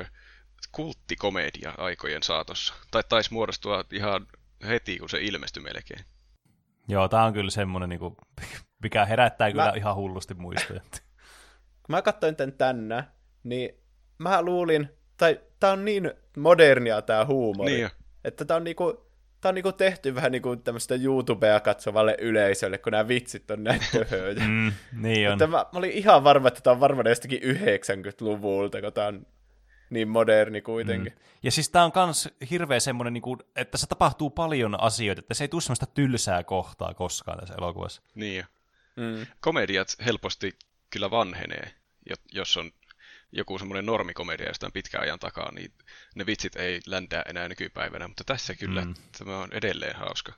kulttikomedia 0.73 1.75
aikojen 1.79 2.23
saatossa. 2.23 2.75
Tai 2.91 3.05
taisi 3.09 3.33
muodostua 3.33 3.85
ihan 3.93 4.27
heti, 4.69 4.99
kun 4.99 5.09
se 5.09 5.19
ilmestyi 5.21 5.63
melkein. 5.63 6.05
Joo, 6.89 7.09
tää 7.09 7.25
on 7.25 7.33
kyllä 7.33 7.51
semmonen, 7.51 7.89
niinku, 7.89 8.17
mikä 8.83 9.05
herättää 9.05 9.51
kyllä 9.51 9.65
Mä- 9.67 9.73
ihan 9.77 9.97
hullusti 9.97 10.35
muistoja. 10.35 10.81
Kun 11.83 11.95
mä 11.97 12.03
katsoin 12.03 12.37
tän 12.37 12.53
tänne, 12.53 13.05
niin 13.45 13.71
mä 14.19 14.43
luulin, 14.43 14.89
tai 15.17 15.41
tää 15.61 15.73
on 15.73 15.85
niin 15.85 16.13
modernia 16.37 17.03
tää 17.03 17.27
huumori, 17.27 17.71
Niin 17.73 17.83
jo. 17.83 17.89
että 18.25 18.45
tää 18.45 18.57
on 18.57 18.65
niinku, 18.65 19.07
tää 19.41 19.49
on 19.49 19.55
niinku 19.55 19.73
tehty 19.73 20.15
vähän 20.15 20.33
niinku 20.33 20.57
tämmöistä 20.57 20.95
YouTubea 20.95 21.61
katsovalle 21.61 22.17
yleisölle, 22.21 22.79
kun 22.79 22.93
nämä 22.93 23.09
vitsit 23.09 23.51
on 23.51 23.65
näin 23.65 23.81
töhöjä. 23.93 24.49
mm, 24.49 24.73
niin 24.93 25.29
on. 25.29 25.33
Että 25.33 25.47
mä, 25.47 25.57
mä 25.57 25.79
olin 25.79 25.91
ihan 25.93 26.25
varma, 26.25 26.49
että 26.49 26.61
tää 26.61 26.73
on 26.73 26.81
varmaan 26.81 27.07
jostakin 27.09 27.41
90-luvulta, 27.43 28.81
kun 28.81 28.93
tää 28.93 29.07
on 29.07 29.27
niin 29.93 30.09
moderni 30.09 30.62
kuitenkin. 30.62 31.12
Mm. 31.12 31.18
Ja 31.43 31.51
siis 31.51 31.70
tää 31.70 31.84
on 31.84 31.93
kans 31.93 32.28
hirveä 32.51 32.80
semmonen, 32.80 33.12
niinku, 33.12 33.38
että 33.57 33.78
se 33.78 33.86
tapahtuu 33.86 34.30
paljon 34.30 34.80
asioita, 34.80 35.20
että 35.20 35.34
se 35.34 35.45
ei 35.45 35.49
tule 35.49 35.62
semmoista 35.62 35.86
tylsää 35.86 36.45
kohtaa 36.45 36.95
koskaan 36.95 37.38
tässä 37.38 37.55
elokuvassa. 37.59 38.03
Niin 38.14 38.36
jo. 38.36 38.45
Mm. 38.97 39.26
Komediat 39.40 39.97
helposti 40.05 40.59
kyllä 40.90 41.11
vanhenee, 41.11 41.74
jo- 42.11 42.16
jos 42.32 42.57
on 42.57 42.70
joku 43.32 43.59
semmoinen 43.59 43.86
normikomedia 43.86 44.49
jostain 44.49 44.72
pitkän 44.72 45.01
ajan 45.01 45.18
takaa, 45.18 45.53
niin 45.53 45.72
ne 46.14 46.26
vitsit 46.26 46.57
ei 46.57 46.80
ländää 46.86 47.22
enää 47.28 47.49
nykypäivänä, 47.49 48.09
mutta 48.09 48.24
tässä 48.24 48.55
kyllä 48.55 48.84
mm. 48.84 48.95
tämä 49.18 49.38
on 49.38 49.49
edelleen 49.53 49.97
hauska. 49.97 50.32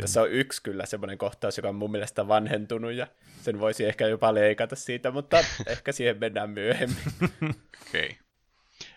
Tässä 0.00 0.22
on 0.22 0.30
yksi 0.30 0.62
kyllä 0.62 0.86
semmoinen 0.86 1.18
kohtaus, 1.18 1.56
joka 1.56 1.68
on 1.68 1.74
mun 1.74 1.90
mielestä 1.90 2.28
vanhentunut, 2.28 2.92
ja 2.92 3.06
sen 3.42 3.60
voisi 3.60 3.84
ehkä 3.84 4.06
jopa 4.06 4.34
leikata 4.34 4.76
siitä, 4.76 5.10
mutta 5.10 5.44
ehkä 5.66 5.92
siihen 5.92 6.18
mennään 6.20 6.50
myöhemmin. 6.50 6.96
Okei. 7.88 8.06
Okay. 8.06 8.16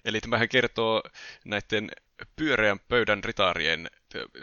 Eli 0.06 0.22
tämähän 0.22 0.50
kertoo 0.50 1.04
näiden 1.46 1.92
pyöreän 2.36 2.80
pöydän 2.80 3.24
ritaarien 3.24 3.90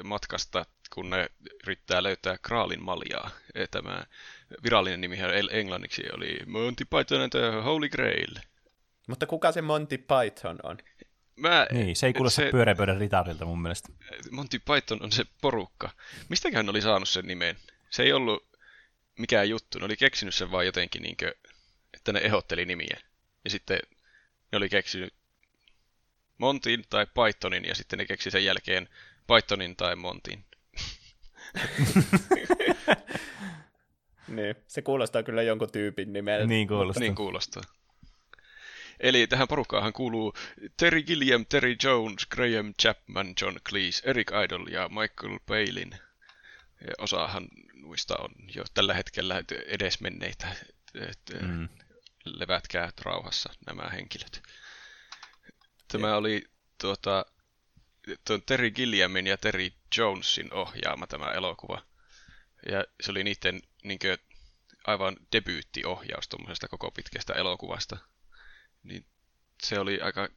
matkasta, 0.05 0.67
kun 0.95 1.11
ne 1.11 1.31
yrittää 1.65 2.03
löytää 2.03 2.39
Kraalin 2.43 2.83
maljaa. 2.83 3.31
Ja 3.55 3.67
Tämä 3.71 4.05
virallinen 4.63 5.01
nimi 5.01 5.19
englanniksi 5.51 6.03
oli 6.17 6.39
Monty 6.47 6.85
Python 6.85 7.21
and 7.21 7.31
the 7.31 7.63
Holy 7.65 7.89
Grail. 7.89 8.35
mutta 9.09 9.27
kuka 9.27 9.53
se 9.53 9.63
Monty 9.63 9.99
Python 9.99 10.59
on? 10.63 10.79
Mä, 11.37 11.67
Niin, 11.73 11.97
se 11.97 12.07
ei 12.07 12.13
kuulosta 12.13 12.43
se... 12.43 12.51
pyöreän 12.51 12.77
pöydän 12.77 13.01
ritarilta 13.01 13.45
mun 13.45 13.63
mielestä. 13.63 13.89
Monty 14.31 14.59
Python 14.59 15.03
on 15.03 15.13
se 15.13 15.25
porukka. 15.41 15.91
Mistäköhän 16.29 16.69
oli 16.69 16.81
saanut 16.81 17.09
sen 17.09 17.27
nimen? 17.27 17.57
Se 17.91 18.03
ei 18.03 18.13
ollut 18.13 18.47
mikään 19.19 19.49
juttu. 19.49 19.79
Ne 19.79 19.85
oli 19.85 19.97
keksinyt 19.97 20.35
sen 20.35 20.51
vaan 20.51 20.67
jotenkin, 20.67 21.03
niin 21.03 21.17
kuin, 21.17 21.33
että 21.95 22.13
ne 22.13 22.21
ehdotteli 22.21 22.65
nimiä. 22.65 22.97
Ja 23.45 23.51
sitten 23.51 23.79
ne 24.53 24.57
oli 24.57 24.69
keksinyt 24.69 25.15
Montin 26.39 26.85
tai 26.91 27.07
Pythonin, 27.07 27.65
ja 27.65 27.75
sitten 27.75 27.99
ne 27.99 28.07
keksi 28.07 28.31
sen 28.31 28.45
jälkeen 28.45 28.89
Pythonin 29.27 29.77
tai 29.77 29.97
Montin. 29.97 30.45
Niin, 34.29 34.55
se 34.67 34.83
kuulostaa 34.83 35.23
kyllä 35.23 35.43
jonkun 35.43 35.73
tyypin 35.73 36.13
nimeltä. 36.13 36.47
Niin 36.47 36.69
kuulostaa. 36.69 37.01
Niin 37.01 37.15
kuulostaa. 37.15 37.63
Eli 39.01 39.27
tähän 39.27 39.49
porukkaan 39.49 39.93
kuuluu 39.93 40.35
Terry 40.77 41.03
Gilliam, 41.03 41.47
Terry 41.47 41.77
Jones, 41.83 42.27
Graham 42.27 42.75
Chapman, 42.83 43.35
John 43.41 43.57
Cleese, 43.69 44.03
Eric 44.11 44.31
Idle 44.45 44.71
ja 44.71 44.89
Michael 44.89 45.39
Palin. 45.47 45.91
Ja 46.81 46.93
osahan 46.99 47.49
muista 47.75 48.17
on 48.19 48.31
jo 48.55 48.65
tällä 48.75 48.95
hetkellä 48.95 49.43
edesmenneitä. 49.67 50.57
Mm. 51.41 51.69
Levätkää 52.25 52.93
rauhassa 53.01 53.55
nämä 53.67 53.89
henkilöt. 53.89 54.43
Tämä 55.89 56.17
oli 56.17 56.45
tuota, 56.81 57.27
tuon 58.25 58.43
Terry 58.43 58.71
Gilliamin 58.71 59.27
ja 59.27 59.37
Terry 59.37 59.71
Jonesin 59.99 60.53
ohjaama 60.53 61.07
tämä 61.07 61.31
elokuva. 61.31 61.83
Ja 62.69 62.85
se 63.01 63.11
oli 63.11 63.25
niiden 63.25 63.63
niin 63.85 63.99
kuin, 63.99 64.19
aivan 64.87 65.17
debyyttiohjaus 65.33 66.29
tuommoisesta 66.29 66.69
koko 66.69 66.91
pitkästä 66.91 67.33
elokuvasta. 67.33 67.97
Niin 68.83 69.07
se 69.63 69.79
oli 69.79 70.01
aika 70.01 70.29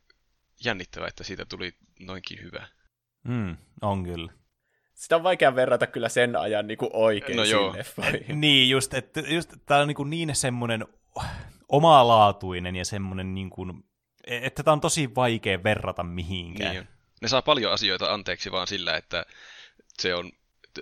jännittävää, 0.64 1.08
että 1.08 1.24
siitä 1.24 1.46
tuli 1.46 1.74
noinkin 2.00 2.42
hyvä. 2.42 2.68
Mm, 3.24 3.58
on 3.82 4.04
kyllä. 4.04 4.34
Sitä 4.94 5.16
on 5.16 5.24
vaikea 5.24 5.56
verrata 5.56 5.88
kyllä 5.88 6.10
sen 6.10 6.36
ajan 6.36 6.68
niin 6.68 6.78
kuin 6.78 6.90
oikeisiin 6.94 7.38
No 7.38 7.44
joo. 7.44 7.74
leffoihin. 7.74 8.40
Niin, 8.42 8.70
just, 8.70 8.94
että 8.94 9.20
just, 9.20 9.54
tää 9.66 9.80
on 9.80 9.88
niin, 9.88 10.10
niin 10.10 10.36
semmoinen 10.36 10.86
omalaatuinen 11.70 12.76
ja 12.76 12.86
semmoinen 12.86 13.34
niin 13.34 13.50
kuin, 13.50 13.84
että 14.28 14.64
tämä 14.64 14.74
on 14.74 14.82
tosi 14.82 15.16
vaikea 15.16 15.64
verrata 15.64 16.04
mihinkään. 16.04 16.72
Niin 16.72 16.82
on. 16.82 16.88
Ne 17.22 17.28
saa 17.28 17.42
paljon 17.42 17.74
asioita 17.74 18.14
anteeksi 18.14 18.52
vaan 18.52 18.68
sillä, 18.68 18.98
että 18.98 19.26
se 20.00 20.16
on 20.16 20.32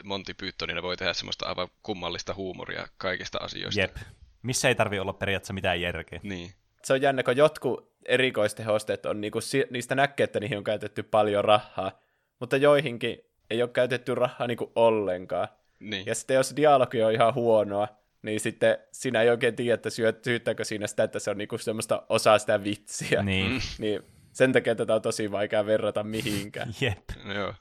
Monty 0.03 0.33
Python, 0.33 0.67
niin 0.67 0.75
ne 0.75 0.81
voi 0.83 0.97
tehdä 0.97 1.13
semmoista 1.13 1.45
aivan 1.45 1.67
kummallista 1.83 2.33
huumoria 2.33 2.87
kaikista 2.97 3.37
asioista. 3.37 3.81
Jep. 3.81 3.95
Missä 4.41 4.67
ei 4.67 4.75
tarvi 4.75 4.99
olla 4.99 5.13
periaatteessa 5.13 5.53
mitään 5.53 5.81
järkeä. 5.81 6.19
Niin. 6.23 6.53
Se 6.85 6.93
on 6.93 7.01
jännä, 7.01 7.23
kun 7.23 7.37
jotkut 7.37 7.93
erikoistehosteet 8.05 9.05
on, 9.05 9.21
niinku, 9.21 9.39
niistä 9.69 9.95
näkee, 9.95 10.23
että 10.23 10.39
niihin 10.39 10.57
on 10.57 10.63
käytetty 10.63 11.03
paljon 11.03 11.45
rahaa, 11.45 11.99
mutta 12.39 12.57
joihinkin 12.57 13.19
ei 13.49 13.61
ole 13.61 13.69
käytetty 13.69 14.15
rahaa 14.15 14.47
niinku 14.47 14.71
ollenkaan. 14.75 15.47
Niin. 15.79 16.05
Ja 16.05 16.15
sitten 16.15 16.35
jos 16.35 16.53
dialogi 16.55 17.03
on 17.03 17.11
ihan 17.11 17.33
huonoa, 17.33 17.87
niin 18.21 18.39
sitten 18.39 18.77
sinä 18.91 19.21
ei 19.21 19.29
oikein 19.29 19.55
tiedä, 19.55 19.73
että 19.73 19.89
syyttääkö 20.23 20.63
siinä 20.63 20.87
sitä, 20.87 21.03
että 21.03 21.19
se 21.19 21.31
on 21.31 21.37
niinku 21.37 21.57
semmoista 21.57 22.03
osaa 22.09 22.39
sitä 22.39 22.63
vitsiä. 22.63 23.23
Niin. 23.23 23.61
niin 23.79 24.03
sen 24.33 24.53
takia 24.53 24.75
tätä 24.75 24.95
on 24.95 25.01
tosi 25.01 25.31
vaikea 25.31 25.65
verrata 25.65 26.03
mihinkään. 26.03 26.73
Jep. 26.81 27.09
No 27.23 27.33
joo. 27.33 27.53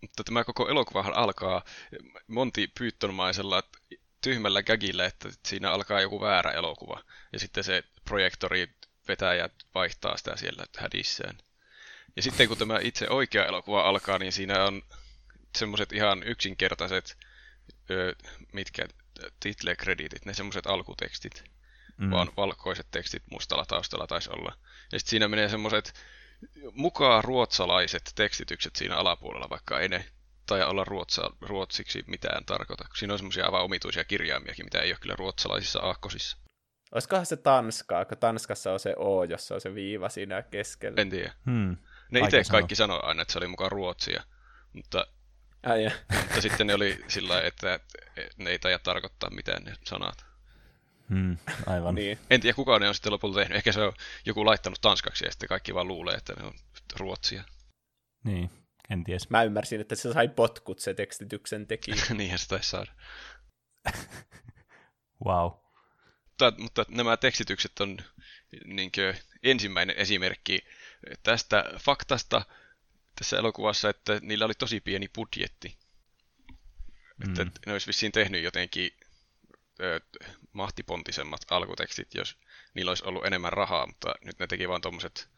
Mutta 0.00 0.24
tämä 0.24 0.44
koko 0.44 0.68
elokuvahan 0.68 1.16
alkaa 1.16 1.64
Monty 2.26 2.68
Pythonmaisella 2.78 3.62
tyhmällä 4.20 4.62
gagillä, 4.62 5.04
että 5.04 5.28
siinä 5.46 5.70
alkaa 5.70 6.00
joku 6.00 6.20
väärä 6.20 6.50
elokuva. 6.50 7.02
Ja 7.32 7.38
sitten 7.38 7.64
se 7.64 7.84
projektori 8.04 8.68
vetäjät 9.08 9.52
vaihtaa 9.74 10.16
sitä 10.16 10.36
siellä 10.36 10.64
hädissään. 10.78 11.38
Ja 12.16 12.22
sitten 12.22 12.48
kun 12.48 12.58
tämä 12.58 12.78
itse 12.82 13.08
oikea 13.08 13.46
elokuva 13.46 13.82
alkaa, 13.82 14.18
niin 14.18 14.32
siinä 14.32 14.64
on 14.64 14.82
semmoiset 15.58 15.92
ihan 15.92 16.22
yksinkertaiset, 16.22 17.16
mitkä 18.52 18.86
title-krediitit, 19.40 20.24
ne 20.24 20.34
semmoiset 20.34 20.66
alkutekstit. 20.66 21.44
Mm. 21.96 22.10
Vaan 22.10 22.32
valkoiset 22.36 22.86
tekstit 22.90 23.22
mustalla 23.30 23.64
taustalla 23.64 24.06
taisi 24.06 24.30
olla. 24.30 24.52
Ja 24.92 24.98
sitten 24.98 25.10
siinä 25.10 25.28
menee 25.28 25.48
semmoiset 25.48 25.94
mukaan 26.72 27.24
ruotsalaiset 27.24 28.12
tekstitykset 28.14 28.76
siinä 28.76 28.96
alapuolella, 28.96 29.50
vaikka 29.50 29.80
ei 29.80 29.88
ne 29.88 30.04
tai 30.50 30.62
olla 30.62 30.84
ruotsa, 30.84 31.30
ruotsiksi 31.40 32.04
mitään 32.06 32.44
tarkoita. 32.44 32.84
Siinä 32.94 33.14
on 33.14 33.18
semmoisia 33.18 33.44
aivan 33.44 33.62
omituisia 33.62 34.04
kirjaimiakin, 34.04 34.66
mitä 34.66 34.78
ei 34.78 34.90
ole 34.90 34.98
kyllä 35.00 35.14
ruotsalaisissa 35.18 35.80
aakkosissa. 35.80 36.36
Olisikohan 36.92 37.26
se 37.26 37.36
Tanskaa, 37.36 38.04
kun 38.04 38.18
Tanskassa 38.18 38.72
on 38.72 38.80
se 38.80 38.94
O, 38.96 39.24
jossa 39.24 39.54
on 39.54 39.60
se 39.60 39.74
viiva 39.74 40.08
siinä 40.08 40.42
keskellä. 40.42 41.02
En 41.02 41.10
tiedä. 41.10 41.32
Hmm. 41.46 41.76
Ne 42.10 42.20
itse 42.20 42.42
kaikki 42.50 42.74
sanoi 42.74 43.00
aina, 43.02 43.22
että 43.22 43.32
se 43.32 43.38
oli 43.38 43.46
mukaan 43.46 43.72
ruotsia, 43.72 44.22
mutta, 44.72 45.06
Ai, 45.66 45.90
mutta 46.22 46.40
sitten 46.40 46.66
ne 46.66 46.74
oli 46.74 47.04
sillä 47.08 47.42
että 47.42 47.80
ne 48.36 48.50
ei 48.50 48.58
taida 48.58 48.78
tarkoittaa 48.78 49.30
mitään 49.30 49.64
ne 49.64 49.74
sanat. 49.84 50.24
Hmm, 51.10 51.38
aivan. 51.66 51.94
niin. 51.94 52.18
En 52.30 52.40
tiedä 52.40 52.56
kuka 52.56 52.78
ne 52.78 52.88
on 52.88 52.94
sitten 52.94 53.12
lopulta 53.12 53.38
tehnyt. 53.38 53.56
Ehkä 53.56 53.72
se 53.72 53.80
on 53.80 53.92
joku 54.26 54.46
laittanut 54.46 54.80
tanskaksi 54.80 55.24
ja 55.24 55.30
sitten 55.30 55.48
kaikki 55.48 55.74
vaan 55.74 55.88
luulee, 55.88 56.14
että 56.14 56.32
ne 56.32 56.46
on 56.46 56.54
ruotsia. 56.98 57.44
Niin, 58.24 58.50
en 58.90 59.04
tiedä. 59.04 59.20
Mä 59.28 59.42
ymmärsin, 59.42 59.80
että 59.80 59.94
se 59.94 60.12
sai 60.12 60.28
potkut 60.28 60.78
se 60.78 60.94
tekstityksen 60.94 61.66
teki. 61.66 61.92
Niinhän 62.16 62.38
se 62.38 62.48
taisi 62.48 62.70
saada. 62.70 62.92
wow. 65.26 65.50
Mutta, 66.26 66.52
mutta 66.62 66.84
nämä 66.88 67.16
tekstitykset 67.16 67.80
on 67.80 67.98
niin 68.64 68.92
ensimmäinen 69.42 69.96
esimerkki 69.96 70.58
tästä 71.22 71.64
faktasta 71.78 72.42
tässä 73.14 73.38
elokuvassa, 73.38 73.88
että 73.88 74.18
niillä 74.22 74.44
oli 74.44 74.54
tosi 74.54 74.80
pieni 74.80 75.08
budjetti. 75.08 75.78
Mm. 77.26 77.30
Että 77.30 77.60
ne 77.66 77.72
olisi 77.72 77.86
vissiin 77.86 78.12
tehnyt 78.12 78.44
jotenkin 78.44 78.90
ö, 79.80 80.00
mahtipontisemmat 80.52 81.40
alkutekstit, 81.50 82.14
jos 82.14 82.36
niillä 82.74 82.90
olisi 82.90 83.04
ollut 83.04 83.26
enemmän 83.26 83.52
rahaa, 83.52 83.86
mutta 83.86 84.14
nyt 84.24 84.38
ne 84.38 84.46
teki 84.46 84.68
vain 84.68 84.82
tuommoiset 84.82 85.28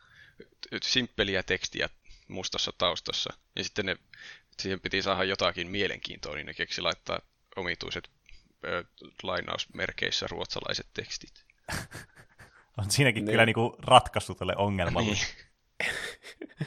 simppeliä 0.82 1.42
tekstiä 1.42 1.88
mustassa 2.32 2.72
taustassa. 2.78 3.32
Ja 3.56 3.64
sitten 3.64 3.86
ne, 3.86 3.96
siihen 4.60 4.80
piti 4.80 5.02
saada 5.02 5.24
jotakin 5.24 5.70
mielenkiintoa, 5.70 6.34
niin 6.34 6.46
ne 6.46 6.54
keksi 6.54 6.80
laittaa 6.80 7.20
omituiset 7.56 8.10
ö, 8.64 8.84
lainausmerkeissä 9.22 10.26
ruotsalaiset 10.30 10.86
tekstit. 10.94 11.44
On 12.78 12.90
siinäkin 12.90 13.24
niin. 13.24 13.32
kyllä 13.32 13.46
niinku 13.46 13.76
ratkaisu 13.78 14.34
tälle 14.34 14.56
ongelmalle. 14.56 15.12
Niin. 15.12 15.26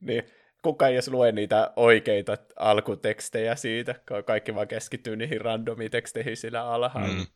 niin. 0.00 0.22
Kuka 0.62 0.88
ei 0.88 0.94
edes 0.94 1.08
lue 1.08 1.32
niitä 1.32 1.72
oikeita 1.76 2.36
alkutekstejä 2.56 3.56
siitä, 3.56 3.94
kun 3.94 4.24
kaikki 4.24 4.54
vaan 4.54 4.68
keskittyy 4.68 5.16
niihin 5.16 5.40
randomiteksteihin 5.40 6.36
sillä 6.36 6.70
alhaalla. 6.70 7.14
Mm. 7.14 7.26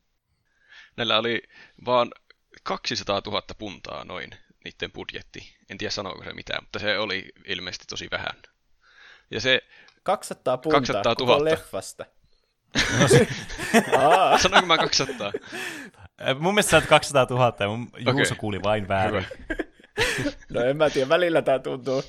Näillä 0.97 1.19
oli 1.19 1.43
vaan 1.85 2.11
200 2.63 3.23
000 3.27 3.43
puntaa 3.59 4.05
noin 4.05 4.31
niiden 4.67 4.93
budjetti. 4.93 5.57
En 5.71 5.79
tiedä 5.79 5.91
sanoiko 5.91 6.25
se 6.25 6.33
mitään, 6.33 6.63
mutta 6.63 6.79
se 6.79 6.99
oli 6.99 7.33
ilmeisesti 7.45 7.85
tosi 7.89 8.09
vähän. 8.11 8.35
Ja 9.31 9.41
se 9.41 9.61
200 10.03 10.59
puntaa 10.59 10.81
200 10.81 11.03
000. 11.03 11.15
koko 11.15 11.45
leffasta. 11.45 12.07
No 13.01 13.09
se... 13.09 13.29
Sanoinko 14.43 14.67
mä 14.67 14.79
200? 14.79 15.33
Mun 16.39 16.55
mielestä 16.55 16.71
sä 16.71 16.77
oot 16.77 16.87
200 16.87 17.27
000 17.31 17.57
ja 17.61 17.69
mun 17.69 17.91
Juuso 17.99 18.21
okay. 18.21 18.37
kuuli 18.39 18.63
vain 18.63 18.89
väärin. 18.89 19.27
no 20.51 20.61
en 20.61 20.77
mä 20.77 20.91
tiedä, 20.91 21.09
välillä 21.09 21.43
tää 21.43 21.59
tuntuu 21.59 22.03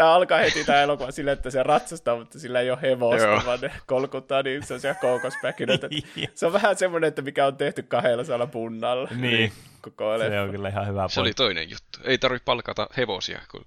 Tämä 0.00 0.12
alkaa 0.12 0.38
heti 0.38 0.64
tämä 0.64 0.82
elokuva 0.82 1.10
silleen, 1.10 1.36
että 1.36 1.50
se 1.50 1.62
ratsastaa, 1.62 2.16
mutta 2.16 2.38
sillä 2.38 2.60
ei 2.60 2.70
ole 2.70 2.82
hevosta, 2.82 3.26
Joo. 3.26 3.42
vaan 3.46 3.60
ne 3.60 3.72
kolkuttaa 3.86 4.42
niin 4.42 4.66
se 4.66 4.74
on 4.74 4.80
siellä 4.80 5.00
koukospäkinöitä. 5.00 5.88
se 6.34 6.46
on 6.46 6.52
vähän 6.52 6.76
semmoinen, 6.76 7.08
että 7.08 7.22
mikä 7.22 7.46
on 7.46 7.56
tehty 7.56 7.82
kahdella 7.82 8.24
saalla 8.24 8.46
punnalla. 8.46 9.08
Niin, 9.14 9.52
koko 9.80 10.18
se 10.18 10.40
on 10.40 10.50
kyllä 10.50 10.68
ihan 10.68 10.86
hyvä 10.86 11.08
Se 11.08 11.20
oli 11.20 11.34
toinen 11.34 11.70
juttu. 11.70 11.98
Ei 12.04 12.18
tarvitse 12.18 12.44
palkata 12.44 12.86
hevosia, 12.96 13.40
kun 13.50 13.66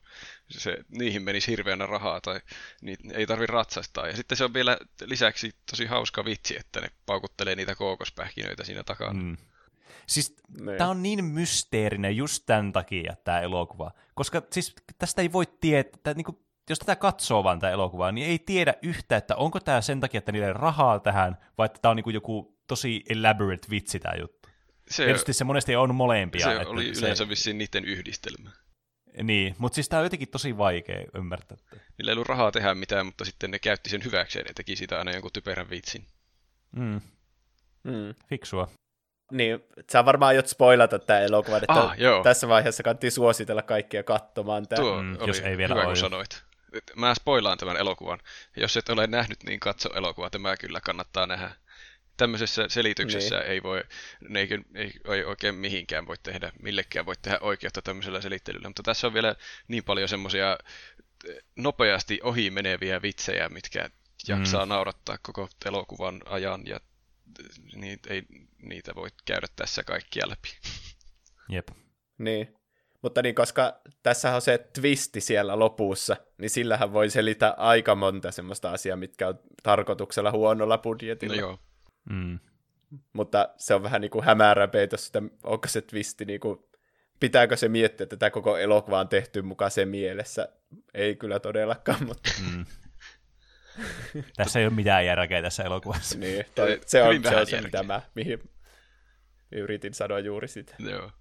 se, 0.50 0.78
niihin 0.90 1.22
menisi 1.22 1.52
hirveänä 1.52 1.86
rahaa 1.86 2.22
tai 2.22 2.40
niin, 2.82 2.98
ei 3.14 3.28
tarvitse 3.28 3.54
ratsastaa. 3.54 4.08
Ja 4.08 4.16
sitten 4.16 4.38
se 4.38 4.44
on 4.44 4.54
vielä 4.54 4.78
lisäksi 5.06 5.52
tosi 5.70 5.86
hauska 5.86 6.26
vitsi, 6.26 6.58
että 6.60 6.82
ne 6.82 6.88
paukuttelee 7.06 7.56
niitä 7.56 7.76
kookospähkinöitä 7.76 8.64
siinä 8.64 8.84
takana. 8.84 9.14
Mm. 9.14 9.38
Siis 10.08 10.36
niin. 10.60 10.78
tämä 10.78 10.90
on 10.90 11.04
niin 11.04 11.26
mysteerinen 11.26 12.18
just 12.18 12.44
tämän 12.46 12.72
takia 12.72 13.16
tämä 13.24 13.40
elokuva. 13.40 13.92
Koska 14.14 14.42
siis 14.52 14.76
tästä 14.98 15.22
ei 15.22 15.32
voi 15.32 15.46
tietää, 15.62 16.14
niin 16.14 16.26
kuin, 16.26 16.38
jos 16.70 16.80
tätä 16.80 16.96
katsoo 16.96 17.44
vaan 17.44 17.60
tämä 17.60 17.72
elokuva, 17.72 18.12
niin 18.12 18.28
ei 18.28 18.40
tiedä 18.40 18.74
yhtä, 18.82 19.18
että 19.18 19.36
onko 19.36 19.60
tämä 19.60 19.82
sen 19.82 20.00
takia, 20.00 20.18
että 20.18 20.32
niillä 20.32 20.48
ei 20.48 20.54
rahaa 20.54 21.00
tähän, 21.00 21.38
vai 21.58 21.66
että 21.66 21.80
tämä 21.82 21.90
on 21.90 21.96
niin 21.96 22.04
kuin 22.04 22.14
joku 22.14 22.58
tosi 22.68 23.04
elaborate 23.10 23.68
vitsi 23.70 24.00
tämä 24.00 24.16
juttu. 24.16 24.50
Se, 24.90 25.06
Tietysti 25.06 25.34
se 25.34 25.44
monesti 25.44 25.76
on 25.76 25.96
molempia. 25.96 26.46
Se 26.46 26.56
että 26.56 26.70
oli 26.70 26.92
yleensä 26.98 27.24
se... 27.24 27.30
vissiin 27.30 27.58
niiden 27.58 27.86
yhdistelmä. 27.86 28.50
Niin, 29.24 29.56
mutta 29.58 29.76
siis 29.76 29.90
tämä 29.90 30.00
on 30.00 30.06
jotenkin 30.06 30.28
tosi 30.28 30.58
vaikea 30.58 31.06
ymmärtää. 31.16 31.58
Niillä 31.98 32.12
ei 32.12 32.14
ollut 32.14 32.28
rahaa 32.28 32.52
tehdä 32.52 32.76
mitään, 32.76 33.06
mutta 33.06 33.26
sitten 33.26 33.52
ne 33.52 33.60
käytti 33.60 33.90
sen 33.90 34.04
hyväkseen 34.04 34.46
ja 34.48 34.54
teki 34.54 34.76
siitä 34.76 34.98
aina 34.98 35.12
jonkun 35.12 35.32
typerän 35.34 35.70
vitsin. 35.70 36.06
Mm. 36.76 37.02
Mm. 37.84 38.16
Fiksua. 38.30 38.72
Niin, 39.34 39.64
sä 39.92 40.06
varmaan 40.06 40.30
aiot 40.30 40.48
spoilata 40.48 41.00
tämä 41.00 41.20
elokuva, 41.20 41.58
että 41.58 41.74
ah, 41.74 42.00
joo. 42.00 42.24
tässä 42.24 42.48
vaiheessa 42.48 42.84
kannattaa 42.84 43.10
suositella 43.10 43.62
kaikkia 43.62 44.04
katsomaan 44.04 44.68
tämä. 44.68 44.82
Tuo 44.82 45.02
mm, 45.02 45.18
oli 45.20 45.30
jos 45.30 45.40
ei 45.40 45.58
vielä 45.58 45.76
hyvä, 45.76 45.86
kun 45.86 45.98
sanoit. 45.98 46.44
Mä 46.96 47.16
spoilaan 47.16 47.58
tämän 47.58 47.78
elokuvan. 47.78 48.20
Jos 48.56 48.78
et 48.78 48.90
ole 48.90 49.08
nähnyt, 49.08 49.44
niin 49.44 49.60
katso 49.60 49.90
elokuva. 49.96 50.30
Tämä 50.30 50.58
kyllä 50.58 50.82
kannattaa 50.82 51.28
nähdä. 51.28 51.52
Tämmöisessä 52.18 52.66
selityksessä 52.68 53.36
niin. 53.36 53.48
ei 53.48 53.64
voi, 53.64 53.84
ei, 54.36 54.48
ei, 54.76 54.92
ei 55.10 55.24
oikein 55.24 55.56
mihinkään 55.56 56.08
voi 56.08 56.16
tehdä, 56.24 56.52
millekään 56.62 57.06
voi 57.06 57.16
tehdä 57.22 57.38
oikeutta 57.42 57.82
tämmöisellä 57.82 58.22
selittelyllä. 58.22 58.70
Mutta 58.70 58.84
tässä 58.84 59.08
on 59.08 59.14
vielä 59.14 59.36
niin 59.68 59.84
paljon 59.84 60.10
semmoisia 60.10 60.58
nopeasti 61.56 62.20
ohi 62.24 62.52
meneviä 62.52 63.02
vitsejä, 63.02 63.50
mitkä 63.50 63.90
jaksaa 64.28 64.66
mm. 64.66 64.70
naurattaa 64.70 65.18
koko 65.22 65.50
elokuvan 65.66 66.22
ajan 66.26 66.62
ja 66.66 66.80
niitä, 67.76 68.14
ei, 68.14 68.24
niitä 68.62 68.96
voi 68.96 69.10
käydä 69.26 69.48
tässä 69.56 69.84
kaikkia 69.84 70.30
läpi. 70.30 70.50
Jep. 71.50 71.68
Niin. 72.18 72.56
Mutta 73.02 73.22
niin, 73.22 73.36
koska 73.36 73.82
tässä 74.04 74.36
on 74.36 74.42
se 74.42 74.58
twisti 74.58 75.22
siellä 75.22 75.60
lopussa, 75.60 76.18
niin 76.38 76.50
sillähän 76.50 76.94
voi 76.94 77.10
selittää 77.10 77.54
aika 77.58 77.96
monta 77.96 78.32
semmoista 78.32 78.72
asiaa, 78.72 78.98
mitkä 78.98 79.28
on 79.28 79.40
tarkoituksella 79.64 80.32
huonolla 80.32 80.78
budjetilla. 80.78 81.36
No 81.36 81.42
joo. 81.42 81.60
Mm. 82.10 82.40
Mutta 83.14 83.50
se 83.58 83.76
on 83.76 83.84
vähän 83.84 84.02
niin 84.02 84.12
kuin 84.12 84.26
hämärä 84.26 84.68
peitos, 84.68 85.06
että 85.06 85.22
onko 85.44 85.68
se 85.68 85.82
twisti 85.82 86.26
niin 86.26 86.40
kuin, 86.40 86.60
pitääkö 87.20 87.58
se 87.58 87.70
miettiä, 87.70 88.04
että 88.04 88.18
tämä 88.18 88.30
koko 88.30 88.58
elokuva 88.58 89.00
on 89.00 89.08
tehty 89.08 89.42
mukaan 89.42 89.72
se 89.72 89.86
mielessä. 89.86 90.50
Ei 90.94 91.16
kyllä 91.16 91.40
todellakaan, 91.40 92.06
mutta... 92.06 92.30
Mm. 92.52 92.66
tässä 94.38 94.60
ei 94.60 94.66
ole 94.66 94.74
mitään 94.74 95.06
järkeä 95.06 95.42
tässä 95.42 95.64
elokuvassa. 95.64 96.18
niin, 96.18 96.46
toi, 96.56 96.82
se 96.86 97.04
on 97.04 97.24
se, 97.24 97.36
on 97.36 97.48
se 97.48 97.62
mitä 97.62 97.84
mä, 97.84 98.02
mihin 98.16 98.40
yritin 99.52 99.94
sanoa 99.94 100.20
juuri 100.20 100.48
sitä. 100.48 100.76
Joo. 100.80 101.12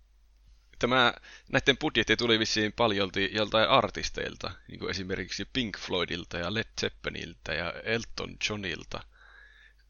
Tämä, 0.79 1.15
näiden 1.53 1.77
budjetti 1.79 2.17
tuli 2.17 2.39
vissiin 2.39 2.73
paljolti 2.73 3.31
joltain 3.33 3.69
artisteilta, 3.69 4.51
niin 4.69 4.79
kuin 4.79 4.91
esimerkiksi 4.91 5.49
Pink 5.53 5.79
Floydilta 5.79 6.39
ja 6.39 6.55
Led 6.55 6.67
Zeppeliniltä 6.81 7.55
ja 7.55 7.73
Elton 7.85 8.37
Johnilta. 8.49 9.01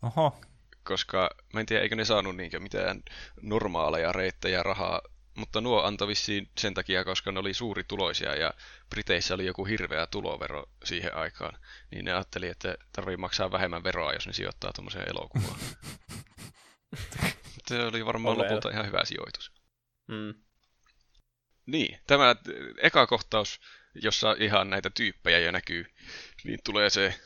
Oho. 0.02 0.40
Koska 0.84 1.30
mä 1.52 1.60
en 1.60 1.66
tiedä, 1.66 1.82
eikö 1.82 1.96
ne 1.96 2.04
saanut 2.04 2.36
niinkö 2.36 2.60
mitään 2.60 3.02
normaaleja 3.42 4.12
reittejä 4.12 4.62
rahaa 4.62 5.00
mutta 5.34 5.60
nuo 5.60 5.82
antoi 5.82 6.08
vissiin 6.08 6.50
sen 6.58 6.74
takia, 6.74 7.04
koska 7.04 7.32
ne 7.32 7.40
oli 7.40 7.54
suurituloisia 7.54 8.36
ja 8.36 8.54
Briteissä 8.90 9.34
oli 9.34 9.46
joku 9.46 9.64
hirveä 9.64 10.06
tulovero 10.06 10.64
siihen 10.84 11.16
aikaan. 11.16 11.58
Niin 11.90 12.04
ne 12.04 12.12
ajatteli, 12.12 12.48
että 12.48 12.76
tarvii 12.92 13.16
maksaa 13.16 13.52
vähemmän 13.52 13.84
veroa, 13.84 14.12
jos 14.12 14.26
ne 14.26 14.32
sijoittaa 14.32 14.72
tuommoiseen 14.72 15.10
elokuvaan. 15.10 15.60
Se 17.68 17.82
oli 17.82 18.06
varmaan 18.06 18.36
Ole. 18.36 18.44
lopulta 18.44 18.70
ihan 18.70 18.86
hyvä 18.86 19.04
sijoitus. 19.04 19.52
Mm. 20.08 20.34
Niin, 21.66 22.00
tämä 22.06 22.36
eka 22.82 23.06
kohtaus, 23.06 23.60
jossa 23.94 24.36
ihan 24.38 24.70
näitä 24.70 24.90
tyyppejä 24.90 25.38
jo 25.38 25.52
näkyy, 25.52 25.86
niin 26.44 26.58
tulee 26.64 26.90
se 26.90 27.20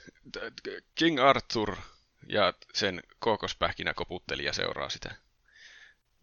King 0.94 1.20
Arthur 1.20 1.76
ja 2.28 2.54
sen 2.74 3.02
kookospähkinä 3.18 3.94
koputtelija 3.94 4.52
seuraa 4.52 4.88
sitä. 4.88 5.14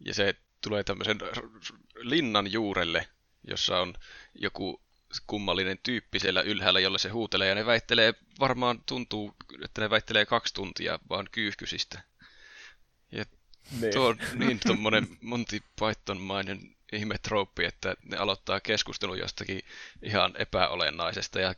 Ja 0.00 0.14
se 0.14 0.34
tulee 0.64 0.84
tämmöisen 0.84 1.18
linnan 1.96 2.52
juurelle, 2.52 3.08
jossa 3.48 3.80
on 3.80 3.94
joku 4.34 4.82
kummallinen 5.26 5.78
tyyppi 5.82 6.20
siellä 6.20 6.42
ylhäällä, 6.42 6.80
jolle 6.80 6.98
se 6.98 7.08
huutelee, 7.08 7.48
ja 7.48 7.54
ne 7.54 7.66
väittelee, 7.66 8.14
varmaan 8.40 8.82
tuntuu, 8.86 9.34
että 9.64 9.80
ne 9.80 9.90
väittelee 9.90 10.26
kaksi 10.26 10.54
tuntia 10.54 10.98
vaan 11.08 11.28
kyyhkysistä. 11.32 12.02
Ja 13.12 13.24
Niin. 13.80 13.92
Tuo 13.92 14.08
on 14.08 14.18
niin 14.34 14.60
tuommoinen 14.66 15.08
Monty 15.20 15.60
Python-mainen 15.80 16.76
ihmetrooppi, 16.92 17.64
että 17.64 17.94
ne 18.02 18.16
aloittaa 18.16 18.60
keskustelun 18.60 19.18
jostakin 19.18 19.60
ihan 20.02 20.34
epäolennaisesta 20.38 21.40
ja 21.40 21.54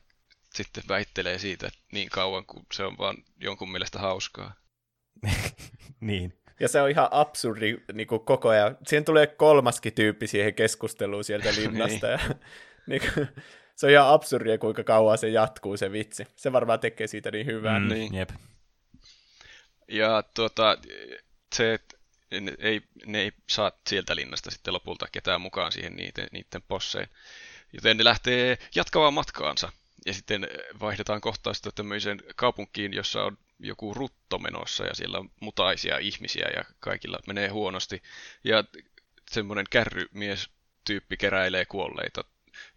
sitten 0.54 0.84
väittelee 0.88 1.38
siitä 1.38 1.70
niin 1.92 2.08
kauan, 2.08 2.46
kun 2.46 2.66
se 2.72 2.84
on 2.84 2.98
vaan 2.98 3.16
jonkun 3.40 3.72
mielestä 3.72 3.98
hauskaa. 3.98 4.54
niin. 6.00 6.38
Ja 6.60 6.68
se 6.68 6.80
on 6.82 6.90
ihan 6.90 7.08
absurdi 7.10 7.78
niin 7.92 8.06
kuin 8.06 8.20
koko 8.20 8.48
ajan. 8.48 8.78
Siihen 8.86 9.04
tulee 9.04 9.26
kolmaskin 9.26 9.92
tyyppi 9.92 10.26
siihen 10.26 10.54
keskusteluun 10.54 11.24
sieltä 11.24 11.48
linnasta. 11.58 12.06
ja, 12.06 12.18
niin 12.86 13.02
kuin, 13.14 13.28
se 13.76 13.86
on 13.86 13.92
ihan 13.92 14.08
absurdia, 14.08 14.58
kuinka 14.58 14.84
kauan 14.84 15.18
se 15.18 15.28
jatkuu 15.28 15.76
se 15.76 15.92
vitsi. 15.92 16.26
Se 16.36 16.52
varmaan 16.52 16.80
tekee 16.80 17.06
siitä 17.06 17.30
niin 17.30 17.46
hyvää. 17.46 17.78
Mm, 17.78 17.88
niin. 17.88 18.14
Jep. 18.14 18.30
Ja 19.88 20.24
tuota, 20.34 20.78
se, 21.54 21.78
ne 22.40 22.54
ei, 22.58 22.82
ne 23.06 23.20
ei 23.20 23.32
saa 23.48 23.72
sieltä 23.86 24.16
linnasta 24.16 24.50
sitten 24.50 24.74
lopulta 24.74 25.06
ketään 25.12 25.40
mukaan 25.40 25.72
siihen 25.72 25.96
niiden, 25.96 26.28
niiden 26.32 26.62
posseen. 26.68 27.08
Joten 27.72 27.96
ne 27.96 28.04
lähtee 28.04 28.58
jatkamaan 28.74 29.14
matkaansa. 29.14 29.72
Ja 30.06 30.14
sitten 30.14 30.48
vaihdetaan 30.80 31.20
kohtaista 31.20 31.72
tämmöiseen 31.72 32.22
kaupunkiin, 32.36 32.92
jossa 32.92 33.24
on 33.24 33.38
joku 33.58 33.94
rutto 33.94 34.38
menossa 34.38 34.84
ja 34.84 34.94
siellä 34.94 35.18
on 35.18 35.30
mutaisia 35.40 35.98
ihmisiä 35.98 36.48
ja 36.56 36.64
kaikilla 36.80 37.18
menee 37.26 37.48
huonosti. 37.48 38.02
Ja 38.44 38.64
semmoinen 39.30 39.66
kärrymies 39.70 40.50
tyyppi 40.84 41.16
keräilee 41.16 41.64
kuolleita 41.64 42.24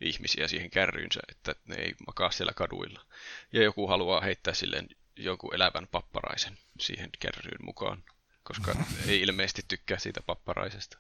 ihmisiä 0.01 0.47
siihen 0.47 0.69
kärryynsä, 0.69 1.19
että 1.29 1.55
ne 1.65 1.75
ei 1.75 1.93
makaa 2.07 2.31
siellä 2.31 2.53
kaduilla. 2.55 3.05
Ja 3.53 3.63
joku 3.63 3.87
haluaa 3.87 4.21
heittää 4.21 4.53
silleen 4.53 4.89
jonkun 5.15 5.55
elävän 5.55 5.87
papparaisen 5.87 6.57
siihen 6.79 7.09
kärryyn 7.19 7.65
mukaan, 7.65 8.03
koska 8.43 8.75
ei 9.07 9.21
ilmeisesti 9.21 9.61
tykkää 9.67 9.99
siitä 9.99 10.21
papparaisesta. 10.21 10.97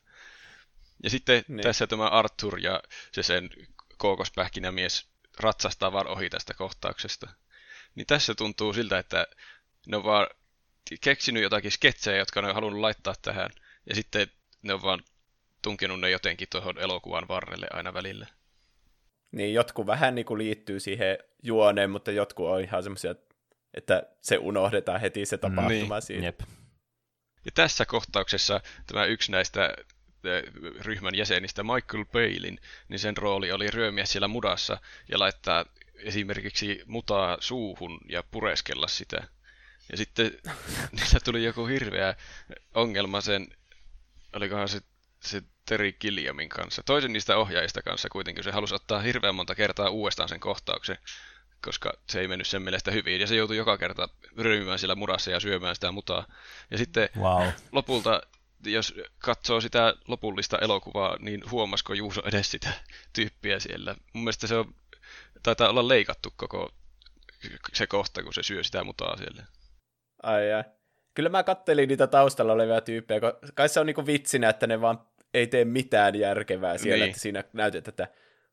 Ja 1.03 1.09
sitten 1.09 1.43
Niin. 1.47 1.57
niin. 1.57 1.63
tässä 1.63 1.87
tämä 1.87 2.07
Arthur 2.07 2.59
ja 2.59 2.83
se 3.11 3.23
sen 3.23 3.49
kookospähkinämies 3.97 5.07
ratsastaa 5.39 5.91
vaan 5.91 6.07
ohi 6.07 6.29
tästä 6.29 6.53
kohtauksesta. 6.53 7.27
Niin 7.95 8.07
tässä 8.07 8.35
tuntuu 8.35 8.73
siltä, 8.73 8.97
että 8.97 9.27
ne 9.89 9.97
on 9.97 10.03
vaan 10.03 10.27
keksinyt 11.01 11.43
jotakin 11.43 11.71
sketsejä, 11.71 12.17
jotka 12.17 12.41
ne 12.41 12.47
on 12.47 12.55
halunnut 12.55 12.81
laittaa 12.81 13.13
tähän, 13.21 13.49
ja 13.85 13.95
sitten 13.95 14.27
ne 14.61 14.73
on 14.73 14.81
vaan 14.81 15.03
tunkenut 15.61 15.99
ne 15.99 16.09
jotenkin 16.09 16.47
tuohon 16.51 16.79
elokuvan 16.79 17.27
varrelle 17.27 17.67
aina 17.73 17.93
välillä. 17.93 18.27
Niin 19.31 19.53
jotkut 19.53 19.87
vähän 19.87 20.15
niin 20.15 20.25
kuin 20.25 20.37
liittyy 20.37 20.79
siihen 20.79 21.17
juoneen, 21.43 21.89
mutta 21.89 22.11
jotkut 22.11 22.47
on 22.47 22.61
ihan 22.61 22.83
semmoisia, 22.83 23.15
että 23.73 24.03
se 24.21 24.37
unohdetaan 24.37 25.01
heti 25.01 25.25
se 25.25 25.37
tapahtuma 25.37 25.95
Niin. 25.95 26.01
siinä. 26.01 26.25
Jep. 26.25 26.39
Ja 27.45 27.51
tässä 27.53 27.85
kohtauksessa 27.85 28.61
tämä 28.87 29.05
yksi 29.05 29.31
näistä 29.31 29.75
ryhmän 30.81 31.15
jäsenistä, 31.15 31.63
Michael 31.63 32.05
Palin, 32.05 32.59
niin 32.89 32.99
sen 32.99 33.17
rooli 33.17 33.51
oli 33.51 33.71
ryömiä 33.71 34.05
siellä 34.05 34.27
mudassa 34.27 34.77
ja 35.11 35.19
laittaa 35.19 35.65
esimerkiksi 35.95 36.81
mutaa 36.85 37.37
suuhun 37.39 37.99
ja 38.09 38.23
pureskella 38.31 38.87
sitä. 38.87 39.27
Ja 39.91 39.97
sitten 39.97 40.31
niillä 40.91 41.19
tuli 41.23 41.43
joku 41.43 41.65
hirveä 41.65 42.15
ongelma 42.75 43.21
sen, 43.21 43.47
olikohan 44.33 44.69
se, 44.69 44.81
se 45.19 45.41
Terry 45.65 45.91
Gilliamin 45.91 46.49
kanssa, 46.49 46.83
toisen 46.83 47.13
niistä 47.13 47.37
ohjaajista 47.37 47.81
kanssa 47.81 48.09
kuitenkin, 48.09 48.43
se 48.43 48.51
halusi 48.51 48.75
ottaa 48.75 48.99
hirveän 48.99 49.35
monta 49.35 49.55
kertaa 49.55 49.89
uudestaan 49.89 50.29
sen 50.29 50.39
kohtauksen, 50.39 50.97
koska 51.61 51.93
se 52.09 52.19
ei 52.19 52.27
mennyt 52.27 52.47
sen 52.47 52.61
mielestä 52.61 52.91
hyvin, 52.91 53.21
ja 53.21 53.27
se 53.27 53.35
joutui 53.35 53.57
joka 53.57 53.77
kerta 53.77 54.09
ryömimään 54.37 54.79
siellä 54.79 54.95
mudassa 54.95 55.31
ja 55.31 55.39
syömään 55.39 55.75
sitä 55.75 55.91
mutaa. 55.91 56.25
Ja 56.71 56.77
sitten 56.77 57.09
Wow. 57.17 57.47
lopulta, 57.71 58.21
jos 58.65 58.93
katsoo 59.19 59.61
sitä 59.61 59.93
lopullista 60.07 60.57
elokuvaa, 60.59 61.17
niin 61.19 61.51
huomasiko 61.51 61.93
Juuso 61.93 62.21
edes 62.25 62.51
sitä 62.51 62.73
tyyppiä 63.13 63.59
siellä? 63.59 63.95
Mun 64.13 64.23
mielestä 64.23 64.47
se 64.47 64.55
on, 64.55 64.75
taitaa 65.43 65.69
olla 65.69 65.87
leikattu 65.87 66.33
koko 66.35 66.73
se 67.73 67.87
kohta, 67.87 68.23
kun 68.23 68.33
se 68.33 68.43
syö 68.43 68.63
sitä 68.63 68.83
mutaa 68.83 69.17
siellä. 69.17 69.43
Ai 70.23 70.49
jaa. 70.49 70.63
Kyllä 71.13 71.29
mä 71.29 71.43
kattelin 71.43 71.89
niitä 71.89 72.07
taustalla 72.07 72.53
olevia 72.53 72.81
tyyppejä, 72.81 73.19
kun 73.19 73.33
kai 73.55 73.69
se 73.69 73.79
on 73.79 73.85
niinku 73.85 74.05
vitsinä, 74.05 74.49
että 74.49 74.67
ne 74.67 74.81
vaan 74.81 74.99
ei 75.33 75.47
tee 75.47 75.65
mitään 75.65 76.15
järkevää 76.15 76.77
siellä, 76.77 77.03
Niin. 77.03 77.09
että 77.09 77.21
siinä 77.21 77.43
näytetään, 77.53 77.91
että 77.91 78.07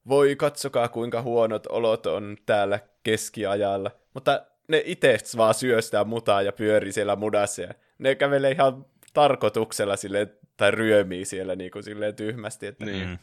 voi 0.08 0.36
katsokaa 0.36 0.88
kuinka 0.88 1.22
huonot 1.22 1.66
olot 1.66 2.06
on 2.06 2.36
täällä 2.46 2.78
keskiajalla. 3.02 3.90
Mutta 4.14 4.42
ne 4.68 4.82
itse 4.84 5.18
vaan 5.36 5.54
syö 5.54 5.82
sitä 5.82 6.04
mutaa 6.04 6.42
ja 6.42 6.52
pyörii 6.52 6.92
siellä 6.92 7.16
mudassa 7.16 7.62
ja 7.62 7.74
ne 7.98 8.14
kävelee 8.14 8.50
ihan 8.50 8.86
tarkoituksella 9.14 9.96
silleen, 9.96 10.30
tai 10.56 10.70
ryömii 10.70 11.24
siellä 11.24 11.56
niinku 11.56 11.82
silleen 11.82 12.14
tyhmästi. 12.14 12.66
Että 12.66 12.84
Niin. 12.84 13.08
Mm. 13.08 13.18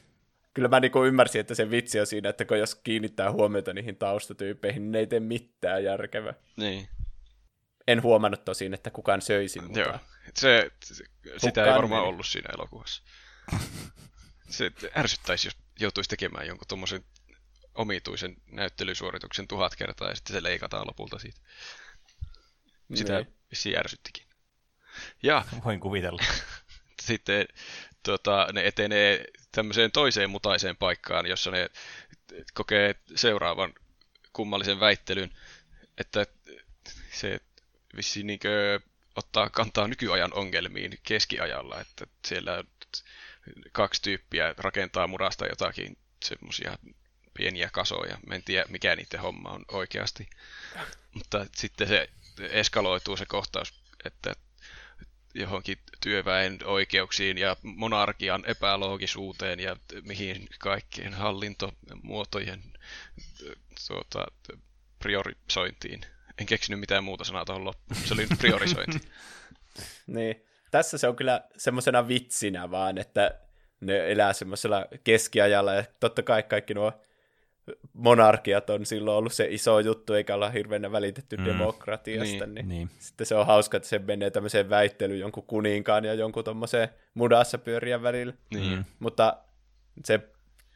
Kyllä 0.54 0.68
mä 0.68 0.80
niinku 0.80 1.04
ymmärsin, 1.04 1.42
että 1.42 1.56
se 1.56 1.70
vitsi 1.72 2.00
on 2.00 2.06
siinä, 2.08 2.30
että 2.30 2.46
kun 2.46 2.60
jos 2.60 2.76
kiinnittää 2.76 3.32
huomiota 3.32 3.74
niihin 3.74 3.96
taustatyyppeihin, 3.96 4.82
niin 4.82 4.92
ne 4.92 5.00
ei 5.00 5.08
tee 5.08 5.20
mitään 5.20 5.84
järkevää. 5.84 6.34
Niin, 6.58 6.88
En 7.88 8.02
huomannut 8.04 8.46
tosin, 8.46 8.74
että 8.74 8.90
kukaan 8.92 9.22
söisi 9.22 9.62
mutaa. 9.62 9.84
joo. 9.84 10.00
Se, 10.34 10.72
se, 10.84 10.94
sitä 10.96 11.06
ei 11.34 11.40
Hukkaan 11.44 11.76
varmaan 11.76 12.02
meni. 12.02 12.10
ollut 12.10 12.26
siinä 12.28 12.50
elokuvassa. 12.54 13.04
Se 14.50 14.72
ärsyttäisi, 14.98 15.48
jos 15.48 15.58
joutuisi 15.80 16.10
tekemään 16.10 16.48
jonkun 16.48 16.68
tuommoisen 16.68 17.06
omituisen 17.76 18.36
näyttelysuorituksen 18.52 19.48
tuhat 19.48 19.76
kertaa 19.76 20.10
ja 20.10 20.16
sitten 20.16 20.34
se 20.36 20.44
leikataan 20.44 20.88
lopulta 20.88 21.20
siitä. 21.20 21.40
Sitä 22.96 23.14
Niin. 23.18 23.34
vissiin 23.52 23.80
ärsyttikin. 23.80 24.28
Ja 25.24 25.46
Voin 25.66 25.80
kuvitella. 25.80 26.24
sitten 27.02 27.48
tota, 28.04 28.48
ne 28.54 28.68
etenee 28.68 29.26
tämmöiseen 29.52 29.92
toiseen 29.92 30.30
mutaiseen 30.30 30.76
paikkaan, 30.78 31.26
jossa 31.26 31.52
ne 31.52 31.70
kokee 32.54 32.96
seuraavan 33.16 33.74
kummallisen 34.34 34.80
väittelyn, 34.80 35.32
että 35.98 36.26
se 37.12 37.40
vissiin 37.96 38.28
niinkö 38.28 38.80
ottaa 39.16 39.50
kantaa 39.50 39.88
nykyajan 39.88 40.34
ongelmiin 40.34 41.00
keskiajalla, 41.04 41.82
että 41.82 42.08
siellä 42.28 42.64
kaksi 43.72 44.02
tyyppiä 44.02 44.56
rakentaa 44.58 45.08
murasta 45.08 45.46
jotakin 45.46 45.98
semmoisia 46.24 46.78
pieniä 47.34 47.70
kasoja. 47.74 48.18
Mä 48.28 48.36
en 48.36 48.44
tiedä, 48.44 48.66
mikä 48.70 48.96
niiden 48.96 49.20
homma 49.20 49.50
on 49.50 49.66
oikeasti. 49.72 50.30
Mutta 51.14 51.46
sitten 51.56 51.88
se 51.88 52.10
eskaloituu 52.40 53.18
se 53.18 53.26
kohtaus, 53.26 53.74
että 54.06 54.36
johonkin 55.34 55.78
työväen 56.02 56.60
oikeuksiin 56.66 57.38
ja 57.38 57.58
monarkian 57.64 58.44
epäloogisuuteen 58.46 59.60
ja 59.60 59.78
mihin 60.02 60.48
kaikkien 60.60 61.14
hallintomuotojen 61.14 62.64
tuota, 63.88 64.26
priorisointiin. 65.00 66.06
En 66.40 66.46
keksinyt 66.46 66.80
mitään 66.80 67.04
muuta 67.04 67.24
sanaa 67.24 67.46
tuohon 67.46 67.66
loppuun. 67.66 68.02
Se 68.06 68.14
oli 68.14 68.22
nyt 68.30 68.40
priorisointi. 68.40 69.00
Niin. 70.08 70.46
Tässä 70.72 70.98
se 70.98 71.08
on 71.08 71.16
kyllä 71.16 71.42
semmoisena 71.58 72.08
vitsinä 72.08 72.72
vaan, 72.72 72.98
että 72.98 73.40
ne 73.80 74.12
elää 74.12 74.34
semmoisella 74.34 74.86
keskiajalla, 75.04 75.74
ja 75.74 75.84
totta 76.00 76.24
kai 76.24 76.44
kaikki 76.44 76.74
nuo 76.74 76.92
monarkiat 77.94 78.70
on 78.70 78.86
silloin 78.86 79.18
ollut 79.18 79.34
se 79.34 79.48
iso 79.50 79.80
juttu, 79.80 80.14
eikä 80.14 80.36
olla 80.36 80.50
hirveänä 80.50 80.92
välitetty 80.92 81.38
Mm. 81.38 81.46
demokratiasta, 81.46 82.46
Niin, 82.46 82.56
niin, 82.56 82.70
niin 82.70 82.90
sitten 83.00 83.28
se 83.28 83.36
on 83.36 83.46
hauska, 83.48 83.78
että 83.78 83.90
se 83.90 84.00
menee 84.00 84.32
tämmöiseen 84.32 84.70
väittelyyn 84.70 85.20
jonkun 85.20 85.44
kuninkaan 85.44 86.06
ja 86.06 86.14
jonkun 86.14 86.44
tommoseen 86.44 86.90
mudassa 87.14 87.58
pyörien 87.58 88.04
välillä. 88.04 88.34
Niin. 88.54 88.74
Mm. 88.78 88.84
Mutta 89.00 89.38
se 90.06 90.20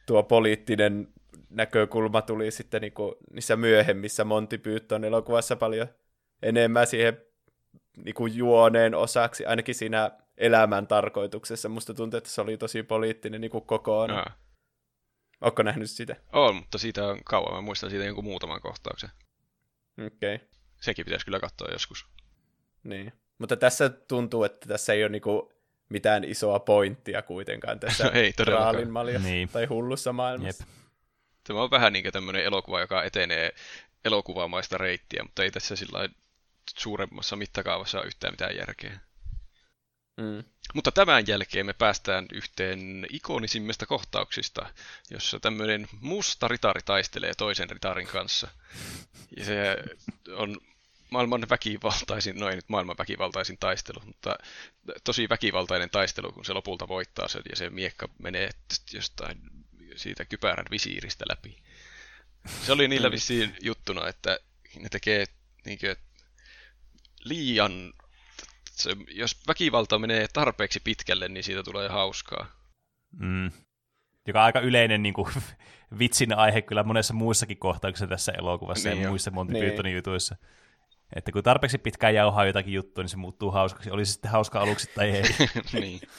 tuo 0.06 0.22
poliittinen 0.22 1.08
näkökulma 1.50 2.22
tuli 2.22 2.50
sitten 2.50 2.80
niinku 2.82 3.16
niissä 3.32 3.56
myöhemmissä 3.56 4.24
Monty 4.24 4.58
Python 4.58 5.04
elokuvassa 5.04 5.56
paljon 5.56 5.88
enemmän 6.42 6.86
siihen 6.86 7.22
niinku 7.96 8.26
juoneen 8.26 8.94
osaksi, 8.94 9.46
ainakin 9.46 9.74
siinä 9.74 10.10
elämän 10.36 10.86
tarkoituksessa. 10.86 11.68
Musta 11.68 11.94
tuntuu, 11.94 12.18
että 12.18 12.30
se 12.30 12.40
oli 12.40 12.56
tosi 12.58 12.82
poliittinen 12.82 13.40
niin 13.40 13.50
kokoon. 13.66 14.10
No. 14.10 14.24
Ootko 15.40 15.62
nähnyt 15.62 15.90
sitä? 15.90 16.16
On, 16.32 16.56
mutta 16.56 16.78
siitä 16.78 17.06
on 17.06 17.18
kauan. 17.24 17.54
Mä 17.54 17.60
muistan 17.60 17.90
siitä 17.90 18.04
jonkun 18.04 18.24
muutaman 18.24 18.60
kohtauksen. 18.60 19.10
Okei. 20.06 20.34
Okay. 20.34 20.48
Sekin 20.80 21.04
pitäisi 21.04 21.24
kyllä 21.24 21.40
katsoa 21.40 21.68
joskus. 21.72 22.06
Niin. 22.82 23.12
Mutta 23.38 23.56
tässä 23.56 23.88
tuntuu, 23.88 24.44
että 24.44 24.68
tässä 24.68 24.92
ei 24.92 25.02
ole 25.02 25.08
niinku 25.08 25.52
mitään 25.88 26.24
isoa 26.24 26.58
pointtia 26.58 27.22
kuitenkaan 27.22 27.80
tässä 27.80 28.04
No 28.04 28.10
ei 28.10 28.32
todellakaan. 28.32 28.74
raalinmaljassa 28.74 29.28
Niin. 29.28 29.48
tai 29.48 29.64
hullussa 29.66 30.12
maailmassa. 30.12 30.64
Jep. 30.68 30.74
Tämä 31.48 31.62
on 31.62 31.70
vähän 31.70 31.92
niin 31.92 32.02
kuin 32.02 32.12
tämmöinen 32.12 32.44
elokuva, 32.44 32.80
joka 32.80 33.02
etenee 33.02 33.54
elokuvamaista 34.04 34.78
reittiä, 34.78 35.22
mutta 35.22 35.42
ei 35.42 35.50
tässä 35.50 35.76
sillä 35.76 36.08
suuremmassa 36.78 37.36
mittakaavassa 37.36 37.98
ole 37.98 38.06
yhtään 38.06 38.32
mitään 38.32 38.56
järkeä. 38.56 39.00
Mm. 40.16 40.44
Mutta 40.74 40.92
tämän 40.92 41.26
jälkeen 41.26 41.66
me 41.66 41.72
päästään 41.72 42.26
yhteen 42.32 43.06
ikonisimmista 43.10 43.86
kohtauksista, 43.86 44.70
jossa 45.10 45.40
tämmöinen 45.40 45.88
musta 46.00 46.48
ritari 46.48 46.80
taistelee 46.84 47.34
toisen 47.34 47.70
ritarin 47.70 48.06
kanssa. 48.06 48.48
Ja 49.36 49.44
se 49.44 49.76
on 50.32 50.56
maailman 51.10 51.46
väkivaltaisin, 51.50 52.40
no 52.40 52.48
ei 52.48 52.56
nyt 52.56 52.68
maailman 52.68 52.98
väkivaltaisin 52.98 53.58
taistelu, 53.58 54.00
mutta 54.06 54.36
tosi 55.04 55.28
väkivaltainen 55.28 55.90
taistelu, 55.90 56.32
kun 56.32 56.44
se 56.44 56.52
lopulta 56.52 56.88
voittaa 56.88 57.28
sen 57.28 57.42
ja 57.50 57.56
se 57.56 57.70
miekka 57.70 58.08
menee 58.18 58.50
jostain 58.92 59.57
siitä 59.98 60.24
kypärän 60.24 60.66
visiiristä 60.70 61.24
läpi. 61.28 61.56
Se 62.62 62.72
oli 62.72 62.88
niillä 62.88 63.10
vissiin 63.10 63.56
juttuna, 63.62 64.08
että 64.08 64.38
ne 64.78 64.88
tekee 64.88 65.24
niinkö 65.64 65.96
liian 67.24 67.92
se, 68.70 68.96
jos 69.08 69.36
väkivalta 69.48 69.98
menee 69.98 70.28
tarpeeksi 70.32 70.80
pitkälle, 70.80 71.28
niin 71.28 71.44
siitä 71.44 71.62
tulee 71.62 71.88
hauskaa. 71.88 72.46
Mm. 73.12 73.50
Joka 74.26 74.40
on 74.40 74.44
aika 74.44 74.60
yleinen 74.60 75.02
niin 75.02 75.14
kuin, 75.14 75.28
vitsin 75.98 76.34
aihe 76.34 76.62
kyllä 76.62 76.82
monessa 76.82 77.14
muissakin 77.14 77.58
kohtauksissa 77.58 78.06
tässä 78.06 78.32
elokuvassa 78.32 78.88
Niin 78.88 78.98
ja 78.98 79.04
jo. 79.04 79.10
muissa 79.10 79.30
Monty 79.30 79.52
Niin. 79.52 79.64
Pythonin 79.64 79.94
jutuissa. 79.94 80.36
Että 81.16 81.32
kun 81.32 81.42
tarpeeksi 81.42 81.78
pitkään 81.78 82.14
jauhaa 82.14 82.46
jotakin 82.46 82.74
juttua, 82.74 83.04
niin 83.04 83.08
se 83.08 83.16
muuttuu 83.16 83.50
hauskaksi. 83.50 83.90
Oli 83.90 84.06
se 84.06 84.12
sitten 84.12 84.30
hauska 84.30 84.60
aluksi 84.60 84.90
tai 84.94 85.10
ei. 85.10 85.22
niin. 85.80 86.00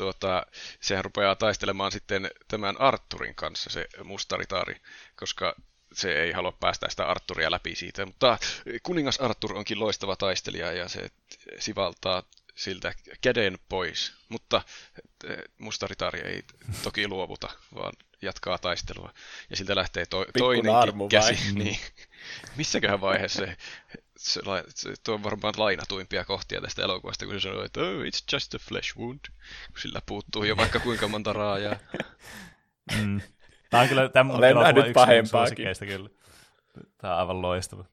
tuota, 0.00 0.46
sehän 0.80 1.04
rupeaa 1.04 1.36
taistelemaan 1.36 1.92
sitten 1.92 2.30
tämän 2.48 2.80
Arturin 2.80 3.34
kanssa, 3.34 3.70
se 3.70 3.86
mustaritaari, 4.04 4.76
koska 5.16 5.54
se 5.92 6.12
ei 6.22 6.32
halua 6.32 6.52
päästä 6.52 6.90
sitä 6.90 7.06
Arturia 7.06 7.50
läpi 7.50 7.74
siitä. 7.74 8.06
Mutta 8.06 8.38
kuningas 8.82 9.20
Artur 9.20 9.56
onkin 9.56 9.80
loistava 9.80 10.16
taistelija 10.16 10.72
ja 10.72 10.88
se 10.88 11.10
sivaltaa 11.58 12.22
siltä 12.54 12.94
käden 13.20 13.58
pois. 13.68 14.12
Mutta 14.28 14.62
eh, 15.24 15.36
mustaritaari 15.58 16.20
ei 16.20 16.42
toki 16.82 17.08
luovuta, 17.08 17.50
vaan 17.74 17.92
jatkaa 18.22 18.58
taistelua. 18.58 19.14
Ja 19.50 19.56
siltä 19.56 19.76
lähtee 19.76 20.06
to- 20.06 20.26
toinenkin 20.38 20.98
vai? 20.98 21.08
käsi. 21.10 21.52
Niin. 21.54 21.78
Missäköhän 22.56 23.00
vaiheessa 23.00 23.46
se, 24.16 24.40
se, 24.74 24.94
tuo 25.04 25.14
on 25.14 25.22
varmaan 25.22 25.54
lainatuimpia 25.56 26.24
kohtia 26.24 26.60
tästä 26.60 26.82
elokuvasta, 26.82 27.26
kun 27.26 27.34
se 27.34 27.40
sanoo, 27.40 27.64
että 27.64 27.80
oh, 27.80 27.86
it's 27.86 28.24
just 28.32 28.54
a 28.54 28.58
flesh 28.58 28.98
wound, 28.98 29.20
kun 29.66 29.80
sillä 29.80 30.00
puuttuu 30.06 30.44
jo 30.44 30.56
vaikka 30.56 30.80
kuinka 30.80 31.08
monta 31.08 31.32
raajaa. 31.32 31.76
Mm. 33.02 33.20
Tämä 33.70 33.82
on 33.82 33.88
kyllä 33.88 34.08
tämä 34.08 34.32
Olen 34.32 34.56
nähnyt 34.56 34.92
pahempaakin. 34.92 35.26
suosikeista 35.26 35.86
kyllä. 35.86 36.08
Tämä 36.98 37.14
on 37.14 37.20
aivan 37.20 37.42
loistava. 37.42 37.84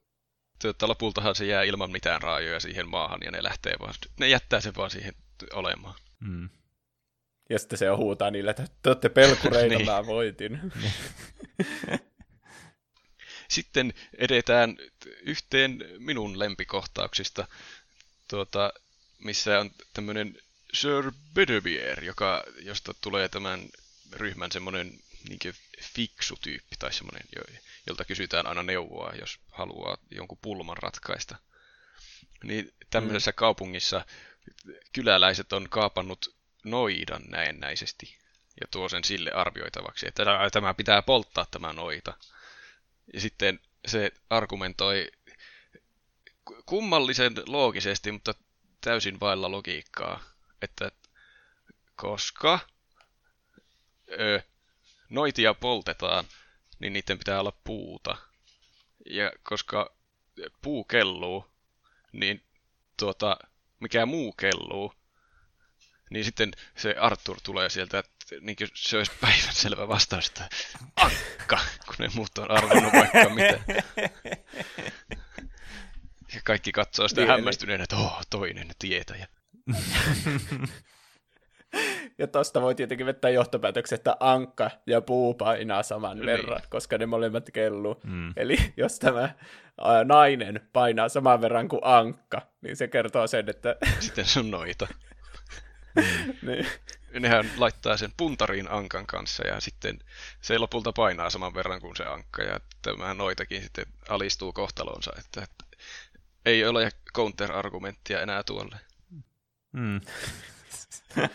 Tuota, 0.61 0.87
lopultahan 0.87 1.35
se 1.35 1.45
jää 1.45 1.63
ilman 1.63 1.91
mitään 1.91 2.21
raajoja 2.21 2.59
siihen 2.59 2.89
maahan 2.89 3.19
ja 3.25 3.31
ne 3.31 3.43
lähtee 3.43 3.73
vaan, 3.79 3.93
ne 4.19 4.27
jättää 4.27 4.61
sen 4.61 4.75
vaan 4.75 4.89
siihen 4.89 5.13
olemaan. 5.53 5.95
Mm. 6.19 6.49
Ja 7.49 7.59
sitten 7.59 7.79
se 7.79 7.87
huutaa 7.87 8.31
niille, 8.31 8.51
että 8.51 8.67
te 8.83 8.89
olette 8.89 9.09
pelkureita, 9.09 9.75
Niin. 9.77 9.85
mä 9.85 10.05
voitin. 10.05 10.59
Sitten 13.49 13.93
edetään 14.17 14.77
yhteen 15.21 15.85
minun 15.97 16.39
lempikohtauksista, 16.39 17.47
tuota, 18.27 18.73
missä 19.19 19.59
on 19.59 19.71
tämmöinen 19.93 20.37
Sir 20.73 21.11
Bedivere, 21.33 22.05
joka, 22.05 22.43
josta 22.61 22.93
tulee 23.01 23.29
tämän 23.29 23.69
ryhmän 24.11 24.51
semmoinen 24.51 24.99
niin 25.29 25.39
fiksu 25.81 26.35
tyyppi 26.41 26.75
tai 26.79 26.93
semmoinen, 26.93 27.23
jo- 27.35 27.59
jolta 27.87 28.05
kysytään 28.05 28.47
aina 28.47 28.63
neuvoa, 28.63 29.13
jos 29.19 29.39
haluaa 29.51 29.97
jonkun 30.11 30.37
pulman 30.41 30.77
ratkaista. 30.77 31.35
Niin 32.43 32.73
tämmöisessä 32.89 33.31
kaupungissa 33.33 34.05
kyläläiset 34.93 35.53
on 35.53 35.69
kaapannut 35.69 36.36
noidan 36.69 37.21
näennäisesti 37.27 38.17
ja 38.61 38.67
tuo 38.71 38.89
sen 38.89 39.03
sille 39.03 39.31
arvioitavaksi, 39.31 40.07
että 40.07 40.25
"Tää- 40.25 40.49
tämä 40.49 40.73
pitää 40.73 41.01
polttaa 41.01 41.45
tämä 41.51 41.73
noita. 41.73 42.13
Ja 43.13 43.21
sitten 43.21 43.59
se 43.87 44.11
argumentoi 44.29 45.11
ku- 46.45 46.63
kummallisen 46.65 47.33
loogisesti, 47.45 48.11
mutta 48.11 48.33
täysin 48.81 49.19
vailla 49.19 49.51
logiikkaa, 49.51 50.23
että 50.61 50.91
koska 51.95 52.59
ö, 54.19 54.41
noitia 55.09 55.53
poltetaan, 55.53 56.25
niin 56.79 56.93
niiden 56.93 57.17
pitää 57.17 57.39
olla 57.39 57.53
puuta. 57.63 58.17
Ja 59.09 59.31
koska 59.43 59.95
puu 60.61 60.83
kelluu, 60.83 61.45
niin 62.11 62.43
tuota, 62.99 63.37
mikä 63.79 64.05
muu 64.05 64.31
kelluu, 64.33 64.93
niin 66.09 66.25
sitten 66.25 66.51
se 66.75 66.95
Arthur 66.99 67.37
tulee 67.43 67.69
sieltä, 67.69 67.99
että 67.99 68.11
niin 68.41 68.55
kuin 68.55 68.69
se 68.73 68.97
olisi 68.97 69.11
päivänselvä 69.21 69.87
vastaus, 69.87 70.27
että 70.27 70.49
akka, 70.95 71.59
kun 71.85 71.95
ne 71.99 72.09
muut 72.15 72.37
on 72.37 72.51
arvannut 72.51 72.93
vaikka 72.93 73.29
mitä. 73.29 73.59
Ja 76.33 76.41
kaikki 76.43 76.71
katsoo 76.71 77.07
sitä 77.07 77.21
Niin, 77.21 77.29
hämmästyneenä, 77.31 77.83
että 77.83 77.95
oh, 77.95 78.21
toinen 78.29 78.67
tietäjä. 78.79 79.27
Ja 82.17 82.27
tosta 82.27 82.61
voi 82.61 82.75
tietenkin 82.75 83.05
vetää 83.05 83.31
johtopäätöksen, 83.31 83.95
että 83.95 84.17
ankka 84.19 84.71
ja 84.87 85.01
puu 85.01 85.33
painaa 85.33 85.83
saman 85.83 86.17
Niin. 86.17 86.25
verran, 86.25 86.61
koska 86.69 86.97
ne 86.97 87.05
molemmat 87.05 87.49
kelluu. 87.53 88.01
Mm. 88.03 88.33
Eli 88.37 88.73
jos 88.77 88.99
tämä 88.99 89.21
ää, 89.81 90.03
nainen 90.03 90.69
painaa 90.73 91.09
saman 91.09 91.41
verran 91.41 91.67
kuin 91.67 91.81
ankka, 91.83 92.41
niin 92.61 92.75
se 92.77 92.87
kertoo 92.87 93.27
sen, 93.27 93.49
että 93.49 93.75
Sitten 93.99 94.25
se 94.25 94.39
on 94.39 94.51
noita. 94.51 94.87
niin, 96.47 96.67
Nehän 97.19 97.51
laittaa 97.57 97.97
sen 97.97 98.13
puntariin 98.17 98.71
ankan 98.71 99.07
kanssa 99.07 99.47
ja 99.47 99.59
sitten 99.59 99.99
se 100.41 100.57
lopulta 100.57 100.93
painaa 100.93 101.29
saman 101.29 101.53
verran 101.53 101.81
kuin 101.81 101.95
se 101.95 102.03
ankka 102.03 102.43
ja 102.43 102.59
tämä 102.81 103.13
noitakin 103.13 103.61
sitten 103.61 103.85
alistuu 104.09 104.53
kohtalonsa, 104.53 105.11
että, 105.19 105.43
että 105.43 105.77
ei 106.45 106.65
ole 106.65 106.91
counter-argumenttia 107.15 108.21
enää 108.21 108.43
tuolle. 108.43 108.75
Mm. 109.71 110.01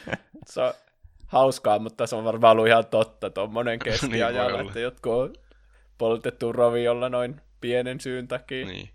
se 0.47 0.61
on 0.61 0.75
hauskaa, 1.27 1.79
mutta 1.79 2.07
se 2.07 2.17
on 2.17 2.25
varmaan 2.25 2.53
ollut 2.53 2.67
ihan 2.67 2.87
totta 2.87 3.31
tuommoinen 3.31 3.79
Niin 3.85 3.93
keskiajalla, 3.93 4.59
olla. 4.59 4.71
että 4.71 4.81
jotkut 4.81 5.13
on 5.13 5.35
poltettu 5.99 6.53
roviolla 6.53 7.09
noin 7.09 7.41
pienen 7.61 8.01
syyn 8.01 8.29
takia. 8.29 8.67
Niin. 8.67 8.91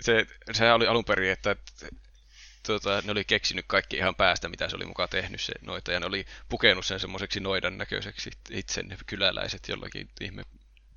Se, 0.00 0.26
sehän 0.52 0.74
oli 0.74 0.86
alun 0.86 1.04
perin, 1.04 1.32
että 1.32 1.56
että, 2.72 2.82
tuota, 2.82 3.06
ne 3.06 3.12
oli 3.12 3.24
keksinyt 3.24 3.64
kaikki 3.68 3.96
ihan 3.96 4.14
päästä, 4.14 4.48
mitä 4.48 4.68
se 4.68 4.76
oli 4.76 4.86
mukaan 4.86 5.08
tehnyt 5.08 5.40
se 5.40 5.52
noita, 5.60 5.92
ja 5.92 6.00
ne 6.00 6.06
oli 6.06 6.26
pukenut 6.48 6.86
sen 6.86 7.00
semmoiseksi 7.00 7.40
noidan 7.40 7.78
näköiseksi 7.78 8.30
itse 8.50 8.82
ne 8.82 8.96
kyläläiset 9.06 9.68
jollakin 9.68 10.10
ihme 10.20 10.42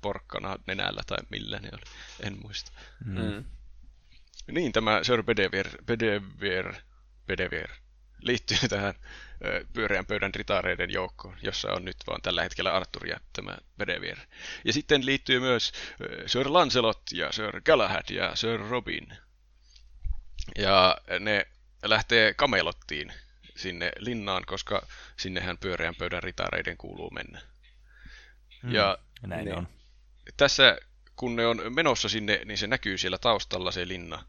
porkkana 0.00 0.56
nenällä 0.66 1.02
tai 1.06 1.18
millä 1.30 1.58
ne 1.58 1.68
oli, 1.72 1.82
en 2.20 2.38
muista. 2.42 2.72
Mm. 3.04 3.44
Niin, 4.52 4.72
tämä 4.72 5.00
Sir 5.02 5.22
Bedivere, 5.22 5.70
Bedivere, 5.86 6.82
Bedivere 7.26 7.76
liittyy 8.22 8.58
tähän 8.68 8.94
pyöreän 9.72 10.06
pöydän 10.06 10.34
ritareiden 10.34 10.90
joukkoon, 10.90 11.36
jossa 11.42 11.72
on 11.72 11.84
nyt 11.84 11.96
vaan 12.06 12.22
tällä 12.22 12.42
hetkellä 12.42 12.72
Arthur 12.72 13.06
ja 13.06 13.20
tämä 13.32 13.56
Bedivere. 13.78 14.22
Ja 14.64 14.72
sitten 14.72 15.06
liittyy 15.06 15.40
myös 15.40 15.72
Sir 16.26 16.52
Lancelot 16.52 17.02
ja 17.12 17.32
Sir 17.32 17.60
Galahad 17.60 18.10
ja 18.10 18.36
Sir 18.36 18.60
Robin. 18.60 19.16
Ja 20.58 20.98
ne 21.20 21.46
lähtee 21.84 22.34
Kamelottiin 22.34 23.12
sinne 23.56 23.92
linnaan, 23.98 24.44
koska 24.46 24.86
sinnehän 25.16 25.58
pyöreän 25.58 25.94
pöydän 25.94 26.22
ritareiden 26.22 26.76
kuuluu 26.76 27.10
mennä. 27.10 27.40
Mm. 28.62 28.72
Ja 28.72 28.98
näin 29.26 29.44
Niin. 29.44 29.56
on. 29.58 29.68
tässä, 30.36 30.78
kun 31.16 31.36
ne 31.36 31.46
on 31.46 31.62
menossa 31.74 32.08
sinne, 32.08 32.40
niin 32.44 32.58
se 32.58 32.66
näkyy 32.66 32.98
siellä 32.98 33.18
taustalla 33.18 33.70
se 33.70 33.88
linna. 33.88 34.24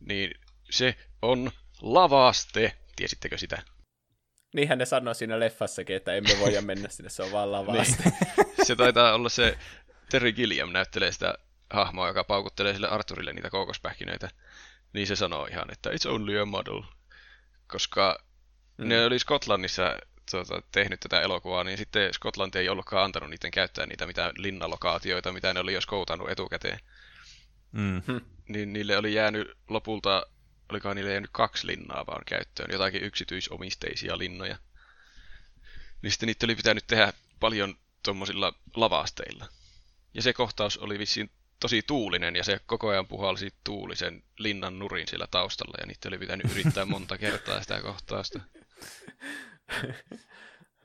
Niin 0.00 0.34
se 0.70 0.96
on 1.22 1.50
lavaste. 1.80 2.76
Tiesittekö 2.96 3.38
sitä? 3.38 3.62
Niinhän 4.54 4.78
ne 4.78 4.86
sanoi 4.86 5.14
siinä 5.14 5.40
leffassakin, 5.40 5.96
että 5.96 6.14
emme 6.14 6.30
voi 6.40 6.60
mennä 6.60 6.88
sinne, 6.88 7.10
se 7.10 7.22
on 7.22 7.32
vaan 7.32 7.52
lavasta. 7.52 8.02
Se 8.62 8.76
taitaa 8.76 9.14
olla 9.14 9.28
se 9.28 9.58
Terry 10.10 10.32
Gilliam 10.32 10.72
näyttelee 10.72 11.12
sitä 11.12 11.34
hahmoa, 11.70 12.08
joka 12.08 12.24
paukuttelee 12.24 12.72
sille 12.72 12.88
Arthurille 12.88 13.32
niitä 13.32 13.50
kookospähkinöitä. 13.50 14.30
Niin 14.92 15.06
se 15.06 15.16
sanoo 15.16 15.46
ihan, 15.46 15.72
että 15.72 15.90
it's 15.90 16.08
only 16.08 16.40
a 16.40 16.44
model. 16.44 16.82
Koska 17.66 18.18
mm. 18.78 18.88
ne 18.88 19.04
oli 19.04 19.18
Skotlannissa 19.18 19.98
tuota, 20.30 20.62
tehnyt 20.72 21.00
tätä 21.00 21.20
elokuvaa, 21.20 21.64
niin 21.64 21.78
sitten 21.78 22.14
Skotlanti 22.14 22.58
ei 22.58 22.68
ollutkaan 22.68 23.04
antanut 23.04 23.30
niiden 23.30 23.50
käyttää 23.50 23.86
niitä 23.86 24.06
mitään 24.06 24.32
linnalokaatioita, 24.36 25.32
mitä 25.32 25.54
ne 25.54 25.60
oli 25.60 25.72
jo 25.72 25.80
skoutannut 25.80 26.30
etukäteen. 26.30 26.78
Mm. 27.72 28.02
Niin 28.48 28.72
niille 28.72 28.96
oli 28.96 29.14
jäänyt 29.14 29.48
lopulta, 29.68 30.26
olikohan 30.70 30.96
niille 30.96 31.10
jäänyt 31.10 31.30
kaksi 31.32 31.66
linnaa 31.66 32.06
vaan 32.06 32.22
käyttöön, 32.26 32.70
jotakin 32.72 33.02
yksityisomisteisia 33.02 34.18
linnoja. 34.18 34.58
Niin 36.02 36.10
sitten 36.10 36.26
niitä 36.26 36.46
oli 36.46 36.54
pitänyt 36.54 36.86
tehdä 36.86 37.12
paljon 37.40 37.74
tuommoisilla 38.04 38.54
lavasteilla. 38.76 39.48
Ja 40.14 40.22
se 40.22 40.32
kohtaus 40.32 40.78
oli 40.78 40.98
vissiin 40.98 41.30
tosi 41.60 41.82
tuulinen 41.82 42.36
ja 42.36 42.44
se 42.44 42.60
koko 42.66 42.88
ajan 42.88 43.06
puhalsi 43.06 43.54
tuulisen 43.64 44.22
linnan 44.38 44.78
nurin 44.78 45.08
siellä 45.08 45.26
taustalla 45.30 45.78
ja 45.80 45.86
niitä 45.86 46.08
oli 46.08 46.18
pitänyt 46.18 46.52
yrittää 46.52 46.84
monta 46.84 47.18
kertaa 47.18 47.62
sitä 47.62 47.80
kohtausta. 47.80 48.40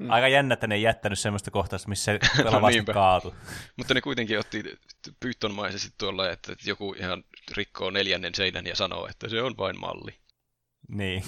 Aika 0.10 0.28
jännä, 0.28 0.54
että 0.54 0.68
ne 0.68 0.76
ei 0.76 0.82
jättänyt 0.82 1.20
semmoista 1.20 1.52
kohtausta, 1.52 1.90
missä 1.90 2.04
se 2.04 2.44
No 2.44 2.94
kaatu. 2.94 3.36
Mutta 3.76 3.94
ne 3.94 4.02
kuitenkin 4.02 4.40
otti 4.40 4.64
pyyttonmaisesti 5.20 5.94
tuolla, 5.98 6.30
että 6.30 6.56
joku 6.66 6.96
ihan 7.00 7.24
rikkoo 7.52 7.90
neljännen 7.90 8.36
seinän 8.36 8.68
ja 8.68 8.76
sanoo, 8.76 9.08
että 9.08 9.30
se 9.30 9.42
on 9.42 9.58
vain 9.58 9.80
malli. 9.80 10.20
Niin. 10.88 11.24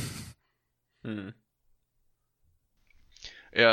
Mm. 1.04 1.34
Ja 3.56 3.70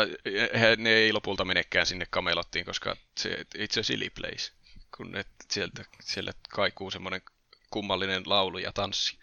he, 0.61 0.77
ne 0.77 0.90
ei 0.90 1.12
lopulta 1.12 1.44
menekään 1.44 1.86
sinne 1.86 2.07
kamelottiin, 2.11 2.65
koska 2.65 2.97
se, 3.19 3.44
it's 3.57 3.81
a 3.81 3.82
silly 3.82 4.11
place, 4.11 4.53
kun 4.97 5.12
ne 5.12 5.24
sieltä, 5.51 5.85
siellä 6.01 6.32
kaikuu 6.51 6.90
semmoinen 6.90 7.23
kummallinen 7.70 8.23
laulu 8.27 8.59
ja 8.59 8.73
tanssi. 8.73 9.19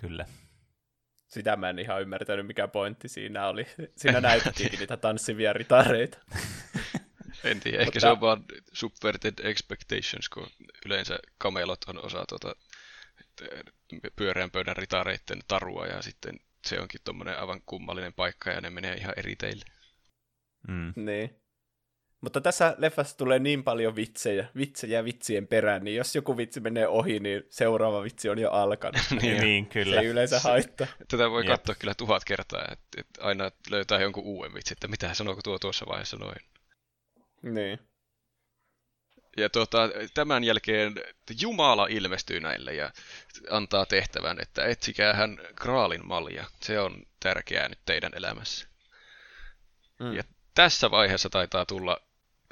Kyllä. 0.00 0.26
Sitä 1.28 1.56
mä 1.56 1.70
en 1.70 1.78
ihan 1.78 2.02
ymmärtänyt, 2.02 2.46
mikä 2.46 2.68
pointti 2.68 3.08
siinä 3.08 3.48
oli. 3.48 3.66
Siinä 3.96 4.20
näytettiinkin 4.20 4.78
niitä 4.78 4.96
tanssivia 4.96 5.52
ritareita. 5.52 6.18
En 7.44 7.60
tiedä, 7.60 7.78
ehkä 7.78 7.86
Mutta- 7.86 8.00
se 8.00 8.08
on 8.08 8.20
vaan 8.20 8.44
subverted 8.72 9.34
expectations, 9.42 10.28
kun 10.28 10.46
yleensä 10.86 11.18
kamelot 11.38 11.84
on 11.86 12.04
osa 12.04 12.24
tuota 12.28 12.56
pyöreän 14.16 14.50
pöydän 14.50 14.76
ritareitten 14.76 15.40
tarua 15.48 15.86
ja 15.86 16.02
sitten 16.02 16.40
se 16.66 16.80
onkin 16.80 17.00
tuommoinen 17.04 17.38
aivan 17.38 17.60
kummallinen 17.66 18.12
paikka 18.12 18.50
ja 18.50 18.60
ne 18.60 18.70
menee 18.70 18.94
ihan 18.94 19.14
eri 19.16 19.36
teille. 19.36 19.64
Mm. 20.68 20.92
Niin. 20.96 21.40
Mutta 22.24 22.40
tässä 22.40 22.74
leffassa 22.78 23.16
tulee 23.16 23.38
niin 23.38 23.64
paljon 23.64 23.96
vitsejä, 23.96 24.48
vitsejä 24.56 25.04
vitsien 25.04 25.46
perään, 25.46 25.84
niin 25.84 25.96
jos 25.96 26.14
joku 26.14 26.36
vitsi 26.36 26.60
menee 26.60 26.88
ohi, 26.88 27.20
niin 27.20 27.42
seuraava 27.50 28.02
vitsi 28.02 28.28
on 28.28 28.38
jo 28.38 28.50
alkanut. 28.50 29.00
Niin, 29.22 29.40
niin, 29.40 29.66
kyllä. 29.66 29.94
Se 29.94 30.00
ei 30.00 30.06
yleensä 30.06 30.40
haittaa. 30.40 30.86
Tätä 31.08 31.30
voi 31.30 31.42
Jep. 31.42 31.50
katsoa 31.50 31.74
kyllä 31.74 31.94
tuhat 31.94 32.24
kertaa, 32.24 32.64
että, 32.72 33.00
että 33.00 33.24
aina 33.24 33.50
löytää 33.70 34.00
jonkun 34.00 34.24
uuden 34.24 34.54
vitsi, 34.54 34.74
että 34.74 34.88
mitä 34.88 35.14
sanooko 35.14 35.42
tuo 35.42 35.58
tuossa 35.58 35.86
vaiheessa 35.88 36.16
noin. 36.16 36.40
Niin. 37.42 37.78
Ja 39.36 39.50
tuota, 39.50 39.90
tämän 40.14 40.44
jälkeen 40.44 40.94
Jumala 41.40 41.86
ilmestyy 41.86 42.40
näille 42.40 42.74
ja 42.74 42.92
antaa 43.50 43.86
tehtävän, 43.86 44.40
että 44.40 44.66
etsikää 44.66 45.14
hän 45.14 45.38
Graalin 45.54 46.06
malja. 46.06 46.44
Se 46.62 46.80
on 46.80 47.02
tärkeää 47.20 47.68
nyt 47.68 47.80
teidän 47.86 48.12
elämässä. 48.14 48.66
Mm. 50.00 50.12
Ja 50.12 50.22
tässä 50.54 50.90
vaiheessa 50.90 51.30
taitaa 51.30 51.66
tulla 51.66 52.00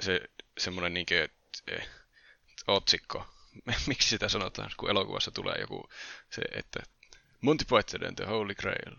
se 0.03 0.21
semmoinen 0.59 0.95
niinkö, 0.95 1.29
eh, 1.69 1.89
otsikko. 2.67 3.27
Miksi 3.87 4.09
sitä 4.09 4.29
sanotaan, 4.29 4.71
kun 4.77 4.91
elokuvassa 4.91 5.31
tulee 5.31 5.57
joku 5.61 5.89
se, 6.31 6.43
että 6.53 6.81
Monty 7.41 7.65
Python 7.65 8.09
and 8.09 8.17
the 8.17 8.25
Holy 8.25 8.55
Grail. 8.55 8.97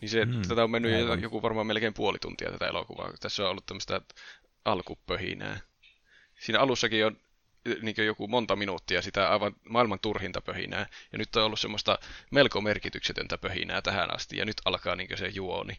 Niin 0.00 0.08
se, 0.08 0.24
Mm, 0.24 0.42
tätä 0.48 0.64
on 0.64 0.70
mennyt 0.70 0.94
aivan. 0.94 1.22
joku 1.22 1.42
varmaan 1.42 1.66
melkein 1.66 1.94
puoli 1.94 2.18
tuntia 2.18 2.50
tätä 2.50 2.66
elokuvaa. 2.66 3.12
Tässä 3.20 3.42
on 3.44 3.50
ollut 3.50 3.66
tämmöistä 3.66 4.00
alkupöhinää. 4.64 5.60
Siinä 6.40 6.60
alussakin 6.60 7.06
on 7.06 7.16
niin 7.82 7.96
joku 8.06 8.28
monta 8.28 8.56
minuuttia 8.56 9.02
sitä 9.02 9.28
aivan 9.28 9.56
maailman 9.68 9.98
turhinta 10.00 10.40
pöhinää. 10.40 10.86
Ja 11.12 11.18
nyt 11.18 11.36
on 11.36 11.44
ollut 11.44 11.60
semmoista 11.60 11.98
melko 12.30 12.60
merkityksetöntä 12.60 13.38
pöhinää 13.38 13.82
tähän 13.82 14.14
asti. 14.14 14.36
Ja 14.36 14.44
nyt 14.44 14.56
alkaa 14.64 14.96
niin 14.96 15.18
se 15.18 15.28
juoni. 15.28 15.78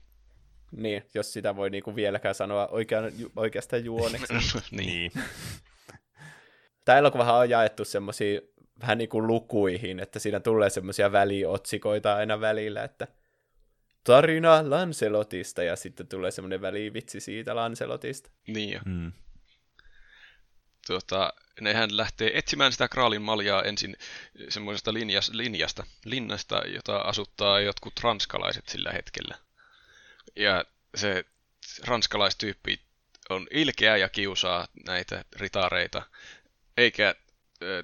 Niin, 0.72 1.04
jos 1.14 1.34
sitä 1.34 1.56
voi 1.56 1.70
niinku 1.70 1.96
vieläkään 1.96 2.36
sanoa 2.36 2.68
oikean, 2.68 3.20
ju, 3.20 3.32
oikeastaan 3.36 3.86
juoneksi. 3.86 4.34
niin. 4.72 4.88
Niin. 4.88 5.12
Tämä 6.86 6.98
elokuvahan 6.98 7.36
on 7.36 7.50
jaettu 7.50 7.86
semmoisiin 7.86 8.42
vähän 8.82 8.98
niin 8.98 9.10
kuin 9.10 9.28
lukuihin, 9.28 10.00
että 10.00 10.20
siinä 10.20 10.40
tulee 10.40 10.70
semmoisia 10.70 11.12
väliotsikoita 11.12 12.16
aina 12.16 12.42
välillä, 12.42 12.84
että 12.84 13.08
tarina 14.04 14.70
Lancelotista, 14.70 15.64
ja 15.64 15.76
sitten 15.76 16.08
tulee 16.08 16.32
semmoinen 16.32 16.62
välivitsi 16.62 17.20
siitä 17.20 17.56
Lancelotista. 17.56 18.30
niin 18.48 18.70
jo. 18.74 18.80
Mm. 18.86 19.12
Tuota, 20.88 21.34
nehän 21.62 21.98
lähtee 21.98 22.38
etsimään 22.38 22.72
sitä 22.72 22.88
Graalin 22.88 23.22
maljaa 23.22 23.64
ensin 23.64 23.96
semmoisesta 24.50 24.94
linjas, 24.94 25.30
linjasta, 25.34 25.84
linnasta, 26.06 26.62
jota 26.68 26.98
asuttaa 26.98 27.60
jotkut 27.60 27.94
ranskalaiset 28.04 28.68
sillä 28.68 28.92
hetkellä. 28.92 29.36
Ja 30.38 30.66
se 30.96 31.26
ranskalaistyyppi 31.86 32.82
on 33.30 33.48
ilkeä 33.52 33.98
ja 33.98 34.10
kiusaa 34.10 34.68
näitä 34.88 35.26
ritaareita, 35.36 36.02
eikä 36.78 37.16
ö, 37.62 37.84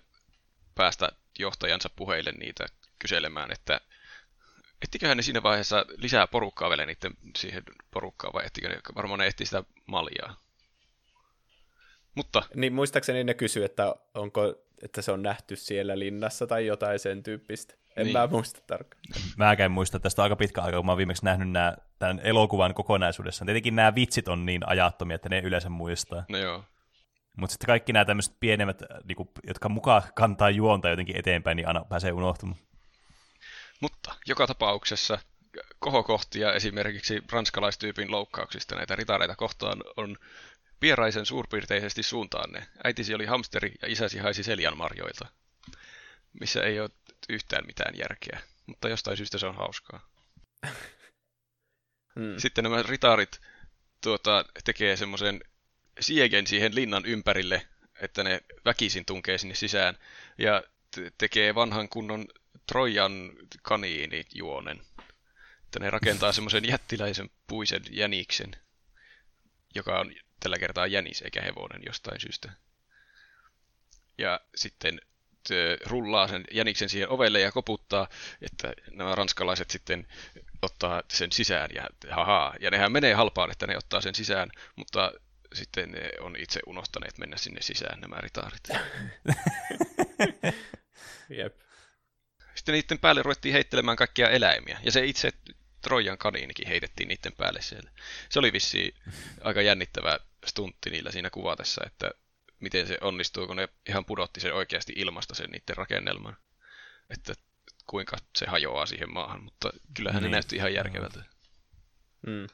päästä 0.75 1.09
johtajansa 1.39 1.89
puheille 1.95 2.31
niitä 2.31 2.65
kyselemään, 2.99 3.51
että 3.51 3.81
ettiköhän 4.81 5.17
ne 5.17 5.23
siinä 5.23 5.43
vaiheessa 5.43 5.85
lisää 5.97 6.27
porukkaa 6.27 6.69
vielä 6.69 6.85
niiden 6.85 7.13
siihen 7.38 7.63
porukkaan, 7.91 8.34
vai 8.34 8.45
ettikö 8.45 8.69
ne, 8.69 8.80
varmaan 8.95 9.19
ne 9.19 9.27
etsii 9.27 9.45
sitä 9.45 9.63
maljaa. 9.85 10.38
Mutta 12.15 12.43
Niin 12.55 12.73
muistaakseni 12.73 13.23
ne 13.23 13.34
kysyy, 13.34 13.65
että 13.65 13.95
onko, 14.13 14.55
että 14.81 15.01
se 15.01 15.11
on 15.11 15.21
nähty 15.21 15.55
siellä 15.55 15.99
linnassa 15.99 16.47
tai 16.47 16.65
jotain 16.65 16.99
sen 16.99 17.23
tyyppistä. 17.23 17.73
En 17.95 18.03
Niin. 18.03 18.17
mä 18.17 18.27
muista 18.27 18.61
tarkkaan. 18.67 19.03
Mäkään 19.38 19.71
muista 19.71 19.99
tästä 19.99 20.21
on 20.21 20.23
aika 20.23 20.35
pitkä 20.35 20.61
aika, 20.61 20.77
kun 20.77 20.85
mä 20.85 20.91
oon 20.91 20.97
viimeksi 20.97 21.25
nähnyt 21.25 21.49
nää, 21.51 21.77
tämän 22.03 22.21
elokuvan 22.23 22.73
kokonaisuudessaan. 22.73 23.45
Tietenkin 23.45 23.75
nämä 23.75 23.95
vitsit 23.95 24.27
on 24.27 24.45
niin 24.45 24.69
ajattomia, 24.69 25.15
että 25.15 25.30
ne 25.30 25.35
ei 25.35 25.43
yleensä 25.43 25.69
muistaa. 25.69 26.25
no 26.30 26.38
joo, 26.38 26.63
Mutta 27.38 27.53
sitten 27.53 27.67
kaikki 27.67 27.93
nämä 27.93 28.05
tämmöiset 28.05 28.35
pienemmät, 28.39 28.81
äh, 28.81 28.88
niinku, 29.03 29.31
jotka 29.47 29.69
mukaan 29.69 30.03
kantaa 30.15 30.49
juonta 30.49 30.89
jotenkin 30.89 31.19
eteenpäin, 31.19 31.55
niin 31.55 31.67
aina 31.67 31.85
pääsee 31.85 32.11
unohtumaan. 32.11 32.59
Mutta 33.81 34.15
joka 34.25 34.47
tapauksessa 34.47 35.19
kohokohtia 35.80 36.53
esimerkiksi 36.53 37.23
ranskalaistyypin 37.31 38.11
loukkauksista 38.11 38.75
näitä 38.75 38.95
ritareita 38.95 39.35
kohtaan 39.35 39.84
on 39.97 40.17
vieraisen 40.81 41.25
suurpiirteisesti 41.25 42.03
suuntaanne. 42.03 42.67
Äitisi 42.84 43.15
oli 43.15 43.25
hamsteri 43.25 43.71
ja 43.81 43.88
isäsi 43.88 44.19
haisi 44.19 44.43
seljanmarjoilta, 44.43 45.27
missä 46.39 46.63
ei 46.63 46.80
ole 46.80 46.89
yhtään 47.30 47.65
mitään 47.65 47.97
järkeä, 47.97 48.39
mutta 48.67 48.89
jostain 48.89 49.17
syystä 49.17 49.38
se 49.38 49.47
on 49.47 49.55
hauskaa. 49.55 49.99
Hmm. 52.15 52.35
Sitten 52.38 52.64
nämä 52.64 52.84
ritarit 52.84 53.41
tuota, 54.02 54.45
tekee 54.64 54.98
semmoisen 54.98 55.41
siegen 55.99 56.48
siihen 56.48 56.76
linnan 56.76 57.06
ympärille, 57.06 57.68
että 58.02 58.23
ne 58.23 58.41
väkisin 58.65 59.06
tunkee 59.06 59.38
sinne 59.38 59.56
sisään 59.56 59.98
ja 60.38 60.64
te- 60.95 61.11
tekee 61.18 61.56
vanhan 61.56 61.90
kunnon 61.90 62.26
Trojan 62.68 63.31
kaniinijuonen. 63.61 64.81
Että 65.64 65.80
ne 65.80 65.90
rakentaa 65.90 66.31
semmoisen 66.34 66.68
jättiläisen 66.68 67.30
puisen 67.48 67.84
jäniksen, 67.90 68.56
joka 69.76 69.99
on 69.99 70.15
tällä 70.40 70.60
kertaa 70.60 70.88
jänis 70.88 71.22
eikä 71.22 71.41
hevonen 71.41 71.81
jostain 71.85 72.19
syystä. 72.19 72.52
Ja 74.18 74.40
sitten 74.56 75.02
rullaa 75.85 76.27
sen 76.27 76.43
jäniksen 76.51 76.89
siihen 76.89 77.09
ovelle 77.09 77.39
ja 77.39 77.51
koputtaa, 77.51 78.07
että 78.41 78.73
nämä 78.91 79.15
ranskalaiset 79.15 79.69
sitten 79.69 80.07
ottaa 80.61 81.03
sen 81.11 81.31
sisään 81.31 81.69
ja 81.73 81.87
haha. 82.11 82.53
Ja 82.59 82.71
nehän 82.71 82.91
menee 82.91 83.13
halpaan, 83.13 83.51
että 83.51 83.67
ne 83.67 83.77
ottaa 83.77 84.01
sen 84.01 84.15
sisään, 84.15 84.49
mutta 84.75 85.11
sitten 85.53 85.91
ne 85.91 86.09
on 86.19 86.35
itse 86.39 86.59
unohtaneet 86.67 87.17
mennä 87.17 87.37
sinne 87.37 87.61
sisään 87.61 88.01
nämä 88.01 88.15
ritaarit. 88.19 88.69
Jep. 91.37 91.59
Sitten 92.55 92.73
niiden 92.73 92.99
päälle 92.99 93.23
ruvettiin 93.23 93.53
heittelemään 93.53 93.97
kaikkia 93.97 94.29
eläimiä. 94.29 94.79
Ja 94.83 94.91
se 94.91 95.05
itse 95.05 95.31
Trojan 95.81 96.17
kaniinikin 96.17 96.67
heitettiin 96.67 97.07
niiden 97.07 97.33
päälle 97.33 97.61
siellä. 97.61 97.91
Se 98.29 98.39
oli 98.39 98.53
vissi 98.53 98.95
aika 99.41 99.61
jännittävä 99.61 100.19
stuntti 100.45 100.89
niillä 100.89 101.11
siinä 101.11 101.29
kuvatessa, 101.29 101.81
että 101.85 102.11
miten 102.64 102.88
se 102.88 102.98
onnistuu, 103.02 103.48
kun 103.48 103.56
ne 103.56 103.69
ihan 103.90 104.06
pudotti 104.06 104.40
sen 104.40 104.53
oikeasti 104.53 104.94
ilmasta 104.95 105.35
sen 105.35 105.49
niiden 105.49 105.77
rakennelman. 105.77 106.38
Että 107.10 107.34
kuinka 107.85 108.18
se 108.35 108.45
hajoaa 108.45 108.85
siihen 108.85 109.14
maahan, 109.14 109.44
mutta 109.44 109.69
kyllähän 109.94 110.23
niin. 110.23 110.31
Ne 110.31 110.35
näytti 110.35 110.56
ihan 110.56 110.73
järkevältä. 110.73 111.23
Hmm. 112.27 112.48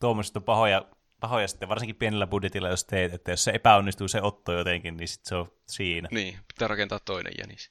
Tuommoiset 0.00 0.36
on 0.36 0.42
pahoja, 0.42 0.86
pahoja 1.20 1.48
sitten, 1.48 1.68
varsinkin 1.68 1.96
pienellä 1.96 2.26
budjetilla, 2.26 2.68
jos 2.68 2.84
teet, 2.84 3.14
että 3.14 3.30
jos 3.30 3.44
se 3.44 3.50
epäonnistuu 3.50 4.08
se 4.08 4.22
otto 4.22 4.52
jotenkin, 4.52 4.96
niin 4.96 5.08
sitten 5.08 5.28
se 5.28 5.34
on 5.34 5.52
siinä. 5.66 6.08
Niin, 6.10 6.38
pitää 6.48 6.68
rakentaa 6.68 7.00
toinen 7.00 7.32
jänis. 7.38 7.70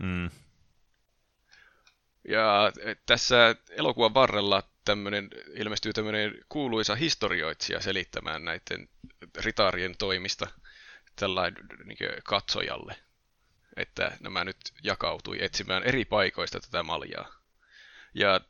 Mm. 0.00 0.30
Ja 2.28 2.72
tässä 3.06 3.56
elokuvan 3.70 4.14
varrella 4.14 4.62
tämmönen, 4.84 5.30
ilmestyy 5.54 5.92
tämmöinen 5.92 6.34
kuuluisa 6.48 6.94
historioitsija 6.94 7.80
selittämään 7.80 8.44
näiden 8.44 8.88
ritaarien 9.38 9.94
toimista 9.98 10.46
tällainen 11.16 11.66
niin 11.84 11.98
katsojalle, 12.24 12.96
että 13.76 14.16
nämä 14.20 14.44
nyt 14.44 14.56
jakautui 14.82 15.44
etsimään 15.44 15.82
eri 15.82 16.04
paikoista 16.04 16.60
tätä 16.60 16.82
maljaa. 16.82 17.36
Ja 18.14 18.40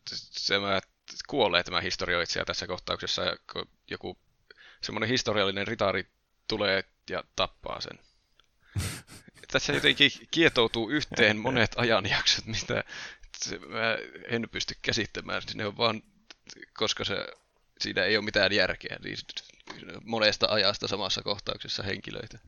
tämä 0.48 0.80
kuolee 1.26 1.62
tämä 1.62 1.80
historioitsija 1.80 2.44
tässä 2.44 2.66
kohtauksessa, 2.66 3.22
kun 3.52 3.68
joku 3.90 4.18
semmoinen 4.80 5.08
historiallinen 5.08 5.66
ritaari 5.66 6.06
tulee 6.48 6.84
ja 7.10 7.24
tappaa 7.36 7.80
sen. 7.80 7.98
Tässä 9.52 9.72
jotenkin 9.72 10.10
kietoutuu 10.30 10.90
yhteen 10.90 11.36
monet 11.36 11.72
ajanjaksot, 11.76 12.46
mistä 12.46 12.84
mä 13.68 13.98
en 14.28 14.48
pysty 14.50 14.74
käsittämään. 14.82 15.42
Ne 15.54 15.66
on 15.66 15.76
vaan, 15.76 16.02
koska 16.78 17.04
se, 17.04 17.26
siinä 17.80 18.04
ei 18.04 18.16
ole 18.16 18.24
mitään 18.24 18.52
järkeä, 18.52 18.96
niin 19.04 19.16
monesta 20.04 20.46
ajasta 20.50 20.88
samassa 20.88 21.22
kohtauksessa 21.22 21.82
henkilöitä. 21.82 22.38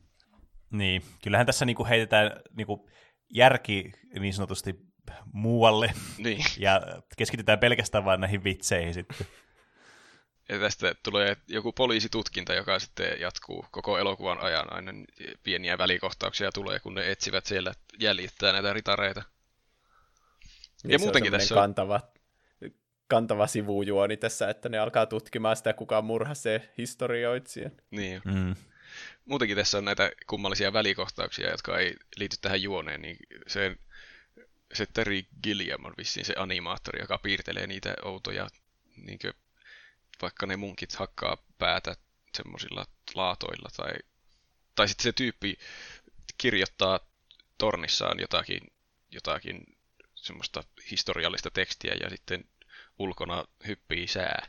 Niin, 0.71 1.03
kyllähän 1.23 1.45
tässä 1.45 1.65
niinku 1.65 1.85
heitetään 1.85 2.31
niinku 2.57 2.89
järki 3.29 3.91
niin 4.19 4.33
sanotusti 4.33 4.75
muualle 5.33 5.93
niin. 6.17 6.45
ja 6.57 6.81
keskitytään 7.17 7.59
pelkästään 7.59 8.05
vain 8.05 8.21
näihin 8.21 8.43
vitseihin 8.43 8.93
sitten. 8.93 9.27
Ja 10.49 10.59
tästä 10.59 10.95
tulee 11.03 11.37
joku 11.47 11.73
poliisitutkinta, 11.73 12.53
joka 12.53 12.79
sitten 12.79 13.19
jatkuu 13.19 13.65
koko 13.71 13.97
elokuvan 13.97 14.39
ajan. 14.39 14.73
Aina 14.73 14.91
pieniä 15.43 15.77
välikohtauksia 15.77 16.51
tulee, 16.51 16.79
kun 16.79 16.95
ne 16.95 17.11
etsivät 17.11 17.45
siellä 17.45 17.73
jäljittää 17.99 18.53
näitä 18.53 18.73
ritareita. 18.73 19.23
Niin 20.83 20.91
ja 20.91 20.99
muutenkin 20.99 21.31
tässä 21.31 21.55
on... 21.55 21.61
kantava, 21.61 22.01
kantava 23.07 23.47
sivujuoni 23.47 24.17
tässä, 24.17 24.49
että 24.49 24.69
ne 24.69 24.79
alkaa 24.79 25.05
tutkimaan 25.05 25.55
sitä, 25.55 25.73
kuka 25.73 26.01
murhasi 26.01 26.41
se 26.41 26.69
historioitsija. 26.77 27.69
Niin. 27.91 28.21
Mm. 28.25 28.55
Muutenkin 29.29 29.57
tässä 29.57 29.77
on 29.77 29.85
näitä 29.85 30.11
kummallisia 30.27 30.73
välikohtauksia, 30.73 31.49
jotka 31.49 31.79
ei 31.79 31.95
liity 32.15 32.37
tähän 32.41 32.61
juoneen, 32.61 33.01
niin 33.01 33.17
se, 33.47 33.75
se 34.73 34.85
Terry 34.85 35.23
Gilliam 35.43 35.85
on 35.85 35.93
vissiin 35.97 36.25
se 36.25 36.33
animaattori, 36.37 37.01
joka 37.01 37.17
piirtelee 37.17 37.67
niitä 37.67 37.93
outoja, 38.03 38.47
niin 38.95 39.19
kuin, 39.19 39.33
vaikka 40.21 40.45
ne 40.45 40.57
munkit 40.57 40.93
hakkaa 40.93 41.37
päätä 41.57 41.95
semmoisilla 42.37 42.85
laatoilla, 43.13 43.69
tai, 43.77 43.91
tai 44.75 44.87
sitten 44.87 45.03
se 45.03 45.11
tyyppi 45.11 45.57
kirjoittaa 46.37 46.99
tornissaan 47.57 48.19
jotakin, 48.19 48.61
jotakin 49.11 49.77
semmoista 50.15 50.63
historiallista 50.91 51.49
tekstiä 51.51 51.93
ja 52.01 52.09
sitten 52.09 52.45
ulkona 52.99 53.45
hyppii 53.67 54.07
sää. 54.07 54.47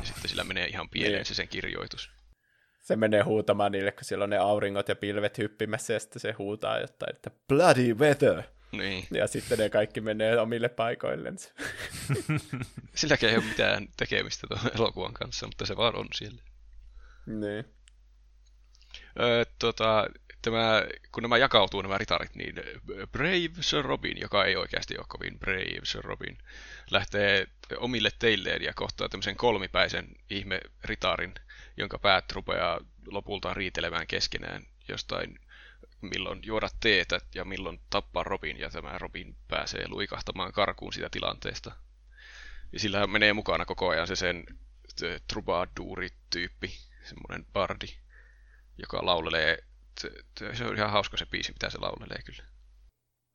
Ja 0.00 0.06
sitten 0.06 0.30
sillä 0.30 0.44
menee 0.44 0.66
ihan 0.66 0.88
pieleen 0.88 1.14
niin. 1.14 1.26
se 1.26 1.34
sen 1.34 1.48
kirjoitus. 1.48 2.21
Se 2.82 2.96
menee 2.96 3.22
huutamaan 3.22 3.72
niille, 3.72 3.92
kun 3.92 4.04
siellä 4.04 4.24
on 4.24 4.30
ne 4.30 4.36
auringot 4.36 4.88
ja 4.88 4.96
pilvet 4.96 5.38
hyppimässä 5.38 5.92
ja 5.92 6.00
sitten 6.00 6.20
se 6.20 6.32
huutaa 6.32 6.80
jotain, 6.80 7.16
että 7.16 7.30
bloody 7.48 7.94
weather. 7.94 8.42
Niin. 8.72 9.06
Ja 9.10 9.26
sitten 9.26 9.58
ne 9.58 9.70
kaikki 9.70 10.00
menee 10.00 10.40
omille 10.40 10.68
paikoillensa. 10.68 11.52
Silläkään 12.94 13.32
ei 13.32 13.38
ole 13.38 13.44
mitään 13.44 13.88
tekemistä 13.96 14.46
tuon 14.46 14.60
elokuvan 14.74 15.12
kanssa, 15.12 15.46
mutta 15.46 15.66
se 15.66 15.76
vaan 15.76 15.96
on 15.96 16.06
siellä. 16.14 16.42
Niin. 17.26 17.64
Öö, 19.20 19.44
tota, 19.58 20.06
tämä, 20.42 20.84
kun 21.12 21.22
nämä 21.22 21.36
jakautuu 21.36 21.82
nämä 21.82 21.98
ritarit, 21.98 22.34
niin 22.34 22.54
Brave 23.12 23.50
Sir 23.60 23.84
Robin, 23.84 24.20
joka 24.20 24.44
ei 24.44 24.56
oikeasti 24.56 24.98
ole 24.98 25.06
kovin 25.08 25.38
Brave 25.38 25.80
Sir 25.84 26.04
Robin, 26.04 26.38
lähtee 26.90 27.46
omille 27.76 28.10
teilleen 28.18 28.62
ja 28.62 28.72
kohtaa 28.74 29.08
tämmöisen 29.08 29.36
kolmipäisen 29.36 30.08
ihme 30.30 30.60
ritarin, 30.84 31.34
jonka 31.76 31.98
päät 31.98 32.32
rupeaa 32.32 32.80
lopulta 33.06 33.54
riitelemään 33.54 34.06
keskenään 34.06 34.62
jostain 34.88 35.38
milloin 36.00 36.40
juoda 36.44 36.68
teetä 36.80 37.20
ja 37.34 37.44
milloin 37.44 37.80
tappaa 37.90 38.22
Robin, 38.22 38.58
ja 38.58 38.70
tämä 38.70 38.98
Robin 38.98 39.36
pääsee 39.48 39.88
luikahtamaan 39.88 40.52
karkuun 40.52 40.92
sitä 40.92 41.08
tilanteesta. 41.10 41.72
Ja 42.72 42.80
sillä 42.80 43.06
menee 43.06 43.32
mukana 43.32 43.64
koko 43.64 43.88
ajan 43.88 44.06
se 44.06 44.16
sen 44.16 44.44
troubadouri-tyyppi, 45.32 46.70
semmoinen 47.04 47.46
bardi, 47.52 47.86
joka 48.78 49.06
laulelee 49.06 49.58
se 50.52 50.64
on 50.64 50.76
ihan 50.76 50.90
hauska 50.90 51.16
se 51.16 51.26
biisi, 51.26 51.52
mitä 51.52 51.70
se 51.70 51.78
laulelee 51.78 52.22
kyllä. 52.24 52.44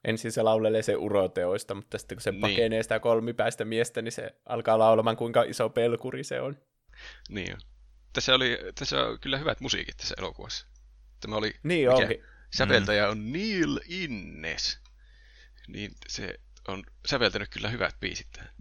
Ensin 0.04 0.32
se 0.32 0.42
laulelee 0.42 0.82
se 0.82 0.96
uroteoista, 0.96 1.76
mutta 1.76 1.98
sitten 1.98 2.16
kun 2.16 2.22
se 2.22 2.32
niin. 2.32 2.42
pakenee 2.42 2.84
sitä 2.84 3.00
kolmipäistä 3.00 3.66
miestä, 3.66 4.02
niin 4.02 4.12
se 4.12 4.36
alkaa 4.46 4.80
laulamaan, 4.80 5.18
kuinka 5.18 5.44
iso 5.44 5.70
pelkuri 5.70 6.24
se 6.24 6.42
on. 6.42 6.58
Niin 7.30 7.58
Tässä, 8.18 8.36
oli, 8.36 8.60
tässä 8.76 9.04
on 9.04 9.20
kyllä 9.20 9.38
hyvät 9.38 9.60
musiikit 9.60 9.98
tässä 9.98 10.16
elokuvassa. 10.18 10.68
Tämä 11.20 11.36
oli... 11.36 11.54
Niin 11.64 11.90
onkin. 11.90 12.24
Säveltäjä 12.56 13.06
mm. 13.06 13.12
on 13.12 13.32
Neil 13.32 13.80
Innes. 13.88 14.80
Niin 15.68 15.92
se 16.08 16.40
on 16.68 16.84
säveltänyt 17.06 17.50
kyllä 17.50 17.70
hyvät 17.70 18.00
biisit 18.00 18.28
tähän. 18.32 18.54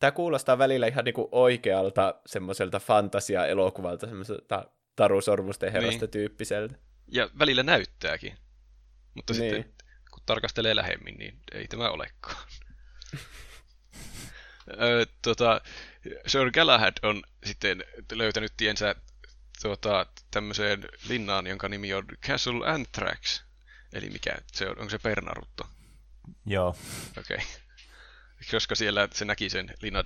Tämä 0.00 0.10
kuulostaa 0.10 0.58
välillä 0.58 0.86
ihan 0.86 1.04
niinku 1.04 1.28
oikealta 1.32 2.14
semmoiselta 2.26 2.80
fantasia-elokuvalta, 2.80 4.06
semmoiselta 4.06 4.70
Taru 4.96 5.20
Sormusten 5.20 5.72
herrasta 5.72 6.04
niin. 6.04 6.10
tyyppiseltä. 6.10 6.74
Ja 7.08 7.30
välillä 7.38 7.62
näyttääkin. 7.62 8.36
Mutta 9.14 9.32
niin. 9.32 9.54
sitten 9.54 9.86
kun 10.10 10.22
tarkastelee 10.26 10.76
lähemmin, 10.76 11.14
niin 11.18 11.38
ei 11.52 11.68
tämä 11.68 11.90
olekaan. 11.90 12.46
Ö, 14.80 15.06
tota, 15.22 15.60
Sir 16.26 16.50
Galahad 16.50 16.92
on 17.02 17.22
sitten 17.44 17.84
löytänyt 18.12 18.52
tiensä 18.56 18.94
tuota, 19.62 20.06
tämmöiseen 20.30 20.88
linnaan, 21.08 21.46
jonka 21.46 21.68
nimi 21.68 21.94
on 21.94 22.06
Castle 22.26 22.70
Anthrax. 22.70 23.42
Eli 23.92 24.10
mikä, 24.10 24.38
se 24.52 24.68
on, 24.68 24.78
onko 24.78 24.90
se 24.90 24.98
Pernarutto? 24.98 25.68
Joo. 26.46 26.76
Okei. 27.18 27.36
Okay. 27.36 27.46
Koska 28.50 28.74
siellä 28.74 29.08
se 29.12 29.24
näki 29.24 29.50
sen 29.50 29.74
linnan, 29.82 30.04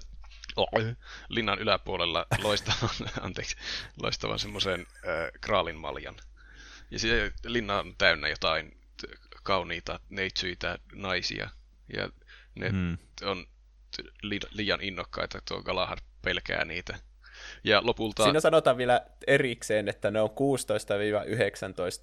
linnan 1.29 1.59
yläpuolella 1.59 2.27
loistavan, 2.43 2.91
anteeksi, 3.27 3.57
loistavan 4.03 4.39
semmoisen 4.39 4.81
äh, 4.81 5.41
kraalin 5.41 5.77
maljan. 5.77 6.17
Ja 6.91 6.99
se 6.99 7.33
linna 7.45 7.79
on 7.79 7.95
täynnä 7.99 8.29
jotain 8.29 8.81
kauniita, 9.43 10.01
neitsyitä 10.09 10.79
naisia. 10.93 11.51
Ja 11.97 12.11
ne 12.55 12.71
hmm. 12.71 12.99
on 13.23 13.47
li- 14.23 14.41
liian 14.51 14.83
innokkaita, 14.83 15.43
tuo 15.49 15.63
Galahad 15.63 15.99
pelkää 16.23 16.65
niitä. 16.65 16.99
Ja 17.65 17.81
lopulta... 17.85 18.23
Siinä 18.23 18.41
sanotaan 18.41 18.77
vielä 18.77 19.07
erikseen, 19.27 19.89
että 19.89 20.11
ne 20.11 20.21
on 20.21 20.31
16-19 20.31 20.33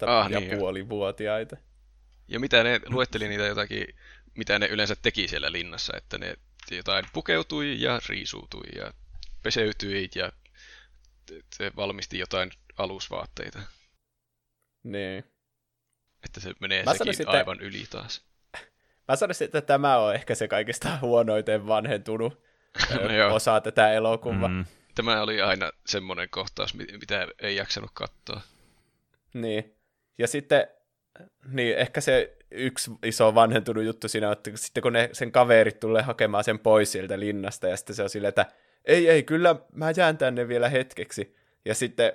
ah, 0.06 0.30
ja 0.30 0.40
niin 0.40 0.58
puoli 0.58 0.88
vuotiaita. 0.88 1.56
Ja 2.28 2.40
mitä 2.40 2.62
ne 2.62 2.80
luetteli 2.86 3.28
niitä 3.28 3.46
jotakin, 3.46 3.86
mitä 4.34 4.58
ne 4.58 4.66
yleensä 4.66 4.96
teki 5.02 5.28
siellä 5.28 5.52
linnassa, 5.52 5.96
että 5.96 6.18
ne 6.18 6.36
jotain 6.70 7.04
pukeutui 7.12 7.80
ja 7.80 8.00
riisuutui 8.08 8.66
ja 8.76 8.92
peseytyi 9.42 10.10
ja 10.14 10.32
se 11.54 11.72
valmisti 11.76 12.18
jotain 12.18 12.50
alusvaatteita. 12.78 13.62
Niin. 14.84 15.24
Että 16.24 16.40
se 16.40 16.54
menee 16.60 16.82
Mä 16.82 16.92
sekin 16.92 16.98
sanoisin, 16.98 17.28
aivan 17.28 17.60
yli 17.60 17.86
taas. 17.90 18.24
Mä 19.08 19.16
sanoisin, 19.16 19.44
että 19.44 19.60
tämä 19.60 19.98
on 19.98 20.14
ehkä 20.14 20.34
se 20.34 20.48
kaikista 20.48 20.88
huonoiten 21.02 21.66
vanhentunut 21.66 22.42
no 23.28 23.34
osa 23.34 23.60
tätä 23.60 23.92
elokuvaa. 23.92 24.48
Mm. 24.48 24.64
Tämä 24.94 25.22
oli 25.22 25.42
aina 25.42 25.72
semmoinen 25.86 26.28
kohtaus, 26.30 26.74
mitä 26.74 27.28
ei 27.38 27.56
jaksanut 27.56 27.90
katsoa. 27.94 28.40
Niin. 29.34 29.74
Ja 30.18 30.28
sitten, 30.28 30.66
niin 31.52 31.76
ehkä 31.76 32.00
se 32.00 32.36
yksi 32.50 32.90
iso 33.02 33.34
vanhentunut 33.34 33.84
juttu 33.84 34.08
siinä, 34.08 34.32
että 34.32 34.50
sitten 34.54 34.82
kun 34.82 34.92
ne, 34.92 35.10
sen 35.12 35.32
kaverit 35.32 35.80
tulee 35.80 36.02
hakemaan 36.02 36.44
sen 36.44 36.58
pois 36.58 36.92
sieltä 36.92 37.20
linnasta, 37.20 37.68
ja 37.68 37.76
sitten 37.76 37.96
se 37.96 38.02
on 38.02 38.10
silleen, 38.10 38.28
että 38.28 38.46
ei, 38.84 39.08
ei, 39.08 39.22
kyllä 39.22 39.56
mä 39.72 39.92
jään 39.96 40.18
tänne 40.18 40.48
vielä 40.48 40.68
hetkeksi. 40.68 41.36
Ja 41.64 41.74
sitten 41.74 42.12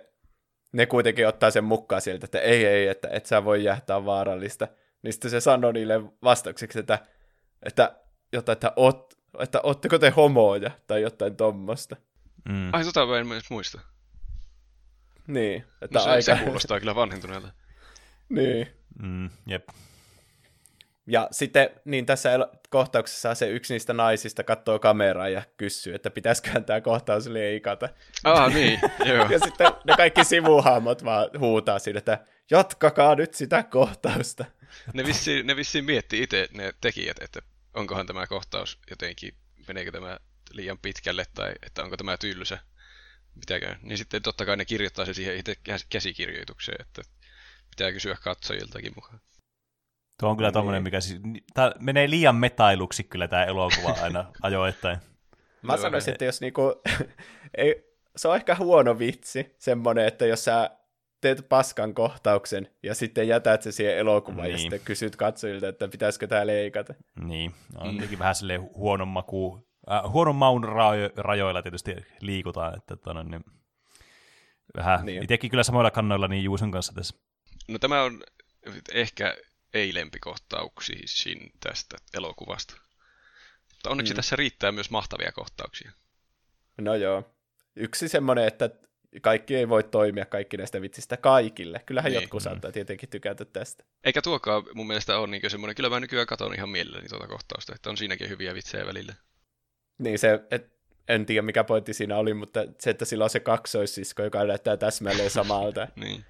ne 0.71 0.85
kuitenkin 0.85 1.27
ottaa 1.27 1.51
sen 1.51 1.63
mukaan 1.63 2.01
sieltä, 2.01 2.25
että 2.25 2.39
ei, 2.39 2.65
ei, 2.65 2.87
että 2.87 3.07
et 3.11 3.25
sä 3.25 3.45
voi 3.45 3.63
jähtää 3.63 4.05
vaarallista. 4.05 4.67
Niin 5.03 5.13
sitten 5.13 5.31
se 5.31 5.41
sanoo 5.41 5.71
niille 5.71 6.01
vastaukseksi, 6.23 6.79
että, 6.79 6.99
että 7.63 7.95
jotain, 8.33 8.53
että, 8.53 8.73
oot, 8.75 9.13
että 9.39 9.59
ootteko 9.63 9.99
te 9.99 10.09
homoja 10.09 10.71
tai 10.87 11.01
jotain 11.01 11.35
tommosta. 11.35 11.95
Mm. 12.49 12.73
Ai 12.73 12.83
tota 12.83 13.05
mä 13.05 13.19
en 13.19 13.27
myös 13.27 13.49
muista. 13.49 13.79
Niin. 15.27 15.63
Että 15.81 15.99
no 15.99 16.03
se, 16.03 16.09
aika... 16.09 16.35
se 16.35 16.43
kuulostaa 16.43 16.79
kyllä 16.79 16.95
vanhentuneelta. 16.95 17.51
niin. 18.29 18.67
Mm, 19.01 19.29
jep. 19.47 19.67
Ja 21.07 21.27
sitten 21.31 21.69
niin 21.85 22.05
tässä 22.05 22.29
kohtauksessa 22.69 23.35
se 23.35 23.49
yksi 23.49 23.73
niistä 23.73 23.93
naisista 23.93 24.43
katsoo 24.43 24.79
kameraa 24.79 25.29
ja 25.29 25.41
kysyy, 25.57 25.95
että 25.95 26.09
pitäisiköhän 26.09 26.65
tämä 26.65 26.81
kohtaus 26.81 27.27
leikata. 27.27 27.89
Ah, 28.23 28.53
niin, 28.53 28.79
joo. 29.05 29.25
ja 29.29 29.39
sitten 29.39 29.71
ne 29.87 29.93
kaikki 29.97 30.23
sivuhahmot 30.23 31.05
vaan 31.05 31.29
huutaa 31.39 31.79
siinä, 31.79 31.97
että 31.97 32.25
jatkakaa 32.51 33.15
nyt 33.15 33.33
sitä 33.33 33.63
kohtausta. 33.63 34.45
Ne 34.93 35.05
vissiin, 35.05 35.47
ne 35.47 35.55
vissiin 35.55 35.85
mietti 35.85 36.23
itse 36.23 36.49
ne 36.53 36.73
tekijät, 36.81 37.17
että 37.21 37.41
onkohan 37.73 38.07
tämä 38.07 38.27
kohtaus 38.27 38.79
jotenkin, 38.89 39.33
meneekö 39.67 39.91
tämä 39.91 40.19
liian 40.51 40.77
pitkälle 40.77 41.25
tai 41.33 41.53
että 41.65 41.83
onko 41.83 41.97
tämä 41.97 42.17
tyylysä, 42.17 42.59
mitäkään. 43.35 43.79
Niin 43.81 43.97
sitten 43.97 44.21
totta 44.21 44.45
kai 44.45 44.57
ne 44.57 44.65
kirjoittaa 44.65 45.05
se 45.05 45.13
siihen 45.13 45.37
itse 45.37 45.55
käsikirjoitukseen, 45.89 46.81
että 46.81 47.01
pitää 47.69 47.91
kysyä 47.91 48.17
katsojiltakin 48.23 48.93
mukaan. 48.95 49.21
Tuo 50.19 50.29
on 50.29 50.37
kyllä 50.37 50.47
niin. 50.47 50.53
tommonen, 50.53 50.83
mikä 50.83 51.01
siis, 51.01 51.21
tää 51.53 51.71
menee 51.79 52.09
liian 52.09 52.35
metailuksi 52.35 53.03
kyllä 53.03 53.27
tämä 53.27 53.45
elokuva 53.45 53.89
aina 54.03 54.31
ajoittain. 54.41 54.97
Mä 55.61 55.77
sanoisin, 55.77 56.11
että 56.11 56.25
jos 56.25 56.41
niinku, 56.41 56.81
ei, 57.57 57.91
se 58.15 58.27
on 58.27 58.35
ehkä 58.35 58.55
huono 58.55 58.99
vitsi, 58.99 59.55
semmonen, 59.57 60.07
että 60.07 60.25
jos 60.25 60.43
sä 60.43 60.69
teet 61.21 61.49
paskan 61.49 61.93
kohtauksen 61.93 62.69
ja 62.83 62.95
sitten 62.95 63.27
jätät 63.27 63.61
se 63.61 63.71
siihen 63.71 63.97
elokuvaan 63.97 64.43
niin. 64.43 64.51
ja 64.51 64.57
sitten 64.57 64.79
kysyt 64.79 65.15
katsojilta, 65.15 65.67
että 65.67 65.87
pitäisikö 65.87 66.27
tämä 66.27 66.47
leikata. 66.47 66.93
Niin, 67.23 67.53
on 67.75 67.87
mm. 67.87 67.91
tietenkin 67.91 68.19
vähän 68.19 68.35
silleen 68.35 68.61
huonon 68.61 69.07
maku, 69.07 69.67
äh, 69.91 70.11
huonon 70.11 70.35
maun 70.35 70.63
rajo- 70.63 71.13
rajoilla 71.17 71.61
tietysti 71.61 71.95
liikutaan, 72.19 72.77
että 72.77 72.95
tonne, 72.95 73.23
niin 73.23 73.43
vähän 74.77 75.05
niin. 75.05 75.23
itsekin 75.23 75.49
kyllä 75.49 75.63
samoilla 75.63 75.91
kannoilla 75.91 76.27
niin 76.27 76.43
Juuson 76.43 76.71
kanssa 76.71 76.93
tässä. 76.93 77.15
No 77.67 77.79
tämä 77.79 78.03
on 78.03 78.23
ehkä 78.93 79.35
ei 79.73 79.93
lempikohtauksiin 79.93 81.51
tästä 81.59 81.97
elokuvasta. 82.13 82.73
Mutta 83.73 83.89
onneksi 83.89 84.13
mm. 84.13 84.15
tässä 84.15 84.35
riittää 84.35 84.71
myös 84.71 84.91
mahtavia 84.91 85.31
kohtauksia. 85.31 85.91
No 86.77 86.95
joo. 86.95 87.35
Yksi 87.75 88.07
semmoinen, 88.07 88.47
että 88.47 88.69
kaikki 89.21 89.55
ei 89.55 89.69
voi 89.69 89.83
toimia 89.83 90.25
kaikki 90.25 90.57
näistä 90.57 90.81
vitsistä 90.81 91.17
kaikille. 91.17 91.81
Kyllähän 91.85 92.11
niin. 92.11 92.21
jotkut 92.21 92.43
saattaa 92.43 92.71
tietenkin 92.71 93.09
tykätä 93.09 93.45
tästä. 93.45 93.83
Eikä 94.03 94.21
tuokaan 94.21 94.63
mun 94.73 94.87
mielestä 94.87 95.17
ole 95.17 95.27
niin 95.27 95.49
semmoinen, 95.49 95.75
kyllä 95.75 95.89
mä 95.89 95.99
nykyään 95.99 96.27
katon 96.27 96.53
ihan 96.53 96.69
mielelläni 96.69 97.07
tuota 97.07 97.27
kohtausta, 97.27 97.75
että 97.75 97.89
on 97.89 97.97
siinäkin 97.97 98.29
hyviä 98.29 98.53
vitsejä 98.53 98.85
välillä. 98.85 99.13
Niin 99.97 100.19
se, 100.19 100.39
et, 100.51 100.71
en 101.07 101.25
tiedä 101.25 101.41
mikä 101.41 101.63
pointti 101.63 101.93
siinä 101.93 102.17
oli, 102.17 102.33
mutta 102.33 102.65
se, 102.79 102.89
että 102.89 103.05
sillä 103.05 103.23
on 103.23 103.29
se 103.29 103.39
kaksoissisko, 103.39 104.23
joka 104.23 104.43
näyttää 104.43 104.77
täsmälleen 104.77 105.29
samalta. 105.39 105.87
niin. 105.95 106.25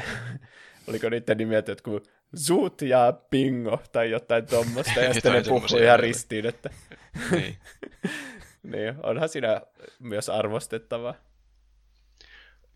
Oliko 0.88 1.08
niiden 1.08 1.36
nimet 1.36 1.68
jotkut 1.68 2.10
Zoot 2.36 2.82
ja 2.82 3.12
Pingo 3.30 3.82
tai 3.92 4.10
jotain 4.10 4.46
tuommoista, 4.46 5.00
ja 5.00 5.12
sitten 5.14 5.32
ne 5.32 5.42
puhuu 5.48 5.78
ihan 5.82 6.00
ristiin, 6.00 6.46
että... 6.46 6.70
niin. 7.30 7.56
niin, 8.62 8.94
onhan 9.02 9.28
siinä 9.28 9.60
myös 9.98 10.28
arvostettavaa 10.28 11.14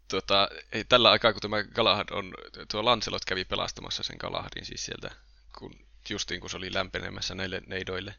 tuota, 0.08 0.48
ei, 0.72 0.84
tällä 0.84 1.10
aikaa, 1.10 1.32
kun 1.32 1.42
tämä 1.42 1.64
Galahad 1.64 2.08
on, 2.10 2.34
tuo 2.70 2.84
Lancelot 2.84 3.24
kävi 3.24 3.44
pelastamassa 3.44 4.02
sen 4.02 4.16
Galahadin 4.20 4.64
siis 4.64 4.84
sieltä, 4.84 5.10
kun, 5.58 5.74
justiin 6.08 6.40
kun 6.40 6.50
se 6.50 6.56
oli 6.56 6.74
lämpenemässä 6.74 7.34
näille 7.34 7.62
neidoille, 7.66 8.14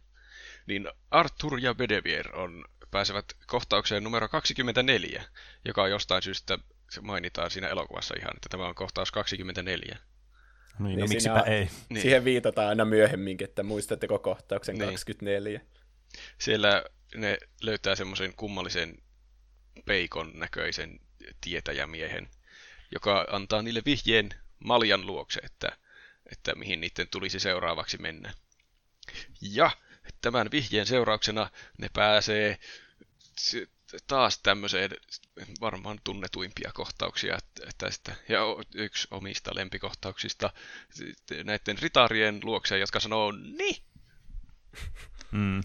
niin 0.68 0.90
Arthur 1.12 1.60
ja 1.60 1.76
Bedevier 1.76 2.36
on, 2.36 2.66
pääsevät 2.92 3.26
kohtaukseen 3.48 4.04
numero 4.04 4.30
24, 4.30 5.24
joka 5.66 5.88
jostain 5.88 6.22
syystä 6.22 6.60
se 6.92 7.02
mainitaan 7.02 7.52
siinä 7.52 7.68
elokuvassa 7.68 8.16
ihan, 8.20 8.32
että 8.36 8.50
tämä 8.50 8.68
on 8.68 8.76
kohtaus 8.76 9.12
24. 9.12 9.98
Niin, 10.80 10.88
niin 10.88 11.00
no 11.00 11.08
miksipä 11.08 11.40
ei. 11.40 11.70
Niin. 11.90 12.02
Siihen 12.02 12.26
viitataan 12.26 12.70
aina 12.70 12.86
myöhemminkin, 12.86 13.48
että 13.48 13.64
muistatteko 13.64 14.20
kohtauksen 14.20 14.76
niin. 14.76 14.90
24. 14.90 15.62
Siellä 16.38 16.84
ne 17.16 17.38
löytää 17.62 17.96
semmoisen 17.96 18.34
kummallisen 18.36 18.98
peikon 19.86 20.32
näköisen 20.34 21.00
tietäjämiehen, 21.42 22.30
joka 22.92 23.28
antaa 23.32 23.62
niille 23.62 23.82
vihjeen 23.86 24.30
maljan 24.60 25.06
luokse, 25.06 25.40
että, 25.44 25.78
että 26.32 26.56
mihin 26.56 26.82
niiden 26.82 27.08
tulisi 27.08 27.40
seuraavaksi 27.40 27.98
mennä. 27.98 28.34
Ja 29.42 29.72
tämän 30.22 30.52
vihjeen 30.52 30.86
seurauksena 30.86 31.50
ne 31.78 31.90
pääsee 31.94 32.58
taas 34.08 34.40
tämmöiseen 34.40 34.92
varmaan 35.62 36.00
tunnetuimpia 36.04 36.72
kohtauksia 36.74 37.38
tästä. 37.78 38.16
Ja 38.30 38.42
yksi 38.76 39.08
omista 39.12 39.52
lempikohtauksista 39.56 40.50
näiden 41.44 41.78
ritarien 41.80 42.40
luokse, 42.44 42.78
jotka 42.78 43.00
sanoo 43.00 43.32
ni. 43.32 43.84
Mm. 45.32 45.62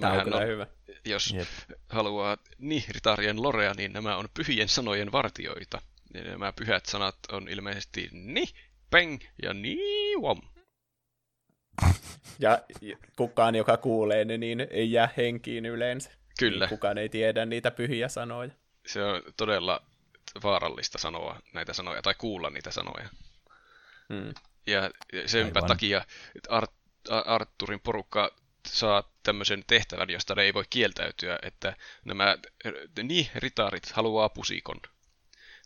Tämä 0.00 0.12
on 0.12 0.24
kyllä 0.24 0.36
on, 0.36 0.46
hyvä. 0.46 0.66
Jos 1.08 1.34
yep. 1.34 1.48
haluaa 1.88 2.36
nihritarien 2.58 3.42
lorea, 3.42 3.74
niin 3.74 3.92
nämä 3.92 4.16
on 4.16 4.28
pyhien 4.34 4.68
sanojen 4.68 5.12
vartioita. 5.12 5.82
Ja 6.14 6.24
nämä 6.24 6.52
pyhät 6.52 6.86
sanat 6.86 7.16
on 7.32 7.48
ilmeisesti 7.48 8.08
ni, 8.12 8.44
peng 8.90 9.20
ja 9.42 9.54
ni, 9.54 9.76
wom. 10.20 10.40
Ja 12.40 12.62
kukaan, 13.16 13.54
joka 13.54 13.76
kuulee 13.76 14.24
ne, 14.24 14.38
niin 14.38 14.66
ei 14.70 14.92
jää 14.92 15.08
henkiin 15.16 15.66
yleensä. 15.66 16.10
Kyllä. 16.38 16.64
Niin 16.64 16.68
kukaan 16.68 16.98
ei 16.98 17.08
tiedä 17.08 17.46
niitä 17.46 17.70
pyhiä 17.70 18.08
sanoja. 18.08 18.50
Se 18.86 19.04
on 19.04 19.22
todella 19.36 19.82
vaarallista 20.42 20.98
sanoa 20.98 21.40
näitä 21.52 21.72
sanoja, 21.72 22.02
tai 22.02 22.14
kuulla 22.18 22.50
niitä 22.50 22.70
sanoja. 22.70 23.08
Hmm. 24.08 24.34
Ja 24.66 24.90
senpä 25.26 25.58
Aivan. 25.58 25.68
takia 25.68 26.04
Art- 26.48 27.12
Arturin 27.26 27.80
porukka 27.80 28.34
saa 28.72 29.12
tämmöisen 29.22 29.64
tehtävän, 29.66 30.10
josta 30.10 30.34
ne 30.34 30.42
ei 30.42 30.54
voi 30.54 30.64
kieltäytyä, 30.70 31.38
että 31.42 31.76
nämä 32.04 32.38
niin 33.02 33.28
ritaarit 33.34 33.92
haluaa 33.92 34.28
pusikon. 34.28 34.80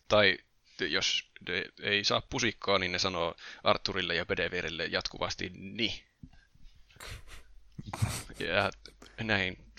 Tai 0.09 0.39
jos 0.81 1.31
ne 1.49 1.65
ei 1.83 2.05
saa 2.05 2.23
pusikkoa, 2.31 2.79
niin 2.79 2.93
ne 2.93 2.99
sanoo 2.99 3.35
Arturille 3.65 4.15
ja 4.15 4.27
Bedeverille 4.27 4.87
jatkuvasti 4.87 5.51
ni. 5.55 6.05
Ja 8.39 8.71
näin 9.21 9.73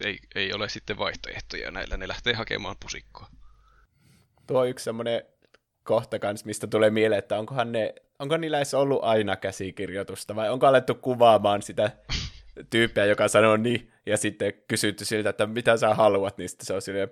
ei, 0.00 0.18
ei 0.34 0.52
ole 0.52 0.68
sitten 0.68 0.98
vaihtoehtoja 0.98 1.70
näillä, 1.70 1.96
ne 1.96 2.08
lähtee 2.08 2.34
hakemaan 2.34 2.76
pusikkoa. 2.80 3.28
Tuo 4.46 4.60
on 4.60 4.68
yksi 4.68 4.84
semmoinen 4.84 5.22
kohta 5.82 6.18
kans, 6.18 6.44
mistä 6.44 6.66
tulee 6.66 6.90
mieleen, 6.90 7.18
että 7.18 7.38
onkohan 7.38 7.72
ne, 7.72 7.94
onko 8.18 8.36
niillä 8.36 8.56
edes 8.56 8.74
ollut 8.74 9.04
aina 9.04 9.36
käsikirjoitusta, 9.36 10.36
vai 10.36 10.50
onko 10.50 10.66
alettu 10.66 10.94
kuvaamaan 10.94 11.62
sitä 11.62 11.90
tyyppiä, 12.70 13.04
joka 13.04 13.28
sanoo 13.28 13.56
niin, 13.56 13.92
ja 14.06 14.16
sitten 14.16 14.52
kysytty 14.68 15.04
siltä, 15.04 15.30
että 15.30 15.46
mitä 15.46 15.76
sä 15.76 15.94
haluat, 15.94 16.38
niin 16.38 16.48
sitten 16.48 16.66
se 16.66 16.74
on 16.74 16.82
silleen, 16.82 17.08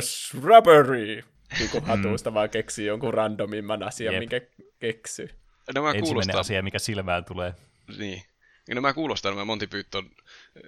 strawberry, 0.00 1.22
niin 1.58 1.70
kuin 1.70 1.84
hatusta 1.84 2.34
vaan 2.34 2.50
keksii 2.50 2.86
jonkun 2.86 3.14
randomimman 3.14 3.82
asian, 3.82 4.14
Jep. 4.14 4.20
minkä 4.20 4.40
keksyy. 4.78 5.28
Nämä 5.74 5.88
Ensimmäinen 5.88 6.04
kuulostaa... 6.04 6.40
asia, 6.40 6.62
mikä 6.62 6.78
silmään 6.78 7.24
tulee. 7.24 7.54
Niin. 7.98 8.22
Ja 8.68 8.74
nämä 8.74 8.92
kuulostaa 8.92 9.32
nämä 9.32 9.44
Monty 9.44 9.66
Python 9.66 10.10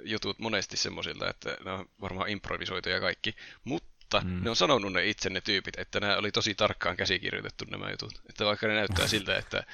jutut 0.02 0.38
monesti 0.38 0.76
semmoisilta, 0.76 1.30
että 1.30 1.56
ne 1.64 1.70
on 1.70 1.86
varmaan 2.00 2.28
improvisoituja 2.28 3.00
kaikki, 3.00 3.34
mutta 3.64 3.93
mutta 4.04 4.20
mm. 4.24 4.44
ne 4.44 4.50
on 4.50 4.56
sanonut 4.56 4.92
ne 4.92 5.06
itse 5.06 5.30
ne 5.30 5.40
tyypit, 5.40 5.78
että 5.78 6.00
nämä 6.00 6.16
oli 6.16 6.32
tosi 6.32 6.54
tarkkaan 6.54 6.96
käsikirjoitettu 6.96 7.64
nämä 7.70 7.90
jutut. 7.90 8.12
Että 8.28 8.44
vaikka 8.44 8.66
ne 8.66 8.74
näyttää 8.74 9.06
siltä, 9.14 9.36
että 9.36 9.64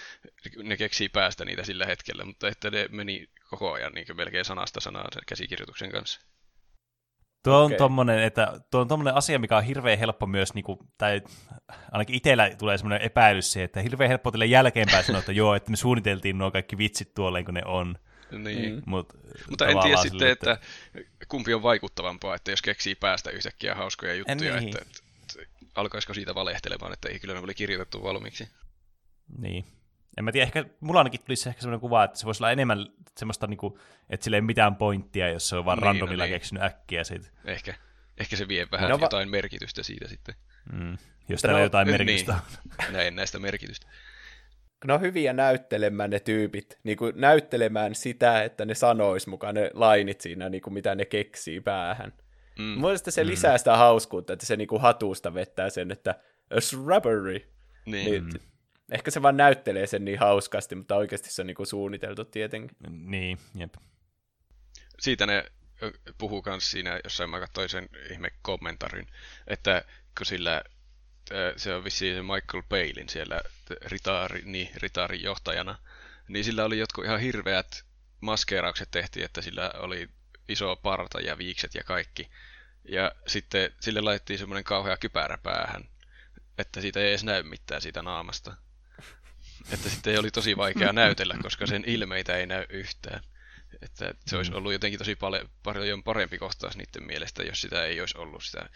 ne 0.62 0.76
keksii 0.76 1.08
päästä 1.08 1.44
niitä 1.44 1.64
sillä 1.64 1.86
hetkellä, 1.86 2.24
mutta 2.24 2.48
että 2.48 2.70
ne 2.70 2.88
meni 2.90 3.28
koko 3.50 3.72
ajan 3.72 3.92
niin 3.92 4.16
melkein 4.16 4.44
sanasta 4.44 4.80
sanaan 4.80 5.08
sen 5.12 5.22
käsikirjoituksen 5.26 5.90
kanssa. 5.90 6.20
Tuo 7.44 7.58
on, 7.58 7.66
okay. 7.66 7.78
tommonen, 7.78 8.18
että, 8.18 8.60
tuo 8.70 8.80
on 8.80 8.88
tommonen 8.88 9.14
asia, 9.14 9.38
mikä 9.38 9.56
on 9.56 9.64
hirveän 9.64 9.98
helppo 9.98 10.26
myös, 10.26 10.54
niin 10.54 10.64
kuin, 10.64 10.78
tai 10.98 11.22
ainakin 11.92 12.16
itsellä 12.16 12.50
tulee 12.58 12.78
semmoinen 12.78 13.02
epäilys 13.02 13.52
se, 13.52 13.64
että 13.64 13.82
hirveän 13.82 14.08
helppo 14.08 14.30
tälle 14.30 14.46
jälkeenpäin 14.46 15.04
sanoa, 15.04 15.18
että 15.18 15.32
joo, 15.32 15.54
että 15.54 15.70
me 15.70 15.76
suunniteltiin 15.76 16.38
nuo 16.38 16.50
kaikki 16.50 16.78
vitsit 16.78 17.14
tuolle, 17.14 17.44
kun 17.44 17.54
ne 17.54 17.62
on. 17.64 17.96
Niin. 18.30 18.74
Mm. 18.74 18.82
Mut, 18.86 19.08
Mutta 19.50 19.66
en 19.66 19.78
tiedä 19.78 19.96
sitten, 19.96 20.18
sille, 20.20 20.30
että... 20.30 20.52
että 20.94 21.26
kumpi 21.28 21.54
on 21.54 21.62
vaikuttavampaa, 21.62 22.34
että 22.34 22.50
jos 22.50 22.62
keksii 22.62 22.94
päästä 22.94 23.30
yhtäkkiä 23.30 23.74
hauskoja 23.74 24.14
juttuja, 24.14 24.60
niin. 24.60 24.68
että, 24.68 24.82
että 24.82 25.40
alkaisiko 25.74 26.14
siitä 26.14 26.34
valehtelemaan, 26.34 26.92
että 26.92 27.08
ei 27.08 27.20
kyllä 27.20 27.34
ne 27.34 27.40
oli 27.40 27.54
kirjoitettu 27.54 28.02
valmiiksi. 28.02 28.48
Niin. 29.38 29.64
En 30.18 30.24
mä 30.24 30.32
tiedä, 30.32 30.46
ehkä 30.46 30.64
mulla 30.80 31.00
ainakin 31.00 31.20
tulisi 31.24 31.48
ehkä 31.48 31.60
sellainen 31.60 31.80
kuva, 31.80 32.04
että 32.04 32.18
se 32.18 32.26
voisi 32.26 32.42
olla 32.42 32.50
enemmän 32.50 32.86
semmoista, 33.18 33.46
niin 33.46 33.58
kuin, 33.58 33.74
että 34.10 34.24
sillä 34.24 34.36
ei 34.36 34.40
mitään 34.40 34.76
pointtia, 34.76 35.28
jos 35.28 35.48
se 35.48 35.56
on 35.56 35.64
vaan 35.64 35.78
niin, 35.78 35.82
randomilla 35.82 36.24
no 36.24 36.26
niin. 36.26 36.34
keksinyt 36.34 36.62
äkkiä 36.62 37.04
siitä. 37.04 37.28
Ehkä. 37.44 37.74
Ehkä 38.18 38.36
se 38.36 38.48
vie 38.48 38.66
vähän 38.72 38.90
no, 38.90 38.98
jotain 39.00 39.28
va- 39.28 39.30
merkitystä 39.30 39.82
siitä 39.82 40.08
sitten. 40.08 40.34
Mm. 40.72 40.98
Jos 41.28 41.42
täällä 41.42 41.58
no, 41.58 41.64
jotain 41.64 41.88
merkitystä 41.88 42.32
niin. 42.32 42.92
Näin 42.92 43.16
näistä 43.16 43.38
merkitystä 43.38 43.86
ne 44.86 44.92
on 44.92 45.00
hyviä 45.00 45.32
näyttelemään 45.32 46.10
ne 46.10 46.20
tyypit, 46.20 46.78
niin 46.82 46.96
kuin 46.96 47.12
näyttelemään 47.16 47.94
sitä, 47.94 48.42
että 48.44 48.64
ne 48.64 48.74
sanois 48.74 49.26
mukaan 49.26 49.54
ne 49.54 49.70
lainit 49.74 50.20
siinä, 50.20 50.48
niin 50.48 50.62
kuin 50.62 50.74
mitä 50.74 50.94
ne 50.94 51.04
keksii 51.04 51.60
päähän. 51.60 52.12
Mm. 52.58 52.64
Mielestäni 52.64 53.12
se 53.12 53.24
mm. 53.24 53.30
lisää 53.30 53.58
sitä 53.58 53.76
hauskuutta, 53.76 54.32
että 54.32 54.46
se 54.46 54.56
niin 54.56 54.68
kuin 54.68 54.82
hatusta 54.82 55.34
vettää 55.34 55.70
sen, 55.70 55.90
että 55.90 56.14
a 56.56 56.60
shrubbery. 56.60 57.52
Niin. 57.86 58.10
niin 58.10 58.24
mm. 58.24 58.30
Ehkä 58.92 59.10
se 59.10 59.22
vaan 59.22 59.36
näyttelee 59.36 59.86
sen 59.86 60.04
niin 60.04 60.18
hauskasti, 60.18 60.74
mutta 60.74 60.96
oikeasti 60.96 61.32
se 61.32 61.42
on 61.42 61.46
niin 61.46 61.54
kuin 61.54 61.66
suunniteltu 61.66 62.24
tietenkin. 62.24 62.76
Niin, 62.90 63.38
jep. 63.54 63.74
Siitä 65.00 65.26
ne 65.26 65.44
puhuu 66.18 66.42
myös 66.46 66.70
siinä, 66.70 67.00
jossain 67.04 67.30
mä 67.30 67.40
katsoin 67.40 67.68
sen 67.68 67.88
ihme 68.10 68.28
kommentarin, 68.42 69.06
että 69.46 69.84
kun 70.18 70.26
sillä 70.26 70.64
se 71.56 71.74
on 71.74 71.84
vissiin 71.84 72.16
se 72.16 72.22
Michael 72.22 72.62
Palin 72.68 73.08
siellä 73.08 73.40
ritaari, 73.84 74.42
niin, 74.44 74.70
ritaarin 74.76 75.22
johtajana, 75.22 75.78
niin 76.28 76.44
sillä 76.44 76.64
oli 76.64 76.78
jotkut 76.78 77.04
ihan 77.04 77.20
hirveät 77.20 77.84
maskeeraukset 78.20 78.90
tehtiin, 78.90 79.24
että 79.24 79.42
sillä 79.42 79.72
oli 79.78 80.08
iso 80.48 80.76
parta 80.76 81.20
ja 81.20 81.38
viikset 81.38 81.74
ja 81.74 81.84
kaikki. 81.84 82.30
Ja 82.84 83.12
sitten 83.26 83.72
sille 83.80 84.00
laitettiin 84.00 84.38
semmoinen 84.38 84.64
kauhea 84.64 84.96
kypärä 84.96 85.38
päähän, 85.38 85.88
että 86.58 86.80
siitä 86.80 87.00
ei 87.00 87.08
edes 87.08 87.24
näy 87.24 87.42
mitään 87.42 87.82
siitä 87.82 88.02
naamasta. 88.02 88.56
Että 89.72 89.90
sitten 89.90 90.20
oli 90.20 90.30
tosi 90.30 90.56
vaikea 90.56 90.92
näytellä, 90.92 91.36
koska 91.42 91.66
sen 91.66 91.84
ilmeitä 91.86 92.36
ei 92.36 92.46
näy 92.46 92.66
yhtään. 92.68 93.20
Että 93.82 94.14
se 94.26 94.36
olisi 94.36 94.50
mm. 94.50 94.56
ollut 94.56 94.72
jotenkin 94.72 94.98
tosi 94.98 95.16
paljon, 95.16 95.50
paljon 95.62 96.02
parempi 96.02 96.38
kohtaus 96.38 96.76
niiden 96.76 97.06
mielestä, 97.06 97.42
jos 97.42 97.60
sitä 97.60 97.84
ei 97.84 98.00
olisi 98.00 98.18
ollut 98.18 98.44
sitä 98.44 98.68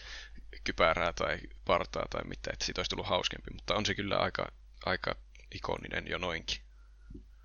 kypärää 0.64 1.12
tai 1.12 1.38
partaa 1.64 2.06
tai 2.10 2.24
mitä, 2.24 2.50
että 2.52 2.64
siitä 2.64 2.78
olisi 2.78 2.90
tullut 2.90 3.06
hauskempi. 3.06 3.50
Mutta 3.54 3.74
on 3.74 3.86
se 3.86 3.94
kyllä 3.94 4.16
aika, 4.16 4.52
aika 4.86 5.16
ikoninen 5.54 6.04
jo 6.08 6.18
noinkin. 6.18 6.58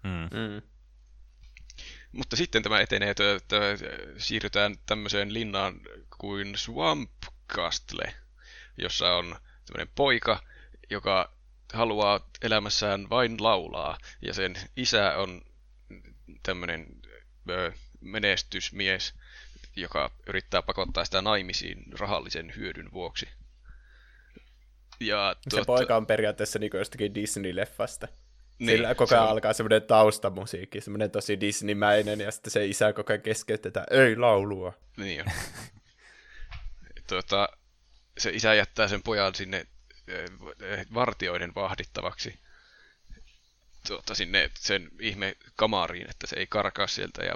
Mm. 0.03 0.37
Mm. 0.37 0.61
Mutta 2.11 2.35
sitten 2.35 2.63
tämä 2.63 2.79
etenee, 2.79 3.09
että, 3.09 3.35
että 3.35 3.57
siirrytään 4.17 4.75
tämmöiseen 4.85 5.33
linnaan 5.33 5.81
kuin 6.17 6.57
Swamp 6.57 7.11
Castle, 7.47 8.13
jossa 8.77 9.15
on 9.15 9.35
tämmöinen 9.65 9.93
poika, 9.95 10.43
joka 10.89 11.33
haluaa 11.73 12.29
elämässään 12.41 13.09
vain 13.09 13.43
laulaa, 13.43 13.97
ja 14.21 14.33
sen 14.33 14.55
isä 14.75 15.17
on 15.17 15.41
tämmöinen 16.43 16.87
ö, 17.49 17.71
menestysmies, 18.01 19.13
joka 19.81 20.11
yrittää 20.27 20.61
pakottaa 20.61 21.05
sitä 21.05 21.21
naimisiin 21.21 21.83
rahallisen 21.99 22.53
hyödyn 22.55 22.91
vuoksi. 22.91 23.27
Ja 24.99 25.35
se 25.41 25.49
tuota... 25.49 25.65
poika 25.65 25.97
on 25.97 26.05
periaatteessa 26.05 26.59
niin 26.59 26.71
jostakin 26.73 27.15
Disney-leffasta. 27.15 28.07
Niin, 28.59 28.77
Sillä 28.77 28.95
koko 28.95 29.15
ajan 29.15 29.25
on... 29.25 29.31
alkaa 29.31 29.53
semmoinen 29.53 29.81
taustamusiikki, 29.81 30.81
semmoinen 30.81 31.11
tosi 31.11 31.39
Disney-mäinen, 31.39 32.21
ja 32.21 32.31
sitten 32.31 32.51
se 32.51 32.65
isä 32.65 32.93
koko 32.93 33.13
ajan 33.13 33.21
keskeytetään, 33.21 33.85
ei 33.91 34.15
laulua. 34.15 34.73
Niin 34.97 35.21
on. 35.21 35.27
tuota, 37.09 37.49
se 38.17 38.29
isä 38.29 38.53
jättää 38.53 38.87
sen 38.87 39.03
pojan 39.03 39.35
sinne 39.35 39.65
vartioiden 40.93 41.55
vahdittavaksi 41.55 42.39
tuota, 43.87 44.15
sinne 44.15 44.51
sen 44.59 44.89
ihme 44.99 45.35
kamariin, 45.55 46.09
että 46.09 46.27
se 46.27 46.35
ei 46.35 46.47
karkaa 46.47 46.87
sieltä 46.87 47.23
ja 47.23 47.33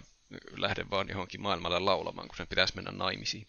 lähde 0.58 0.86
vaan 0.90 1.10
johonkin 1.10 1.42
maailmalle 1.42 1.80
laulamaan, 1.80 2.28
kun 2.28 2.38
sen 2.38 2.48
pitäisi 2.48 2.76
mennä 2.76 2.92
naimisiin. 2.92 3.48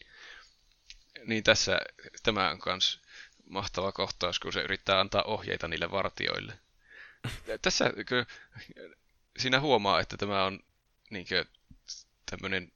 Niin 1.24 1.44
tässä 1.44 1.78
tämä 2.22 2.50
on 2.50 2.58
myös 2.66 3.00
mahtava 3.46 3.92
kohtaus, 3.92 4.40
kun 4.40 4.52
se 4.52 4.62
yrittää 4.62 5.00
antaa 5.00 5.22
ohjeita 5.22 5.68
niille 5.68 5.90
vartioille. 5.90 6.58
Tässä 7.62 7.92
kun, 8.08 8.26
siinä 9.38 9.60
huomaa, 9.60 10.00
että 10.00 10.16
tämä 10.16 10.44
on 10.44 10.60
niin 11.10 11.26
tämmöinen 12.30 12.72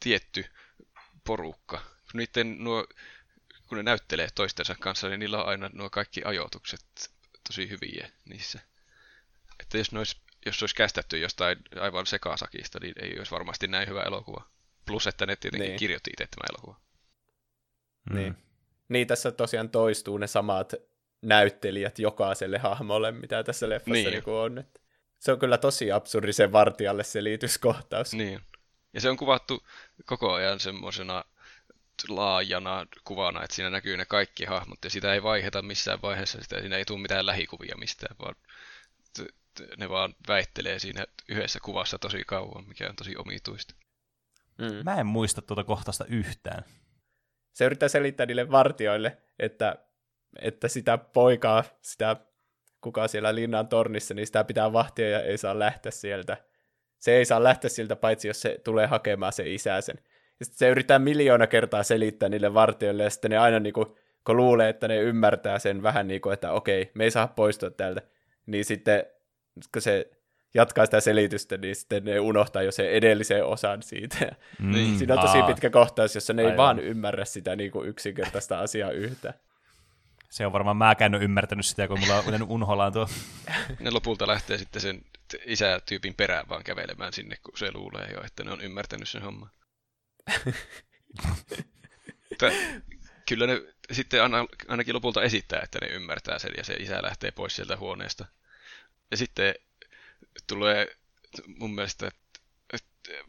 tietty 0.00 0.44
porukka. 1.24 1.78
Kun, 1.78 2.18
niiden 2.18 2.64
nuo, 2.64 2.86
kun 3.66 3.76
ne 3.76 3.82
näyttelee 3.82 4.28
toistensa 4.34 4.74
kanssa, 4.80 5.08
niin 5.08 5.20
niillä 5.20 5.42
on 5.42 5.48
aina 5.48 5.70
nuo 5.72 5.90
kaikki 5.90 6.22
ajoitukset 6.24 7.10
tosi 7.48 7.68
hyviä 7.68 8.10
niissä. 8.24 8.60
Että 9.60 9.78
jos, 9.78 9.92
olisi, 9.94 10.16
jos 10.46 10.62
olisi 10.62 10.74
kästetty 10.74 11.18
jostain 11.18 11.58
aivan 11.80 12.06
sekasakista, 12.06 12.78
niin 12.80 12.94
ei 13.00 13.18
olisi 13.18 13.30
varmasti 13.30 13.68
näin 13.68 13.88
hyvä 13.88 14.02
elokuva. 14.02 14.48
Plus, 14.86 15.06
että 15.06 15.26
ne 15.26 15.36
tietenkin 15.36 15.68
niin. 15.68 15.78
kirjoitti 15.78 16.10
itse 16.10 16.26
tämä 16.26 16.46
elokuva. 16.50 16.80
Niin. 18.12 18.36
Niin, 18.88 19.06
tässä 19.06 19.32
tosiaan 19.32 19.70
toistuu 19.70 20.18
ne 20.18 20.26
samat 20.26 20.74
näyttelijät 21.22 21.98
jokaiselle 21.98 22.58
hahmolle, 22.58 23.12
mitä 23.12 23.44
tässä 23.44 23.68
leffassa 23.68 23.92
niin. 23.92 24.10
niin 24.10 24.22
on. 24.26 24.58
Että 24.58 24.80
se 25.18 25.32
on 25.32 25.38
kyllä 25.38 25.58
tosi 25.58 25.92
absurdi 25.92 26.32
se 26.32 26.52
vartijalle 26.52 27.04
selityskohtaus. 27.04 28.12
Niin. 28.12 28.40
Ja 28.92 29.00
se 29.00 29.10
on 29.10 29.16
kuvattu 29.16 29.66
koko 30.04 30.32
ajan 30.32 30.60
semmoisena 30.60 31.24
laajana 32.08 32.86
kuvana, 33.04 33.42
että 33.44 33.56
siinä 33.56 33.70
näkyy 33.70 33.96
ne 33.96 34.04
kaikki 34.04 34.44
hahmot, 34.44 34.84
ja 34.84 34.90
sitä 34.90 35.14
ei 35.14 35.22
vaiheta 35.22 35.62
missään 35.62 36.02
vaiheessa, 36.02 36.42
sitä, 36.42 36.60
siinä 36.60 36.76
ei 36.76 36.84
tule 36.84 37.00
mitään 37.00 37.26
lähikuvia 37.26 37.76
mistään, 37.76 38.16
vaan 38.18 38.34
ne 39.76 39.88
vaan 39.88 40.14
väittelee 40.28 40.78
siinä 40.78 41.06
yhdessä 41.28 41.58
kuvassa 41.62 41.98
tosi 41.98 42.24
kauan, 42.26 42.68
mikä 42.68 42.88
on 42.88 42.96
tosi 42.96 43.16
omituista. 43.16 43.74
Mm. 44.58 44.84
Mä 44.84 45.00
en 45.00 45.06
muista 45.06 45.42
tuota 45.42 45.64
kohtasta 45.64 46.04
yhtään. 46.08 46.64
Se 47.52 47.64
yrittää 47.64 47.88
selittää 47.88 48.26
niille 48.26 48.50
vartioille, 48.50 49.16
että, 49.38 49.76
että 50.38 50.68
sitä 50.68 50.98
poikaa, 50.98 51.64
sitä 51.82 52.16
kuka 52.80 53.08
siellä 53.08 53.34
linnan 53.34 53.68
tornissa, 53.68 54.14
niin 54.14 54.26
sitä 54.26 54.44
pitää 54.44 54.72
vahtia 54.72 55.08
ja 55.08 55.22
ei 55.22 55.38
saa 55.38 55.58
lähteä 55.58 55.92
sieltä. 55.92 56.36
Se 56.98 57.16
ei 57.16 57.24
saa 57.24 57.42
lähteä 57.42 57.70
sieltä, 57.70 57.96
paitsi 57.96 58.28
jos 58.28 58.40
se 58.40 58.60
tulee 58.64 58.86
hakemaan 58.86 59.32
se 59.32 59.54
isä 59.54 59.80
sen. 59.80 59.98
Ja 60.40 60.44
sitten 60.44 60.58
se 60.58 60.68
yrittää 60.68 60.98
miljoona 60.98 61.46
kertaa 61.46 61.82
selittää 61.82 62.28
niille 62.28 62.54
vartioille, 62.54 63.02
ja 63.02 63.10
sitten 63.10 63.30
ne 63.30 63.38
aina 63.38 63.60
niin 63.60 63.72
kuin, 63.72 63.86
kun 64.26 64.36
luulee, 64.36 64.68
että 64.68 64.88
ne 64.88 64.98
ymmärtää 64.98 65.58
sen 65.58 65.82
vähän 65.82 66.08
niin 66.08 66.20
kuin, 66.20 66.34
että 66.34 66.52
okei, 66.52 66.90
me 66.94 67.04
ei 67.04 67.10
saa 67.10 67.28
poistua 67.28 67.70
täältä, 67.70 68.02
niin 68.46 68.64
sitten 68.64 69.06
kun 69.72 69.82
se 69.82 70.10
jatkaa 70.54 70.84
sitä 70.84 71.00
selitystä, 71.00 71.56
niin 71.56 71.76
sitten 71.76 72.04
ne 72.04 72.20
unohtaa 72.20 72.62
jo 72.62 72.72
sen 72.72 72.90
edellisen 72.90 73.44
osan 73.44 73.82
siitä. 73.82 74.36
Mm, 74.58 74.98
Siinä 74.98 75.14
on 75.14 75.20
tosi 75.20 75.38
aa. 75.38 75.46
pitkä 75.46 75.70
kohtaus, 75.70 76.14
jossa 76.14 76.32
ne 76.32 76.42
Aivan. 76.42 76.52
ei 76.52 76.56
vaan 76.56 76.78
ymmärrä 76.78 77.24
sitä 77.24 77.56
niin 77.56 77.70
kuin 77.70 77.88
yksinkertaista 77.88 78.58
asiaa 78.58 78.90
yhtä. 78.90 79.34
Se 80.30 80.46
on 80.46 80.52
varmaan 80.52 80.76
mäkään 80.76 81.14
ole 81.14 81.24
ymmärtänyt 81.24 81.66
sitä, 81.66 81.88
kun 81.88 82.00
mulla 82.00 82.18
on 82.18 82.42
unholaan 82.48 82.92
tuo. 82.92 83.08
Ne 83.80 83.90
lopulta 83.90 84.26
lähtee 84.26 84.58
sitten 84.58 84.82
sen 84.82 85.04
isätyypin 85.44 86.14
perään 86.14 86.48
vaan 86.48 86.64
kävelemään 86.64 87.12
sinne, 87.12 87.36
kun 87.36 87.58
se 87.58 87.72
luulee 87.72 88.08
jo, 88.14 88.22
että 88.24 88.44
ne 88.44 88.50
on 88.50 88.60
ymmärtänyt 88.60 89.08
sen 89.08 89.22
homman. 89.22 89.50
kyllä 93.28 93.46
ne 93.46 93.62
sitten 93.92 94.20
ainakin 94.68 94.94
lopulta 94.94 95.22
esittää, 95.22 95.60
että 95.62 95.78
ne 95.82 95.86
ymmärtää 95.86 96.38
sen 96.38 96.52
ja 96.56 96.64
se 96.64 96.74
isä 96.74 97.02
lähtee 97.02 97.30
pois 97.30 97.56
sieltä 97.56 97.76
huoneesta. 97.76 98.24
Ja 99.12 99.16
sitten 99.16 99.54
tulee 100.46 100.96
mun 101.46 101.74
mielestä 101.74 102.10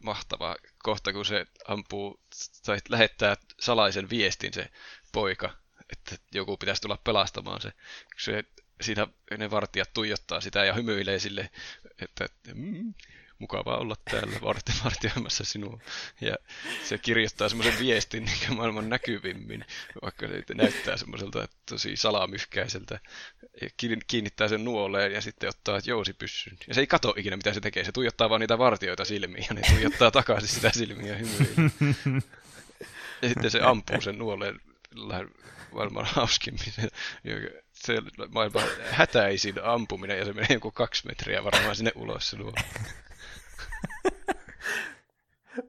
mahtava 0.02 0.56
kohta, 0.78 1.12
kun 1.12 1.26
se 1.26 1.46
ampuu 1.68 2.20
tai 2.66 2.78
lähettää 2.88 3.36
salaisen 3.60 4.10
viestin 4.10 4.52
se 4.52 4.70
poika, 5.12 5.56
että 5.92 6.16
joku 6.32 6.56
pitäisi 6.56 6.82
tulla 6.82 6.96
pelastamaan 7.04 7.60
se. 7.60 7.72
se 8.18 8.44
siinä 8.80 9.06
ne 9.38 9.50
vartijat 9.50 9.92
tuijottaa 9.94 10.40
sitä 10.40 10.64
ja 10.64 10.74
hymyilee 10.74 11.18
sille, 11.18 11.50
että 11.98 12.28
mm, 12.54 12.94
mukavaa 13.38 13.78
olla 13.78 13.96
täällä 14.10 14.40
vartioimassa 14.84 15.44
sinua. 15.44 15.80
Ja 16.20 16.36
se 16.84 16.98
kirjoittaa 16.98 17.48
semmoisen 17.48 17.78
viestin 17.78 18.24
niin 18.24 18.56
maailman 18.56 18.88
näkyvimmin, 18.88 19.64
vaikka 20.02 20.26
se 20.26 20.54
näyttää 20.54 20.96
semmoiselta 20.96 21.48
tosi 21.66 21.96
salamyhkäiseltä. 21.96 23.00
Ja 23.60 23.68
kiinnittää 24.06 24.48
sen 24.48 24.64
nuoleen 24.64 25.12
ja 25.12 25.20
sitten 25.20 25.48
ottaa 25.48 25.80
jousipyssyn. 25.84 26.58
Ja 26.68 26.74
se 26.74 26.80
ei 26.80 26.86
kato 26.86 27.14
ikinä, 27.16 27.36
mitä 27.36 27.54
se 27.54 27.60
tekee. 27.60 27.84
Se 27.84 27.92
tuijottaa 27.92 28.30
vaan 28.30 28.40
niitä 28.40 28.58
vartioita 28.58 29.04
silmiin 29.04 29.46
ja 29.48 29.54
ne 29.54 29.62
tuijottaa 29.70 30.10
takaisin 30.20 30.48
sitä 30.48 30.70
silmiä 30.70 31.16
hymyilee. 31.16 31.70
Ja 33.22 33.28
sitten 33.28 33.50
se 33.50 33.60
ampuu 33.60 34.00
sen 34.00 34.18
nuoleen 34.18 34.60
maailman 35.74 36.06
hauskimmin. 36.06 36.72
Se 37.72 37.94
maailman 38.30 38.68
hätäisin 38.90 39.64
ampuminen 39.64 40.18
ja 40.18 40.24
se 40.24 40.32
menee 40.32 40.52
joku 40.52 40.70
kaksi 40.70 41.06
metriä 41.06 41.44
varmaan 41.44 41.76
sinne 41.76 41.92
ulos 41.94 42.30
se 42.30 42.36
nuoleen. 42.36 42.64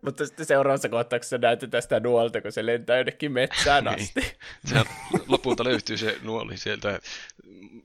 Mutta 0.01 0.25
sitten 0.25 0.45
seuraavassa 0.45 0.89
kohtauksessa 0.89 1.37
näytetään 1.37 1.83
sitä 1.83 1.99
nuolta, 1.99 2.41
kun 2.41 2.51
se 2.51 2.65
lentää 2.65 2.97
jonnekin 2.97 3.31
metsään 3.31 3.83
niin. 3.83 4.01
asti. 4.01 4.37
Se 4.69 4.83
lopulta 5.27 5.63
löytyy 5.63 5.97
se 5.97 6.19
nuoli 6.21 6.57
sieltä 6.57 6.99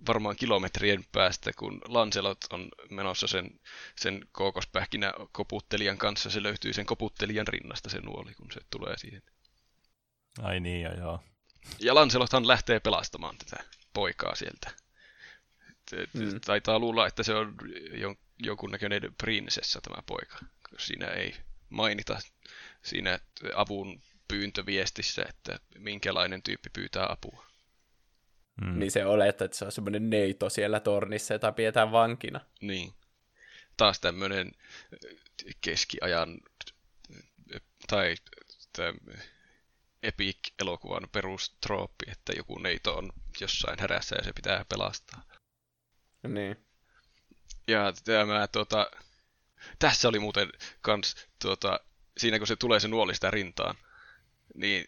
varmaan 0.07 0.37
kilometrien 0.37 1.05
päästä, 1.13 1.51
kun 1.59 1.81
Lancelot 1.89 2.39
on 2.51 2.69
menossa 2.91 3.27
sen, 3.27 3.61
sen 3.97 4.27
kookospähkinä 4.33 5.13
koputtelijan 5.33 5.99
kanssa. 5.99 6.31
Se 6.31 6.43
löytyy 6.43 6.73
sen 6.73 6.87
koputtelijan 6.87 7.49
rinnasta 7.49 7.91
se 7.91 8.01
nuoli, 8.01 8.35
kun 8.35 8.53
se 8.53 8.61
tulee 8.71 8.99
siihen. 8.99 9.23
Ai 10.43 10.61
niin, 10.61 10.83
joo, 10.83 10.95
joo. 10.95 11.21
Ja 11.81 11.95
Lancelothan 11.95 12.49
lähtee 12.49 12.81
pelastamaan 12.81 13.37
tätä 13.39 13.65
poikaa 13.93 14.35
sieltä. 14.35 14.71
Mm. 15.93 16.41
Taitaa 16.41 16.79
luulla, 16.79 17.07
että 17.07 17.23
se 17.23 17.35
on 17.35 17.55
jonkunnäköinen 18.39 19.03
prinsessa 19.19 19.81
tämä 19.81 20.03
poika. 20.07 20.39
Siinä 20.79 21.07
ei 21.07 21.35
mainita 21.71 22.21
siinä 22.83 23.19
avun 23.55 24.03
pyyntöviestissä, 24.29 25.23
että 25.29 25.61
minkälainen 25.79 26.43
tyyppi 26.43 26.71
pyytää 26.73 27.07
apua. 27.13 27.47
Mm. 28.61 28.79
Niin 28.79 28.91
se 28.91 29.07
olettaa, 29.07 29.45
että 29.45 29.57
se 29.57 29.65
on 29.65 29.73
semmoinen 29.73 30.11
neito 30.11 30.51
siellä 30.51 30.81
tornissa, 30.81 31.35
jota 31.35 31.53
pidetään 31.53 31.93
vankina. 31.93 32.41
Niin. 32.61 32.95
Taas 33.77 34.01
tämmöinen 34.01 34.53
keskiajan 35.61 36.41
tai 37.87 38.15
epic-elokuvan 40.03 41.09
perustrooppi, 41.13 42.11
että 42.11 42.33
joku 42.37 42.59
neito 42.59 42.97
on 42.97 43.13
jossain 43.41 43.81
härässä 43.81 44.17
ja 44.17 44.25
se 44.25 44.33
pitää 44.33 44.65
pelastaa. 44.69 45.23
Niin. 46.29 46.67
Ja 47.67 47.93
tämä 48.05 48.49
tuota, 48.49 48.91
Tässä 49.79 50.09
oli 50.09 50.19
muuten 50.19 50.53
kans, 50.81 51.29
tuota, 51.43 51.81
siinä 52.19 52.39
kun 52.39 52.47
se 52.47 52.57
tulee 52.57 52.81
se 52.81 52.89
nuoli 52.89 53.15
sitä 53.15 53.31
rintaan, 53.31 53.75
niin 54.55 54.85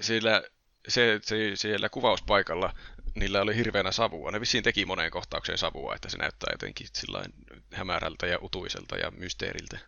siellä, 0.00 0.42
se, 0.88 1.20
se, 1.22 1.56
siellä 1.56 1.88
kuvauspaikalla 1.88 2.74
niillä 3.14 3.40
oli 3.40 3.56
hirveänä 3.56 3.92
savua. 3.92 4.30
Ne 4.30 4.40
vissiin 4.40 4.64
teki 4.64 4.84
moneen 4.84 5.10
kohtaukseen 5.10 5.58
savua, 5.58 5.94
että 5.94 6.10
se 6.10 6.18
näyttää 6.18 6.52
jotenkin 6.52 6.86
sillain 6.92 7.32
hämärältä 7.72 8.26
ja 8.26 8.38
utuiselta 8.42 8.96
ja 8.96 9.10
mysteeriltä. 9.10 9.78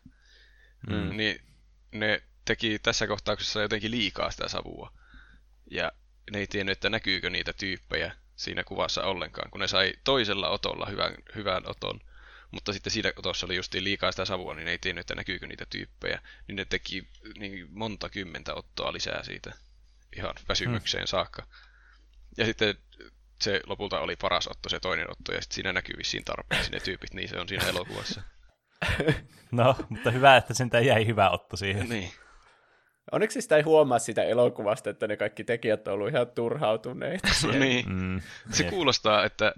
Mm. 0.90 1.16
Niin 1.16 1.40
ne 1.92 2.22
teki 2.44 2.78
tässä 2.78 3.06
kohtauksessa 3.06 3.62
jotenkin 3.62 3.90
liikaa 3.90 4.30
sitä 4.30 4.48
savua. 4.48 4.92
Ja 5.70 5.92
ne 6.30 6.38
ei 6.38 6.46
tiennyt, 6.46 6.72
että 6.72 6.90
näkyykö 6.90 7.30
niitä 7.30 7.52
tyyppejä 7.52 8.12
siinä 8.36 8.64
kuvassa 8.64 9.04
ollenkaan, 9.04 9.50
kun 9.50 9.60
ne 9.60 9.68
sai 9.68 9.92
toisella 10.04 10.48
otolla 10.48 10.86
hyvän, 10.86 11.14
hyvän 11.34 11.62
oton. 11.66 12.00
Mutta 12.52 12.72
sitten 12.72 12.92
siinä 12.92 13.12
otossa 13.16 13.46
oli 13.46 13.56
justiin 13.56 13.84
liikaa 13.84 14.12
sitä 14.12 14.24
savua, 14.24 14.54
niin 14.54 14.68
ei 14.68 14.78
tiennyt, 14.78 15.00
että 15.00 15.14
näkyykö 15.14 15.46
niitä 15.46 15.66
tyyppejä. 15.70 16.20
Niin 16.48 16.56
ne 16.56 16.64
teki 16.64 17.08
niin 17.38 17.66
monta 17.70 18.08
kymmentä 18.08 18.54
ottoa 18.54 18.92
lisää 18.92 19.22
siitä 19.22 19.52
ihan 20.16 20.34
väsymykseen 20.48 21.02
hmm. 21.02 21.06
saakka. 21.06 21.46
Ja 22.36 22.46
sitten 22.46 22.74
se 23.40 23.60
lopulta 23.66 24.00
oli 24.00 24.16
paras 24.16 24.48
otto, 24.48 24.68
se 24.68 24.80
toinen 24.80 25.10
otto, 25.10 25.32
ja 25.32 25.42
sitten 25.42 25.54
siinä 25.54 25.72
näkyy 25.72 25.94
vissiin 25.98 26.24
tarpeeksi 26.24 26.70
ne 26.70 26.80
tyypit, 26.80 27.14
niin 27.14 27.28
se 27.28 27.40
on 27.40 27.48
siinä 27.48 27.66
elokuvassa. 27.66 28.22
no, 29.52 29.76
mutta 29.88 30.10
hyvä, 30.10 30.36
että 30.36 30.54
sen 30.54 30.70
jäi 30.84 31.06
hyvä 31.06 31.30
otto 31.30 31.56
siihen. 31.56 31.88
Niin. 31.88 32.12
Onneksi 33.12 33.42
sitä 33.42 33.56
ei 33.56 33.62
huomaa 33.62 33.98
sitä 33.98 34.22
elokuvasta, 34.22 34.90
että 34.90 35.08
ne 35.08 35.16
kaikki 35.16 35.44
tekijät 35.44 35.88
on 35.88 35.94
ollut 35.94 36.08
ihan 36.08 36.26
turhautuneita. 36.26 37.28
No 37.46 37.52
niin. 37.58 37.92
Mm, 37.92 38.20
se 38.50 38.64
kuulostaa, 38.64 39.24
että 39.24 39.52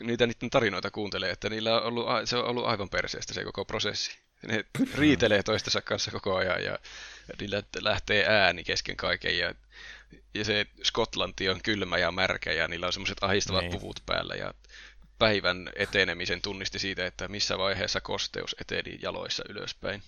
niitä 0.00 0.26
niiden 0.26 0.50
tarinoita 0.50 0.90
kuuntelee, 0.90 1.30
että 1.30 1.48
niillä 1.48 1.80
on 1.80 1.82
ollut, 1.82 2.06
se 2.24 2.36
on 2.36 2.44
ollut 2.44 2.66
aivan 2.66 2.88
perseestä 2.88 3.34
se 3.34 3.44
koko 3.44 3.64
prosessi. 3.64 4.18
Ne 4.46 4.64
riitelee 4.94 5.42
toistensa 5.42 5.80
kanssa 5.80 6.10
koko 6.10 6.36
ajan 6.36 6.64
ja 6.64 6.78
niillä 7.40 7.62
lähtee 7.80 8.24
ääni 8.28 8.64
kesken 8.64 8.96
kaiken 8.96 9.38
ja, 9.38 9.54
ja 10.34 10.44
se 10.44 10.66
Skotlanti 10.82 11.48
on 11.48 11.60
kylmä 11.62 11.98
ja 11.98 12.12
märkä 12.12 12.52
ja 12.52 12.68
niillä 12.68 12.86
on 12.86 12.92
semmoiset 12.92 13.18
ahistavat 13.20 13.62
niin. 13.62 13.72
puvut 13.72 14.02
päällä 14.06 14.34
ja 14.34 14.54
päivän 15.18 15.70
etenemisen 15.76 16.42
tunnisti 16.42 16.78
siitä, 16.78 17.06
että 17.06 17.28
missä 17.28 17.58
vaiheessa 17.58 18.00
kosteus 18.00 18.56
eteni 18.60 18.98
jaloissa 19.02 19.44
ylöspäin. 19.48 20.02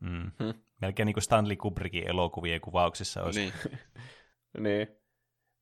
Mm. 0.00 0.30
Hmm. 0.42 0.54
Melkein 0.80 1.06
niin 1.06 1.14
kuin 1.14 1.22
Stanley 1.22 1.56
Kubrickin 1.56 2.08
elokuvien 2.08 2.60
kuvauksissa 2.60 3.22
olisi. 3.22 3.40
Niin. 3.40 3.52
niin. 4.64 4.88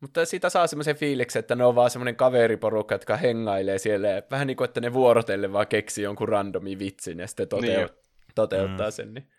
Mutta 0.00 0.24
siitä 0.24 0.48
saa 0.50 0.66
semmoisen 0.66 0.96
fiiliksen, 0.96 1.40
että 1.40 1.54
ne 1.54 1.64
on 1.64 1.74
vaan 1.74 1.90
semmoinen 1.90 2.16
kaveriporukka, 2.16 2.94
jotka 2.94 3.16
hengailee 3.16 3.78
siellä. 3.78 4.08
Vähän 4.30 4.46
niin 4.46 4.56
kuin, 4.56 4.64
että 4.64 4.80
ne 4.80 4.92
vuorotelle 4.92 5.52
vaan 5.52 5.66
keksii 5.66 6.04
jonkun 6.04 6.28
randomi 6.28 6.78
vitsin 6.78 7.18
ja 7.18 7.26
sitten 7.26 7.48
toteut- 7.48 7.76
niin 7.76 7.88
toteuttaa 8.34 8.88
mm. 8.88 8.92
sen. 8.92 9.14
Niin. 9.14 9.30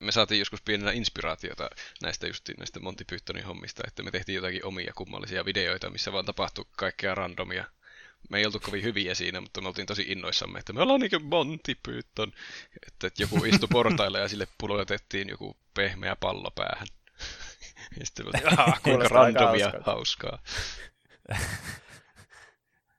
Me 0.00 0.12
saatiin 0.12 0.38
joskus 0.38 0.62
pienenä 0.62 0.92
inspiraatiota 0.92 1.70
näistä 2.02 2.26
just 2.26 2.48
näistä 2.58 2.80
Monty 2.80 3.04
Pythonin 3.10 3.44
hommista, 3.44 3.82
että 3.86 4.02
me 4.02 4.10
tehtiin 4.10 4.36
jotakin 4.36 4.64
omia 4.64 4.92
kummallisia 4.96 5.44
videoita, 5.44 5.90
missä 5.90 6.12
vaan 6.12 6.24
tapahtui 6.24 6.64
kaikkea 6.76 7.14
randomia 7.14 7.64
me 8.30 8.38
ei 8.38 8.46
oltu 8.46 8.60
kovin 8.60 8.82
hyviä 8.82 9.14
siinä, 9.14 9.40
mutta 9.40 9.60
me 9.60 9.68
oltiin 9.68 9.86
tosi 9.86 10.04
innoissamme, 10.08 10.58
että 10.58 10.72
me 10.72 10.82
ollaan 10.82 11.00
niin 11.00 11.10
kuin 11.10 11.24
Monty 11.24 11.76
Python, 11.82 12.32
että 12.86 13.22
joku 13.22 13.44
istui 13.44 13.68
portailla 13.72 14.18
ja 14.18 14.28
sille 14.28 14.48
pulotettiin 14.58 15.28
joku 15.28 15.56
pehmeä 15.74 16.16
pallo 16.16 16.50
päähän. 16.50 16.86
Ja 18.00 18.06
sitten 18.06 18.26
me 18.26 18.28
oltiin, 18.28 18.80
kuinka 18.82 19.08
randomia 19.08 19.72
hauskaa. 19.86 20.38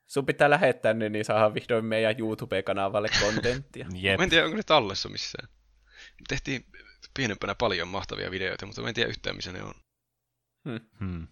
Sun 0.07 0.25
pitää 0.25 0.49
lähettää 0.49 0.93
ne, 0.93 1.09
niin 1.09 1.25
saadaan 1.25 1.53
vihdoin 1.53 1.85
meidän 1.85 2.15
YouTube-kanavalle 2.19 3.09
kontenttia. 3.21 3.87
Mä 4.17 4.23
en 4.23 4.29
tiedä, 4.29 4.45
onko 4.45 4.57
ne 4.57 4.63
tallessa 4.63 5.09
missään. 5.09 5.49
Me 5.95 6.25
tehtiin 6.27 6.65
pienempänä 7.13 7.55
paljon 7.55 7.87
mahtavia 7.87 8.31
videoita, 8.31 8.65
mutta 8.65 8.81
mä 8.81 8.87
en 8.87 8.93
tiedä 8.93 9.09
yhtään, 9.09 9.35
missä 9.35 9.51
ne 9.51 9.63
on. 9.63 9.73
Hmm. 10.69 10.79
Hmm. 10.99 11.27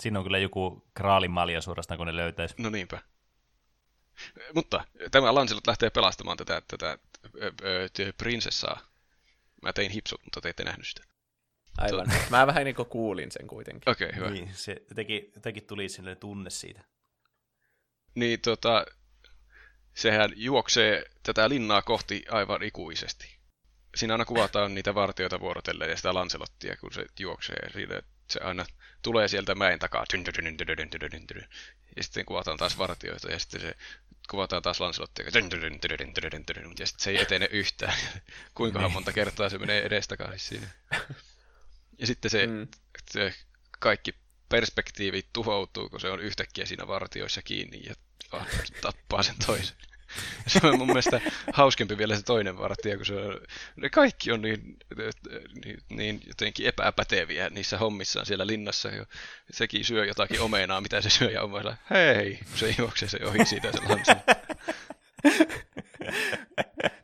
Siinä 0.00 0.18
on 0.18 0.24
kyllä 0.24 0.38
joku 0.38 0.90
kraalimalja 0.94 1.60
suorastaan, 1.60 1.98
kun 1.98 2.06
ne 2.06 2.16
löytäisi. 2.16 2.54
No 2.58 2.70
niinpä. 2.70 3.02
Mutta 4.54 4.84
tämä 5.10 5.34
Lancelot 5.34 5.66
lähtee 5.66 5.90
pelastamaan 5.90 6.36
tätä, 6.36 6.62
tätä 6.68 6.98
ö, 7.42 7.88
prinsessaa. 8.18 8.80
Mä 9.62 9.72
tein 9.72 9.90
hipsut, 9.90 10.20
mutta 10.24 10.40
te 10.40 10.48
ette 10.48 10.64
nähnyt 10.64 10.86
sitä. 10.86 11.04
Aivan. 11.78 12.10
To... 12.10 12.16
Mä 12.30 12.46
vähän 12.46 12.64
niin 12.64 12.74
kuin 12.74 12.88
kuulin 12.88 13.32
sen 13.32 13.46
kuitenkin. 13.46 13.92
Okei, 13.92 14.08
okay, 14.08 14.18
hyvä. 14.18 14.30
Niin, 14.30 14.50
se 14.54 14.76
jotenkin, 14.88 15.32
jotenkin 15.34 15.66
tuli 15.66 15.88
sinne 15.88 16.16
tunne 16.16 16.50
siitä. 16.50 16.84
Niin, 18.14 18.40
tota, 18.40 18.86
sehän 19.94 20.32
juoksee 20.36 21.04
tätä 21.22 21.48
linnaa 21.48 21.82
kohti 21.82 22.24
aivan 22.30 22.62
ikuisesti. 22.62 23.36
Siinä 23.94 24.14
aina 24.14 24.24
kuvataan 24.24 24.74
niitä 24.74 24.94
vartioita 24.94 25.40
vuorotellen 25.40 25.90
ja 25.90 25.96
sitä 25.96 26.14
Lancelottia, 26.14 26.76
kun 26.76 26.92
se 26.92 27.06
juoksee. 27.18 27.70
Siinä 27.72 28.00
se 28.30 28.40
aina 28.40 28.66
tulee 29.02 29.28
sieltä 29.28 29.54
mäen 29.54 29.78
takaa. 29.78 30.04
Ja 31.96 32.02
sitten 32.02 32.24
kuvataan 32.24 32.58
taas 32.58 32.78
vartioita 32.78 33.30
ja 33.30 33.38
sitten 33.38 33.60
se 33.60 33.74
kuvataan 34.30 34.62
taas 34.62 34.80
Lancelottia. 34.80 35.24
Ja 36.78 36.86
sitten 36.86 37.04
se 37.04 37.10
ei 37.10 37.20
etene 37.20 37.48
yhtään. 37.50 37.98
Kuinkahan 38.54 38.88
niin. 38.88 38.94
monta 38.94 39.12
kertaa 39.12 39.48
se 39.48 39.58
menee 39.58 39.82
edestakaisin 39.86 40.48
siinä. 40.48 40.68
Ja 41.98 42.06
sitten 42.06 42.30
se, 42.30 42.46
mm. 42.46 42.68
se 43.10 43.34
kaikki 43.78 44.14
perspektiivit 44.48 45.26
tuhoutuu, 45.32 45.88
kun 45.88 46.00
se 46.00 46.10
on 46.10 46.20
yhtäkkiä 46.20 46.66
siinä 46.66 46.86
vartioissa 46.86 47.42
kiinni 47.42 47.82
ja 47.86 47.94
tappaa 48.80 49.22
sen 49.22 49.36
toisen. 49.46 49.76
Se 50.46 50.60
on 50.62 50.78
mun 50.78 50.86
mielestä 50.86 51.20
hauskempi 51.52 51.98
vielä 51.98 52.16
se 52.16 52.22
toinen 52.22 52.58
vartija, 52.58 52.96
kun 52.96 53.06
se 53.06 53.14
on, 53.14 53.40
ne 53.76 53.90
kaikki 53.90 54.32
on 54.32 54.42
niin, 54.42 54.76
niin, 55.64 55.78
niin 55.88 56.20
jotenkin 56.26 56.66
epäpäteviä 56.66 57.50
niissä 57.50 57.78
hommissaan 57.78 58.26
siellä 58.26 58.46
linnassa. 58.46 58.88
Jo. 58.88 59.04
Sekin 59.50 59.84
syö 59.84 60.06
jotakin 60.06 60.40
omenaa, 60.40 60.80
mitä 60.80 61.00
se 61.00 61.10
syö, 61.10 61.30
ja 61.30 61.42
on 61.42 61.52
vaan 61.52 61.78
hei, 61.90 62.38
kun 62.48 62.58
se 62.58 62.74
juoksee 62.78 63.08
se 63.08 63.18
ohi 63.24 63.44
siitä 63.44 63.72
se. 63.72 64.16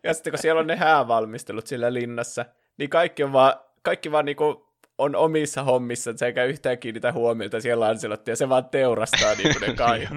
Ja 0.02 0.14
sitten 0.14 0.32
kun 0.32 0.38
siellä 0.38 0.60
on 0.60 0.66
ne 0.66 0.76
häävalmistelut 0.76 1.66
siellä 1.66 1.94
linnassa, 1.94 2.44
niin 2.76 2.90
kaikki 2.90 3.22
on 3.22 3.32
vaan, 3.32 3.54
kaikki 3.82 4.12
vaan 4.12 4.24
niinku 4.24 4.65
on 4.98 5.16
omissa 5.16 5.62
hommissa, 5.62 6.10
että 6.10 6.18
se 6.18 6.26
eikä 6.26 6.44
yhtään 6.44 6.78
kiinnitä 6.78 7.12
huomiota 7.12 7.60
siellä 7.60 7.86
Lancelottia, 7.86 8.32
ja 8.32 8.36
se 8.36 8.48
vaan 8.48 8.64
teurastaa 8.64 9.34
niin 9.34 9.52
kuin 9.52 9.68
ne 9.68 9.74
kai. 9.84 10.08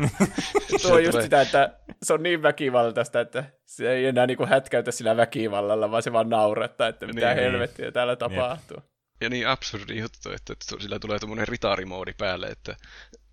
Tuo 0.81 0.93
on 0.93 1.03
just 1.03 1.21
sitä, 1.21 1.41
että 1.41 1.73
se 2.03 2.13
on 2.13 2.23
niin 2.23 2.41
väkivaltaista, 2.41 3.19
että 3.19 3.43
se 3.65 3.91
ei 3.91 4.05
enää 4.05 4.27
niin 4.27 4.37
kuin 4.37 4.49
hätkäytä 4.49 4.91
sillä 4.91 5.17
väkivallalla, 5.17 5.91
vaan 5.91 6.03
se 6.03 6.13
vaan 6.13 6.29
naurattaa, 6.29 6.87
että 6.87 7.07
mitä 7.07 7.33
niin. 7.33 7.43
helvettiä 7.43 7.91
täällä 7.91 8.15
tapahtuu. 8.15 8.77
Ja, 8.77 8.83
ja 9.21 9.29
niin 9.29 9.47
absurdi 9.47 9.99
juttu, 9.99 10.31
että, 10.31 10.53
että 10.53 10.65
sillä 10.79 10.99
tulee 10.99 11.19
tuommoinen 11.19 11.47
ritaarimodi 11.47 12.13
päälle, 12.17 12.47
että 12.47 12.75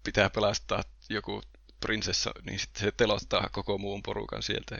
pitää 0.05 0.31
pelastaa 0.31 0.83
joku 1.11 1.43
prinsessa, 1.81 2.31
niin 2.47 2.59
sitten 2.59 2.81
se 2.81 2.93
telottaa 2.97 3.49
koko 3.53 3.79
muun 3.79 4.03
porukan 4.03 4.43
sieltä. 4.43 4.79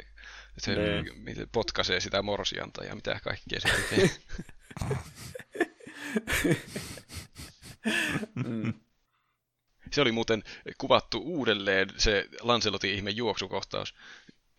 Se 0.59 0.75
niin. 0.75 1.49
potkaisee 1.53 2.01
sitä 2.01 2.23
morsianta 2.23 2.85
ja 2.85 2.95
mitä 2.95 3.21
kaikkea 3.25 3.61
se 3.61 3.69
tekee. 3.69 4.11
mm. 8.35 8.75
Se 9.93 10.01
oli 10.01 10.13
muuten 10.13 10.43
kuvattu 10.79 11.19
uudelleen 11.19 11.89
se 11.97 12.29
Lancelotin 12.41 12.95
ihme 12.95 13.11
juoksukohtaus 13.11 13.95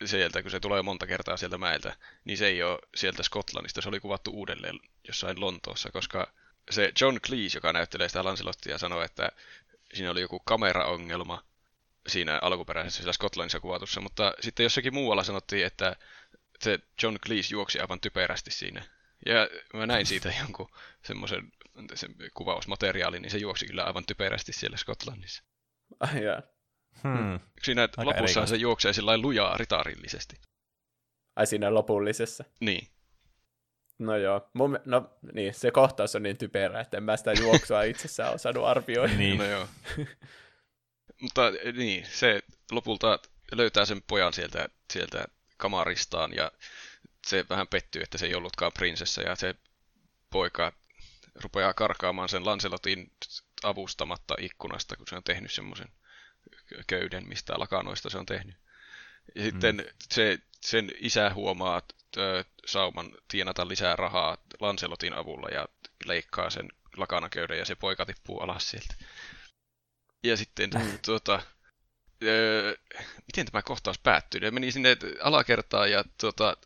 sieltä, 0.05 0.41
kun 0.41 0.51
se 0.51 0.59
tulee 0.59 0.81
monta 0.81 1.07
kertaa 1.07 1.37
sieltä 1.37 1.57
mäeltä, 1.57 1.95
niin 2.25 2.37
se 2.37 2.47
ei 2.47 2.63
ole 2.63 2.79
sieltä 2.95 3.23
Skotlannista, 3.23 3.81
se 3.81 3.89
oli 3.89 3.99
kuvattu 3.99 4.31
uudelleen 4.31 4.79
jossain 5.07 5.41
Lontoossa, 5.41 5.91
koska 5.91 6.33
se 6.71 6.91
John 7.01 7.17
Cleese, 7.19 7.57
joka 7.57 7.73
näyttelee 7.73 8.09
sitä 8.09 8.23
Lancelottia, 8.23 8.77
sanoi, 8.77 9.05
että 9.05 9.29
siinä 9.93 10.11
oli 10.11 10.21
joku 10.21 10.39
kameraongelma 10.39 11.43
siinä 12.07 12.39
alkuperäisessä 12.41 12.97
sillä 12.97 13.13
Skotlannissa 13.13 13.59
kuvatussa, 13.59 14.01
mutta 14.01 14.33
sitten 14.39 14.63
jossakin 14.63 14.93
muualla 14.93 15.23
sanottiin, 15.23 15.65
että 15.65 15.95
se 16.59 16.79
John 17.03 17.17
Cleese 17.25 17.53
juoksi 17.53 17.79
aivan 17.79 17.99
typerästi 17.99 18.51
siinä. 18.51 18.83
Ja 19.25 19.49
mä 19.73 19.85
näin 19.85 20.05
siitä 20.05 20.33
jonkun 20.41 20.71
semmoisen 21.03 21.51
se 21.93 22.07
kuvausmateriaalin, 22.33 23.21
niin 23.21 23.31
se 23.31 23.37
juoksi 23.37 23.65
kyllä 23.65 23.83
aivan 23.83 24.05
typerästi 24.05 24.53
siellä 24.53 24.77
Skotlannissa. 24.77 25.43
Ai 25.99 26.23
jaa. 26.23 26.41
Hmm. 27.03 27.39
Siinä 27.63 27.81
Aika 27.81 28.05
lopussa 28.05 28.45
se 28.45 28.55
juoksee 28.55 28.93
sillä 28.93 29.17
lujaa 29.17 29.57
ritarillisesti. 29.57 30.35
Ai 31.35 31.47
siinä 31.47 31.73
lopullisessa? 31.73 32.43
Niin. 32.59 32.87
No 33.99 34.17
joo, 34.17 34.49
Mun, 34.53 34.79
no 34.85 35.09
niin, 35.33 35.53
se 35.53 35.71
kohtaus 35.71 36.15
on 36.15 36.23
niin 36.23 36.37
typerä, 36.37 36.79
että 36.79 36.97
en 36.97 37.03
mä 37.03 37.17
sitä 37.17 37.33
juoksua 37.33 37.83
itsessään 37.91 38.33
osannut 38.33 38.65
arvioida. 38.65 39.13
niin. 39.13 39.37
No 39.37 39.45
joo. 39.45 39.67
Mutta 41.21 41.41
niin, 41.73 42.05
se 42.05 42.41
lopulta 42.71 43.19
löytää 43.51 43.85
sen 43.85 44.01
pojan 44.07 44.33
sieltä, 44.33 44.69
sieltä 44.93 45.25
kamaristaan 45.57 46.33
ja 46.33 46.51
se 47.27 47.45
vähän 47.49 47.67
pettyy, 47.67 48.01
että 48.01 48.17
se 48.17 48.25
ei 48.25 48.35
ollutkaan 48.35 48.71
prinsessa 48.73 49.21
ja 49.21 49.35
se 49.35 49.55
poika 50.29 50.73
rupeaa 51.35 51.73
karkaamaan 51.73 52.29
sen 52.29 52.45
Lancelotin 52.45 53.11
avustamatta 53.63 54.35
ikkunasta, 54.39 54.95
kun 54.95 55.07
se 55.07 55.15
on 55.15 55.23
tehnyt 55.23 55.51
semmoisen 55.51 55.87
köyden, 56.87 57.27
mistä 57.27 57.53
lakanoista 57.57 58.09
se 58.09 58.17
on 58.17 58.25
tehnyt. 58.25 58.55
Ja 59.35 59.43
sitten 59.43 59.75
mm. 59.75 59.83
se, 60.11 60.39
sen 60.61 60.91
isä 60.99 61.33
huomaa 61.33 61.81
ö, 62.17 62.43
sauman 62.65 63.11
tienata 63.27 63.67
lisää 63.67 63.95
rahaa 63.95 64.37
Lancelotin 64.59 65.13
avulla 65.13 65.49
ja 65.49 65.67
leikkaa 66.05 66.49
sen 66.49 66.69
lakanaköyden 66.97 67.57
ja 67.57 67.65
se 67.65 67.75
poika 67.75 68.05
tippuu 68.05 68.39
alas 68.39 68.69
sieltä. 68.69 68.95
Ja 70.23 70.37
sitten 70.37 70.69
mm. 70.69 70.99
tuota, 71.05 71.41
öö, 72.23 72.75
miten 73.27 73.45
tämä 73.45 73.61
kohtaus 73.61 73.99
päättyi? 73.99 74.41
Ne 74.41 74.51
meni 74.51 74.71
sinne 74.71 74.97
alakertaan 75.21 75.91
ja 75.91 76.03
tuota, 76.21 76.57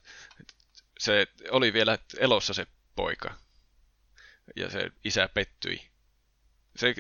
se 1.02 1.28
oli 1.52 1.74
vielä 1.74 1.98
elossa 2.18 2.54
se 2.54 2.68
poika. 2.96 3.36
Ja 4.56 4.70
se 4.70 4.92
isä 5.04 5.30
pettyi. 5.34 5.82
Se 6.76 6.96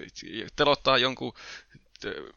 telottaa 0.56 0.98
jonkun, 0.98 1.34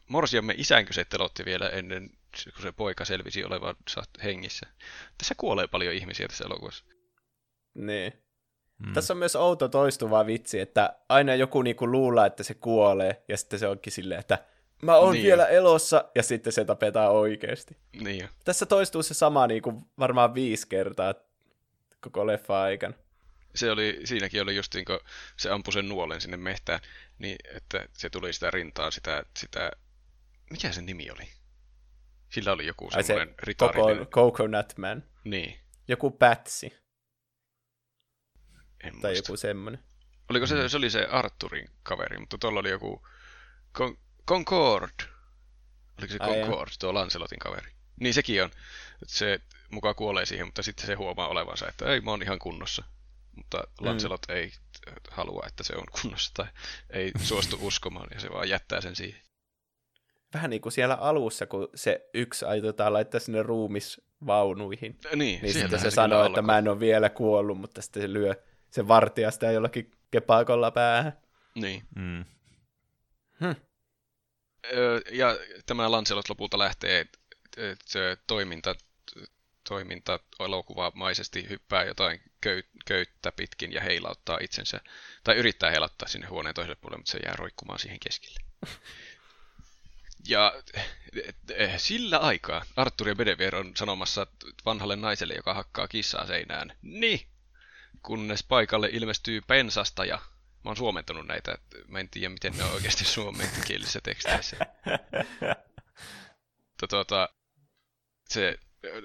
morsiamme 0.07 0.53
isänkö 0.57 0.93
se 0.93 1.05
telotti 1.05 1.45
vielä 1.45 1.69
ennen, 1.69 2.09
kun 2.53 2.61
se 2.61 2.71
poika 2.71 3.05
selvisi 3.05 3.43
olevan 3.43 3.75
hengissä. 4.23 4.67
Tässä 5.17 5.35
kuolee 5.37 5.67
paljon 5.67 5.93
ihmisiä 5.93 6.27
tässä 6.27 6.45
elokuvassa. 6.45 6.85
Niin. 7.73 8.13
Mm. 8.77 8.93
Tässä 8.93 9.13
on 9.13 9.17
myös 9.17 9.35
outo 9.35 9.67
toistuva 9.67 10.25
vitsi, 10.25 10.59
että 10.59 10.99
aina 11.09 11.35
joku 11.35 11.61
niinku 11.61 11.91
luulee, 11.91 12.27
että 12.27 12.43
se 12.43 12.53
kuolee, 12.53 13.23
ja 13.27 13.37
sitten 13.37 13.59
se 13.59 13.67
onkin 13.67 13.93
silleen, 13.93 14.19
että 14.19 14.45
mä 14.81 14.95
oon 14.97 15.13
niin 15.13 15.23
vielä 15.23 15.43
jo. 15.43 15.49
elossa, 15.49 16.05
ja 16.15 16.23
sitten 16.23 16.53
se 16.53 16.65
tapetaan 16.65 17.11
oikeasti. 17.11 17.77
Niin 18.01 18.19
jo. 18.21 18.27
Tässä 18.43 18.65
toistuu 18.65 19.03
se 19.03 19.13
sama 19.13 19.47
niinku 19.47 19.87
varmaan 19.99 20.33
viisi 20.33 20.67
kertaa 20.67 21.13
koko 22.05 22.27
leffa 22.27 22.61
aikana. 22.61 22.93
Se 23.55 23.71
oli, 23.71 24.01
siinäkin 24.05 24.41
oli 24.41 24.55
just 24.55 24.75
niin 24.75 24.85
se 25.37 25.49
ampui 25.49 25.73
sen 25.73 25.89
nuolen 25.89 26.21
sinne 26.21 26.37
mehtään, 26.37 26.79
niin 27.19 27.35
että 27.55 27.87
se 27.93 28.09
tuli 28.09 28.33
sitä 28.33 28.51
rintaa, 28.51 28.91
sitä, 28.91 29.23
sitä 29.37 29.71
mikä 30.49 30.71
sen 30.71 30.85
nimi 30.85 31.11
oli? 31.11 31.29
Sillä 32.29 32.51
oli 32.51 32.65
joku 32.65 32.91
semmoinen 32.91 33.27
se 33.27 33.35
ritarinen. 33.43 34.07
Coconut 34.07 34.77
Man. 34.77 35.03
Niin. 35.23 35.59
Joku 35.87 36.11
pätsi. 36.11 36.77
En 38.83 39.01
tai 39.01 39.11
muista. 39.11 39.31
joku 39.31 39.37
semmoinen. 39.37 39.83
Oliko 40.29 40.47
se, 40.47 40.69
se 40.69 40.77
oli 40.77 40.89
se 40.89 41.05
Arturin 41.05 41.69
kaveri, 41.83 42.17
mutta 42.17 42.37
tuolla 42.37 42.59
oli 42.59 42.69
joku 42.69 43.07
Con- 43.77 43.97
Concord. 44.27 44.99
Oliko 45.99 46.13
se 46.13 46.17
Ai 46.19 46.33
Concord, 46.33 46.71
tuo 46.79 46.93
Lancelotin 46.93 47.39
kaveri? 47.39 47.71
Niin 47.99 48.13
sekin 48.13 48.43
on. 48.43 48.51
Se 49.07 49.39
mukaan 49.71 49.95
kuolee 49.95 50.25
siihen, 50.25 50.47
mutta 50.47 50.63
sitten 50.63 50.85
se 50.85 50.93
huomaa 50.93 51.27
olevansa, 51.27 51.67
että 51.67 51.85
ei, 51.85 52.01
mä 52.01 52.11
oon 52.11 52.23
ihan 52.23 52.39
kunnossa. 52.39 52.83
Mutta 53.35 53.63
Lancelot 53.81 54.21
mm. 54.27 54.35
ei 54.35 54.51
halua, 55.11 55.43
että 55.47 55.63
se 55.63 55.75
on 55.75 55.83
kunnossa 56.01 56.31
tai 56.33 56.45
ei 56.89 57.11
suostu 57.21 57.57
uskomaan 57.61 58.07
ja 58.13 58.19
se 58.19 58.29
vaan 58.29 58.49
jättää 58.49 58.81
sen 58.81 58.95
siihen. 58.95 59.21
Vähän 60.33 60.49
niin 60.49 60.61
kuin 60.61 60.73
siellä 60.73 60.95
alussa, 60.95 61.45
kun 61.45 61.69
se 61.75 62.09
yksi 62.13 62.45
aiotaan 62.45 62.93
laittaa 62.93 63.19
sinne 63.19 63.43
ruumisvaunuihin. 63.43 64.99
Niin, 65.15 65.41
Niin 65.41 65.53
sitten 65.53 65.79
se 65.79 65.91
sanoo, 65.91 66.25
että 66.25 66.41
mä 66.41 66.57
en 66.57 66.67
ole 66.67 66.79
vielä 66.79 67.09
kuollut, 67.09 67.57
mutta 67.57 67.81
sitten 67.81 68.01
se 68.01 68.13
lyö 68.13 68.35
se 68.69 68.87
vartija 68.87 69.31
sitä 69.31 69.51
jollakin 69.51 69.91
kepaakolla 70.11 70.71
päähän. 70.71 71.17
Niin. 71.55 71.83
Mm. 71.95 72.25
Hm. 73.39 73.51
Ja 75.11 75.37
tämä 75.65 75.91
Lancelot 75.91 76.29
lopulta 76.29 76.57
lähtee 76.59 77.05
se 77.85 78.17
toiminta, 78.27 78.75
toiminta 79.69 80.19
elokuvamaisesti 80.39 81.49
hyppää 81.49 81.83
jotain 81.83 82.21
köy, 82.41 82.63
köyttä 82.85 83.31
pitkin 83.31 83.73
ja 83.73 83.81
heilauttaa 83.81 84.37
itsensä, 84.41 84.81
tai 85.23 85.35
yrittää 85.35 85.71
heilauttaa 85.71 86.07
sinne 86.07 86.27
huoneen 86.27 86.55
toiselle 86.55 86.75
puolelle, 86.75 86.97
mutta 86.97 87.11
se 87.11 87.19
jää 87.25 87.35
roikkumaan 87.35 87.79
siihen 87.79 87.99
keskelle. 87.99 88.39
Ja 90.27 90.53
eh, 91.49 91.79
sillä 91.79 92.17
aikaa 92.17 92.65
Arthur 92.75 93.07
ja 93.07 93.15
Bedevere 93.15 93.57
on 93.57 93.71
sanomassa 93.75 94.27
vanhalle 94.65 94.95
naiselle, 94.95 95.33
joka 95.33 95.53
hakkaa 95.53 95.87
kissaa 95.87 96.27
seinään, 96.27 96.77
niin, 96.81 97.27
kunnes 98.03 98.43
paikalle 98.43 98.89
ilmestyy 98.91 99.41
pensasta 99.41 100.05
ja 100.05 100.15
mä 100.65 100.69
oon 100.69 100.77
suomentanut 100.77 101.27
näitä, 101.27 101.51
että 101.53 101.77
mä 101.87 101.99
en 101.99 102.09
tiedä 102.09 102.29
miten 102.29 102.57
ne 102.57 102.63
on 102.63 102.71
oikeasti 102.71 103.05
suomenkielisissä 103.15 104.01
teksteissä. 104.01 104.57
Tuota, 106.89 107.29
se 108.29 108.59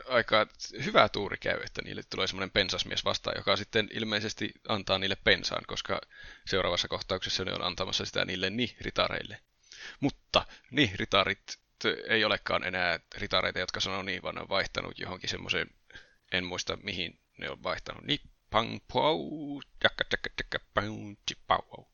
aika 0.08 0.46
hyvä 0.84 1.08
tuuri 1.08 1.36
käy, 1.36 1.60
että 1.66 1.82
niille 1.82 2.02
tulee 2.10 2.26
semmoinen 2.26 2.50
pensasmies 2.50 3.04
vastaan, 3.04 3.36
joka 3.36 3.56
sitten 3.56 3.88
ilmeisesti 3.92 4.52
antaa 4.68 4.98
niille 4.98 5.16
pensaan, 5.24 5.64
koska 5.66 6.00
seuraavassa 6.46 6.88
kohtauksessa 6.88 7.44
ne 7.44 7.52
on 7.52 7.64
antamassa 7.64 8.04
sitä 8.04 8.24
niille 8.24 8.50
ni-ritareille. 8.50 9.40
Mutta 10.00 10.46
ni-ritarit 10.70 11.58
ei 12.08 12.24
olekaan 12.24 12.64
enää 12.64 13.00
ritareita, 13.16 13.58
jotka 13.58 13.80
sanoo 13.80 14.02
niin, 14.02 14.22
vaan 14.22 14.34
ne 14.34 14.40
on 14.40 14.48
vaihtanut 14.48 14.98
johonkin 14.98 15.30
semmoiseen, 15.30 15.70
en 16.32 16.44
muista 16.44 16.76
mihin 16.76 17.20
ne 17.38 17.50
on 17.50 17.62
vaihtanut, 17.62 18.04
ni 18.04 18.20
pang 18.50 18.78
pau, 18.92 19.60
jakka 19.84 20.04
jakka 20.12 20.30
jakka 20.38 20.58
pau, 20.74 21.16
pau. 21.46 21.86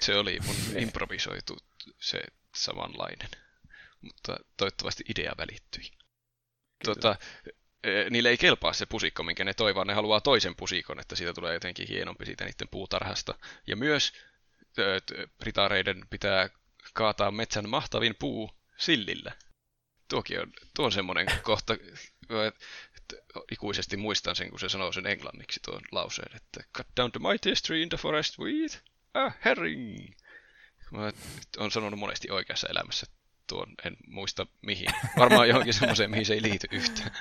Se 0.00 0.16
oli 0.16 0.38
mun 0.46 0.56
improvisoitu 0.82 1.58
se 2.00 2.20
samanlainen, 2.54 3.30
mutta 4.00 4.36
toivottavasti 4.56 5.04
idea 5.08 5.32
välittyi. 5.38 5.90
Tota, 6.84 7.16
eh, 7.84 8.10
niille 8.10 8.28
ei 8.28 8.38
kelpaa 8.38 8.72
se 8.72 8.86
pusikko, 8.86 9.22
minkä 9.22 9.44
ne 9.44 9.54
toivoo, 9.54 9.84
ne 9.84 9.94
haluaa 9.94 10.20
toisen 10.20 10.56
pusikon, 10.56 11.00
että 11.00 11.16
siitä 11.16 11.32
tulee 11.32 11.54
jotenkin 11.54 11.88
hienompi 11.88 12.26
siitä 12.26 12.44
niiden 12.44 12.68
puutarhasta. 12.68 13.34
Ja 13.66 13.76
myös 13.76 14.12
ritareiden 15.40 16.06
pitää 16.10 16.48
kaataa 16.92 17.30
metsän 17.30 17.68
mahtavin 17.68 18.14
puu 18.18 18.50
sillillä. 18.76 19.32
Tuokin 20.08 20.40
on, 20.40 20.52
tuo 20.74 20.84
on 20.84 20.92
semmoinen 20.92 21.26
kohta, 21.42 21.74
että 22.96 23.16
ikuisesti 23.52 23.96
muistan 23.96 24.36
sen, 24.36 24.50
kun 24.50 24.60
se 24.60 24.68
sanoo 24.68 24.92
sen 24.92 25.06
englanniksi 25.06 25.60
tuon 25.64 25.82
lauseen, 25.92 26.36
että 26.36 26.60
cut 26.76 26.86
down 26.96 27.12
the 27.12 27.20
mightiest 27.28 27.64
tree 27.64 27.82
in 27.82 27.88
the 27.88 27.98
forest 27.98 28.38
with 28.38 28.82
a 29.14 29.30
herring. 29.44 30.14
Mä 30.90 31.12
oon 31.58 31.70
sanonut 31.70 31.98
monesti 31.98 32.30
oikeassa 32.30 32.68
elämässä 32.68 33.06
tuon, 33.50 33.74
en 33.84 33.96
muista 34.06 34.46
mihin. 34.62 34.86
Varmaan 35.18 35.48
johonkin 35.48 35.74
semmoiseen, 35.74 36.10
mihin 36.10 36.26
se 36.26 36.34
ei 36.34 36.42
liity 36.42 36.66
yhtään. 36.70 37.10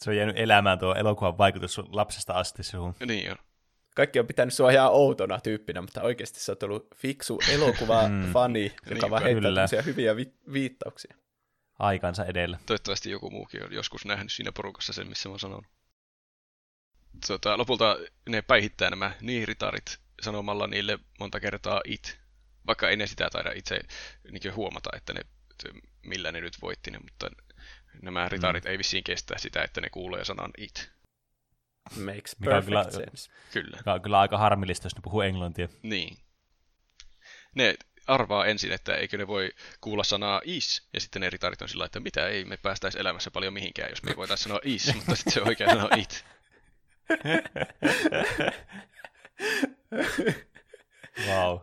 Se 0.00 0.10
on 0.10 0.16
jäänyt 0.16 0.38
elämään 0.38 0.78
tuo 0.78 0.94
elokuvan 0.94 1.38
vaikutus 1.38 1.78
lapsesta 1.78 2.32
asti 2.32 2.62
suhun. 2.62 2.94
Niin 3.06 3.30
on. 3.30 3.36
Kaikki 3.94 4.20
on 4.20 4.26
pitänyt 4.26 4.54
sua 4.54 4.70
ihan 4.70 4.90
outona 4.92 5.40
tyyppinä, 5.40 5.80
mutta 5.80 6.02
oikeasti 6.02 6.40
sä 6.40 6.52
oot 6.52 6.62
ollut 6.62 6.86
fiksu 6.96 7.38
elokuva-fani, 7.52 8.64
joka 8.64 8.90
Niinpä. 8.90 9.10
vaan 9.10 9.22
heittää 9.22 9.82
hyviä 9.86 10.16
vi- 10.16 10.34
viittauksia. 10.52 11.16
Aikansa 11.78 12.24
edellä. 12.24 12.58
Toivottavasti 12.66 13.10
joku 13.10 13.30
muukin 13.30 13.64
on 13.64 13.72
joskus 13.72 14.04
nähnyt 14.04 14.32
siinä 14.32 14.52
porukassa 14.52 14.92
sen, 14.92 15.08
missä 15.08 15.28
mä 15.28 15.32
oon 15.32 15.40
sanonut. 15.40 15.64
Tota, 17.26 17.58
lopulta 17.58 17.96
ne 18.28 18.42
päihittää 18.42 18.90
nämä 18.90 19.12
niiritarit 19.20 19.98
sanomalla 20.22 20.66
niille 20.66 20.98
monta 21.20 21.40
kertaa 21.40 21.80
it. 21.84 22.20
Vaikka 22.66 22.88
ei 22.88 22.96
ne 22.96 23.06
sitä 23.06 23.28
taida 23.32 23.52
itse 23.52 23.80
niin 24.30 24.54
huomata, 24.54 24.90
että 24.96 25.12
ne, 25.12 25.20
millä 26.06 26.32
ne 26.32 26.40
nyt 26.40 26.62
voitti 26.62 26.90
ne, 26.90 26.98
mutta 26.98 27.30
nämä 28.02 28.28
ritarit 28.28 28.64
mm. 28.64 28.70
ei 28.70 28.78
vissiin 28.78 29.04
kestä 29.04 29.34
sitä, 29.38 29.62
että 29.62 29.80
ne 29.80 29.90
kuulee 29.90 30.24
sanan 30.24 30.50
it. 30.58 30.92
Makes 32.04 32.38
Mikä 32.38 32.56
on 32.56 32.64
perfect 32.64 32.66
kyllä- 32.66 32.90
sense. 32.90 33.30
Kyllä. 33.52 33.76
Joka 33.76 33.92
on 33.92 34.02
kyllä 34.02 34.20
aika 34.20 34.38
harmillista, 34.38 34.86
jos 34.86 34.96
ne 34.96 35.00
puhuu 35.04 35.20
englantia. 35.20 35.68
Niin. 35.82 36.16
Ne 37.54 37.74
arvaa 38.06 38.46
ensin, 38.46 38.72
että 38.72 38.94
eikö 38.94 39.18
ne 39.18 39.26
voi 39.26 39.50
kuulla 39.80 40.04
sanaa 40.04 40.40
is, 40.44 40.88
ja 40.92 41.00
sitten 41.00 41.22
ne 41.22 41.30
ritarit 41.30 41.62
on 41.62 41.68
sillä 41.68 41.84
että 41.84 42.00
mitä 42.00 42.26
ei, 42.26 42.44
me 42.44 42.56
päästäisi 42.56 42.98
elämässä 42.98 43.30
paljon 43.30 43.52
mihinkään, 43.52 43.90
jos 43.90 44.02
me 44.02 44.10
ei 44.10 44.16
voitaisiin 44.16 44.44
sanoa 44.44 44.60
is, 44.64 44.94
mutta 44.94 45.16
sitten 45.16 45.32
se 45.32 45.42
oikea 45.42 45.68
sana 45.68 45.88
on 45.92 45.98
it. 45.98 46.24
Wow. 51.26 51.58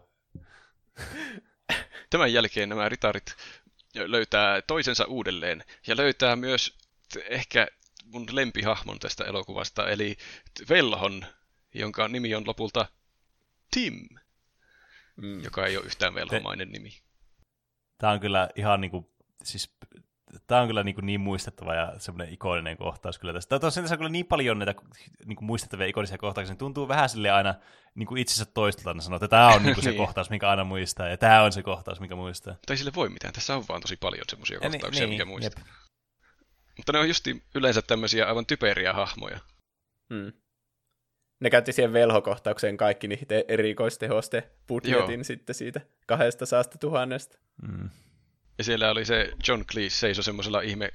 Tämän 2.10 2.34
jälkeen 2.34 2.70
nämä 2.70 2.90
ritarit 2.90 3.36
löytää 3.96 4.62
toisensa 4.62 5.06
uudelleen, 5.06 5.64
ja 5.88 5.98
löytää 5.98 6.36
myös 6.36 6.78
ehkä 7.30 7.68
mun 8.06 8.26
lempihahmon 8.32 9.00
tästä 9.00 9.24
elokuvasta, 9.24 9.90
eli 9.90 10.18
velhon, 10.70 11.26
jonka 11.74 12.08
nimi 12.08 12.36
on 12.36 12.48
lopulta 12.48 12.86
Tim, 13.72 14.08
Mm. 15.22 15.44
joka 15.44 15.66
ei 15.66 15.78
ole 15.78 15.86
yhtään 15.86 16.14
velhomainen 16.14 16.72
nimi. 16.72 17.02
Tämä 17.98 18.14
on 18.14 18.20
kyllä 18.20 18.50
ihan 18.56 18.82
niinku, 18.82 19.12
siis 19.44 19.76
Tämä 20.48 20.62
on 20.62 20.68
kyllä 20.68 20.84
niin, 20.84 20.96
niin 21.02 21.22
muistettava 21.22 21.76
ja 21.76 21.94
semmoinen 21.98 22.34
ikoninen 22.34 22.78
kohtaus 22.78 23.20
kyllä 23.20 23.34
tästä. 23.34 23.60
Tosiaan 23.60 23.84
tässä 23.84 23.96
on 23.96 23.98
kyllä 24.00 24.10
niin 24.10 24.26
paljon 24.26 24.60
näitä 24.60 24.76
niin 25.26 25.36
kuin 25.36 25.46
muistettavia 25.46 25.88
ikonisia 25.88 26.18
kohtauksia, 26.18 26.52
niin 26.54 26.58
tuntuu 26.60 26.88
vähän 26.88 27.10
sille 27.10 27.30
aina 27.32 27.56
niin 27.96 28.08
kuin 28.08 28.22
itsensä 28.22 28.46
toistolta, 28.46 28.94
ne 28.94 29.02
sanoo, 29.02 29.16
että 29.16 29.28
tämä 29.28 29.48
on 29.48 29.64
niin 29.64 29.74
kuin 29.76 29.84
se 29.84 29.90
Niin. 29.90 29.98
kohtaus, 29.98 30.30
mikä 30.30 30.50
aina 30.50 30.64
muistaa, 30.64 31.08
ja 31.08 31.18
tämä 31.18 31.44
on 31.44 31.52
se 31.52 31.64
kohtaus, 31.64 32.00
mikä 32.00 32.16
muistaa. 32.16 32.56
Tai 32.68 32.78
sille 32.78 32.92
voi 32.96 33.10
mitään, 33.10 33.34
tässä 33.34 33.56
on 33.56 33.64
vaan 33.70 33.82
tosi 33.82 33.98
paljon 33.98 34.26
semmoisia 34.30 34.60
kohtauksia, 34.60 35.02
niin, 35.06 35.10
mikä 35.10 35.26
muistaa. 35.26 35.64
jep. 35.64 35.68
Mutta 36.78 36.92
ne 36.94 37.00
on 37.00 37.08
justi 37.08 37.44
yleensä 37.56 37.82
tämmöisiä 37.82 38.28
aivan 38.28 38.46
typeriä 38.46 38.94
hahmoja. 38.94 39.40
Mm. 40.10 40.32
ne 41.40 41.50
käytti 41.50 41.72
siihen 41.74 41.94
velhokohtaukseen 41.94 42.78
kaikki 42.78 43.08
niiden 43.08 43.44
erikoistehoste 43.48 44.50
budjetin 44.68 45.14
Joo. 45.20 45.24
sitten 45.24 45.56
siitä 45.56 45.82
kahdesta 46.08 46.46
saasta 46.46 46.78
tuhannesta. 46.78 47.38
Mm. 47.62 47.90
Ja 48.60 48.64
siellä 48.64 48.92
oli 48.92 49.06
se 49.06 49.32
John 49.48 49.66
Cleese 49.66 49.98
seisoi 49.98 50.24
semmoisella 50.24 50.62
ihme 50.62 50.92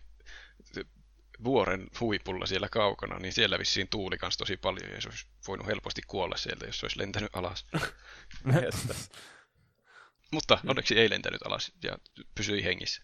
vuoren 1.45 1.87
huipulla 2.01 2.47
siellä 2.47 2.69
kaukana, 2.69 3.19
niin 3.19 3.33
siellä 3.33 3.59
vissiin 3.59 3.89
tuuli 3.89 4.19
kanssa 4.19 4.39
tosi 4.39 4.57
paljon, 4.57 4.91
ja 4.91 5.01
se 5.01 5.09
olisi 5.09 5.27
voinut 5.49 5.67
helposti 5.67 6.03
kuolla 6.07 6.37
sieltä, 6.37 6.67
jos 6.67 6.81
se 6.81 6.87
olisi 6.87 6.99
lentänyt 6.99 7.37
alas. 7.37 7.67
Mutta 10.33 10.59
onneksi 10.67 10.99
ei 10.99 11.11
lentänyt 11.11 11.43
alas 11.43 11.73
ja 11.83 11.99
pysyi 12.35 12.65
hengissä. 12.65 13.03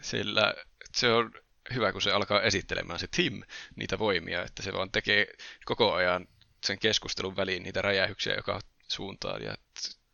Sillä 0.00 0.54
se 0.94 1.12
on 1.12 1.32
hyvä, 1.74 1.92
kun 1.92 2.02
se 2.02 2.12
alkaa 2.12 2.42
esittelemään 2.42 2.98
se 2.98 3.06
Tim 3.16 3.42
niitä 3.76 3.98
voimia, 3.98 4.42
että 4.42 4.62
se 4.62 4.72
vaan 4.72 4.90
tekee 4.90 5.26
koko 5.64 5.92
ajan 5.92 6.28
sen 6.66 6.78
keskustelun 6.78 7.36
väliin 7.36 7.62
niitä 7.62 7.82
räjähyksiä 7.82 8.34
joka 8.34 8.60
suuntaan 8.88 9.42
ja 9.42 9.54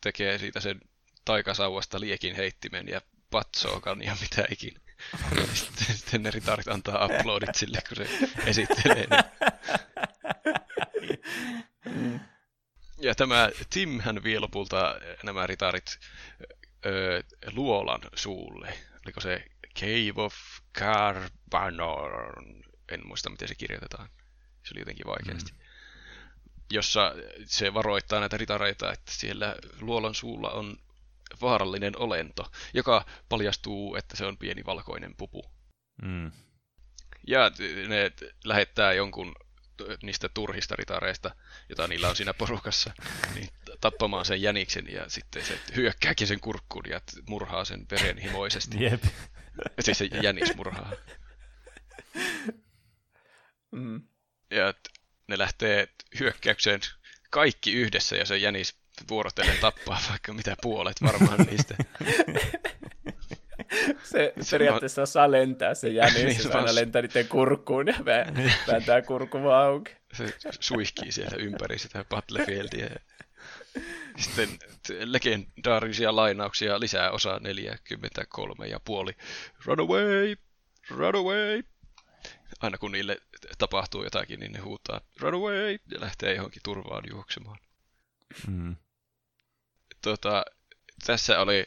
tekee 0.01 0.39
siitä 0.39 0.60
sen 0.60 0.80
taikasauvasta 1.24 2.01
liekin 2.01 2.36
heittimen 2.36 2.89
ja 2.89 3.01
patsookan 3.31 4.03
ja 4.03 4.16
mitä 4.20 4.44
ikinä. 4.51 4.81
Sitten, 5.55 5.97
sitten 5.97 6.23
ne 6.23 6.31
ritarit 6.31 6.69
antaa 6.69 7.07
uploadit 7.07 7.55
sille, 7.55 7.78
kun 7.89 7.97
se 7.97 8.09
esittelee 8.47 9.07
ne. 9.07 9.19
Ja 13.03 13.15
tämä 13.15 13.51
Tim 13.70 14.01
hän 14.01 14.23
vie 14.23 14.40
lopulta 14.40 15.01
nämä 15.23 15.47
ritarit 15.47 15.99
ö, 16.86 17.23
luolan 17.53 18.01
suulle. 18.15 18.78
Oliko 19.05 19.20
se 19.20 19.44
Cave 19.78 20.12
of 20.16 20.35
Carbanorn? 20.78 22.62
En 22.89 23.07
muista, 23.07 23.31
miten 23.31 23.49
se 23.49 23.55
kirjoitetaan. 23.55 24.09
Se 24.62 24.74
oli 24.74 24.81
jotenkin 24.81 25.07
vaikeasti. 25.07 25.53
Mm. 25.53 25.59
Jossa 26.70 27.15
se 27.47 27.74
varoittaa 27.74 28.20
näitä 28.20 28.36
ritareita, 28.36 28.93
että 28.93 29.12
siellä 29.12 29.57
luolan 29.81 30.15
suulla 30.15 30.51
on 30.51 30.78
vaarallinen 31.41 31.99
olento, 31.99 32.51
joka 32.75 33.07
paljastuu, 33.29 33.97
että 33.97 34.17
se 34.17 34.27
on 34.27 34.39
pieni 34.39 34.65
valkoinen 34.67 35.15
pupu. 35.17 35.45
Mm. 36.03 36.33
Ja 37.27 37.51
ne 37.89 38.13
lähettää 38.45 38.93
jonkun 38.93 39.35
niistä 40.03 40.29
turhista 40.29 40.77
ritareista, 40.77 41.35
jota 41.69 41.89
niillä 41.89 42.09
on 42.09 42.17
siinä 42.17 42.35
porukassa, 42.35 42.93
niin 43.35 43.49
tappamaan 43.81 44.25
sen 44.25 44.43
jäniksen 44.43 44.93
ja 44.93 45.09
sitten 45.09 45.45
se 45.45 45.61
hyökkääkin 45.77 46.27
sen 46.27 46.41
kurkkuun 46.41 46.85
ja 46.89 47.01
murhaa 47.29 47.65
sen 47.65 47.87
verenhimoisesti. 47.91 48.85
Jep. 48.85 49.05
Siis 49.81 49.99
se 49.99 50.05
jänis 50.05 50.57
murhaa. 50.57 50.93
Mm. 53.71 54.03
Ja 54.51 54.75
ne 55.29 55.39
lähtee 55.39 55.89
hyökkäykseen 56.21 56.81
kaikki 57.31 57.73
yhdessä 57.73 58.17
ja 58.17 58.27
se 58.27 58.37
jänis 58.37 58.82
vuorotellen 59.09 59.59
tappaa 59.61 60.01
vaikka 60.11 60.33
mitä 60.33 60.57
puolet 60.62 60.97
varmaan 61.03 61.41
niistä. 61.41 61.77
se, 64.05 64.33
se 64.41 64.51
periaatteessa 64.51 65.01
on... 65.01 65.07
saa 65.07 65.31
lentää 65.31 65.74
se 65.74 65.89
jänis, 65.89 66.15
niin, 66.24 66.43
se 66.43 66.53
aina 66.53 66.74
lentää 66.74 67.03
niiden 67.03 67.29
kurkkuun 67.29 67.87
ja 67.87 67.95
vääntää 68.69 69.03
kurkku 69.03 69.43
vaan 69.43 69.66
auki. 69.66 69.93
Se 70.12 70.35
suihkii 70.61 71.12
siellä 71.12 71.37
ympäri 71.37 71.79
sitä 71.79 72.05
Battlefieldia. 72.05 72.87
Sitten 74.19 74.49
legendaarisia 75.05 76.16
lainauksia 76.16 76.81
lisää 76.81 77.11
osa 77.11 77.41
43 77.41 78.66
ja 78.66 78.81
puoli. 78.85 79.12
Run 79.65 79.81
away! 79.81 80.37
Run 80.91 81.16
away! 81.16 81.62
Aina 82.61 82.79
kun 82.79 82.93
niille 82.93 83.19
tapahtuu 83.59 84.05
jotakin, 84.05 84.41
niin 84.41 84.53
ne 84.53 84.59
huutaa 84.59 85.01
run 85.20 85.35
away 85.35 85.79
ja 85.91 86.01
lähtee 86.01 86.35
johonkin 86.35 86.62
turvaan 86.65 87.05
juoksemaan. 87.11 87.59
Mm. 88.47 88.77
Tota, 90.03 90.45
tässä 91.07 91.41
oli 91.41 91.66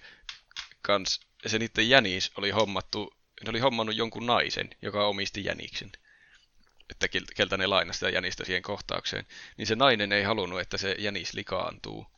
kans, 0.81 1.19
se 1.47 1.59
niiden 1.59 1.89
jänis 1.89 2.31
oli 2.37 2.49
hommattu, 2.51 3.17
ne 3.43 3.49
oli 3.49 3.59
hommannut 3.59 3.95
jonkun 3.95 4.25
naisen, 4.25 4.69
joka 4.81 5.07
omisti 5.07 5.43
jäniksen. 5.43 5.91
Että 6.89 7.07
keltä 7.35 7.57
ne 7.57 7.67
lainasi 7.67 7.97
sitä 7.97 8.09
jänistä 8.09 8.45
siihen 8.45 8.61
kohtaukseen. 8.61 9.27
Niin 9.57 9.67
se 9.67 9.75
nainen 9.75 10.11
ei 10.11 10.23
halunnut, 10.23 10.59
että 10.59 10.77
se 10.77 10.95
jänis 10.99 11.33
likaantuu 11.33 12.14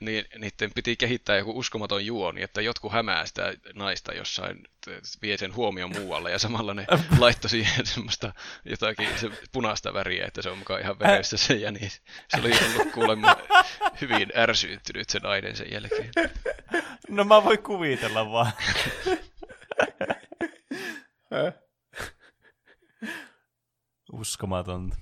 niin 0.00 0.24
niiden 0.38 0.70
piti 0.74 0.96
kehittää 0.96 1.36
joku 1.36 1.58
uskomaton 1.58 2.06
juoni, 2.06 2.42
että 2.42 2.60
jotkut 2.60 2.92
hämää 2.92 3.26
sitä 3.26 3.54
naista 3.74 4.14
jossain, 4.14 4.68
vie 5.22 5.36
sen 5.36 5.56
huomioon 5.56 5.92
muualle, 5.98 6.30
ja 6.30 6.38
samalla 6.38 6.74
ne 6.74 6.86
laittoi 7.18 7.50
siihen 7.50 7.86
semmoista 7.86 8.32
jotakin 8.64 9.18
se 9.18 9.30
punaista 9.52 9.94
väriä, 9.94 10.26
että 10.26 10.42
se 10.42 10.50
on 10.50 10.58
mukaan 10.58 10.80
ihan 10.80 10.98
veressä 10.98 11.36
se 11.36 11.54
jänis. 11.54 12.02
Se 12.28 12.40
oli 12.40 12.52
ollut 12.74 12.92
kuulemma 12.92 13.36
hyvin 14.00 14.32
ärsyyntynyt 14.36 15.10
se 15.10 15.18
nainen 15.18 15.56
sen 15.56 15.72
jälkeen. 15.72 16.10
No 17.08 17.24
mä 17.24 17.44
voin 17.44 17.62
kuvitella 17.62 18.30
vaan. 18.30 18.52
Uskomatonta. 24.12 24.96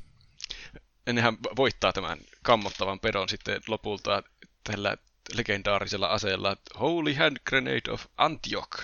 Ennenhän 1.06 1.36
voittaa 1.56 1.92
tämän 1.92 2.18
kammottavan 2.42 3.00
pedon 3.00 3.28
sitten 3.28 3.60
lopulta 3.68 4.22
tällä 4.72 4.96
legendaarisella 5.34 6.06
aseella 6.06 6.56
Holy 6.80 7.14
Hand 7.14 7.36
Grenade 7.46 7.90
of 7.90 8.06
Antioch. 8.16 8.82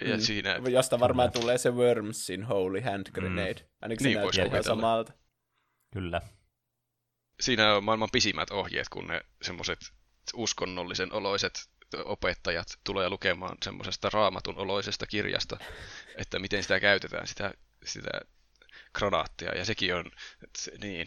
Ja 0.00 0.16
mm. 0.16 0.20
siinä... 0.20 0.60
Josta 0.70 1.00
varmaan 1.00 1.32
Kyllä. 1.32 1.42
tulee 1.42 1.58
se 1.58 1.70
Wormsin 1.70 2.44
Holy 2.44 2.80
Hand 2.80 3.06
mm. 3.06 3.12
Grenade. 3.12 3.60
Mm. 3.60 3.68
Ainakin 3.82 4.04
niin, 4.04 4.18
se 4.32 4.40
näyttää 4.40 4.62
samalta. 4.62 5.12
Kyllä. 5.92 6.20
Siinä 7.40 7.74
on 7.74 7.84
maailman 7.84 8.08
pisimmät 8.12 8.50
ohjeet, 8.50 8.88
kun 8.88 9.06
ne 9.06 9.20
semmoiset 9.42 9.78
uskonnollisen 10.34 11.12
oloiset 11.12 11.52
opettajat 12.04 12.66
tulee 12.84 13.08
lukemaan 13.08 13.56
semmoisesta 13.64 14.10
raamatun 14.12 14.58
oloisesta 14.58 15.06
kirjasta, 15.06 15.58
että 16.22 16.38
miten 16.38 16.62
sitä 16.62 16.80
käytetään, 16.80 17.26
sitä, 17.26 17.54
sitä 17.84 18.10
granaattia. 18.94 19.58
Ja 19.58 19.64
sekin 19.64 19.94
on 19.94 20.10
niin, 20.80 21.06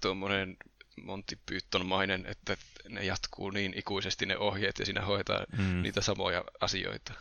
tuommoinen 0.00 0.56
Monty 1.04 1.38
Python-mainen, 1.46 2.26
että 2.26 2.56
ne 2.88 3.04
jatkuu 3.04 3.50
niin 3.50 3.78
ikuisesti 3.78 4.26
ne 4.26 4.36
ohjeet 4.36 4.78
ja 4.78 4.84
siinä 4.84 5.00
hoitaa 5.02 5.44
mm. 5.58 5.82
niitä 5.82 6.00
samoja 6.00 6.44
asioita. 6.60 7.12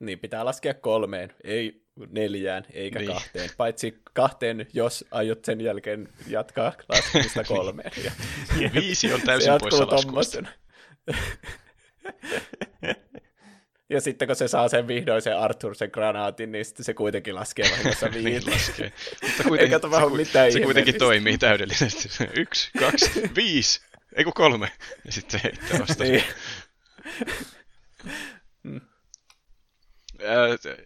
Niin, 0.00 0.18
pitää 0.18 0.44
laskea 0.44 0.74
kolmeen, 0.74 1.34
ei 1.44 1.86
neljään 2.10 2.66
eikä 2.72 2.98
niin. 2.98 3.12
kahteen, 3.12 3.50
paitsi 3.56 4.02
kahteen, 4.12 4.66
jos 4.72 5.04
aiot 5.10 5.44
sen 5.44 5.60
jälkeen 5.60 6.08
jatkaa 6.26 6.72
laskemista 6.88 7.44
kolmeen. 7.54 7.92
Ja, 8.04 8.12
Viisi 8.74 9.12
on 9.12 9.20
täysin 9.20 9.52
poissa 9.60 9.86
laskusta. 9.86 10.42
Ja 13.90 14.00
sitten 14.00 14.28
kun 14.28 14.36
se 14.36 14.48
saa 14.48 14.68
sen 14.68 14.88
vihdoin 14.88 15.22
sen 15.22 15.38
Arthur 15.38 15.74
sen 15.74 15.90
granaatin, 15.92 16.52
niin 16.52 16.64
sitten 16.64 16.84
se 16.84 16.94
kuitenkin 16.94 17.34
laskee 17.34 17.70
vahingossa 17.70 18.06
viiteen. 18.12 18.24
niin 18.24 18.52
laskee. 18.52 18.92
Mutta 19.22 19.42
kuitenkin, 19.42 19.74
Eikä 19.74 20.00
se, 20.00 20.16
mitään 20.16 20.52
se 20.52 20.60
kuitenkin 20.60 20.98
toimii 20.98 21.38
täydellisesti. 21.38 22.08
Yksi, 22.40 22.70
kaksi, 22.78 23.10
viisi, 23.36 23.80
ei 24.16 24.24
kun 24.24 24.32
kolme. 24.32 24.72
Ja 25.04 25.12
sitten 25.12 25.40
se 25.40 25.44
heittää 25.44 25.80
vasta. 25.80 26.04
niin. 26.04 26.24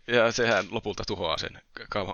ja 0.07 0.33
sehän 0.33 0.67
lopulta 0.71 1.03
tuhoaa 1.07 1.39
sen 1.39 1.63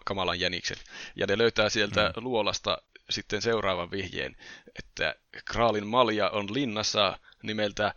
kamalan 0.04 0.40
jäniksen. 0.40 0.76
Ja 1.16 1.26
ne 1.26 1.38
löytää 1.38 1.68
sieltä 1.68 2.12
mm. 2.16 2.24
luolasta 2.24 2.78
sitten 3.10 3.42
seuraavan 3.42 3.90
vihjeen, 3.90 4.36
että 4.78 5.14
Kraalin 5.44 5.86
malja 5.86 6.30
on 6.30 6.54
linnassa 6.54 7.18
nimeltä 7.42 7.94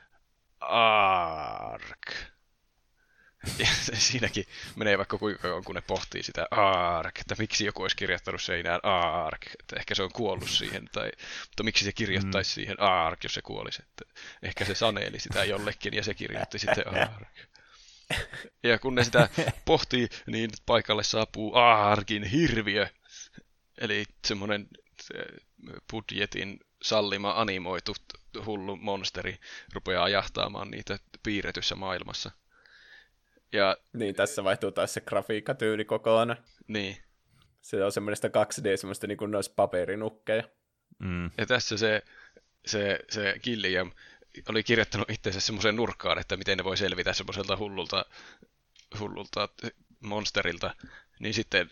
Ark. 0.60 2.14
Ja 3.60 3.68
siinäkin 3.94 4.46
menee 4.76 4.98
vaikka 4.98 5.18
kuinka 5.18 5.42
kauan, 5.42 5.64
kun 5.64 5.76
ne 5.76 5.82
pohtii 5.82 6.24
sitä 6.24 6.48
ARK, 6.52 7.20
että 7.20 7.36
miksi 7.40 7.66
joku 7.66 7.82
olisi 7.82 7.96
kirjoittanut 7.96 8.42
seinään 8.42 8.80
ARK, 8.84 9.46
että 9.60 9.76
ehkä 9.76 9.96
se 9.96 10.04
on 10.04 10.12
kuollut 10.14 10.50
siihen, 10.50 10.90
tai, 10.92 11.12
mutta 11.50 11.64
miksi 11.64 11.86
se 11.86 11.92
kirjoittaisi 11.92 12.52
mm. 12.52 12.54
siihen 12.54 12.80
ARK, 12.80 13.24
jos 13.24 13.34
se 13.34 13.42
kuolisi, 13.42 13.82
että 13.82 14.14
ehkä 14.44 14.66
se 14.66 14.76
saneeli 14.76 15.20
sitä 15.20 15.44
jollekin 15.44 15.94
ja 15.94 16.04
se 16.04 16.14
kirjoitti 16.14 16.60
sitten 16.60 16.88
ARK. 17.02 17.50
Ja 18.64 18.80
kun 18.80 18.96
ne 18.96 19.04
sitä 19.04 19.30
pohtii, 19.66 20.10
niin 20.28 20.50
paikalle 20.66 21.04
saapuu 21.04 21.56
ARKin 21.56 22.24
hirviö, 22.24 22.88
eli 23.78 24.06
semmoinen 24.28 24.68
budjetin 25.92 26.60
sallima 26.82 27.32
animoitu 27.32 27.96
hullu 28.46 28.76
monsteri 28.76 29.40
rupeaa 29.74 30.10
jahtaamaan 30.10 30.72
niitä 30.72 31.00
piirretyssä 31.24 31.76
maailmassa. 31.76 32.32
Ja, 33.54 33.78
niin, 33.94 34.16
tässä 34.16 34.44
vaihtuu 34.44 34.72
taas 34.72 34.94
se 34.94 35.02
grafiikkatyyli 35.02 35.86
kokonaan. 35.86 36.38
Niin. 36.68 36.98
Se 37.62 37.84
on 37.84 37.92
semmoista 37.92 38.28
2D, 38.28 38.78
semmoista 38.78 39.08
niin 39.08 39.18
kuin 39.18 39.32
noissa 39.32 39.54
paperinukkeja. 39.56 40.44
Mm. 41.00 41.32
Ja 41.38 41.46
tässä 41.46 41.78
se, 41.78 42.02
se, 42.66 43.00
se 43.10 43.36
Gilliam 43.44 43.92
oli 44.50 44.64
kirjoittanut 44.64 45.10
itseensä 45.10 45.40
semmoiseen 45.40 45.76
nurkkaan, 45.76 46.20
että 46.20 46.38
miten 46.38 46.58
ne 46.58 46.64
voi 46.64 46.78
selvitä 46.78 47.14
semmoiselta 47.14 47.58
hullulta, 47.58 48.06
hullulta 49.00 49.50
monsterilta. 50.00 50.76
Niin 51.20 51.34
sitten 51.34 51.70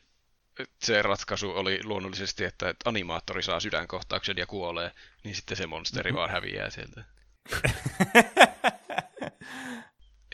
se 0.82 1.02
ratkaisu 1.02 1.52
oli 1.52 1.80
luonnollisesti, 1.84 2.44
että 2.44 2.74
animaattori 2.86 3.44
saa 3.44 3.60
sydänkohtauksen 3.60 4.38
ja 4.38 4.46
kuolee, 4.46 4.92
niin 5.24 5.36
sitten 5.36 5.58
se 5.58 5.68
monsteri 5.68 6.14
vaan 6.14 6.30
häviää 6.30 6.70
sieltä. 6.70 7.04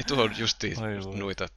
tuo 0.08 0.24
on 0.24 0.36
justi 0.38 0.74
noita 1.16 1.48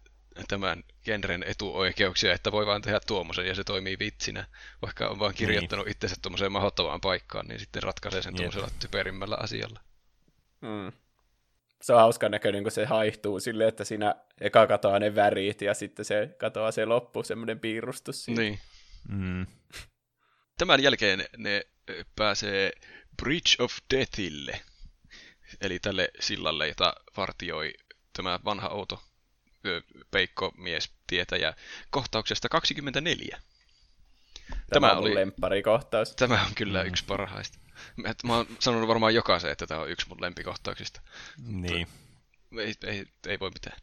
tämän 0.49 0.85
genren 1.05 1.43
etuoikeuksia, 1.43 2.33
että 2.33 2.53
voi 2.53 2.67
vaan 2.67 2.83
tehdä 2.83 3.01
tuommoisen 3.07 3.47
ja 3.47 3.55
se 3.55 3.65
toimii 3.65 3.99
vitsinä. 3.99 4.47
Vaikka 4.83 5.09
on 5.09 5.19
vaan 5.19 5.35
kirjoittanut 5.35 5.87
niin. 5.87 5.93
itsensä 5.93 6.17
tuommoiseen 6.23 6.53
mahottavaan 6.53 7.01
paikkaan, 7.01 7.47
niin 7.47 7.61
sitten 7.61 7.83
ratkaisee 7.83 8.23
sen 8.23 8.35
tuommoisella 8.35 8.71
typerimmällä 8.81 9.37
asialla. 9.41 9.81
Mm. 10.61 10.93
Se 11.83 11.93
on 11.93 12.01
hauska 12.01 12.29
näköinen, 12.29 12.63
kun 12.63 12.73
se 12.73 12.85
haihtuu 12.85 13.41
silleen, 13.41 13.69
että 13.69 13.85
siinä 13.85 14.15
eka 14.41 14.67
katoaa 14.67 14.99
ne 14.99 15.15
värit 15.15 15.63
ja 15.63 15.75
sitten 15.75 16.05
se 16.05 16.35
katoaa 16.39 16.73
se 16.73 16.85
loppu, 16.85 17.23
semmoinen 17.23 17.61
piirustus 17.61 18.25
siinä. 18.25 18.43
Niin. 18.43 18.59
Mm. 19.09 19.47
Tämän 20.59 20.83
jälkeen 20.83 21.25
ne 21.37 21.67
pääsee 22.17 22.73
Bridge 23.23 23.57
of 23.59 23.73
Deathille, 23.95 24.61
eli 25.61 25.79
tälle 25.79 26.09
sillalle, 26.21 26.69
jota 26.69 26.95
vartioi 27.17 27.75
tämä 28.17 28.41
vanha 28.45 28.69
outo 28.69 29.03
peikko 30.11 30.53
mies 30.57 30.91
tietäjä 31.07 31.55
kohtauksesta 31.91 32.49
24. 32.49 33.41
Tämä, 34.49 34.61
tämä 34.69 34.93
on 34.93 34.99
oli 34.99 35.15
lempparikohtaus. 35.15 36.17
Tämä 36.17 36.43
on 36.43 36.55
kyllä 36.55 36.83
mm. 36.83 36.89
yksi 36.89 37.05
parhaista. 37.05 37.59
Mä 38.25 38.37
oon 38.37 38.47
sanonut 38.59 38.89
varmaan 38.89 39.15
jokaisen, 39.15 39.53
että 39.53 39.67
tämä 39.67 39.81
on 39.81 39.91
yksi 39.91 40.09
mun 40.09 40.21
lempikohtauksista. 40.21 41.01
Niin. 41.47 41.89
Ei, 42.59 42.75
ei, 42.85 43.07
ei 43.27 43.41
voi 43.41 43.51
mitään. 43.51 43.77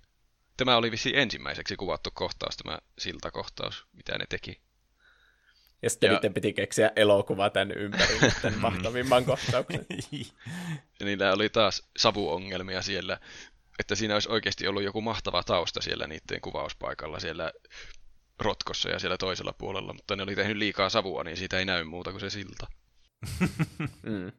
Tämä 0.57 0.77
oli 0.77 0.91
vissi 0.91 1.17
ensimmäiseksi 1.17 1.75
kuvattu 1.75 2.09
kohtaus, 2.13 2.57
tämä 2.57 2.79
siltakohtaus, 2.99 3.85
mitä 3.93 4.17
ne 4.17 4.25
teki. 4.29 4.61
Ja 5.81 5.89
sitten 5.89 6.07
ja... 6.07 6.13
niiden 6.13 6.33
piti 6.33 6.53
keksiä 6.53 6.91
elokuva 6.95 7.49
tämän 7.49 7.71
ympärille, 7.71 8.33
tämän 8.41 8.59
mahtavimman 8.59 9.25
kohtauksen. 9.25 9.85
ja 10.99 11.05
niillä 11.05 11.33
oli 11.33 11.49
taas 11.49 11.89
savuongelmia 11.97 12.81
siellä, 12.81 13.19
että 13.79 13.95
siinä 13.95 14.13
olisi 14.13 14.29
oikeasti 14.29 14.67
ollut 14.67 14.83
joku 14.83 15.01
mahtava 15.01 15.43
tausta 15.43 15.81
siellä 15.81 16.07
niiden 16.07 16.41
kuvauspaikalla 16.41 17.19
siellä 17.19 17.51
rotkossa 18.39 18.89
ja 18.89 18.99
siellä 18.99 19.17
toisella 19.17 19.53
puolella, 19.53 19.93
mutta 19.93 20.15
ne 20.15 20.23
oli 20.23 20.35
tehnyt 20.35 20.57
liikaa 20.57 20.89
savua, 20.89 21.23
niin 21.23 21.37
siitä 21.37 21.59
ei 21.59 21.65
näy 21.65 21.83
muuta 21.83 22.11
kuin 22.11 22.21
se 22.21 22.29
silta. 22.29 22.67
mm. 24.03 24.31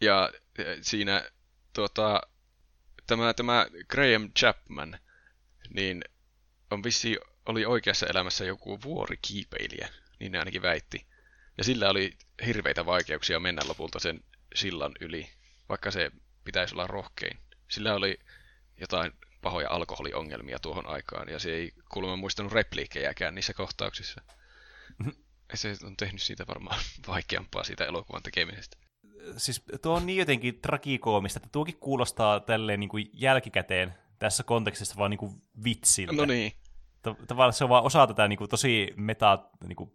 Ja 0.00 0.30
e, 0.58 0.64
siinä 0.82 1.30
tuota, 1.72 2.20
tämä, 3.06 3.34
tämä 3.34 3.66
Graham 3.88 4.32
Chapman, 4.32 4.98
niin 5.70 6.04
on 6.70 6.84
vissi 6.84 7.16
oli 7.46 7.66
oikeassa 7.66 8.06
elämässä 8.06 8.44
joku 8.44 8.82
vuorikiipeilijä, 8.82 9.88
niin 10.20 10.32
ne 10.32 10.38
ainakin 10.38 10.62
väitti. 10.62 11.06
Ja 11.58 11.64
sillä 11.64 11.90
oli 11.90 12.16
hirveitä 12.46 12.86
vaikeuksia 12.86 13.40
mennä 13.40 13.62
lopulta 13.68 13.98
sen 13.98 14.24
sillan 14.54 14.92
yli, 15.00 15.30
vaikka 15.68 15.90
se 15.90 16.10
pitäisi 16.44 16.74
olla 16.74 16.86
rohkein. 16.86 17.38
Sillä 17.68 17.94
oli 17.94 18.18
jotain 18.80 19.12
pahoja 19.42 19.70
alkoholiongelmia 19.70 20.58
tuohon 20.58 20.86
aikaan, 20.86 21.28
ja 21.28 21.38
se 21.38 21.50
ei 21.50 21.72
kuulemma 21.92 22.16
muistanut 22.16 22.52
repliikkejäkään 22.52 23.34
niissä 23.34 23.54
kohtauksissa. 23.54 24.20
Se 25.54 25.76
on 25.84 25.96
tehnyt 25.96 26.22
siitä 26.22 26.46
varmaan 26.46 26.80
vaikeampaa 27.08 27.64
siitä 27.64 27.84
elokuvan 27.84 28.22
tekemisestä. 28.22 28.76
Siis 29.36 29.62
tuo 29.82 29.96
on 29.96 30.06
niin 30.06 30.18
jotenkin 30.18 30.60
tragikoomista, 30.60 31.38
että 31.38 31.48
tuokin 31.52 31.76
kuulostaa 31.76 32.40
tälleen 32.40 32.80
niin 32.80 32.90
kuin 32.90 33.10
jälkikäteen 33.12 33.94
tässä 34.18 34.42
kontekstissa 34.42 34.96
vaan 34.96 35.10
niin 35.10 35.18
kuin 35.18 35.42
vitsiltä. 35.64 36.12
No 36.12 36.24
niin. 36.24 36.52
Tavallaan 37.26 37.52
se 37.52 37.64
on 37.64 37.70
vaan 37.70 37.84
osa 37.84 38.06
tätä 38.06 38.28
niin 38.28 38.36
kuin 38.38 38.50
tosi 38.50 38.94
meta 38.96 39.50
niin 39.66 39.76
kuin, 39.76 39.92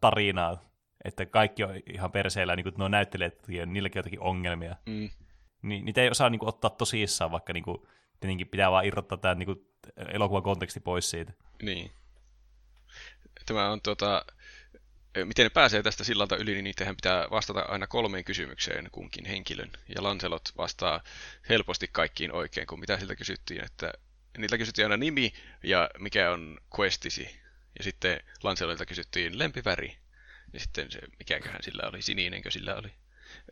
tarinaa, 0.00 0.64
että 1.04 1.26
kaikki 1.26 1.64
on 1.64 1.70
ihan 1.92 2.12
perseillä, 2.12 2.56
niin 2.56 2.64
kuin 2.64 2.74
nuo 2.78 2.88
näyttelijät, 2.88 3.48
niilläkin 3.48 3.98
on 3.98 4.00
jotakin 4.00 4.20
ongelmia. 4.20 4.76
Mm. 4.86 5.10
Niin, 5.62 5.84
niitä 5.84 6.02
ei 6.02 6.10
osaa 6.10 6.30
niin 6.30 6.38
kuin, 6.38 6.48
ottaa 6.48 6.70
tosissaan, 6.70 7.30
vaikka 7.30 7.52
niin 7.52 7.64
kuin, 7.64 7.88
tietenkin 8.20 8.48
pitää 8.48 8.70
vaan 8.70 8.84
irrottaa 8.84 9.18
tämä 9.18 9.34
niin 9.34 9.68
elokuvan 10.08 10.42
konteksti 10.42 10.80
pois 10.80 11.10
siitä. 11.10 11.32
Niin. 11.62 11.92
Tämä 13.46 13.70
on 13.70 13.80
tuota, 13.82 14.24
miten 15.24 15.44
ne 15.44 15.50
pääsee 15.50 15.82
tästä 15.82 16.04
sillalta 16.04 16.36
yli, 16.36 16.54
niin 16.54 16.64
niitähän 16.64 16.96
pitää 16.96 17.26
vastata 17.30 17.60
aina 17.60 17.86
kolmeen 17.86 18.24
kysymykseen 18.24 18.88
kunkin 18.92 19.24
henkilön. 19.24 19.70
Ja 19.96 20.02
Lancelot 20.02 20.52
vastaa 20.56 21.00
helposti 21.48 21.88
kaikkiin 21.92 22.32
oikein, 22.32 22.66
kun 22.66 22.80
mitä 22.80 22.98
siltä 22.98 23.16
kysyttiin, 23.16 23.64
että 23.64 23.92
niiltä 24.38 24.58
kysyttiin 24.58 24.84
aina 24.84 24.96
nimi 24.96 25.32
ja 25.62 25.90
mikä 25.98 26.30
on 26.30 26.58
questisi. 26.78 27.40
Ja 27.78 27.84
sitten 27.84 28.20
Lancelotilta 28.42 28.86
kysyttiin 28.86 29.38
lempiväri. 29.38 29.98
Ja 30.52 30.60
sitten 30.60 30.90
se, 30.90 31.00
mikäköhän 31.18 31.62
sillä 31.62 31.88
oli, 31.88 32.02
sininenkö 32.02 32.50
sillä 32.50 32.74
oli. 32.74 32.88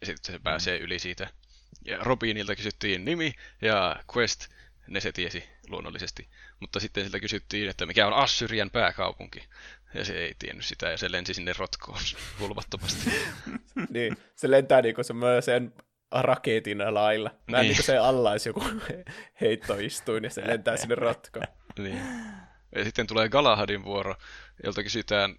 Ja 0.01 0.07
sitten 0.07 0.35
se 0.35 0.39
pääsee 0.39 0.79
yli 0.79 0.99
siitä. 0.99 1.29
Ja 1.85 1.99
Robinilta 1.99 2.57
kysyttiin 2.57 3.05
nimi 3.05 3.35
ja 3.63 3.97
quest, 4.17 4.49
ne 4.87 5.01
se 5.01 5.13
tiesi 5.13 5.45
luonnollisesti. 5.69 6.29
Mutta 6.61 6.81
sitten 6.81 7.05
siltä 7.05 7.21
kysyttiin, 7.21 7.69
että 7.69 7.87
mikä 7.87 8.07
on 8.07 8.13
Assyrian 8.13 8.71
pääkaupunki. 8.71 9.45
Ja 9.95 10.05
se 10.05 10.19
ei 10.19 10.35
tiennyt 10.39 10.65
sitä, 10.65 10.91
ja 10.91 10.97
se 10.97 11.13
lensi 11.13 11.35
sinne 11.35 11.53
rotkoon 11.59 11.99
hulvattomasti. 12.41 13.11
niin, 13.95 14.17
se 14.37 14.51
lentää 14.51 14.83
niinku 14.83 15.03
semmoisen 15.03 15.73
raketin 16.13 16.95
lailla. 16.95 17.31
Mä 17.51 17.61
niin. 17.61 17.73
niin 17.73 17.83
se 17.83 17.99
alla 17.99 18.31
olisi 18.31 18.49
joku 18.49 18.65
heittoistuin, 19.41 20.25
ja 20.25 20.31
se 20.31 20.47
lentää 20.47 20.77
sinne 20.77 20.95
rotkoon. 20.95 21.47
niin. 21.79 22.01
Ja 22.75 22.85
sitten 22.85 23.07
tulee 23.07 23.29
Galahadin 23.29 23.85
vuoro, 23.85 24.15
jolta 24.65 24.83
kysytään 24.83 25.37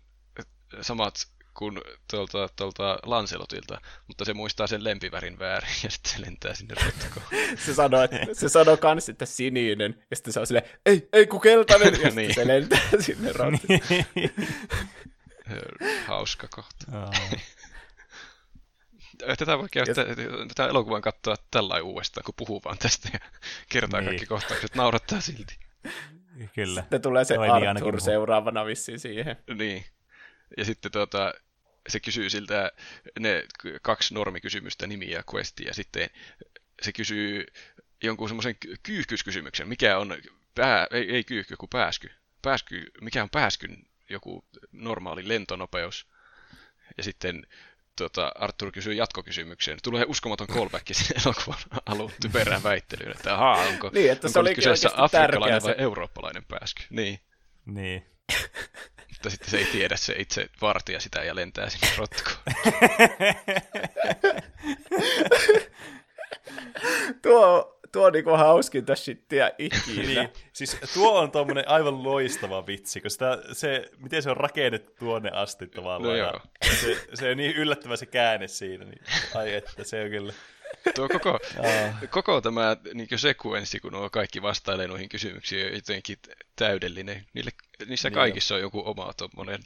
samat 0.82 1.28
kuin 1.58 1.82
tuolta, 2.12 2.50
tuolta 2.56 3.00
Lancelotilta, 3.04 3.82
mutta 4.08 4.26
se 4.26 4.34
muistaa 4.34 4.68
sen 4.68 4.84
lempivärin 4.84 5.40
väärin 5.40 5.76
ja 5.84 5.90
sitten 5.90 6.12
se 6.12 6.22
lentää 6.22 6.54
sinne 6.54 6.76
rotkoon. 6.76 7.26
se 7.66 7.74
sanoo, 7.74 8.02
että, 8.02 8.18
se 8.34 8.50
sanoo 8.50 8.78
kans, 8.78 9.10
että 9.10 9.26
sininen, 9.26 10.04
ja 10.10 10.16
sitten 10.16 10.34
se 10.34 10.40
on 10.40 10.48
silleen, 10.48 10.70
ei, 10.86 11.10
ei 11.14 11.28
kun 11.28 11.42
keltainen, 11.42 12.02
ja 12.02 12.10
niin. 12.16 12.36
se 12.36 12.48
lentää 12.48 12.80
sinne 13.00 13.32
rotkoon. 13.32 13.80
Hauska 16.08 16.48
kohta. 16.48 16.86
Tätä 19.38 19.58
voi 19.58 19.68
käyttää, 19.72 20.06
tätä 20.48 20.68
elokuvan 20.68 21.02
katsoa 21.02 21.36
tällä 21.52 21.82
uudestaan, 21.82 22.24
kun 22.24 22.34
puhuu 22.38 22.62
vaan 22.66 22.78
tästä 22.78 23.10
ja 23.14 23.20
kertaa 23.70 24.02
niin. 24.02 24.08
kaikki 24.10 24.26
kohtaukset, 24.26 24.76
naurattaa 24.76 25.22
silti. 25.22 25.58
Kyllä. 26.56 26.82
Sitten 26.82 27.02
tulee 27.02 27.26
se 27.26 27.36
Toi 27.36 27.48
niin 27.48 27.70
Arthur 27.70 27.94
niin 27.94 28.02
seuraavana 28.02 28.66
vissiin 28.66 29.00
siihen. 29.00 29.38
Niin. 29.58 29.86
Ja 30.58 30.66
sitten 30.66 30.92
tuota, 30.92 31.34
se 31.88 32.00
kysyy 32.00 32.30
siltä 32.30 32.72
ne 33.20 33.44
kaksi 33.82 34.14
normikysymystä, 34.14 34.88
nimi 34.88 35.12
ja 35.12 35.24
questi, 35.34 35.64
ja 35.66 35.74
sitten 35.74 36.10
se 36.82 36.92
kysyy 36.92 37.46
jonkun 38.04 38.30
semmoisen 38.30 38.56
kyyhkyskysymyksen, 38.84 39.68
mikä 39.68 39.98
on 39.98 40.16
pää, 40.56 40.88
ei, 40.92 41.16
ei 41.16 41.24
kyyhky, 41.24 41.56
kun 41.56 41.70
pääsky. 41.70 42.12
pääsky. 42.42 42.92
Mikä 43.02 43.24
on 43.24 43.30
pääskyn 43.30 43.86
joku 44.10 44.46
normaali 44.72 45.28
lentonopeus? 45.28 46.08
Ja 46.98 47.04
sitten 47.04 47.48
tota, 47.96 48.32
Arthur 48.36 48.72
kysyy 48.72 48.94
jatkokysymyksen. 48.94 49.78
Tulee 49.84 50.06
uskomaton 50.08 50.48
callback 50.48 50.88
sen 50.92 51.18
elokuvan 51.26 51.60
alun 51.86 52.12
typerään 52.22 52.64
väittelyyn, 52.64 53.12
että 53.12 53.34
ahaa, 53.34 53.58
onko, 53.58 53.90
niin, 53.94 54.12
että 54.12 54.30
se 54.30 54.40
onko 54.40 54.52
kyseessä 54.56 54.90
afrikkalainen 54.96 55.64
vai 55.64 55.76
se... 55.76 55.82
eurooppalainen 55.82 56.46
pääsky. 56.46 56.84
Niin. 56.90 57.20
Niin. 57.66 58.06
Mutta 59.18 59.30
sitten 59.30 59.50
se 59.50 59.58
ei 59.58 59.66
tiedä 59.66 59.96
se 59.96 60.16
itse 60.18 60.50
vartija 60.62 61.00
sitä 61.00 61.24
ja 61.24 61.36
lentää 61.36 61.70
sinne 61.70 61.88
rotkoon. 61.98 62.38
tuo, 67.22 67.80
tuo 67.92 68.06
on 68.06 68.14
niinku 68.14 68.30
hauskinta 68.30 68.96
shittiä 68.96 69.52
ikinä. 69.58 70.04
niin, 70.04 70.30
siis 70.54 70.78
tuo 70.94 71.20
on 71.20 71.32
tuommoinen 71.32 71.70
aivan 71.70 72.04
loistava 72.04 72.68
vitsi, 72.68 73.02
kun 73.02 73.12
sitä, 73.12 73.40
se, 73.52 73.90
miten 73.98 74.24
se 74.24 74.30
on 74.30 74.38
rakennettu 74.38 74.92
tuonne 75.00 75.30
asti 75.32 75.68
tavallaan. 75.68 76.04
No 76.04 76.16
joo. 76.16 76.42
Se, 76.82 77.08
se 77.14 77.32
on 77.32 77.38
niin 77.38 77.56
yllättävä 77.56 77.96
se 77.96 78.06
käänne 78.06 78.48
siinä, 78.48 78.86
niin 78.86 79.02
ai 79.36 79.54
että 79.54 79.84
se 79.84 80.04
on 80.04 80.10
kyllä. 80.10 80.34
Tuo 80.96 81.10
koko, 81.10 81.40
koko 82.10 82.42
tämä 82.42 82.78
niin 82.94 83.08
sekuenssi, 83.16 83.80
kun 83.80 83.94
nuo 83.94 84.10
kaikki 84.10 84.42
vastailee 84.42 84.88
noihin 84.88 85.10
kysymyksiin, 85.10 85.68
on 85.68 85.74
jotenkin 85.74 86.18
täydellinen. 86.56 87.26
Niille, 87.34 87.52
niissä 87.86 88.10
niin 88.10 88.16
kaikissa 88.16 88.56
on 88.56 88.62
joku 88.62 88.84
oma 88.86 89.14
tuommoinen 89.18 89.60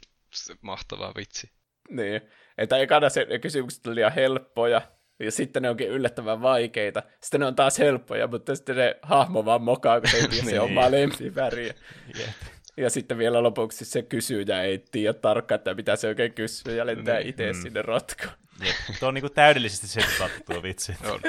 mahtava 0.60 1.12
vitsi. 1.16 1.50
Niin, 1.88 2.20
että 2.58 2.76
ekana 2.76 3.08
se, 3.08 3.26
ne 3.30 3.38
kysymykset 3.38 3.86
oli 3.86 3.94
liian 3.94 4.14
helppoja, 4.14 4.82
ja 5.20 5.30
sitten 5.30 5.62
ne 5.62 5.70
onkin 5.70 5.88
yllättävän 5.88 6.42
vaikeita. 6.42 7.02
Sitten 7.20 7.40
ne 7.40 7.46
on 7.46 7.54
taas 7.54 7.78
helppoja, 7.78 8.26
mutta 8.26 8.54
sitten 8.54 8.76
ne 8.76 8.96
hahmo 9.02 9.44
vaan 9.44 9.62
mokaa, 9.62 10.00
kun 10.00 10.10
se 10.10 10.16
ei 10.16 10.28
tiedä 10.28 10.44
niin. 10.44 10.54
se 10.54 10.60
omaa 10.60 10.90
lempiväriä. 10.90 11.74
Yeah. 12.18 12.34
Ja 12.76 12.90
sitten 12.90 13.18
vielä 13.18 13.42
lopuksi 13.42 13.84
se 13.84 14.02
kysyy 14.02 14.44
ja 14.48 14.62
ei 14.62 14.84
tiedä 14.92 15.12
tarkkaan, 15.12 15.56
että 15.56 15.74
mitä 15.74 15.96
se 15.96 16.08
oikein 16.08 16.32
kysyy, 16.32 16.76
ja 16.76 16.86
lentää 16.86 17.18
niin. 17.18 17.28
itse 17.28 17.52
mm. 17.52 17.62
sinne 17.62 17.82
rotkoon. 17.82 18.41
Jep. 18.60 18.76
Tuo 19.00 19.08
on 19.08 19.14
niinku 19.14 19.30
täydellisesti 19.30 19.86
setupattu 19.86 20.40
tuo 20.46 20.62
vitsi. 20.62 20.92
On. 21.12 21.20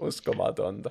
Uskomatonta. 0.00 0.90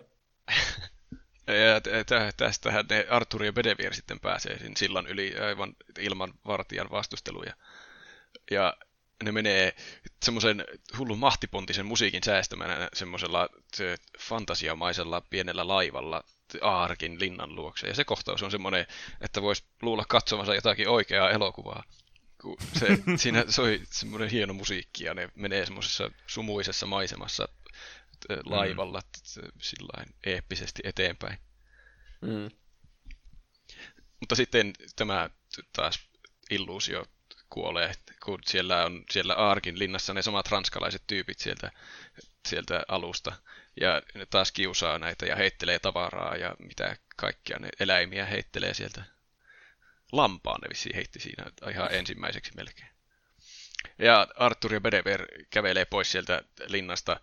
Ja 1.48 2.04
tästähän 2.38 2.86
ne 2.90 3.06
Arthur 3.10 3.44
ja 3.44 3.54
Bedevere 3.54 3.94
sitten 3.94 4.20
pääsee 4.20 4.60
sen 4.60 4.78
sillan 4.78 5.08
yli 5.08 5.40
aivan 5.40 5.76
ilman 6.00 6.34
vartijan 6.46 6.92
vastusteluja. 6.92 7.54
Ja 8.52 8.78
ne 9.24 9.32
menee 9.32 9.76
semmoisen 10.24 10.66
hullun 10.98 11.20
mahtipontisen 11.20 11.86
musiikin 11.86 12.24
säästämänä 12.24 12.90
semmoisella 12.94 13.50
fantasiamaisella 14.20 15.22
pienellä 15.22 15.68
laivalla 15.68 16.24
Aarkin 16.62 17.20
linnan 17.20 17.56
luokse. 17.56 17.88
Ja 17.88 17.96
se 17.96 18.04
kohtaus 18.04 18.44
on 18.44 18.52
semmoinen, 18.52 18.88
että 19.22 19.42
voisi 19.42 19.64
luulla 19.82 20.06
katsomassa 20.10 20.56
jotakin 20.56 20.90
oikeaa 20.90 21.30
elokuvaa. 21.30 21.84
Kun 22.42 22.58
se, 22.80 22.88
siinä 23.16 23.46
soi 23.50 23.82
semmoinen 23.92 24.30
hieno 24.30 24.54
musiikki 24.54 25.04
ja 25.04 25.14
ne 25.14 25.30
menee 25.36 25.66
semmoisessa 25.66 26.12
sumuisessa 26.28 26.86
maisemassa 26.86 27.48
laivalla 28.46 29.02
mm. 29.02 29.52
sillain 29.62 30.16
eeppisesti 30.26 30.82
eteenpäin. 30.86 31.38
Mm. 32.22 32.50
Mutta 34.20 34.36
sitten 34.36 34.74
tämä 34.96 35.30
taas 35.74 36.10
illuusio 36.50 37.06
kuolee, 37.50 37.94
kun 38.24 38.40
siellä 38.46 38.86
on 38.86 39.04
siellä 39.12 39.34
Arkin 39.34 39.80
linnassa 39.80 40.14
ne 40.14 40.22
samat 40.22 40.48
ranskalaiset 40.48 41.04
tyypit 41.08 41.40
sieltä, 41.40 41.72
sieltä 42.48 42.84
alusta. 42.88 43.36
Ja 43.82 44.02
ne 44.16 44.26
taas 44.26 44.52
kiusaa 44.52 45.00
näitä 45.00 45.26
ja 45.26 45.36
heittelee 45.36 45.80
tavaraa 45.80 46.36
ja 46.36 46.56
mitä 46.60 46.98
kaikkia 47.16 47.58
ne 47.60 47.70
eläimiä 47.80 48.26
heittelee 48.26 48.74
sieltä. 48.74 49.04
Lampaan 50.12 50.62
ne 50.62 50.70
vissiin 50.70 50.96
heitti 50.96 51.20
siinä 51.20 51.46
ihan 51.72 51.94
ensimmäiseksi 51.94 52.52
melkein. 52.56 52.90
Ja 54.00 54.28
Arthur 54.36 54.74
ja 54.74 54.82
Bedever 54.82 55.28
kävelee 55.50 55.86
pois 55.86 56.12
sieltä 56.12 56.42
linnasta. 56.68 57.20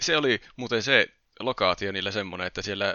Se 0.00 0.16
oli 0.16 0.40
muuten 0.56 0.82
se 0.82 1.08
lokaatio 1.40 1.92
niillä 1.92 2.10
semmoinen, 2.10 2.46
että 2.46 2.62
siellä 2.62 2.94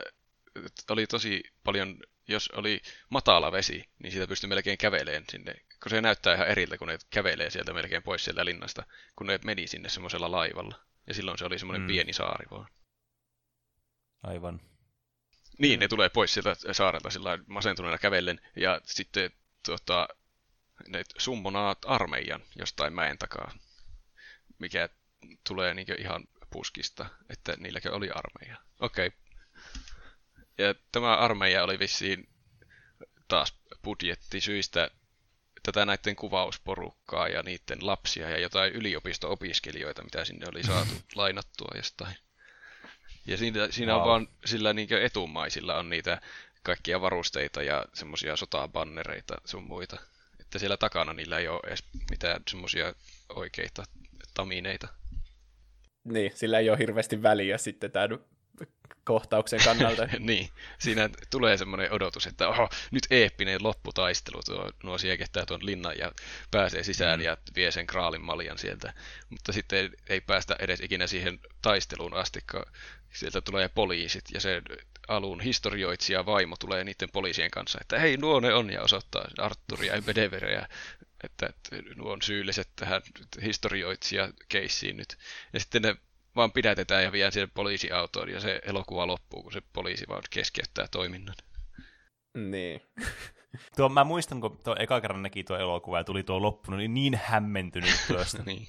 oli 0.89 1.07
tosi 1.07 1.43
paljon, 1.63 1.99
jos 2.27 2.49
oli 2.49 2.81
matala 3.09 3.51
vesi, 3.51 3.89
niin 4.03 4.11
siitä 4.11 4.27
pystyi 4.27 4.47
melkein 4.47 4.77
käveleen 4.77 5.23
sinne, 5.31 5.53
kun 5.83 5.89
se 5.89 6.01
näyttää 6.01 6.35
ihan 6.35 6.47
eriltä, 6.47 6.77
kun 6.77 6.87
ne 6.87 6.97
kävelee 7.09 7.49
sieltä 7.49 7.73
melkein 7.73 8.03
pois 8.03 8.23
sieltä 8.23 8.45
linnasta, 8.45 8.83
kun 9.15 9.27
ne 9.27 9.39
meni 9.45 9.67
sinne 9.67 9.89
semmoisella 9.89 10.31
laivalla. 10.31 10.75
Ja 11.07 11.13
silloin 11.13 11.37
se 11.37 11.45
oli 11.45 11.59
semmoinen 11.59 11.81
mm. 11.81 11.87
pieni 11.87 12.13
saari 12.13 12.45
vaan. 12.51 12.67
Aivan. 14.23 14.61
Niin, 15.59 15.79
ne 15.79 15.87
tulee 15.87 16.09
pois 16.09 16.33
sieltä 16.33 16.55
saarelta 16.71 17.09
sillä 17.09 17.39
masentuneena 17.47 17.97
kävellen, 17.97 18.41
ja 18.55 18.81
sitten 18.83 19.31
tota, 19.65 20.07
ne 20.87 21.03
summonaat 21.17 21.77
armeijan 21.85 22.41
jostain 22.55 22.93
mäen 22.93 23.17
takaa, 23.17 23.51
mikä 24.59 24.89
tulee 25.47 25.73
niin 25.73 26.01
ihan 26.01 26.23
puskista, 26.49 27.05
että 27.29 27.55
niilläkin 27.57 27.91
oli 27.91 28.09
armeija. 28.09 28.57
Okei, 28.79 29.07
okay, 29.07 29.19
ja 30.57 30.75
tämä 30.91 31.15
armeija 31.15 31.63
oli 31.63 31.79
vissiin 31.79 32.29
taas 33.27 33.53
budjettisyistä 33.83 34.91
tätä 35.63 35.85
näiden 35.85 36.15
kuvausporukkaa 36.15 37.27
ja 37.27 37.43
niiden 37.43 37.87
lapsia 37.87 38.29
ja 38.29 38.39
jotain 38.39 38.73
yliopisto-opiskelijoita, 38.73 40.03
mitä 40.03 40.25
sinne 40.25 40.45
oli 40.51 40.63
saatu 40.63 40.91
lainattua 41.15 41.71
jostain. 41.75 42.15
Ja 43.29 43.37
siinä, 43.37 43.67
siinä 43.69 43.91
wow. 43.91 44.01
on 44.01 44.07
vaan 44.07 44.27
sillä 44.45 44.73
niin 44.73 44.93
etumaisilla 44.93 45.77
on 45.77 45.89
niitä 45.89 46.21
kaikkia 46.63 47.01
varusteita 47.01 47.63
ja 47.63 47.85
semmoisia 47.93 48.35
sotabannereita 48.35 49.35
sun 49.45 49.63
muita. 49.63 49.97
Että 50.39 50.59
siellä 50.59 50.77
takana 50.77 51.13
niillä 51.13 51.37
ei 51.37 51.47
ole 51.47 51.59
edes 51.67 51.83
mitään 52.09 52.41
semmoisia 52.49 52.93
oikeita 53.35 53.83
tamineita. 54.33 54.87
Niin, 56.03 56.31
sillä 56.35 56.59
ei 56.59 56.69
ole 56.69 56.77
hirveästi 56.77 57.23
väliä 57.23 57.57
sitten 57.57 57.91
tämän 57.91 58.19
kohtauksen 59.03 59.59
kannalta. 59.63 60.07
niin, 60.19 60.49
siinä 60.79 61.09
tulee 61.29 61.57
semmoinen 61.57 61.93
odotus, 61.93 62.27
että 62.27 62.47
oho, 62.47 62.69
nyt 62.91 63.03
eeppinen 63.09 63.63
lopputaistelu, 63.63 64.41
tuo, 64.45 64.71
nuo 64.83 64.97
siekettää 64.97 65.45
tuon 65.45 65.65
linnan 65.65 65.97
ja 65.97 66.11
pääsee 66.51 66.83
sisään 66.83 67.19
mm. 67.19 67.25
ja 67.25 67.37
vie 67.55 67.71
sen 67.71 67.87
kraalin 67.87 68.21
maljan 68.21 68.57
sieltä. 68.57 68.93
Mutta 69.29 69.53
sitten 69.53 69.79
ei, 69.79 69.89
ei 70.09 70.21
päästä 70.21 70.55
edes 70.59 70.79
ikinä 70.79 71.07
siihen 71.07 71.39
taisteluun 71.61 72.13
asti, 72.13 72.39
kun 72.51 72.65
sieltä 73.13 73.41
tulee 73.41 73.69
poliisit 73.69 74.25
ja 74.33 74.41
se 74.41 74.61
alun 75.07 75.41
historioitsija 75.41 76.25
vaimo 76.25 76.55
tulee 76.59 76.83
niiden 76.83 77.09
poliisien 77.13 77.51
kanssa, 77.51 77.77
että 77.81 77.99
hei, 77.99 78.17
nuo 78.17 78.39
ne 78.39 78.53
on, 78.53 78.69
ja 78.69 78.81
osoittaa 78.81 79.27
Arturia 79.37 79.95
ja 79.95 80.01
Bedevereä, 80.01 80.67
että, 81.23 81.45
että 81.45 81.93
nuo 81.95 82.11
on 82.11 82.21
syylliset 82.21 82.69
tähän 82.75 83.01
historioitsija 83.41 84.33
keissiin 84.49 84.97
nyt. 84.97 85.17
Ja 85.53 85.59
sitten 85.59 85.81
ne 85.81 85.95
vaan 86.35 86.51
pidätetään 86.51 87.03
ja 87.03 87.11
vie 87.11 87.31
siihen 87.31 87.51
poliisiautoon 87.53 88.29
ja 88.29 88.39
se 88.39 88.61
elokuva 88.65 89.07
loppuu, 89.07 89.43
kun 89.43 89.51
se 89.51 89.61
poliisi 89.73 90.05
vaan 90.07 90.23
keskeyttää 90.29 90.87
toiminnan. 90.91 91.35
Niin. 92.33 92.81
tuo, 93.77 93.89
mä 93.89 94.03
muistan, 94.03 94.41
kun 94.41 94.59
tuo 94.63 94.75
eka 94.79 95.01
kerran 95.01 95.23
näki 95.23 95.43
tuo 95.43 95.57
elokuva 95.57 95.97
ja 95.97 96.03
tuli 96.03 96.23
tuo 96.23 96.41
loppu, 96.41 96.71
niin 96.71 96.93
niin 96.93 97.19
hämmentynyt 97.23 98.03
tuosta. 98.07 98.43
niin. 98.45 98.67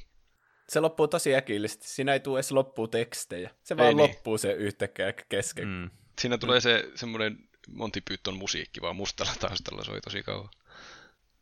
Se 0.69 0.81
loppuu 0.81 1.09
tosi 1.09 1.35
äkillisesti. 1.35 1.89
Siinä 1.89 2.13
ei 2.13 2.21
tule 2.21 2.39
edes 2.39 2.53
loppuu 2.53 2.89
tekstejä. 2.89 3.51
Se 3.63 3.77
vaan 3.77 3.89
ei 3.89 3.95
niin. 3.95 4.11
loppuu 4.11 4.39
se 4.39 4.53
yhtäkkiä 4.53 5.13
kesken. 5.13 5.69
Mm. 5.69 5.91
Siinä 6.21 6.39
tulee 6.39 6.61
se 6.61 6.91
semmoinen 6.95 7.49
Monty 7.69 8.03
Python 8.09 8.39
musiikki 8.39 8.81
vaan 8.81 8.97
mustalla 8.97 9.33
taustalla 9.41 9.85
soi 9.85 10.01
tosi 10.01 10.23
kauan. 10.23 10.49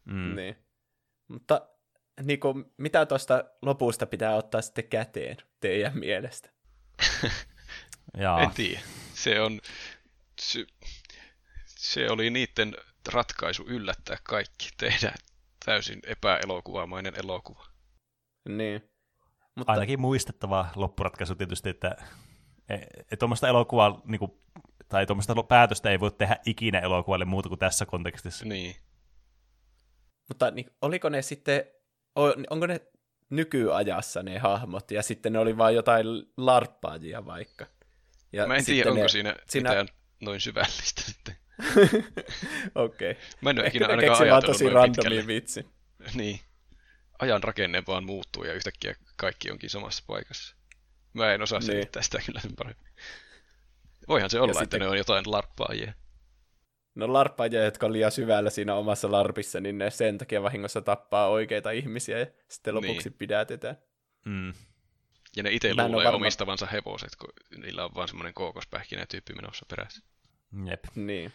Mm. 0.05 0.37
Niin. 0.37 0.57
Mutta 1.29 1.69
niin 2.23 2.41
kuin, 2.41 2.73
mitä 2.77 3.07
tuosta 3.07 3.45
lopusta 3.63 4.07
pitää 4.07 4.35
ottaa 4.35 4.63
sitten 4.63 4.89
käteen 4.89 5.37
teidän 5.61 5.99
mielestä? 5.99 6.51
en 8.43 8.51
tiedä. 8.55 8.81
Se 9.15 9.41
on... 9.41 9.61
Se, 10.41 10.67
se 11.67 12.11
oli 12.11 12.31
niiden 12.31 12.77
ratkaisu 13.13 13.65
yllättää 13.67 14.17
kaikki, 14.23 14.69
tehdä 14.77 15.15
täysin 15.65 16.01
epäelokuvaamainen 16.07 17.15
elokuva. 17.25 17.67
Niin. 18.49 18.91
Mutta... 19.55 19.73
Ainakin 19.73 20.01
muistettava 20.01 20.69
loppuratkaisu 20.77 21.35
tietysti, 21.35 21.69
että 21.69 21.97
e, 22.69 23.17
tuommoista 23.17 23.49
elokuvaa, 23.49 24.03
niin 24.05 24.19
kuin, 24.19 24.33
tai 24.89 25.07
tuommoista 25.07 25.43
päätöstä 25.43 25.91
ei 25.91 26.01
voi 26.01 26.11
tehdä 26.11 26.37
ikinä 26.47 26.79
elokuvalle 26.79 27.25
muuta 27.25 27.49
kuin 27.49 27.59
tässä 27.59 27.87
kontekstissa. 27.87 28.45
Niin. 28.45 28.77
Mutta 30.29 30.51
niin, 30.51 30.71
oliko 30.83 31.09
ne 31.09 31.23
sitten 31.23 31.65
onko 32.51 32.67
ne 32.67 32.81
nykyajassa 33.31 34.23
ne 34.23 34.39
hahmot, 34.39 34.91
ja 34.91 35.03
sitten 35.03 35.33
ne 35.33 35.39
oli 35.39 35.59
vain 35.59 35.75
jotain 35.77 36.07
larppaajia 36.37 37.27
vaikka. 37.27 37.67
Ja 38.33 38.47
Mä 38.47 38.57
en 38.57 38.65
tiedä, 38.65 38.91
onko 38.91 39.03
ne, 39.03 39.09
siinä, 39.09 39.37
siinä 39.49 39.71
mitään 39.71 39.89
noin 40.21 40.41
syvällistä 40.41 41.03
sitten. 41.03 41.37
Okei. 42.75 43.11
Okay. 43.11 43.23
Mä 43.41 43.51
en 43.51 43.59
ole 43.59 43.69
ikinä 43.69 43.87
ainakaan 43.87 44.21
ajatellut 44.21 44.45
tosi 44.45 44.69
randomin 44.69 45.27
vitsi. 45.27 45.67
Niin. 46.15 46.41
Ajan 47.19 47.43
rakenne 47.43 47.83
vaan 47.87 48.05
muuttuu 48.05 48.45
ja 48.45 48.53
yhtäkkiä 48.53 48.95
kaikki 49.17 49.51
onkin 49.51 49.71
samassa 49.71 50.05
paikassa. 50.07 50.57
Mä 51.13 51.33
en 51.35 51.43
osaa 51.43 51.59
niin. 51.59 51.67
selittää 51.67 52.03
sitä 52.03 52.19
kyllä 52.27 52.41
sen 52.41 52.57
paremmin. 52.57 52.93
Voihan 54.09 54.31
se 54.31 54.41
olla, 54.41 54.47
ja 54.47 54.53
että 54.53 54.61
sitten... 54.61 54.81
ne 54.81 54.89
on 54.89 54.99
jotain 54.99 55.25
larppaajia. 55.27 55.93
No 56.99 57.13
larppaajia, 57.13 57.65
jotka 57.65 57.87
on 57.87 57.93
liian 57.93 58.13
syvällä 58.13 58.51
siinä 58.51 58.75
omassa 58.75 59.13
larpissa, 59.13 59.61
niin 59.61 59.79
ne 59.79 59.91
sen 59.91 60.19
takia 60.19 60.43
vahingossa 60.43 60.81
tappaa 60.81 61.29
oikeita 61.29 61.71
ihmisiä 61.71 62.19
ja 62.19 62.27
sitten 62.49 62.75
lopuksi 62.75 63.09
niin. 63.09 63.19
pidätetään. 63.19 63.77
Mm. 64.25 64.53
Ja 65.37 65.43
ne 65.43 65.51
itse 65.51 65.75
luulee 65.75 66.05
varma... 66.05 66.17
omistavansa 66.17 66.67
hevoset, 66.67 67.17
kun 67.17 67.63
niillä 67.63 67.85
on 67.85 67.95
vaan 67.95 68.09
semmoinen 68.09 68.35
kookospähkinä 68.35 69.07
tyyppi 69.11 69.35
menossa 69.35 69.67
perässä. 69.71 70.03
Jep. 70.65 70.85
Niin. 70.95 71.33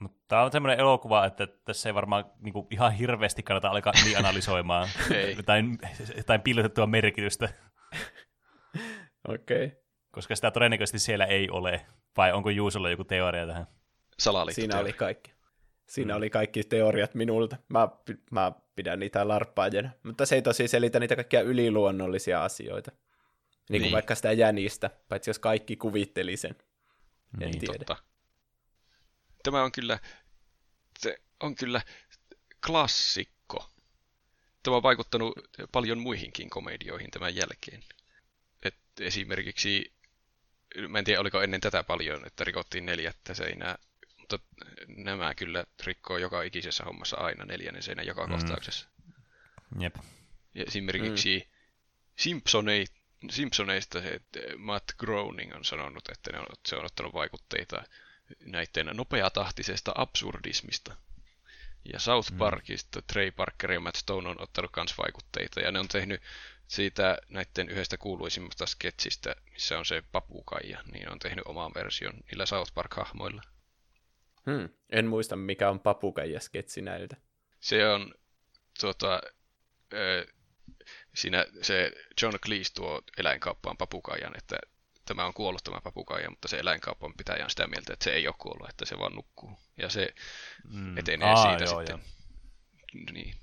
Mutta 0.00 0.24
tämä 0.28 0.42
on 0.42 0.52
semmoinen 0.52 0.80
elokuva, 0.80 1.26
että 1.26 1.46
tässä 1.64 1.88
ei 1.88 1.94
varmaan 1.94 2.24
niinku, 2.40 2.66
ihan 2.70 2.92
hirveästi 2.92 3.42
kannata 3.42 3.68
alkaa 3.68 3.92
niin 4.04 4.18
analysoimaan 4.24 4.88
jotain, 5.36 5.78
jotain 6.16 6.40
piilotettua 6.40 6.86
merkitystä. 6.86 7.48
Okei. 9.28 9.66
Okay. 9.66 9.78
Koska 10.10 10.36
sitä 10.36 10.50
todennäköisesti 10.50 10.98
siellä 10.98 11.24
ei 11.24 11.50
ole. 11.50 11.86
Vai 12.16 12.32
onko 12.32 12.50
Juusolla 12.50 12.90
joku 12.90 13.04
teoria 13.04 13.46
tähän? 13.46 13.75
Siinä 14.54 14.78
oli 14.78 14.92
kaikki. 14.92 15.32
Siinä 15.86 16.14
mm. 16.14 16.16
oli 16.16 16.30
kaikki 16.30 16.64
teoriat 16.64 17.14
minulta. 17.14 17.56
Mä, 17.68 17.88
mä 18.30 18.52
pidän 18.76 19.00
niitä 19.00 19.28
larppaajana. 19.28 19.90
Mutta 20.02 20.26
se 20.26 20.34
ei 20.34 20.42
tosi 20.42 20.68
selitä 20.68 21.00
niitä 21.00 21.16
kaikkia 21.16 21.40
yliluonnollisia 21.40 22.44
asioita. 22.44 22.90
Niin 22.90 23.00
kuin 23.68 23.82
niin. 23.82 23.92
vaikka 23.92 24.14
sitä 24.14 24.32
jänistä, 24.32 24.90
paitsi 25.08 25.30
jos 25.30 25.38
kaikki 25.38 25.76
kuvitteli 25.76 26.36
sen. 26.36 26.56
En 27.40 27.50
niin, 27.50 27.60
tiedä. 27.60 27.78
Totta. 27.78 27.96
Tämä 29.42 29.62
on 29.62 29.72
kyllä, 29.72 29.98
se 30.98 31.18
on 31.40 31.54
kyllä 31.54 31.82
klassikko. 32.66 33.70
Tämä 34.62 34.76
on 34.76 34.82
vaikuttanut 34.82 35.34
paljon 35.72 35.98
muihinkin 35.98 36.50
komedioihin 36.50 37.10
tämän 37.10 37.36
jälkeen. 37.36 37.84
Et 38.62 38.74
esimerkiksi, 39.00 39.94
mä 40.88 40.98
en 40.98 41.04
tiedä 41.04 41.20
oliko 41.20 41.42
ennen 41.42 41.60
tätä 41.60 41.84
paljon, 41.84 42.26
että 42.26 42.44
rikottiin 42.44 42.86
neljättä 42.86 43.34
seinää 43.34 43.78
mutta 44.32 44.46
nämä 44.88 45.34
kyllä 45.34 45.64
rikkoo 45.84 46.18
joka 46.18 46.42
ikisessä 46.42 46.84
hommassa 46.84 47.16
aina 47.16 47.44
neljännen 47.44 47.82
seinän 47.82 48.06
joka 48.06 48.26
mm. 48.26 48.32
kohtauksessa. 48.32 48.88
Jep. 49.78 49.96
Ja 50.54 50.64
esimerkiksi 50.66 51.38
mm. 51.38 51.56
Simpsonei, 52.16 52.86
Simpsoneista 53.30 54.02
se, 54.02 54.08
että 54.08 54.40
Matt 54.56 54.92
Groening 54.98 55.54
on 55.54 55.64
sanonut, 55.64 56.08
että 56.08 56.32
ne 56.32 56.38
on, 56.38 56.46
se 56.66 56.76
on 56.76 56.84
ottanut 56.84 57.14
vaikutteita 57.14 57.84
näiden 58.44 58.90
nopeatahtisesta 58.94 59.92
absurdismista. 59.94 60.96
Ja 61.92 61.98
South 62.00 62.32
mm. 62.32 62.38
Parkista 62.38 63.02
Trey 63.02 63.30
Parker 63.30 63.72
ja 63.72 63.80
Matt 63.80 63.96
Stone 63.96 64.28
on 64.28 64.42
ottanut 64.42 64.70
myös 64.76 64.98
vaikutteita, 64.98 65.60
ja 65.60 65.72
ne 65.72 65.78
on 65.78 65.88
tehnyt 65.88 66.22
siitä 66.68 67.18
näiden 67.28 67.68
yhdestä 67.68 67.96
kuuluisimmasta 67.96 68.66
sketsistä, 68.66 69.36
missä 69.52 69.78
on 69.78 69.86
se 69.86 70.02
papukaija, 70.12 70.82
niin 70.92 71.12
on 71.12 71.18
tehnyt 71.18 71.44
oman 71.46 71.72
version 71.74 72.14
niillä 72.30 72.46
South 72.46 72.74
Park-hahmoilla. 72.74 73.42
Hmm. 74.50 74.68
En 74.90 75.06
muista, 75.06 75.36
mikä 75.36 75.70
on 75.70 75.80
papukaija 75.80 76.40
sketsi 76.40 76.82
näiltä. 76.82 77.16
Se 77.60 77.88
on 77.88 78.14
tuota, 78.80 79.20
ö, 79.92 80.26
siinä 81.14 81.46
se 81.62 81.92
John 82.22 82.38
Cleese 82.38 82.74
tuo 82.74 83.02
eläinkauppaan 83.18 83.76
papukaijan, 83.76 84.36
että 84.36 84.58
tämä 85.04 85.26
on 85.26 85.34
kuollut 85.34 85.64
tämä 85.64 85.80
papukaija, 85.80 86.30
mutta 86.30 86.48
se 86.48 86.58
eläinkauppan 86.58 87.14
pitäjä 87.16 87.44
on 87.44 87.50
sitä 87.50 87.66
mieltä, 87.66 87.92
että 87.92 88.04
se 88.04 88.12
ei 88.12 88.26
ole 88.26 88.34
kuollut, 88.38 88.68
että 88.68 88.84
se 88.84 88.98
vaan 88.98 89.14
nukkuu. 89.14 89.58
Ja 89.76 89.88
se 89.88 90.14
mm. 90.72 90.98
etenee 90.98 91.28
Aa, 91.28 91.50
siitä 91.50 91.64
joo, 91.64 91.78
sitten. 91.78 91.98
Joo. 91.98 93.12
Niin, 93.12 93.34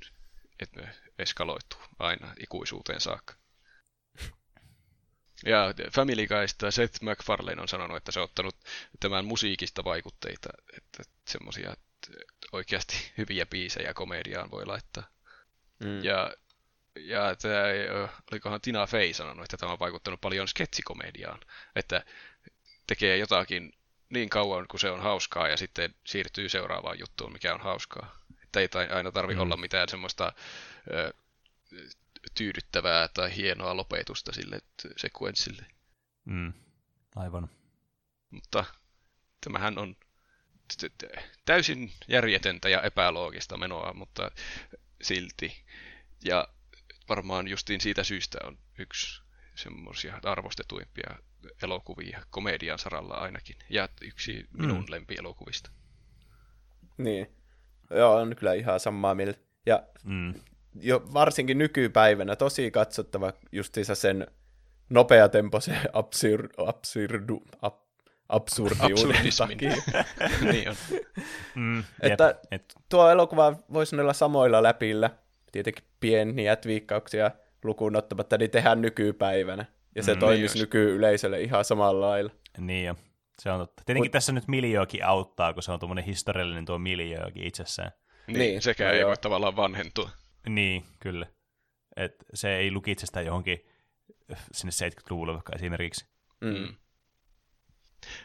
että 0.59 0.87
eskaloituu 1.19 1.79
aina 1.99 2.33
ikuisuuteen 2.39 3.01
saakka. 3.01 3.42
Ja 5.45 5.73
Family 5.91 6.27
Guysta 6.27 6.71
Seth 6.71 7.01
MacFarlane 7.01 7.61
on 7.61 7.67
sanonut, 7.67 7.97
että 7.97 8.11
se 8.11 8.19
on 8.19 8.23
ottanut 8.23 8.55
tämän 8.99 9.25
musiikista 9.25 9.83
vaikutteita, 9.83 10.49
että 10.77 11.03
semmoisia 11.27 11.73
oikeasti 12.51 13.11
hyviä 13.17 13.45
biisejä 13.45 13.93
komediaan 13.93 14.51
voi 14.51 14.65
laittaa. 14.65 15.03
Mm. 15.79 16.03
Ja, 16.03 16.33
ja 16.95 17.35
tämä, 17.35 17.63
olikohan 18.31 18.61
Tina 18.61 18.87
Fey 18.87 19.13
sanonut, 19.13 19.43
että 19.43 19.57
tämä 19.57 19.71
on 19.71 19.79
vaikuttanut 19.79 20.21
paljon 20.21 20.47
sketsikomediaan, 20.47 21.39
että 21.75 22.05
tekee 22.87 23.17
jotakin 23.17 23.73
niin 24.09 24.29
kauan, 24.29 24.67
kun 24.67 24.79
se 24.79 24.89
on 24.89 25.01
hauskaa, 25.01 25.47
ja 25.47 25.57
sitten 25.57 25.95
siirtyy 26.05 26.49
seuraavaan 26.49 26.99
juttuun, 26.99 27.33
mikä 27.33 27.53
on 27.53 27.61
hauskaa. 27.61 28.15
Että 28.43 28.59
ei 28.59 28.87
aina 28.89 29.11
tarvi 29.11 29.35
mm. 29.35 29.41
olla 29.41 29.57
mitään 29.57 29.89
semmoista 29.89 30.33
ö, 30.93 31.13
tyydyttävää 32.35 33.07
tai 33.07 33.35
hienoa 33.35 33.77
lopetusta 33.77 34.31
sille 34.31 34.59
sekuenssille. 34.97 35.65
Mm, 36.25 36.53
aivan. 37.15 37.49
Mutta 38.29 38.65
tämähän 39.43 39.77
on 39.77 39.95
täysin 41.45 41.91
järjetöntä 42.07 42.69
ja 42.69 42.81
epäloogista 42.81 43.57
menoa, 43.57 43.93
mutta 43.93 44.31
silti. 45.01 45.65
Ja 46.25 46.47
varmaan 47.09 47.47
justiin 47.47 47.81
siitä 47.81 48.03
syystä 48.03 48.37
on 48.43 48.57
yksi 48.79 49.23
semmoisia 49.55 50.19
arvostetuimpia 50.23 51.15
elokuvia 51.63 52.25
komedian 52.29 52.79
saralla 52.79 53.13
ainakin. 53.13 53.55
Ja 53.69 53.89
yksi 54.01 54.45
minun 54.57 54.79
mm. 54.79 54.85
lempielokuvista. 54.89 55.71
Niin. 56.97 57.27
Joo, 57.89 58.15
on 58.15 58.35
kyllä 58.35 58.53
ihan 58.53 58.79
samaa 58.79 59.15
mieltä. 59.15 59.39
Ja 59.65 59.83
mm 60.03 60.33
jo 60.81 61.03
varsinkin 61.13 61.57
nykypäivänä 61.57 62.35
tosi 62.35 62.71
katsottava 62.71 63.33
justiinsa 63.51 63.95
sen 63.95 64.27
nopeatempoisen 64.89 65.77
absur, 65.93 66.49
absurdu, 66.57 67.43
ab, 67.61 67.75
absurdiuden 68.29 69.29
takia. 69.37 69.75
niin 70.51 70.69
on. 70.69 70.75
Mm, 71.55 71.83
että 72.01 72.35
et. 72.51 72.73
tuo 72.89 73.09
elokuva 73.09 73.55
voisi 73.73 73.95
olla 73.95 74.13
samoilla 74.13 74.63
läpillä, 74.63 75.09
tietenkin 75.51 75.83
pieniä 75.99 76.55
twiikkauksia 76.55 77.31
lukuun 77.63 77.95
ottamatta, 77.95 78.37
niin 78.37 78.51
tehdään 78.51 78.81
nykypäivänä. 78.81 79.65
Ja 79.95 80.03
se 80.03 80.13
mm, 80.13 80.19
toimisi 80.19 80.53
niin 80.53 80.61
nykyyleisölle 80.61 81.41
ihan 81.41 81.65
samalla 81.65 82.07
lailla. 82.07 82.31
Niin 82.57 82.85
jo, 82.85 82.95
se 83.39 83.51
on 83.51 83.59
totta. 83.59 83.83
Tietenkin 83.85 84.07
Mut, 84.07 84.11
tässä 84.11 84.31
nyt 84.31 84.47
miljoakin 84.47 85.05
auttaa, 85.05 85.53
kun 85.53 85.63
se 85.63 85.71
on 85.71 85.79
tuommoinen 85.79 86.05
historiallinen 86.05 86.65
tuo 86.65 86.79
miljoakin 86.79 87.43
itsessään. 87.43 87.91
Niin, 88.27 88.39
niin 88.39 88.61
sekä 88.61 88.83
no 88.83 88.91
ei 88.91 88.99
joo. 88.99 89.07
voi 89.07 89.17
tavallaan 89.17 89.55
vanhentua. 89.55 90.09
Niin, 90.49 90.85
kyllä. 90.99 91.27
Et 91.95 92.15
se 92.33 92.55
ei 92.55 92.71
lukitse 92.71 93.05
sitä 93.05 93.21
johonkin 93.21 93.65
sinne 94.51 94.89
70-luvulle 94.89 95.33
vaikka 95.33 95.55
esimerkiksi. 95.55 96.05
Mm. 96.41 96.75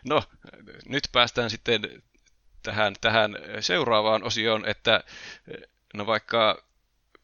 No, 0.05 0.23
nyt 0.89 1.03
päästään 1.13 1.51
sitten 1.51 1.83
tähän, 2.63 2.95
tähän 3.01 3.37
seuraavaan 3.61 4.23
osioon, 4.23 4.69
että 4.69 5.05
no 5.95 6.07
vaikka 6.07 6.65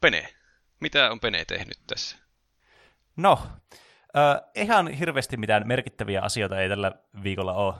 Pene. 0.00 0.34
Mitä 0.80 1.10
on 1.10 1.20
Pene 1.20 1.44
tehnyt 1.44 1.78
tässä? 1.86 2.16
No, 3.16 3.38
äh, 4.16 4.50
ihan 4.54 4.88
hirveästi 4.88 5.36
mitään 5.36 5.68
merkittäviä 5.68 6.22
asioita 6.22 6.60
ei 6.60 6.68
tällä 6.68 6.92
viikolla 7.22 7.52
ole. 7.52 7.74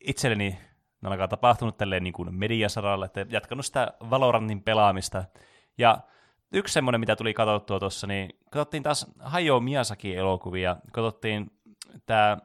Itselleni 0.00 0.58
alkaa 1.04 1.28
tapahtunut 1.28 1.76
tälleen 1.76 2.04
niin 2.04 2.12
kuin 2.12 2.34
mediasaralla, 2.34 3.06
että 3.06 3.26
jatkanut 3.28 3.66
sitä 3.66 3.92
Valorantin 4.10 4.62
pelaamista. 4.62 5.24
Ja 5.78 5.98
yksi 6.52 6.72
semmoinen, 6.72 7.00
mitä 7.00 7.16
tuli 7.16 7.34
katsottua 7.34 7.78
tuossa, 7.78 8.06
niin 8.06 8.30
katsottiin 8.50 8.82
taas 8.82 9.06
Hayao 9.18 9.60
Miyazaki-elokuvia. 9.60 10.76
Katsottiin 10.92 11.50
tämä 12.06 12.36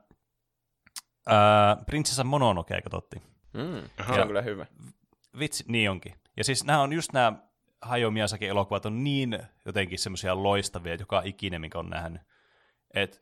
Prinsessa 1.86 2.24
Mononoke 2.24 2.82
katsottiin. 2.82 3.22
Mm, 3.54 4.06
se 4.14 4.22
on 4.22 4.28
kyllä 4.28 4.42
hyvä. 4.42 4.66
Vitsi, 5.40 5.64
niin 5.68 5.90
onkin. 5.90 6.14
Ja 6.38 6.44
siis 6.44 6.64
nämä 6.64 6.82
on 6.82 6.94
just 6.94 7.14
nämä 7.14 7.34
Hayao 7.82 8.12
Miyazaki-elokuvat 8.12 8.86
on 8.86 9.04
niin 9.04 9.40
jotenkin 9.66 10.00
semmoisia 10.00 10.44
loistavia, 10.44 10.94
että 10.94 11.02
joka 11.02 11.22
ikinen, 11.26 11.62
mikä 11.62 11.80
on 11.80 11.90
nähnyt. 11.90 12.22
Et 12.94 13.22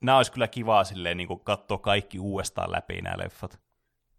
nämä 0.00 0.16
olisi 0.16 0.32
kyllä 0.32 0.48
kivaa 0.48 0.84
silleen 0.84 1.16
niin 1.16 1.40
katsoa 1.44 1.78
kaikki 1.78 2.18
uudestaan 2.18 2.72
läpi 2.72 3.02
nämä 3.02 3.18
leffat. 3.18 3.60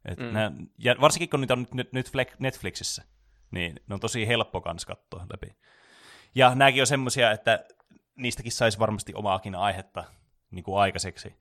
Et 0.05 0.19
mm. 0.19 0.25
nämä, 0.25 0.51
ja 0.77 0.95
varsinkin 1.01 1.29
kun 1.29 1.41
niitä 1.41 1.53
on 1.53 1.67
nyt, 1.73 1.93
nyt 1.93 2.11
Netflixissä, 2.39 3.03
niin 3.51 3.79
ne 3.87 3.93
on 3.93 3.99
tosi 3.99 4.27
helppo 4.27 4.61
kans 4.61 4.85
katsoa 4.85 5.25
läpi. 5.33 5.57
Ja 6.35 6.55
nämäkin 6.55 6.81
on 6.81 6.87
semmoisia, 6.87 7.31
että 7.31 7.65
niistäkin 8.15 8.51
saisi 8.51 8.79
varmasti 8.79 9.13
omaakin 9.15 9.55
aihetta 9.55 10.03
niin 10.51 10.63
kuin 10.63 10.79
aikaiseksi. 10.79 11.33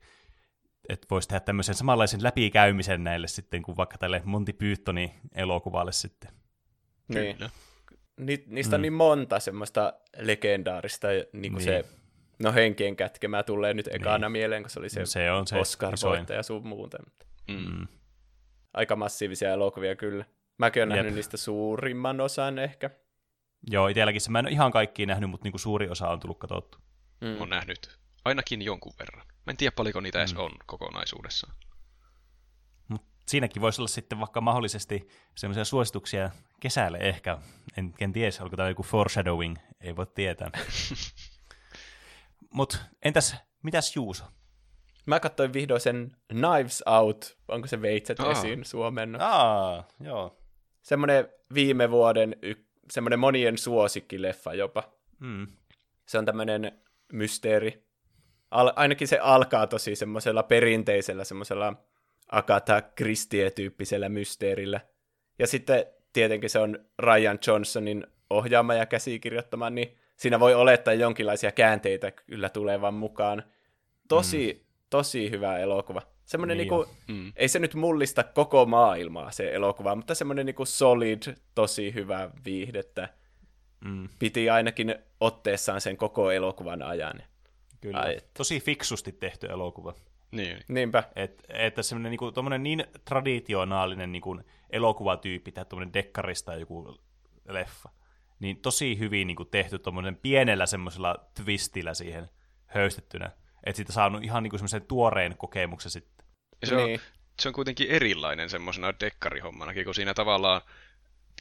Että 0.89 1.07
voisi 1.11 1.27
tehdä 1.27 1.39
tämmöisen 1.39 1.75
samanlaisen 1.75 2.23
läpikäymisen 2.23 3.03
näille 3.03 3.27
sitten, 3.27 3.61
kuin 3.61 3.77
vaikka 3.77 3.97
tälle 3.97 4.21
Monty 4.25 4.53
Pythonin 4.53 5.11
elokuvalle 5.35 5.91
sitten. 5.91 6.31
Niin. 7.07 7.37
Ni, 8.19 8.43
niistä 8.47 8.75
on 8.75 8.79
mm. 8.79 8.81
niin 8.81 8.93
monta 8.93 9.39
semmoista 9.39 9.93
legendaarista, 10.17 11.07
niin 11.07 11.51
kuin 11.51 11.65
niin. 11.65 11.83
se 11.83 11.85
No 12.39 12.53
henkien 12.53 12.95
kätkemää 12.95 13.43
tulee 13.43 13.73
nyt 13.73 13.89
ekana 13.91 14.27
niin. 14.27 14.31
mieleen, 14.31 14.63
kun 14.63 14.69
se 14.69 14.79
oli 14.79 14.89
se, 14.89 14.99
no, 14.99 15.05
se, 15.05 15.31
on 15.31 15.47
se 15.47 15.55
Oscar-voittaja 15.55 16.43
sun 16.43 16.67
muuten. 16.67 17.01
Mm. 17.47 17.87
Aika 18.73 18.95
massiivisia 18.95 19.51
elokuvia 19.51 19.95
kyllä. 19.95 20.25
Mäkin 20.57 20.83
olen 20.83 20.89
Jep. 20.89 20.97
nähnyt 20.97 21.15
niistä 21.15 21.37
suurimman 21.37 22.21
osan 22.21 22.59
ehkä. 22.59 22.89
Joo, 23.67 23.87
itselläkin 23.87 24.21
se. 24.21 24.31
Mä 24.31 24.39
en 24.39 24.45
ole 24.45 24.51
ihan 24.51 24.71
kaikki 24.71 25.05
nähnyt, 25.05 25.29
mutta 25.29 25.43
niinku 25.45 25.57
suuri 25.57 25.89
osa 25.89 26.09
on 26.09 26.19
tullut 26.19 26.39
katsottu. 26.39 26.77
Mm. 27.21 27.41
On 27.41 27.49
nähnyt 27.49 27.99
ainakin 28.25 28.61
jonkun 28.61 28.93
verran. 28.99 29.27
Mä 29.27 29.51
en 29.51 29.57
tiedä 29.57 29.75
paljonko 29.75 30.01
niitä 30.01 30.19
edes 30.19 30.33
mm. 30.33 30.39
on 30.39 30.51
kokonaisuudessaan. 30.65 31.53
Mut 32.87 33.01
siinäkin 33.27 33.61
voisi 33.61 33.81
olla 33.81 33.87
sitten 33.87 34.19
vaikka 34.19 34.41
mahdollisesti 34.41 35.07
semmoisia 35.35 35.65
suosituksia 35.65 36.29
kesälle 36.59 36.97
ehkä. 36.97 37.37
En, 37.77 37.93
en 37.99 38.13
tiedä, 38.13 38.31
onko 38.41 38.57
tämä 38.57 38.69
joku 38.69 38.83
foreshadowing, 38.83 39.57
ei 39.81 39.95
voi 39.95 40.07
tietää. 40.15 40.49
Mutta 42.53 42.77
entäs, 43.01 43.35
mitäs 43.63 43.95
Juuso? 43.95 44.23
Mä 45.05 45.19
katsoin 45.19 45.53
vihdoin 45.53 45.81
sen 45.81 46.11
Knives 46.27 46.83
Out, 46.85 47.37
onko 47.47 47.67
se 47.67 47.81
veitset 47.81 48.19
Aa. 48.19 48.31
esiin 48.31 48.65
Suomen? 48.65 49.21
Aa, 49.21 49.87
joo. 49.99 50.41
Semmoinen 50.81 51.29
viime 51.53 51.91
vuoden 51.91 52.35
y- 52.41 52.64
semmoinen 52.89 53.19
monien 53.19 53.57
suosikkileffa 53.57 54.53
jopa. 54.53 54.83
Mm. 55.19 55.47
Se 56.05 56.17
on 56.17 56.25
tämmöinen 56.25 56.79
mysteeri. 57.11 57.85
Al- 58.51 58.73
ainakin 58.75 59.07
se 59.07 59.17
alkaa 59.17 59.67
tosi 59.67 59.95
semmoisella 59.95 60.43
perinteisellä, 60.43 61.23
semmoisella 61.23 61.73
Agatha 62.31 62.81
Christie-tyyppisellä 62.81 64.09
mysteerillä. 64.09 64.79
Ja 65.39 65.47
sitten 65.47 65.85
tietenkin 66.13 66.49
se 66.49 66.59
on 66.59 66.85
Ryan 66.99 67.39
Johnsonin 67.47 68.07
ohjaama 68.29 68.73
ja 68.73 68.85
käsikirjoittama, 68.85 69.69
niin 69.69 69.97
siinä 70.17 70.39
voi 70.39 70.53
olettaa 70.53 70.93
jonkinlaisia 70.93 71.51
käänteitä 71.51 72.11
kyllä 72.11 72.49
tulevan 72.49 72.93
mukaan. 72.93 73.43
Tosi, 74.07 74.53
mm. 74.53 74.65
tosi 74.89 75.29
hyvä 75.29 75.57
elokuva. 75.57 76.01
Semmoinen 76.25 76.57
niin 76.57 76.69
niinku, 76.69 76.85
mm. 77.07 77.33
ei 77.35 77.47
se 77.47 77.59
nyt 77.59 77.75
mullista 77.75 78.23
koko 78.23 78.65
maailmaa 78.65 79.31
se 79.31 79.53
elokuva, 79.53 79.95
mutta 79.95 80.15
semmoinen 80.15 80.45
niinku 80.45 80.65
solid, 80.65 81.35
tosi 81.55 81.93
hyvä 81.93 82.29
viihdettä. 82.45 83.09
Mm. 83.85 84.09
Piti 84.19 84.49
ainakin 84.49 84.95
otteessaan 85.19 85.81
sen 85.81 85.97
koko 85.97 86.31
elokuvan 86.31 86.81
ajan. 86.81 87.23
Kyllä. 87.81 87.99
Ai, 87.99 88.21
Tosi 88.37 88.59
fiksusti 88.59 89.11
tehty 89.11 89.47
elokuva. 89.47 89.93
Niin. 90.31 90.59
Niinpä. 90.67 91.03
Et, 91.15 91.43
että 91.49 91.83
semmoinen 91.83 92.09
niinku, 92.09 92.33
niin 92.59 92.85
traditionaalinen 93.05 94.11
niinku, 94.11 94.39
elokuvatyyppi, 94.69 95.51
tai 95.51 95.65
tuommoinen 95.65 95.93
dekkarista 95.93 96.55
joku 96.55 96.97
leffa, 97.47 97.89
niin 98.39 98.57
tosi 98.57 98.99
hyvin 98.99 99.27
niinku, 99.27 99.45
tehty 99.45 99.79
tuommoinen 99.79 100.15
pienellä 100.15 100.65
semmoisella 100.65 101.15
twistillä 101.43 101.93
siihen 101.93 102.29
höystettynä. 102.65 103.31
Että 103.63 103.77
siitä 103.77 103.93
saanut 103.93 104.23
ihan 104.23 104.43
niinku 104.43 104.57
semmoisen 104.57 104.85
tuoreen 104.85 105.37
kokemuksen 105.37 105.91
sitten. 105.91 106.14
Se 106.63 106.75
on, 106.75 106.85
niin. 106.85 107.01
se 107.41 107.49
on 107.49 107.53
kuitenkin 107.53 107.89
erilainen 107.89 108.49
semmoisena 108.49 108.93
dekkarihommanakin, 108.99 109.85
kun 109.85 109.95
siinä 109.95 110.13
tavallaan 110.13 110.61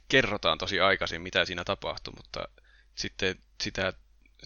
kerrotaan 0.09 0.59
tosi 0.59 0.81
aikaisin, 0.81 1.23
mitä 1.23 1.45
siinä 1.45 1.65
tapahtuu, 1.65 2.15
mutta 2.17 2.49
sitten 2.95 3.37
sitä 3.63 3.93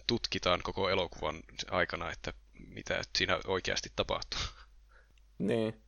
tutkitaan 0.06 0.60
koko 0.62 0.90
elokuvan 0.90 1.42
aikana, 1.70 2.12
että 2.12 2.32
mitä 2.68 3.02
siinä 3.18 3.38
oikeasti 3.46 3.92
tapahtuu. 3.96 4.40
Niin. 5.38 5.82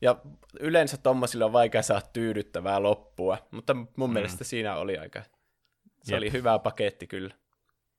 Ja 0.00 0.16
yleensä 0.60 0.96
tommosilla 0.96 1.44
on 1.44 1.52
vaikea 1.52 1.82
saada 1.82 2.06
tyydyttävää 2.12 2.82
loppua, 2.82 3.38
mutta 3.50 3.74
mun 3.74 4.10
mm. 4.10 4.14
mielestä 4.14 4.44
siinä 4.44 4.76
oli 4.76 4.98
aika... 4.98 5.22
Se 6.02 6.14
Jep. 6.14 6.18
oli 6.18 6.32
hyvä 6.32 6.58
paketti 6.58 7.06
kyllä. 7.06 7.34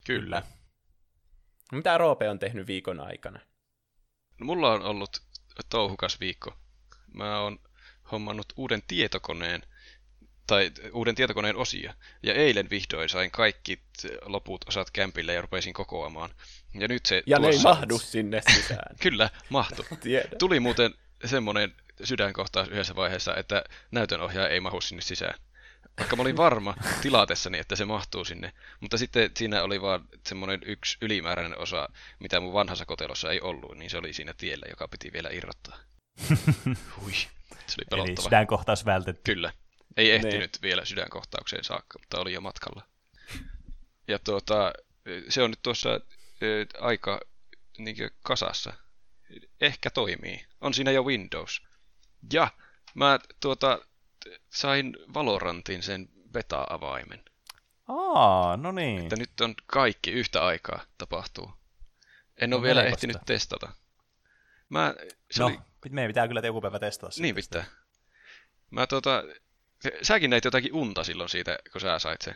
Kyllä. 0.06 0.44
Mitä 1.72 1.98
Roope 1.98 2.30
on 2.30 2.40
tehnyt 2.40 2.68
viikon 2.68 3.00
aikana? 3.00 3.40
No, 4.40 4.46
mulla 4.46 4.74
on 4.74 4.82
ollut 4.82 5.22
touhukas 5.70 6.20
viikko. 6.20 6.58
Mä 7.14 7.40
oon 7.40 7.60
hommannut 8.12 8.54
uuden 8.56 8.82
tietokoneen, 8.88 9.64
tai 10.48 10.72
uuden 10.94 11.16
tietokoneen 11.16 11.56
osia. 11.56 11.94
Ja 12.24 12.34
eilen 12.34 12.70
vihdoin 12.70 13.10
sain 13.10 13.32
kaikki 13.32 13.80
loput 14.26 14.66
osat 14.68 14.92
kämpille 14.92 15.34
ja 15.34 15.42
rupesin 15.42 15.74
kokoamaan. 15.74 16.30
Ja 16.74 16.88
nyt 16.88 17.06
se 17.06 17.24
Ja 17.26 17.38
tuossa... 17.38 17.70
ne 17.70 17.72
ei 17.72 17.76
mahdu 17.76 18.00
sinne 18.00 18.42
sisään. 18.56 18.96
Kyllä, 19.04 19.30
mahtu. 19.50 19.86
Tuli 20.40 20.60
muuten 20.60 20.94
semmoinen 21.26 21.76
sydänkohtaus 22.04 22.68
yhdessä 22.68 22.96
vaiheessa, 22.96 23.36
että 23.36 23.64
näytönohjaaja 23.92 24.50
ei 24.50 24.60
mahu 24.60 24.82
sinne 24.82 25.02
sisään. 25.02 25.40
Vaikka 25.98 26.16
mä 26.16 26.22
olin 26.22 26.38
varma 26.38 26.76
tilatessani, 27.02 27.60
että 27.60 27.76
se 27.76 27.86
mahtuu 27.86 28.26
sinne. 28.26 28.54
Mutta 28.80 28.98
sitten 28.98 29.32
siinä 29.38 29.64
oli 29.64 29.82
vaan 29.82 30.08
semmoinen 30.28 30.62
yksi 30.66 30.98
ylimääräinen 31.02 31.60
osa, 31.60 31.90
mitä 32.20 32.40
mun 32.40 32.54
vanhassa 32.54 32.86
kotelossa 32.86 33.32
ei 33.32 33.42
ollut, 33.42 33.78
niin 33.78 33.90
se 33.90 33.98
oli 33.98 34.14
siinä 34.14 34.34
tiellä, 34.38 34.66
joka 34.70 34.88
piti 34.88 35.14
vielä 35.14 35.30
irrottaa. 35.32 35.78
Hui, 36.96 37.14
se 37.14 37.76
oli 37.80 37.86
pelottava. 37.90 38.14
Eli 38.14 38.24
sydänkohtaus 38.24 38.86
vältetty. 38.86 39.34
Kyllä. 39.34 39.54
Ei 39.98 40.12
ehtinyt 40.12 40.54
ne. 40.54 40.62
vielä 40.62 40.86
sydänkohtaukseen 40.86 41.64
saakka, 41.64 42.00
mutta 42.00 42.20
oli 42.20 42.34
jo 42.34 42.42
matkalla. 42.42 42.88
Ja 44.08 44.20
tuota, 44.20 44.74
se 45.30 45.44
on 45.44 45.50
nyt 45.50 45.62
tuossa 45.64 45.90
aika 46.80 47.22
niin 47.78 47.96
kasassa. 48.24 48.74
Ehkä 49.62 49.90
toimii. 49.90 50.46
On 50.62 50.74
siinä 50.74 50.92
jo 50.92 51.04
Windows. 51.04 51.62
Ja 52.34 52.48
mä 52.94 53.20
tuota, 53.40 53.80
sain 54.50 54.98
Valorantin 55.14 55.84
sen 55.84 56.10
beta-avaimen. 56.32 57.24
Aa, 57.88 58.58
no 58.58 58.72
niin. 58.72 59.04
Että 59.04 59.16
nyt 59.16 59.42
on 59.42 59.56
kaikki 59.66 60.12
yhtä 60.12 60.46
aikaa 60.46 60.86
tapahtuu. 60.98 61.54
En 62.42 62.50
no, 62.50 62.58
ole 62.58 62.64
vielä 62.64 62.84
ehtinyt 62.84 63.14
sitä. 63.14 63.26
testata. 63.26 63.70
Mä, 64.70 64.96
se 65.32 65.40
no, 65.40 65.46
oli... 65.46 65.60
meidän 65.90 66.10
pitää 66.10 66.28
kyllä 66.28 66.42
joku 66.42 66.62
päivä 66.62 66.80
testata. 66.80 67.22
Niin 67.22 67.36
pitää. 67.36 67.66
Mä 68.72 68.88
tuota, 68.88 69.24
säkin 70.02 70.30
näit 70.30 70.46
jotakin 70.46 70.74
unta 70.74 71.04
silloin 71.04 71.30
siitä, 71.30 71.60
kun 71.72 71.82
sä 71.82 72.00
sait 72.00 72.22
sen. 72.22 72.36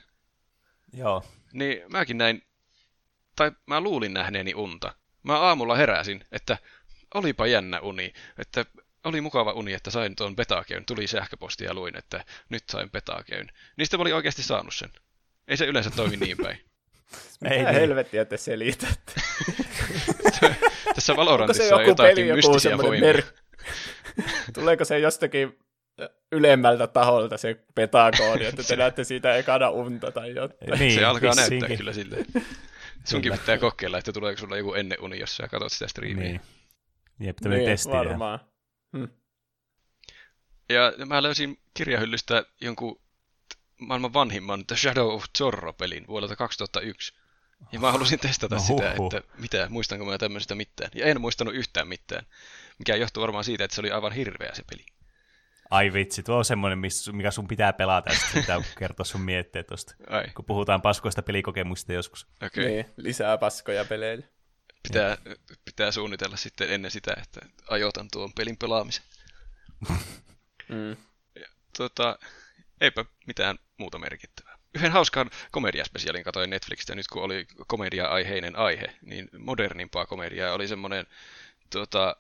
Joo. 0.94 1.24
Niin 1.54 1.82
mäkin 1.92 2.18
näin, 2.18 2.48
tai 3.36 3.52
mä 3.66 3.82
luulin 3.82 4.14
nähneeni 4.14 4.54
unta. 4.54 4.96
Mä 5.24 5.40
aamulla 5.40 5.76
heräsin, 5.76 6.26
että 6.32 6.58
olipa 7.14 7.48
jännä 7.48 7.80
uni, 7.80 8.14
että 8.38 8.66
oli 9.04 9.22
mukava 9.22 9.52
uni, 9.52 9.74
että 9.74 9.92
sain 9.92 10.16
tuon 10.16 10.36
betakeyn. 10.36 10.86
Tuli 10.86 11.08
sähköposti 11.08 11.64
ja 11.64 11.74
luin, 11.74 11.98
että 11.98 12.26
nyt 12.50 12.64
sain 12.72 12.92
betakeyn. 12.92 13.48
Niistä 13.78 13.98
mä 13.98 14.02
olin 14.02 14.16
oikeasti 14.16 14.44
saanut 14.44 14.74
sen. 14.74 14.90
Ei 15.48 15.58
se 15.58 15.66
yleensä 15.66 15.90
toimi 15.90 16.18
niin 16.26 16.38
päin. 16.38 16.58
Mitä 17.42 17.56
ei 17.56 17.64
niin. 17.64 17.74
helvettiä 17.74 18.26
te 18.26 18.38
selitätte? 18.38 19.14
Tässä 20.96 21.16
Valorantissa 21.16 21.76
on 21.76 21.86
jotakin 21.86 22.36
mystisiä 22.36 22.78
voimia. 22.78 23.02
Mer- 23.02 23.24
Tuleeko 24.54 24.86
se 24.86 25.00
jostakin 25.00 25.60
ylemmältä 26.32 26.88
taholta 26.88 27.38
se 27.38 27.58
petakoodi, 27.76 28.46
että 28.46 28.64
te 28.64 28.76
näette 28.86 29.04
siitä 29.04 29.36
ekana 29.36 29.70
unta 29.70 30.12
tai 30.12 30.36
jotain. 30.36 30.80
Niin, 30.80 30.94
se 31.00 31.06
alkaa 31.06 31.30
vissinkin. 31.30 31.60
näyttää 31.60 31.78
kyllä 31.78 31.94
silleen. 31.94 32.26
Sunkin 33.04 33.32
pitää 33.32 33.58
kokeilla, 33.58 33.98
että 33.98 34.14
tuleeko 34.14 34.40
sulla 34.40 34.58
joku 34.58 34.74
ennen 34.74 35.02
uni, 35.02 35.20
jos 35.20 35.38
sä 35.38 35.48
katsot 35.48 35.72
sitä 35.72 35.88
striimiä. 35.88 36.24
Niin. 36.24 36.42
Jep, 37.20 37.38
niin, 37.42 37.66
testi. 37.66 37.90
varmaan. 37.90 38.40
Hmm. 38.94 39.08
Ja 40.70 41.06
mä 41.06 41.24
löysin 41.24 41.60
kirjahyllystä 41.74 42.46
jonkun 42.62 43.02
maailman 43.78 44.14
vanhimman 44.14 44.66
The 44.66 44.76
Shadow 44.76 45.08
of 45.08 45.24
Zorro-pelin 45.38 46.08
vuodelta 46.08 46.36
2001. 46.36 47.14
Ja 47.72 47.80
mä 47.80 47.92
halusin 47.92 48.20
testata 48.20 48.56
no, 48.56 48.62
sitä, 48.62 48.92
että 48.92 49.22
mitä, 49.38 49.68
muistanko 49.70 50.06
mä 50.06 50.18
tämmöisestä 50.18 50.56
mitään. 50.56 50.92
Ja 50.96 51.06
en 51.06 51.22
muistanut 51.22 51.56
yhtään 51.56 51.88
mitään. 51.88 52.26
Mikä 52.80 52.96
johtuu 52.96 53.22
varmaan 53.22 53.44
siitä, 53.44 53.64
että 53.64 53.76
se 53.76 53.82
oli 53.82 53.92
aivan 53.92 54.12
hirveä 54.12 54.54
se 54.54 54.64
peli. 54.70 54.86
Ai 55.70 55.94
vitsi, 55.94 56.24
tuo 56.24 56.38
on 56.38 56.46
semmoinen, 56.46 56.80
mikä 57.12 57.32
sun 57.32 57.48
pitää 57.48 57.74
pelata, 57.74 58.14
ja 58.14 58.20
pitää 58.34 58.62
kertoa 58.80 59.06
sun 59.06 59.22
mietteet 59.22 59.68
tosta, 59.68 59.96
kun 60.36 60.46
puhutaan 60.46 60.82
paskoista 60.82 61.22
pelikokemuksista 61.22 61.94
joskus. 61.94 62.28
Okay. 62.46 62.66
Niin, 62.66 62.86
lisää 62.98 63.38
paskoja 63.38 63.86
peleille. 63.86 64.30
Pitää, 64.88 65.18
pitää 65.66 65.92
suunnitella 65.92 66.38
sitten 66.38 66.72
ennen 66.72 66.92
sitä, 66.92 67.14
että 67.24 67.40
ajoitan 67.70 68.08
tuon 68.12 68.34
pelin 68.34 68.58
pelaamisen. 68.58 69.04
mm. 70.70 70.90
ja, 71.36 71.48
tuota, 71.78 72.20
eipä 72.82 73.06
mitään 73.28 73.60
muuta 73.78 74.00
merkittävää. 74.00 74.58
Yhden 74.76 74.92
hauskan 74.92 75.30
komediaspesiaalin 75.52 76.24
katsoin 76.24 76.50
Netflixistä 76.50 76.96
nyt, 76.96 77.08
kun 77.08 77.24
oli 77.24 77.48
komedia-aiheinen 77.68 78.56
aihe, 78.56 78.96
niin 79.02 79.30
modernimpaa 79.40 80.06
komediaa 80.06 80.54
oli 80.54 80.68
semmoinen 80.68 81.08
tuota, 81.70 82.16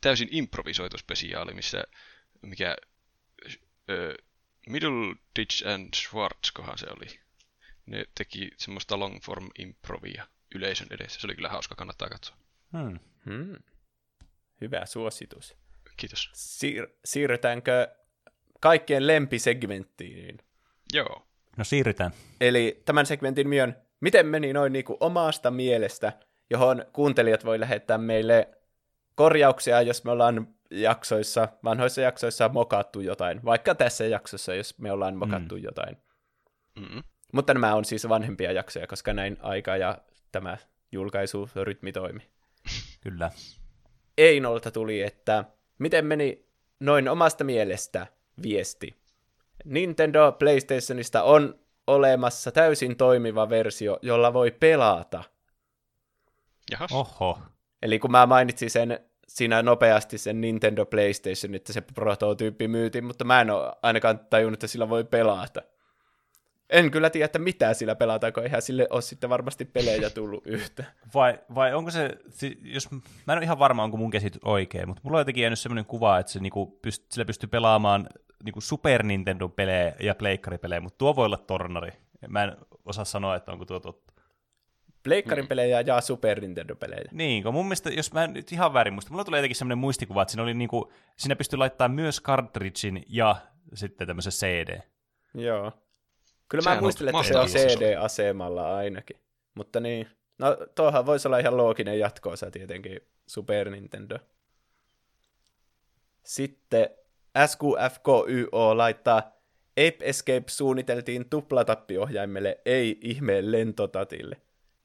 täysin 0.00 0.28
improvisoitu 0.30 0.98
spesiaali, 0.98 1.54
missä 1.54 1.84
mikä 2.42 2.76
uh, 3.54 4.24
Middle 4.68 5.16
Ditch 5.38 5.68
and 5.68 5.94
Schwartz, 5.94 6.50
kohan 6.50 6.78
se 6.78 6.86
oli. 6.86 7.20
Ne 7.86 8.04
teki 8.14 8.50
semmoista 8.56 8.98
long 8.98 9.20
form 9.22 9.48
improvia 9.58 10.26
yleisön 10.54 10.86
edessä. 10.90 11.20
Se 11.20 11.26
oli 11.26 11.34
kyllä 11.34 11.48
hauska, 11.48 11.74
kannattaa 11.74 12.08
katsoa. 12.08 12.36
Hmm. 12.72 12.98
Hmm. 13.26 13.56
Hyvä 14.60 14.86
suositus. 14.86 15.56
Kiitos. 15.96 16.30
Siir- 16.34 16.90
siirrytäänkö 17.04 17.88
kaikkien 18.60 19.06
lempisegmenttiin? 19.06 20.38
Joo. 20.92 21.26
No 21.56 21.64
siirrytään. 21.64 22.10
Eli 22.40 22.82
tämän 22.84 23.06
segmentin 23.06 23.48
myön, 23.48 23.76
miten 24.00 24.26
meni 24.26 24.52
noin 24.52 24.72
niin 24.72 24.84
kuin 24.84 24.96
omasta 25.00 25.50
mielestä, 25.50 26.12
johon 26.50 26.84
kuuntelijat 26.92 27.44
voi 27.44 27.60
lähettää 27.60 27.98
meille 27.98 28.48
korjauksia, 29.14 29.82
jos 29.82 30.04
me 30.04 30.10
ollaan 30.10 30.54
jaksoissa, 30.70 31.48
vanhoissa 31.64 32.00
jaksoissa 32.00 32.48
mokattu 32.48 33.00
jotain, 33.00 33.44
vaikka 33.44 33.74
tässä 33.74 34.06
jaksossa, 34.06 34.54
jos 34.54 34.78
me 34.78 34.92
ollaan 34.92 35.16
mokattu 35.16 35.56
mm. 35.56 35.62
jotain. 35.62 35.96
Mm-hmm. 36.76 37.02
Mutta 37.32 37.54
nämä 37.54 37.74
on 37.74 37.84
siis 37.84 38.08
vanhempia 38.08 38.52
jaksoja, 38.52 38.86
koska 38.86 39.12
näin 39.12 39.36
aika 39.40 39.76
ja 39.76 39.98
tämä 40.34 40.56
julkaisurytmi 40.92 41.92
toimi. 41.92 42.20
Kyllä. 43.00 43.30
Einolta 44.18 44.70
tuli, 44.70 45.02
että 45.02 45.44
miten 45.78 46.06
meni 46.06 46.44
noin 46.80 47.08
omasta 47.08 47.44
mielestä 47.44 48.06
viesti. 48.42 48.94
Nintendo 49.64 50.32
PlayStationista 50.32 51.22
on 51.22 51.58
olemassa 51.86 52.52
täysin 52.52 52.96
toimiva 52.96 53.48
versio, 53.48 53.98
jolla 54.02 54.32
voi 54.32 54.50
pelata. 54.50 55.24
Jahas. 56.70 56.92
Oho. 56.92 57.38
Eli 57.82 57.98
kun 57.98 58.10
mä 58.10 58.26
mainitsin 58.26 58.70
sen 58.70 59.00
siinä 59.28 59.62
nopeasti 59.62 60.18
sen 60.18 60.40
Nintendo 60.40 60.86
PlayStation, 60.86 61.54
että 61.54 61.72
se 61.72 61.80
prototyyppi 61.80 62.68
myytiin, 62.68 63.04
mutta 63.04 63.24
mä 63.24 63.40
en 63.40 63.50
ole 63.50 63.72
ainakaan 63.82 64.18
tajunnut, 64.18 64.56
että 64.56 64.66
sillä 64.66 64.88
voi 64.88 65.04
pelata. 65.04 65.62
En 66.74 66.90
kyllä 66.90 67.10
tiedä, 67.10 67.24
että 67.24 67.38
mitä 67.38 67.74
sillä 67.74 67.94
pelataan, 67.94 68.32
kun 68.32 68.42
eihän 68.42 68.62
sille 68.62 68.86
ole 68.90 69.02
sitten 69.02 69.30
varmasti 69.30 69.64
pelejä 69.64 70.10
tullut 70.10 70.46
yhtä. 70.46 70.84
Vai, 71.14 71.38
vai 71.54 71.74
onko 71.74 71.90
se, 71.90 72.10
jos, 72.62 72.90
mä 72.90 73.32
en 73.32 73.38
ole 73.38 73.44
ihan 73.44 73.58
varma, 73.58 73.82
onko 73.82 73.96
mun 73.96 74.10
käsitys 74.10 74.40
oikein, 74.44 74.88
mutta 74.88 75.00
mulla 75.04 75.18
on 75.18 75.20
jotenkin 75.20 75.42
jäänyt 75.42 75.58
sellainen 75.58 75.84
kuva, 75.84 76.18
että 76.18 76.32
se 76.32 76.40
niinku 76.40 76.78
pyst, 76.82 77.12
sillä 77.12 77.24
pystyy 77.24 77.48
pelaamaan 77.48 78.06
niinku 78.44 78.60
Super 78.60 79.02
Nintendo-pelejä 79.02 79.92
ja 80.00 80.14
Pleikkari-pelejä, 80.14 80.80
mutta 80.80 80.98
tuo 80.98 81.16
voi 81.16 81.26
olla 81.26 81.36
tornari. 81.36 81.92
Mä 82.28 82.44
en 82.44 82.56
osaa 82.84 83.04
sanoa, 83.04 83.36
että 83.36 83.52
onko 83.52 83.64
tuo 83.64 83.80
totta. 83.80 84.12
Pleikkarin 85.02 85.48
pelejä 85.48 85.80
ja 85.80 86.00
Super 86.00 86.40
Nintendo-pelejä. 86.40 87.08
Niin, 87.12 87.42
kun 87.42 87.54
mun 87.54 87.66
mielestä, 87.66 87.90
jos 87.90 88.12
mä 88.12 88.26
nyt 88.26 88.52
ihan 88.52 88.72
väärin 88.72 88.94
muista, 88.94 89.10
mulla 89.10 89.24
tulee 89.24 89.38
jotenkin 89.38 89.56
semmoinen 89.56 89.78
muistikuva, 89.78 90.22
että 90.22 90.32
siinä, 90.32 90.42
oli 90.42 90.54
niinku, 90.54 90.92
siinä 91.16 91.36
pystyi 91.36 91.56
laittamaan 91.56 91.94
myös 91.94 92.22
cartridgein 92.22 93.02
ja 93.08 93.36
sitten 93.74 94.06
tämmöisen 94.06 94.32
CD. 94.32 94.80
Joo. 95.34 95.72
Kyllä 96.48 96.62
Sehän 96.62 96.78
mä 96.78 96.82
muistelen, 96.82 97.14
että 97.16 97.32
se 97.32 97.38
on 97.38 97.48
CD-asemalla 97.48 98.76
ainakin. 98.76 99.16
Mutta 99.54 99.80
niin, 99.80 100.08
no 100.38 100.56
tuohan 100.74 101.06
voisi 101.06 101.28
olla 101.28 101.38
ihan 101.38 101.56
looginen 101.56 101.98
jatkoosa 101.98 102.50
tietenkin 102.50 103.00
Super 103.26 103.70
Nintendo. 103.70 104.18
Sitten 106.22 106.88
SQFKYO 107.46 108.76
laittaa 108.76 109.18
Ape 109.70 109.96
Escape 110.00 110.44
suunniteltiin 110.46 111.30
tuplatappiohjaimelle, 111.30 112.60
ei 112.64 112.98
ihmeen 113.00 113.52
lentotatille. 113.52 114.36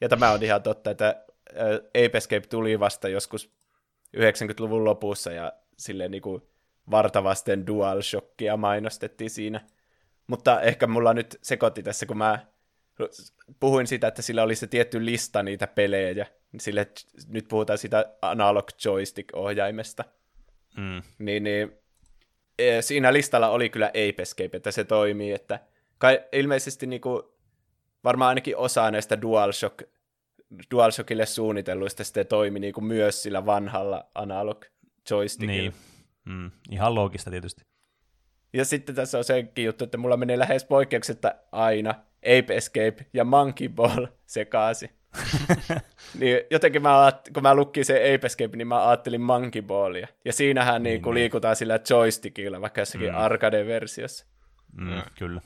Ja 0.01 0.09
tämä 0.09 0.31
on 0.31 0.43
ihan 0.43 0.63
totta, 0.63 0.91
että 0.91 1.25
Ape 1.87 2.17
Escape 2.17 2.47
tuli 2.47 2.79
vasta 2.79 3.09
joskus 3.09 3.53
90-luvun 4.17 4.85
lopussa 4.85 5.31
ja 5.31 5.53
silleen 5.77 6.11
niin 6.11 6.21
kuin 6.21 6.41
vartavasten 6.91 7.67
DualShockia 7.67 8.57
mainostettiin 8.57 9.29
siinä. 9.29 9.61
Mutta 10.29 10.61
ehkä 10.61 10.87
mulla 10.87 11.13
nyt 11.13 11.39
sekoitti 11.41 11.83
tässä, 11.83 12.05
kun 12.05 12.17
mä 12.17 12.45
puhuin 13.59 13.87
siitä, 13.87 14.07
että 14.07 14.21
sillä 14.21 14.43
oli 14.43 14.55
se 14.55 14.67
tietty 14.67 15.05
lista 15.05 15.43
niitä 15.43 15.67
pelejä. 15.67 16.25
Sille, 16.59 16.87
nyt 17.27 17.47
puhutaan 17.47 17.77
sitä 17.77 18.15
analog 18.21 18.69
joystick-ohjaimesta. 18.85 20.03
Mm. 20.77 21.01
Niin, 21.19 21.43
niin 21.43 21.71
e, 22.59 22.81
siinä 22.81 23.13
listalla 23.13 23.49
oli 23.49 23.69
kyllä 23.69 23.87
Ape 23.87 24.21
Escape, 24.21 24.57
että 24.57 24.71
se 24.71 24.83
toimii, 24.83 25.33
että 25.33 25.59
kai, 25.97 26.23
ilmeisesti 26.31 26.87
niinku, 26.87 27.37
varmaan 28.03 28.29
ainakin 28.29 28.57
osa 28.57 28.91
näistä 28.91 29.21
DualShock, 29.21 29.81
DualShockille 30.71 31.25
suunnitelluista 31.25 32.03
sitten 32.03 32.27
toimi 32.27 32.59
niinku 32.59 32.81
myös 32.81 33.23
sillä 33.23 33.45
vanhalla 33.45 34.09
analog 34.15 34.65
joystickilla. 35.09 35.61
Niin. 35.61 35.73
Mm, 36.25 36.51
ihan 36.71 36.95
loogista 36.95 37.31
tietysti. 37.31 37.69
Ja 38.53 38.65
sitten 38.65 38.95
tässä 38.95 39.17
on 39.17 39.23
sekin 39.23 39.65
juttu, 39.65 39.83
että 39.83 39.97
mulla 39.97 40.17
menee 40.17 40.39
lähes 40.39 40.65
poikkeuksetta 40.65 41.35
aina 41.51 41.95
Ape 42.17 42.55
Escape 42.55 43.05
ja 43.13 43.23
Monkey 43.23 43.69
Ball 43.69 44.07
sekaisin. 44.25 44.89
niin 46.19 46.41
jotenkin 46.51 46.81
mä, 46.81 47.11
kun 47.33 47.43
mä 47.43 47.55
lukkin 47.55 47.85
se 47.85 48.15
Ape 48.15 48.25
Escape, 48.25 48.57
niin 48.57 48.67
mä 48.67 48.87
ajattelin 48.89 49.21
Monkey 49.21 49.61
Ballia. 49.61 50.07
Ja 50.25 50.33
siinähän 50.33 50.83
niin, 50.83 51.01
niin, 51.01 51.13
liikutaan 51.13 51.55
sillä 51.55 51.79
joystickilla, 51.89 52.61
vaikka 52.61 52.81
jossakin 52.81 53.09
mm. 53.09 53.17
arcade-versiossa. 53.17 54.25
Mm, 54.71 55.01
kyllä. 55.19 55.41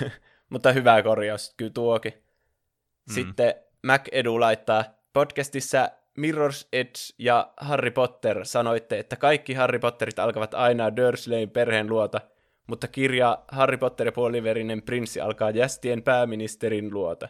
Mutta 0.50 0.72
hyvä 0.72 1.02
korjaus, 1.02 1.54
kyllä 1.56 1.72
tuokin. 1.72 2.12
Mm. 2.12 3.14
Sitten 3.14 3.54
Mac 3.86 4.08
Edu 4.12 4.40
laittaa 4.40 4.84
podcastissa 5.12 5.90
Mirror's 6.18 6.68
Edge 6.72 7.00
ja 7.18 7.52
Harry 7.56 7.90
Potter 7.90 8.44
sanoitte, 8.44 8.98
että 8.98 9.16
kaikki 9.16 9.54
Harry 9.54 9.78
Potterit 9.78 10.18
alkavat 10.18 10.54
aina 10.54 10.96
Dursleyn 10.96 11.50
perheen 11.50 11.88
luota, 11.88 12.20
mutta 12.66 12.88
kirja 12.88 13.38
Harry 13.48 13.76
Potter 13.76 14.06
ja 14.06 14.12
puoliverinen 14.12 14.82
prinssi 14.82 15.20
alkaa 15.20 15.50
jästien 15.50 16.02
pääministerin 16.02 16.94
luota. 16.94 17.28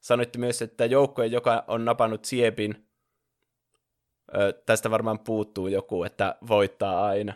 Sanoitte 0.00 0.38
myös, 0.38 0.62
että 0.62 0.84
joukkue, 0.84 1.26
joka 1.26 1.64
on 1.68 1.84
napannut 1.84 2.24
siepin, 2.24 2.86
ö, 4.34 4.52
tästä 4.66 4.90
varmaan 4.90 5.18
puuttuu 5.18 5.68
joku, 5.68 6.04
että 6.04 6.34
voittaa 6.48 7.06
aina. 7.06 7.34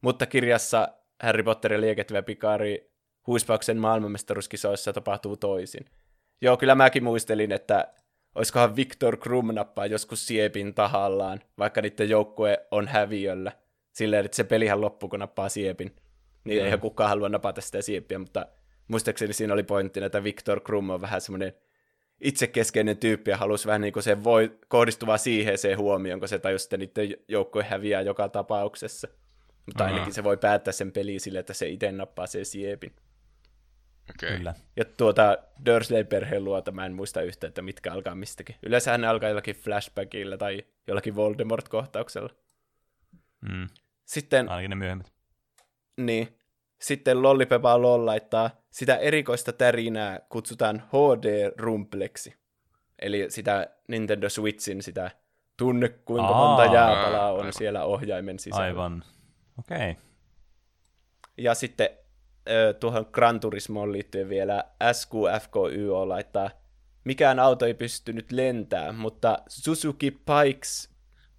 Mutta 0.00 0.26
kirjassa 0.26 0.88
Harry 1.22 1.42
Potter 1.42 1.72
ja 1.72 1.80
liekettävä 1.80 2.22
pikari 2.22 2.92
huispauksen 3.26 3.78
maailmanmestaruuskisoissa 3.78 4.92
tapahtuu 4.92 5.36
toisin. 5.36 5.86
Joo, 6.40 6.56
kyllä 6.56 6.74
mäkin 6.74 7.04
muistelin, 7.04 7.52
että 7.52 7.94
olisikohan 8.34 8.76
Victor 8.76 9.16
Krum 9.16 9.54
nappaa 9.54 9.86
joskus 9.86 10.26
siepin 10.26 10.74
tahallaan, 10.74 11.40
vaikka 11.58 11.82
niiden 11.82 12.08
joukkue 12.08 12.66
on 12.70 12.88
häviöllä. 12.88 13.52
Silleen, 13.92 14.24
että 14.24 14.36
se 14.36 14.44
pelihän 14.44 14.80
loppuu, 14.80 15.08
kun 15.08 15.18
nappaa 15.18 15.48
siepin. 15.48 15.96
Niin 16.44 16.62
mm. 16.62 16.72
ei 16.72 16.78
kukaan 16.78 17.10
halua 17.10 17.28
napata 17.28 17.60
sitä 17.60 17.82
sieppiä, 17.82 18.18
mutta 18.18 18.46
muistaakseni 18.88 19.32
siinä 19.32 19.54
oli 19.54 19.62
pointtina, 19.62 20.06
että 20.06 20.24
Victor 20.24 20.60
Krum 20.60 20.90
on 20.90 21.00
vähän 21.00 21.20
semmoinen 21.20 21.52
itsekeskeinen 22.20 22.96
tyyppi 22.96 23.30
ja 23.30 23.36
halusi 23.36 23.66
vähän 23.66 23.80
niin 23.80 23.92
kuin 23.92 24.02
se 24.02 24.24
voi 24.24 24.58
kohdistuva 24.68 25.18
siihen 25.18 25.58
se 25.58 25.74
huomioon, 25.74 26.20
kun 26.20 26.28
se 26.28 26.38
tajusi, 26.38 26.66
että 26.66 26.76
niiden 26.76 27.16
joukkue 27.28 27.62
häviää 27.64 28.00
joka 28.00 28.28
tapauksessa. 28.28 29.08
Mutta 29.66 29.84
ainakin 29.84 30.02
Aha. 30.02 30.12
se 30.12 30.24
voi 30.24 30.36
päättää 30.36 30.72
sen 30.72 30.92
peliin 30.92 31.20
sille, 31.20 31.38
että 31.38 31.54
se 31.54 31.68
itse 31.68 31.92
nappaa 31.92 32.26
sen 32.26 32.46
siepin. 32.46 32.92
Okay. 34.16 34.36
Kyllä. 34.36 34.54
Ja 34.76 34.84
tuota 34.84 35.38
Dursley-perheen 35.66 36.44
luota 36.44 36.72
mä 36.72 36.86
en 36.86 36.92
muista 36.92 37.22
yhtä, 37.22 37.46
että 37.46 37.62
mitkä 37.62 37.92
alkaa 37.92 38.14
mistäkin. 38.14 38.56
Yleensä 38.62 38.98
ne 38.98 39.06
alkaa 39.06 39.28
jollakin 39.28 39.56
flashbackilla 39.56 40.36
tai 40.36 40.64
jollakin 40.86 41.16
Voldemort-kohtauksella. 41.16 42.30
Mm. 43.40 43.68
Sitten... 44.04 44.48
Ainakin 44.48 44.70
ne 44.70 44.76
myöhemmät. 44.76 45.12
Niin. 45.96 46.38
Sitten 46.80 47.22
Lollipepa 47.22 47.82
Loll 47.82 48.06
laittaa, 48.06 48.50
sitä 48.70 48.96
erikoista 48.96 49.52
tärinää 49.52 50.20
kutsutaan 50.28 50.82
HD-rumpleksi. 50.88 52.34
Eli 52.98 53.26
sitä 53.28 53.70
Nintendo 53.88 54.28
Switchin 54.28 54.82
sitä 54.82 55.10
tunne, 55.56 55.88
kuinka 55.88 56.28
Aa, 56.28 56.46
monta 56.48 56.74
jääpalaa 56.74 57.32
on 57.32 57.38
aivan. 57.38 57.52
siellä 57.52 57.84
ohjaimen 57.84 58.38
sisällä. 58.38 58.64
Aivan. 58.64 59.04
Okei. 59.58 59.90
Okay. 59.90 60.02
Ja 61.38 61.54
sitten 61.54 61.90
tuohon 62.80 63.06
Gran 63.12 63.40
Turismoon 63.40 63.92
liittyen 63.92 64.28
vielä 64.28 64.64
SQFKYO 64.92 66.08
laittaa, 66.08 66.50
mikään 67.04 67.38
auto 67.38 67.66
ei 67.66 67.74
pystynyt 67.74 68.32
lentää, 68.32 68.92
mutta 68.92 69.38
Suzuki 69.48 70.10
Pikes 70.10 70.90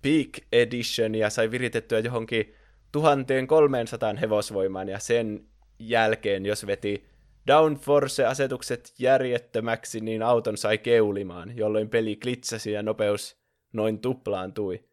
Peak 0.02 0.48
Edition 0.52 1.16
ja 1.16 1.30
sai 1.30 1.52
viritettyä 1.52 2.00
johonkin 2.00 2.54
1300 2.92 4.14
hevosvoimaan 4.22 4.90
ja 4.90 5.00
sen 5.00 5.46
jälkeen, 5.80 6.46
jos 6.46 6.68
veti 6.68 7.06
Downforce-asetukset 7.48 8.94
järjettömäksi, 9.00 10.00
niin 10.00 10.24
auton 10.24 10.58
sai 10.58 10.78
keulimaan, 10.78 11.58
jolloin 11.58 11.90
peli 11.90 12.16
klitsasi 12.16 12.72
ja 12.72 12.84
nopeus 12.84 13.38
noin 13.74 14.00
tuplaantui. 14.00 14.84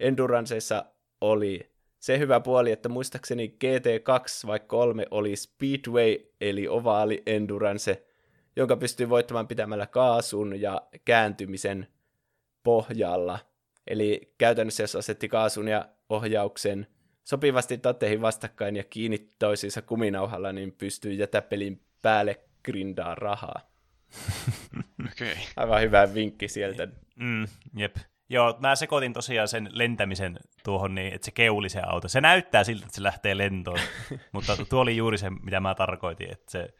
Enduranceissa 0.00 0.84
oli 1.20 1.75
se 1.98 2.18
hyvä 2.18 2.40
puoli, 2.40 2.72
että 2.72 2.88
muistaakseni 2.88 3.56
GT2 3.64 4.46
vai 4.46 4.60
3 4.60 5.06
oli 5.10 5.36
Speedway, 5.36 6.16
eli 6.40 6.68
ovaali 6.68 7.22
endurance, 7.26 8.06
jonka 8.56 8.76
pystyy 8.76 9.08
voittamaan 9.08 9.48
pitämällä 9.48 9.86
kaasun 9.86 10.60
ja 10.60 10.82
kääntymisen 11.04 11.86
pohjalla. 12.62 13.38
Eli 13.86 14.34
käytännössä 14.38 14.82
jos 14.82 14.96
asetti 14.96 15.28
kaasun 15.28 15.68
ja 15.68 15.88
ohjauksen 16.08 16.86
sopivasti 17.24 17.78
tatteihin 17.78 18.20
vastakkain 18.20 18.76
ja 18.76 18.84
kiinni 18.84 19.18
toisiinsa 19.38 19.82
kuminauhalla, 19.82 20.52
niin 20.52 20.72
pystyy 20.72 21.12
jätä 21.12 21.42
pelin 21.42 21.80
päälle 22.02 22.40
grindaa 22.64 23.14
rahaa. 23.14 23.70
Okei. 25.12 25.32
Okay. 25.32 25.44
Aivan 25.56 25.82
hyvä 25.82 26.14
vinkki 26.14 26.48
sieltä. 26.48 26.88
Mm, 27.16 27.46
jep. 27.76 27.96
Joo, 28.28 28.56
mä 28.60 28.76
sekoitin 28.76 29.12
tosiaan 29.12 29.48
sen 29.48 29.68
lentämisen 29.72 30.38
tuohon 30.64 30.94
niin, 30.94 31.14
että 31.14 31.24
se 31.24 31.30
keuli 31.30 31.68
se 31.68 31.80
auto. 31.80 32.08
Se 32.08 32.20
näyttää 32.20 32.64
siltä, 32.64 32.84
että 32.84 32.94
se 32.96 33.02
lähtee 33.02 33.38
lentoon, 33.38 33.80
mutta 34.32 34.56
tuo 34.68 34.80
oli 34.80 34.96
juuri 34.96 35.18
se, 35.18 35.30
mitä 35.30 35.60
mä 35.60 35.74
tarkoitin, 35.74 36.32
että 36.32 36.50
se, 36.50 36.74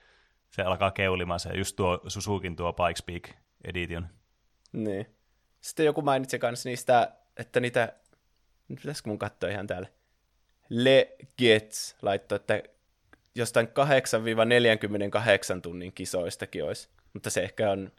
se 0.50 0.62
alkaa 0.62 0.90
keulimaan 0.90 1.40
se, 1.40 1.50
just 1.50 1.76
tuo 1.76 2.00
Suzukin 2.08 2.56
tuo 2.56 2.72
Pikes 2.72 3.02
Peak 3.02 3.22
Edition. 3.64 4.08
Niin. 4.72 5.06
Sitten 5.60 5.86
joku 5.86 6.02
mainitsi 6.02 6.38
kanssa 6.38 6.68
niistä, 6.68 7.12
että 7.36 7.60
niitä, 7.60 7.92
nyt 8.68 8.78
pitäisikö 8.80 9.10
mun 9.10 9.18
katsoa 9.18 9.50
ihan 9.50 9.66
täällä, 9.66 9.88
Le 10.68 11.16
Gets 11.38 11.96
laittoi, 12.02 12.36
että 12.36 12.62
jostain 13.34 13.68
8-48 15.58 15.60
tunnin 15.62 15.92
kisoistakin 15.92 16.64
olisi, 16.64 16.88
mutta 17.12 17.30
se 17.30 17.42
ehkä 17.42 17.70
on 17.70 17.92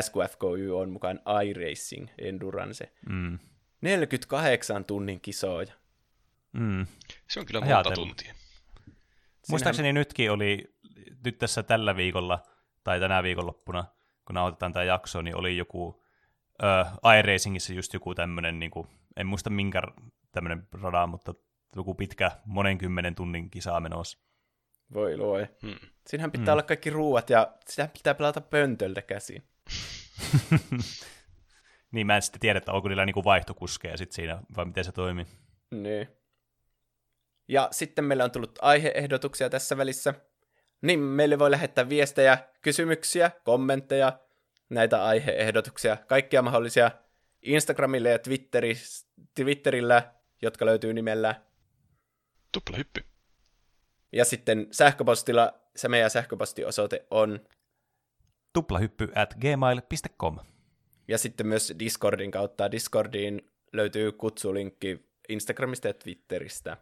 SQFKY 0.00 0.70
on 0.70 0.90
mukaan 0.90 1.20
iRacing 1.46 2.08
Endurance. 2.18 2.92
Mm. 3.08 3.38
48 3.80 4.84
tunnin 4.84 5.20
kisoja. 5.20 5.72
Mm. 6.52 6.86
Se 7.28 7.40
on 7.40 7.46
kyllä 7.46 7.60
monta 7.60 7.76
Ajatellut. 7.76 8.08
tuntia. 8.08 8.34
Muistaakseni 9.48 9.86
Sinähän... 9.86 9.94
nytkin 9.94 10.32
oli, 10.32 10.74
nyt 11.24 11.38
tässä 11.38 11.62
tällä 11.62 11.96
viikolla, 11.96 12.42
tai 12.84 13.00
tänä 13.00 13.22
viikonloppuna, 13.22 13.84
kun 14.24 14.34
nauhoitetaan 14.34 14.72
tämä 14.72 14.84
jakso, 14.84 15.22
niin 15.22 15.36
oli 15.36 15.56
joku 15.56 16.04
äh, 16.64 16.92
iRacingissa 17.18 17.72
just 17.72 17.94
joku 17.94 18.14
tämmöinen, 18.14 18.58
niin 18.58 18.70
kuin, 18.70 18.88
en 19.16 19.26
muista 19.26 19.50
minkä 19.50 19.82
tämmöinen 20.32 20.68
rada, 20.82 21.06
mutta 21.06 21.34
joku 21.76 21.94
pitkä 21.94 22.30
monenkymmenen 22.44 23.14
tunnin 23.14 23.50
kisa 23.50 23.80
menossa. 23.80 24.18
Voi 24.94 25.16
luo. 25.16 25.38
Hmm. 25.62 25.78
Siinähän 26.06 26.30
pitää 26.30 26.44
hmm. 26.44 26.52
olla 26.52 26.62
kaikki 26.62 26.90
ruuat 26.90 27.30
ja 27.30 27.54
sitä 27.66 27.88
pitää 27.92 28.14
pelata 28.14 28.40
pöntöltä 28.40 29.02
käsiin. 29.02 29.42
niin 31.92 32.06
mä 32.06 32.16
en 32.16 32.22
sitten 32.22 32.40
tiedä, 32.40 32.58
että 32.58 32.72
onko 32.72 32.88
niillä 32.88 33.06
niinku 33.06 33.24
vaihtokuskeja 33.24 33.96
sit 33.96 34.12
siinä, 34.12 34.42
vai 34.56 34.64
miten 34.64 34.84
se 34.84 34.92
toimii. 34.92 35.26
Niin. 35.70 36.08
Ja 37.48 37.68
sitten 37.70 38.04
meillä 38.04 38.24
on 38.24 38.30
tullut 38.30 38.58
aiheehdotuksia 38.62 39.50
tässä 39.50 39.76
välissä. 39.76 40.14
Niin 40.82 41.00
meille 41.00 41.38
voi 41.38 41.50
lähettää 41.50 41.88
viestejä, 41.88 42.38
kysymyksiä, 42.62 43.30
kommentteja, 43.44 44.18
näitä 44.70 45.04
aiheehdotuksia, 45.04 45.96
kaikkia 45.96 46.42
mahdollisia 46.42 46.90
Instagramille 47.42 48.10
ja 48.10 48.18
Twitterillä, 49.34 50.12
jotka 50.42 50.66
löytyy 50.66 50.92
nimellä 50.92 51.34
Tuplahyppy. 52.52 53.04
Ja 54.12 54.24
sitten 54.24 54.66
sähköpostilla 54.70 55.54
se 55.76 55.88
meidän 55.88 56.10
sähköpostiosoite 56.10 57.06
on 57.10 57.40
tuplahyppy 58.52 59.12
at 59.14 59.34
gmail.com. 59.34 60.38
Ja 61.08 61.18
sitten 61.18 61.46
myös 61.46 61.74
Discordin 61.78 62.30
kautta. 62.30 62.70
Discordiin 62.70 63.50
löytyy 63.72 64.12
kutsulinkki 64.12 65.08
Instagramista 65.28 65.88
ja 65.88 65.94
Twitteristä. 65.94 66.76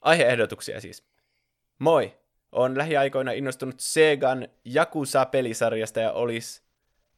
Aiheehdotuksia 0.00 0.80
siis. 0.80 1.04
Moi! 1.78 2.20
Olen 2.52 2.78
lähiaikoina 2.78 3.32
innostunut 3.32 3.80
Segan 3.80 4.48
Yakuza-pelisarjasta 4.74 6.00
ja 6.00 6.12
olisi, 6.12 6.62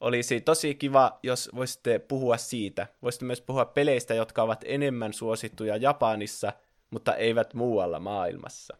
olisi 0.01 0.40
tosi 0.40 0.74
kiva, 0.74 1.18
jos 1.22 1.51
voisitte 1.55 1.98
puhua 1.98 2.36
siitä. 2.36 2.86
Voisitte 3.02 3.24
myös 3.24 3.40
puhua 3.40 3.64
peleistä, 3.64 4.14
jotka 4.14 4.43
ovat 4.43 4.64
enemmän 4.64 5.12
suosittuja 5.12 5.76
Japanissa, 5.76 6.52
mutta 6.90 7.14
eivät 7.14 7.55
muualla 7.55 8.01
maailmassa. 8.01 8.76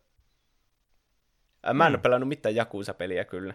Mä 1.74 1.84
en 1.84 1.90
Hmm. 1.90 1.94
ole 1.94 2.02
pelannut 2.02 2.28
mitään 2.28 2.55
Jakusa-peliä 2.55 3.24
kyllä. 3.24 3.55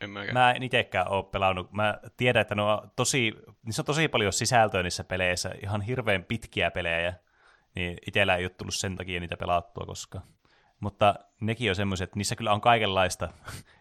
En 0.00 0.10
mäkään. 0.10 0.34
Mä 0.34 0.52
en 0.52 0.62
itsekään 0.62 1.08
ole 1.08 1.24
pelannut. 1.24 1.72
Mä 1.72 1.98
tiedän, 2.16 2.40
että 2.40 2.54
ne 2.54 2.62
on 2.62 2.90
tosi, 2.96 3.34
niissä 3.66 3.82
on 3.82 3.86
tosi 3.86 4.08
paljon 4.08 4.32
sisältöä 4.32 4.82
niissä 4.82 5.04
peleissä, 5.04 5.50
ihan 5.62 5.80
hirveän 5.80 6.24
pitkiä 6.24 6.70
pelejä, 6.70 7.14
niin 7.74 7.96
itsellä 8.06 8.36
ei 8.36 8.44
ole 8.44 8.50
tullut 8.50 8.74
sen 8.74 8.96
takia 8.96 9.20
niitä 9.20 9.36
pelattua 9.36 9.86
koskaan. 9.86 10.24
Mutta 10.80 11.14
nekin 11.40 11.70
on 11.70 11.76
semmoiset, 11.76 12.04
että 12.04 12.18
niissä 12.18 12.36
kyllä 12.36 12.52
on 12.52 12.60
kaikenlaista, 12.60 13.28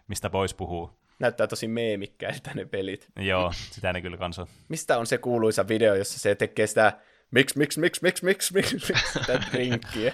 mistä 0.07 0.31
voisi 0.31 0.55
puhua. 0.55 0.97
Näyttää 1.19 1.47
tosi 1.47 1.67
meemikkäiltä 1.67 2.51
ne 2.53 2.65
pelit. 2.65 3.07
Joo, 3.19 3.51
sitä 3.55 3.93
ne 3.93 4.01
kyllä 4.01 4.17
kanssa. 4.17 4.47
Mistä 4.69 4.97
on 4.97 5.05
se 5.07 5.17
kuuluisa 5.17 5.67
video, 5.67 5.95
jossa 5.95 6.19
se 6.19 6.35
tekee 6.35 6.67
sitä 6.67 6.93
miksi, 7.31 7.57
miksi, 7.57 7.79
miksi, 7.79 8.01
miksi, 8.03 8.25
miksi, 8.25 8.53
miksi, 8.53 8.75
miksi, 8.75 8.93
sitä 9.19 9.39
drinkkiä. 9.51 10.13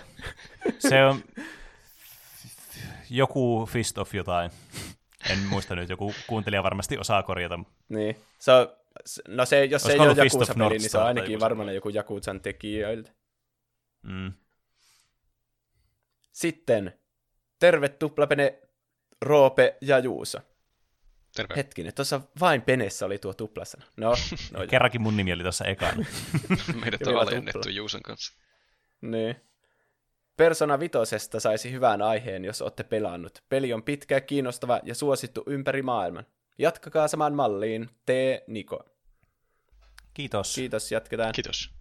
Se 0.79 1.05
on 1.05 1.23
joku 3.09 3.65
Fist 3.65 3.97
of 3.97 4.15
jotain. 4.15 4.51
En 5.29 5.39
muista 5.39 5.75
nyt, 5.75 5.89
joku 5.89 6.13
kuuntelija 6.27 6.63
varmasti 6.63 6.97
osaa 6.97 7.23
korjata. 7.23 7.59
Niin. 7.89 8.15
Se 8.39 8.51
on, 8.51 8.67
no 9.27 9.45
se, 9.45 9.65
jos 9.65 9.81
se 9.81 9.91
ei 9.91 9.99
ole 9.99 10.03
ollut 10.03 10.23
Fist 10.23 10.35
of 10.35 10.41
Jakusa-peli, 10.41 10.63
North 10.63 10.79
niin 10.79 10.89
se 10.89 10.97
on 10.97 11.03
ainakin 11.03 11.31
joku 11.31 11.43
varmaan 11.43 11.75
joku 11.75 11.89
Jakusan 11.89 12.41
tekijöiltä. 12.41 13.11
Mm. 14.03 14.33
Sitten, 16.31 16.93
terve 17.59 17.89
tuplapene 17.89 18.59
Roope 19.21 19.77
ja 19.81 19.99
Juuso. 19.99 20.39
Terve. 21.35 21.55
Hetkinen, 21.55 21.93
tuossa 21.93 22.21
vain 22.39 22.61
penessä 22.61 23.05
oli 23.05 23.17
tuo 23.17 23.33
tuplasana. 23.33 23.85
No, 23.97 24.13
no 24.53 24.67
Kerrankin 24.67 25.01
mun 25.01 25.17
nimi 25.17 25.33
oli 25.33 25.43
tuossa 25.43 25.65
ekana. 25.65 26.05
Meidät 26.81 27.07
on 27.07 27.17
alennettu. 27.17 27.69
Juuson 27.69 28.01
kanssa. 28.01 28.33
niin. 29.01 29.35
Persona 30.37 30.79
vitosesta 30.79 31.39
saisi 31.39 31.71
hyvän 31.71 32.01
aiheen, 32.01 32.45
jos 32.45 32.61
olette 32.61 32.83
pelannut. 32.83 33.43
Peli 33.49 33.73
on 33.73 33.83
pitkä, 33.83 34.21
kiinnostava 34.21 34.79
ja 34.83 34.95
suosittu 34.95 35.43
ympäri 35.47 35.81
maailman. 35.81 36.25
Jatkakaa 36.57 37.07
samaan 37.07 37.33
malliin. 37.33 37.89
T. 38.05 38.09
Niko. 38.47 38.83
Kiitos. 40.13 40.55
Kiitos, 40.55 40.91
jatketaan. 40.91 41.31
Kiitos. 41.31 41.73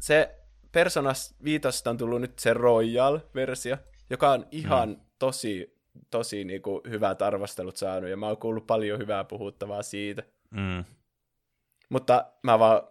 se 0.00 0.38
Persona 0.72 1.12
5 1.44 1.88
on 1.88 1.98
tullut 1.98 2.20
nyt 2.20 2.38
se 2.38 2.54
Royal-versio, 2.54 3.76
joka 4.10 4.30
on 4.30 4.46
ihan 4.50 4.88
mm. 4.88 5.00
tosi, 5.18 5.80
tosi 6.10 6.44
niinku 6.44 6.80
hyvät 6.88 7.22
arvostelut 7.22 7.76
saanut, 7.76 8.10
ja 8.10 8.16
mä 8.16 8.26
oon 8.26 8.36
kuullut 8.36 8.66
paljon 8.66 8.98
hyvää 8.98 9.24
puhuttavaa 9.24 9.82
siitä. 9.82 10.22
Mm. 10.50 10.84
Mutta 11.88 12.26
mä 12.42 12.58
vaan 12.58 12.82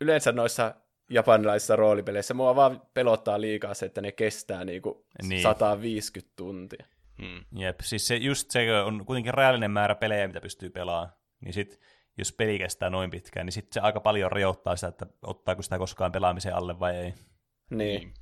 yleensä 0.00 0.32
noissa 0.32 0.74
japanilaisissa 1.10 1.76
roolipeleissä 1.76 2.34
mua 2.34 2.56
vaan 2.56 2.82
pelottaa 2.94 3.40
liikaa 3.40 3.74
se, 3.74 3.86
että 3.86 4.00
ne 4.00 4.12
kestää 4.12 4.64
niinku 4.64 5.06
Niin. 5.22 5.28
niin. 5.28 5.42
150 5.42 6.32
tuntia. 6.36 6.86
Hmm. 7.22 7.44
Jep, 7.60 7.80
siis 7.82 8.06
se, 8.06 8.16
just 8.16 8.50
se 8.50 8.80
on 8.82 9.06
kuitenkin 9.06 9.34
rajallinen 9.34 9.70
määrä 9.70 9.94
pelejä, 9.94 10.26
mitä 10.26 10.40
pystyy 10.40 10.70
pelaamaan. 10.70 11.12
Niin 11.40 11.52
sit, 11.52 11.80
jos 12.18 12.32
peli 12.32 12.58
kestää 12.58 12.90
noin 12.90 13.10
pitkään, 13.10 13.46
niin 13.46 13.52
sit 13.52 13.72
se 13.72 13.80
aika 13.80 14.00
paljon 14.00 14.32
rajoittaa 14.32 14.76
sitä, 14.76 14.88
että 14.88 15.06
ottaako 15.22 15.62
sitä 15.62 15.78
koskaan 15.78 16.12
pelaamisen 16.12 16.54
alle 16.54 16.80
vai 16.80 16.96
ei. 16.96 17.14
Niin. 17.70 18.00
Niin. 18.00 18.14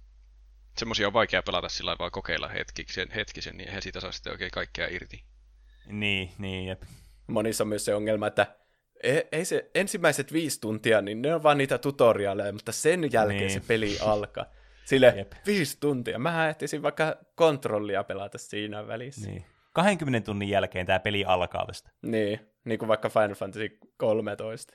Semmoisia 0.79 1.07
on 1.07 1.13
vaikea 1.13 1.43
pelata 1.43 1.69
sillä 1.69 1.97
vaan 1.99 2.11
kokeilla 2.11 2.49
hetkisen, 2.49 3.11
hetkisen, 3.11 3.57
niin 3.57 3.69
eihän 3.69 3.83
siitä 3.83 4.01
saa 4.01 4.13
sitten 4.13 4.33
oikein 4.33 4.51
kaikkea 4.51 4.89
irti. 4.91 5.25
Niin, 5.87 6.33
niin, 6.39 6.67
jep. 6.67 6.83
Monissa 7.27 7.65
on 7.65 7.69
myös 7.69 7.85
se 7.85 7.95
ongelma, 7.95 8.27
että 8.27 8.47
ei, 9.03 9.25
ei 9.33 9.45
se 9.45 9.71
ensimmäiset 9.75 10.33
viisi 10.33 10.61
tuntia, 10.61 11.01
niin 11.03 11.23
ne 11.23 11.35
on 11.35 11.43
vaan 11.43 11.59
niitä 11.59 11.79
tutoriaaleja, 11.79 12.53
mutta 12.53 12.73
sen 12.73 13.13
jälkeen 13.13 13.41
Niin. 13.41 13.51
se 13.51 13.61
peli 13.69 13.99
alkaa. 14.01 14.45
Sille 14.85 15.15
Jep. 15.17 15.33
viisi 15.47 15.77
tuntia. 15.81 16.19
Mä 16.19 16.49
ehtisin 16.49 16.83
vaikka 16.83 17.17
kontrollia 17.35 18.05
pelata 18.05 18.39
siinä 18.39 18.87
välissä. 18.87 19.31
Niin. 19.31 19.45
20 19.73 20.27
tunnin 20.27 20.49
jälkeen 20.49 20.87
tämä 20.87 20.99
peli 20.99 21.25
alkaa 21.25 21.67
vasta. 21.69 21.91
Niin, 22.03 22.41
niin 22.65 22.79
kuin 22.79 22.89
vaikka 22.89 23.09
Final 23.09 23.35
Fantasy 23.35 23.79
13. 23.97 24.75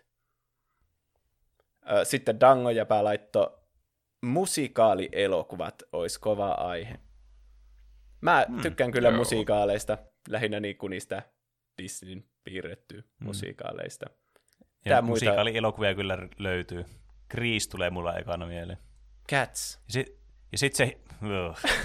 Ö, 1.92 2.06
Sitten 2.06 2.40
Dango 2.40 2.69
ja 2.69 2.85
laitto 3.02 3.64
musikaalielokuvat 4.22 5.84
olisi 5.92 6.19
kova 6.19 6.52
aihe. 6.52 7.00
Mä 8.22 8.45
Hmm, 8.48 8.61
tykkään 8.61 8.92
kyllä 8.92 9.10
joo. 9.10 9.18
musikaaleista, 9.18 9.98
lähinnä 10.30 10.60
niinku 10.60 10.88
niistä 10.88 11.24
Disneyn 11.77 12.24
piirrettyä 12.43 13.02
hmm. 13.02 13.26
musikaaleista. 13.26 14.06
Ja 14.85 14.90
Tää 14.90 15.02
muita- 15.02 15.95
kyllä 15.95 16.18
löytyy. 16.38 16.85
Grease 17.30 17.69
tulee 17.69 17.90
mulla 17.90 18.18
ekana 18.18 18.45
mieleen. 18.45 18.77
Cats. 19.30 19.80
Ja 19.88 19.93
sit, 19.93 20.19
ja 20.52 20.58
sit 20.58 20.76
se, 20.76 20.98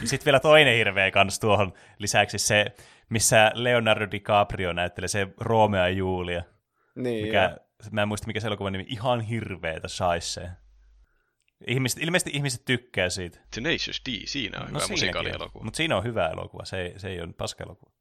ja 0.01 0.07
sit 0.07 0.25
vielä 0.25 0.41
toinen 0.41 0.77
hirveä 0.77 1.11
kans 1.11 1.41
tuohon 1.41 1.73
lisäksi 1.99 2.39
se, 2.39 2.65
missä 3.09 3.53
Leonardo 3.55 4.07
DiCaprio 4.11 4.73
näyttelee 4.73 5.09
se 5.09 5.29
Romeo 5.41 5.81
ja 5.81 5.89
Julia. 5.89 6.43
Niin, 6.95 7.27
Mikä, 7.27 7.57
mä 7.91 8.03
en 8.03 8.09
muista 8.09 8.27
mikä 8.27 8.41
se 8.41 8.47
elokuvan 8.47 8.73
nimi, 8.73 8.87
ihan 8.89 9.21
hirveetä 9.21 9.89
shaisee. 9.89 10.51
Ihmiset, 11.67 12.03
ilmeisesti 12.03 12.31
ihmiset 12.35 12.65
tykkää 12.65 13.09
siitä. 13.09 13.39
Tenacious 13.55 14.03
D, 14.09 14.27
siinä 14.27 14.59
on 14.59 14.73
no, 14.73 14.81
hyvä 14.81 14.89
musikaalielokuva. 14.91 15.65
Mutta 15.65 15.77
siinä 15.77 15.97
on 15.97 16.05
hyvä 16.05 16.29
elokuva, 16.29 16.65
se 16.65 16.81
ei, 16.81 16.99
se 16.99 17.09
ei 17.09 17.21
ole 17.21 17.33
paska 17.33 17.65
elokuva. 17.65 17.93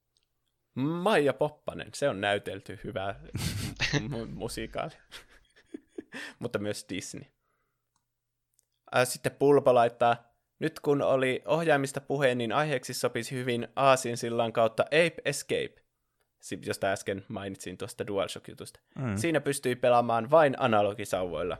Maija 0.77 1.33
Poppanen, 1.33 1.89
se 1.93 2.09
on 2.09 2.21
näytelty 2.21 2.79
hyvä 2.83 3.15
mu- 4.11 4.25
musikaali. 4.33 4.91
Mutta 6.39 6.59
myös 6.59 6.85
Disney. 6.89 7.23
Ää, 8.91 9.05
Sitten 9.05 9.31
Pulpa 9.31 9.73
laittaa, 9.73 10.33
nyt 10.59 10.79
kun 10.79 11.01
oli 11.01 11.41
ohjaimista 11.45 12.01
puheen, 12.01 12.37
niin 12.37 12.51
aiheeksi 12.51 12.93
sopisi 12.93 13.35
hyvin 13.35 13.67
Aasin 13.75 14.17
sillan 14.17 14.53
kautta 14.53 14.83
Ape 14.83 15.15
Escape, 15.25 15.75
josta 16.65 16.87
äsken 16.87 17.25
mainitsin 17.27 17.77
tuosta 17.77 18.07
DualShock-jutusta. 18.07 18.79
Mm. 18.99 19.17
Siinä 19.17 19.41
pystyi 19.41 19.75
pelaamaan 19.75 20.29
vain 20.31 20.55
analogisauvoilla. 20.59 21.57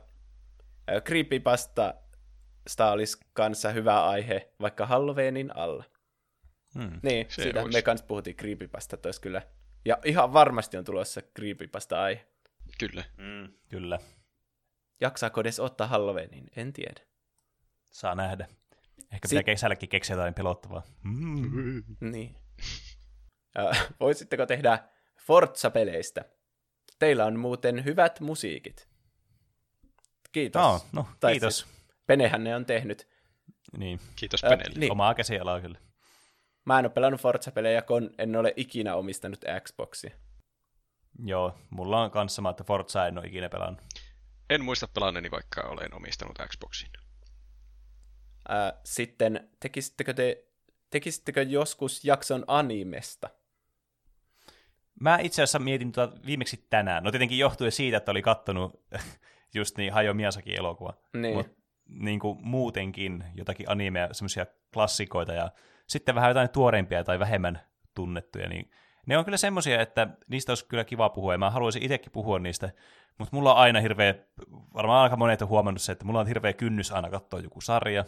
Ää, 0.86 1.00
Creepypasta 1.00 1.94
sta 2.68 2.90
olisi 2.90 3.18
kanssa 3.32 3.70
hyvä 3.70 4.06
aihe, 4.08 4.52
vaikka 4.60 4.86
Halloweenin 4.86 5.56
alla. 5.56 5.84
Mm. 6.74 7.00
Niin, 7.02 7.26
Se 7.28 7.42
siitä 7.42 7.62
ois. 7.62 7.72
me 7.74 7.82
kanssa 7.82 8.06
puhuttiin 8.06 8.36
Creepypasta 8.36 8.96
tois 8.96 9.20
kyllä. 9.20 9.42
Ja 9.84 9.98
ihan 10.04 10.32
varmasti 10.32 10.76
on 10.76 10.84
tulossa 10.84 11.20
Creepypasta 11.22 12.02
aihe. 12.02 12.26
Kyllä. 12.78 13.04
Mm. 13.16 13.52
Kyllä, 13.68 13.98
Jaksaako 15.00 15.40
edes 15.40 15.60
ottaa 15.60 15.86
Halloweenin? 15.86 16.46
En 16.56 16.72
tiedä. 16.72 17.00
saa 17.90 18.14
nähdä. 18.14 18.48
Ehkä 19.12 19.28
Si- 19.28 19.34
pitää 19.36 19.42
kesälläkin 19.42 19.88
keksiä 19.88 20.16
jotain 20.16 20.34
pelottavaa. 20.34 20.82
Mm. 21.02 21.82
Niin. 22.00 22.36
Voisitteko 24.00 24.46
tehdä 24.46 24.78
Forza-peleistä? 25.26 26.24
Teillä 26.98 27.24
on 27.24 27.38
muuten 27.38 27.84
hyvät 27.84 28.20
musiikit. 28.20 28.88
Kiitos. 30.32 30.62
No, 30.62 30.80
no, 30.92 31.06
Tai 31.20 31.32
kiitos. 31.32 31.58
siis 31.58 31.70
Penehän 32.06 32.44
ne 32.44 32.56
on 32.56 32.66
tehnyt. 32.66 33.08
Niin, 33.76 34.00
Kiitos 34.16 34.40
Penelle. 34.42 34.78
niin. 34.80 34.92
omaa 34.92 35.14
käsialaa 35.14 35.60
kyllä. 35.60 35.78
Mä 36.68 36.78
en 36.78 36.84
ole 36.84 36.92
pelannut 36.92 37.20
Forza-pelejä, 37.20 37.82
kun 37.82 38.10
en 38.18 38.36
ole 38.36 38.52
ikinä 38.56 38.94
omistanut 38.94 39.44
Xboxia. 39.60 40.10
Joo, 41.24 41.58
mulla 41.70 42.02
on 42.02 42.10
kanssa 42.10 42.36
sama, 42.36 42.50
että 42.50 42.64
Forza 42.64 43.06
en 43.06 43.18
ole 43.18 43.26
ikinä 43.26 43.48
pelannut. 43.48 43.82
En 44.50 44.64
muista 44.64 44.88
pelanneeni, 44.88 45.30
vaikka 45.30 45.60
olen 45.60 45.94
omistanut 45.94 46.38
Xboxin. 46.48 46.88
Ää, 48.48 48.80
sitten 48.84 49.48
tekisittekö 49.60 50.14
te 50.14 50.44
tekisittekö 50.90 51.42
joskus 51.42 52.04
jakson 52.04 52.44
animesta? 52.46 53.30
Mä 55.00 55.18
itse 55.18 55.42
asiassa 55.42 55.58
mietin 55.58 55.92
tuota 55.92 56.16
viimeksi 56.26 56.66
tänään. 56.70 57.04
No 57.04 57.10
tietenkin 57.10 57.38
johtuen 57.38 57.72
siitä, 57.72 57.96
että 57.96 58.10
oli 58.10 58.22
kattonut 58.22 58.84
just 59.54 59.76
niin 59.76 59.92
Hajo 59.92 60.14
Miyazakin 60.14 60.58
elokuva. 60.58 60.94
Niin. 61.14 61.36
Mut 61.36 61.58
niin 61.88 62.20
kuin 62.20 62.38
muutenkin 62.42 63.24
jotakin 63.34 63.70
animea, 63.70 64.08
semmoisia 64.12 64.46
klassikoita 64.74 65.32
ja 65.32 65.50
sitten 65.88 66.14
vähän 66.14 66.30
jotain 66.30 66.50
tuoreimpia 66.50 67.04
tai 67.04 67.18
vähemmän 67.18 67.60
tunnettuja, 67.94 68.48
niin 68.48 68.70
ne 69.06 69.18
on 69.18 69.24
kyllä 69.24 69.36
semmoisia, 69.36 69.80
että 69.80 70.08
niistä 70.28 70.52
olisi 70.52 70.66
kyllä 70.66 70.84
kiva 70.84 71.08
puhua, 71.08 71.34
ja 71.34 71.38
mä 71.38 71.50
haluaisin 71.50 71.82
itsekin 71.82 72.12
puhua 72.12 72.38
niistä, 72.38 72.70
mutta 73.18 73.36
mulla 73.36 73.54
on 73.54 73.60
aina 73.60 73.80
hirveä, 73.80 74.14
varmaan 74.74 75.02
aika 75.02 75.16
monet 75.16 75.42
on 75.42 75.48
huomannut 75.48 75.82
se, 75.82 75.92
että 75.92 76.04
mulla 76.04 76.20
on 76.20 76.26
hirveä 76.26 76.52
kynnys 76.52 76.92
aina 76.92 77.10
katsoa 77.10 77.40
joku 77.40 77.60
sarja, 77.60 78.04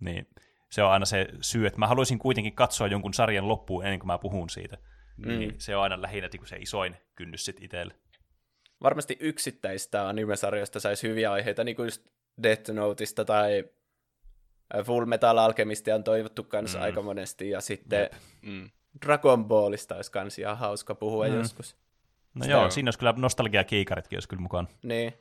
niin 0.00 0.28
se 0.70 0.82
on 0.82 0.90
aina 0.90 1.06
se 1.06 1.28
syy, 1.40 1.66
että 1.66 1.78
mä 1.78 1.86
haluaisin 1.86 2.18
kuitenkin 2.18 2.54
katsoa 2.54 2.86
jonkun 2.86 3.14
sarjan 3.14 3.48
loppuun 3.48 3.84
ennen 3.84 3.98
kuin 3.98 4.06
mä 4.06 4.18
puhun 4.18 4.50
siitä. 4.50 4.78
Mm. 5.16 5.28
Niin 5.28 5.54
se 5.58 5.76
on 5.76 5.82
aina 5.82 6.02
lähinnä 6.02 6.28
niin 6.32 6.40
kuin 6.40 6.48
se 6.48 6.56
isoin 6.56 6.96
kynnys 7.14 7.44
sitten 7.44 7.64
itselle. 7.64 7.94
Varmasti 8.82 9.16
yksittäistä 9.20 10.08
animesarjoista 10.08 10.80
saisi 10.80 11.08
hyviä 11.08 11.32
aiheita, 11.32 11.64
niin 11.64 11.76
kuin 11.76 11.86
just 11.86 12.06
Death 12.42 12.70
Noteista 12.70 13.24
tai 13.24 13.64
Full 14.84 15.04
Metal 15.06 15.38
Alchemistia 15.38 15.94
on 15.94 16.04
toivottu 16.04 16.44
kanssa 16.44 16.78
Mm. 16.78 16.84
aika 16.84 17.02
monesti, 17.02 17.50
ja 17.50 17.60
sitten 17.60 18.00
Jep. 18.00 18.12
Mm. 18.42 18.70
Dragon 19.06 19.44
Ballista 19.44 19.96
olisi 19.96 20.10
kans 20.12 20.38
ihan 20.38 20.58
hauska 20.58 20.94
puhua 20.94 21.28
Mm. 21.28 21.34
joskus. 21.34 21.76
No 22.34 22.42
Sitä 22.42 22.52
joo, 22.54 22.62
on. 22.64 22.72
siinä 22.72 22.86
olisi 22.88 22.98
kyllä 22.98 23.14
nostalgia-kiikaritkin 23.16 24.16
olisi 24.16 24.28
kyllä 24.28 24.42
mukaan. 24.42 24.68
Niin. 24.82 25.14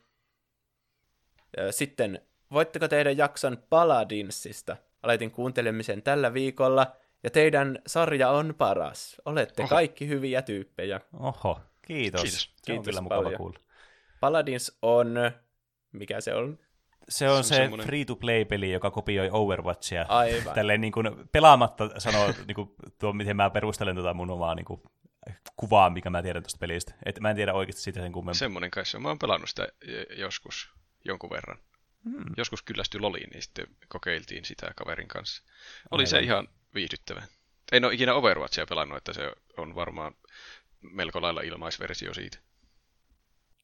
Sitten, 1.72 2.22
voitteko 2.52 2.88
tehdä 2.88 3.12
jakson 3.12 3.58
Paladinsista? 3.70 4.78
aloitin 5.04 5.32
kuuntelemisen 5.32 6.02
tällä 6.04 6.34
viikolla, 6.34 6.96
ja 7.24 7.30
teidän 7.30 7.80
sarja 7.88 8.30
on 8.30 8.54
paras. 8.58 9.16
Olette 9.26 9.62
Oho. 9.62 9.70
kaikki 9.70 10.08
hyviä 10.08 10.42
tyyppejä. 10.42 11.02
Oho, 11.20 11.60
kiitos. 11.82 12.22
Kiitos. 12.22 12.42
Se 12.44 12.50
on 12.72 12.78
Kiitos 12.78 12.86
kyllä 12.86 13.02
mukava 13.02 13.22
paljon. 13.24 13.38
kuulla. 13.38 13.60
Paladins 14.20 14.78
on... 14.82 15.16
Mikä 15.92 16.22
se 16.22 16.34
on? 16.34 16.60
Se 17.10 17.30
on 17.30 17.44
Se 17.44 17.56
se, 17.56 17.70
on 17.74 17.80
free-to-play-peli, 17.80 18.72
joka 18.72 18.92
kopioi 18.92 19.30
Overwatchia. 19.32 20.06
Aivan. 20.08 20.56
Tälleen 20.56 20.82
niin 20.82 20.94
kuin 20.94 21.08
pelaamatta 21.32 22.00
sanoo 22.00 22.28
niin 22.48 22.56
kuin, 22.56 22.70
tuo, 23.00 23.14
miten 23.14 23.36
mä 23.36 23.50
perustelen 23.50 23.96
tuota 23.96 24.14
mun 24.14 24.30
omaa 24.30 24.56
niin 24.56 24.66
kuin, 24.66 24.82
kuvaa, 25.58 25.90
mikä 25.90 26.10
mä 26.10 26.24
tiedän 26.24 26.44
tuosta 26.44 26.58
pelistä. 26.60 26.94
Et 27.06 27.20
mä 27.20 27.30
en 27.30 27.36
tiedä 27.36 27.54
oikeasti 27.54 27.82
siitä 27.82 28.02
sen 28.02 28.12
kummempaa. 28.12 28.40
Semmonen 28.40 28.72
kai 28.72 28.86
se 28.86 28.98
on. 28.98 29.04
Mä 29.04 29.10
oon 29.10 29.20
pelannut 29.20 29.50
sitä 29.50 29.68
j- 29.88 30.20
joskus 30.20 30.70
jonkun 31.06 31.30
verran. 31.30 31.58
Hmm. 32.04 32.26
Joskus 32.38 32.62
kyllästyi 32.62 33.02
loliin, 33.02 33.30
niin 33.30 33.42
sitten 33.42 33.68
kokeiltiin 33.88 34.46
sitä 34.46 34.72
kaverin 34.76 35.08
kanssa. 35.08 35.44
Oli 35.92 36.06
se 36.06 36.16
Aivan. 36.16 36.26
ihan 36.26 36.48
viihdyttävä. 36.76 37.24
En 37.72 37.86
ole 37.86 37.94
ikinä 37.94 38.14
Overwatchia 38.14 38.66
pelannut, 38.66 38.98
että 38.98 39.14
se 39.14 39.32
on 39.58 39.76
varmaan 39.76 40.14
melko 40.82 41.22
lailla 41.22 41.42
ilmaisversio 41.42 42.14
siitä. 42.14 42.38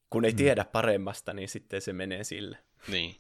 Kun 0.10 0.26
ei 0.26 0.34
tiedä 0.34 0.66
paremmasta, 0.66 1.34
niin 1.34 1.50
sitten 1.50 1.82
se 1.82 1.94
menee 1.94 2.24
sille. 2.24 2.58
Niin. 2.88 3.16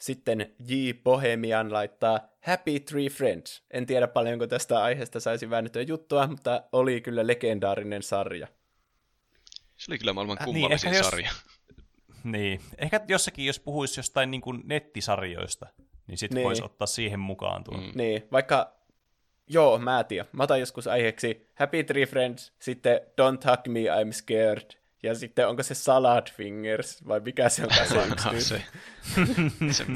Sitten 0.00 0.54
J. 0.68 0.74
Bohemian 1.04 1.72
laittaa 1.72 2.20
Happy 2.40 2.80
Tree 2.80 3.08
Friends. 3.08 3.62
En 3.70 3.86
tiedä 3.86 4.08
paljonko 4.08 4.46
tästä 4.46 4.82
aiheesta 4.82 5.20
saisi 5.20 5.50
väännettyä 5.50 5.82
juttua, 5.82 6.26
mutta 6.26 6.62
oli 6.72 7.00
kyllä 7.00 7.26
legendaarinen 7.26 8.02
sarja. 8.02 8.46
Se 9.76 9.90
oli 9.92 9.98
kyllä 9.98 10.12
maailman 10.12 10.38
Äh, 10.40 10.46
niin, 10.46 10.54
kummallisin 10.54 10.88
ehkä 10.88 10.98
jos- 10.98 11.06
sarja. 11.06 11.30
Niin. 12.24 12.60
Ehkä 12.78 13.00
jossakin, 13.08 13.46
jos 13.46 13.60
puhuisi 13.60 13.98
jostain 14.00 14.30
niin 14.30 14.40
kuin 14.40 14.62
nettisarjoista, 14.64 15.66
niin 16.06 16.18
sitten 16.18 16.34
Niin. 16.36 16.44
voisi 16.44 16.62
ottaa 16.64 16.86
siihen 16.86 17.20
mukaan 17.20 17.64
tuon. 17.64 17.80
Mm. 17.84 17.92
Niin, 17.94 18.28
vaikka... 18.32 18.76
Joo, 19.48 19.78
mä 19.78 20.04
tiedän. 20.04 20.26
Mä 20.32 20.42
otan 20.42 20.60
joskus 20.60 20.86
aiheeksi 20.86 21.50
Happy 21.54 21.84
Tree 21.84 22.06
Friends, 22.06 22.52
sitten 22.58 23.00
Don't 23.00 23.50
Hug 23.50 23.66
Me, 23.68 23.80
I'm 23.80 24.12
Scared, 24.12 24.70
ja 25.06 25.14
sitten 25.14 25.48
onko 25.48 25.62
se 25.62 25.74
Salad 25.74 26.26
Fingers, 26.32 27.06
vai 27.08 27.20
mikä 27.20 27.48
se 27.48 27.62
on 27.64 27.70
se 27.88 28.06
yksi 28.32 28.48
se. 28.48 28.62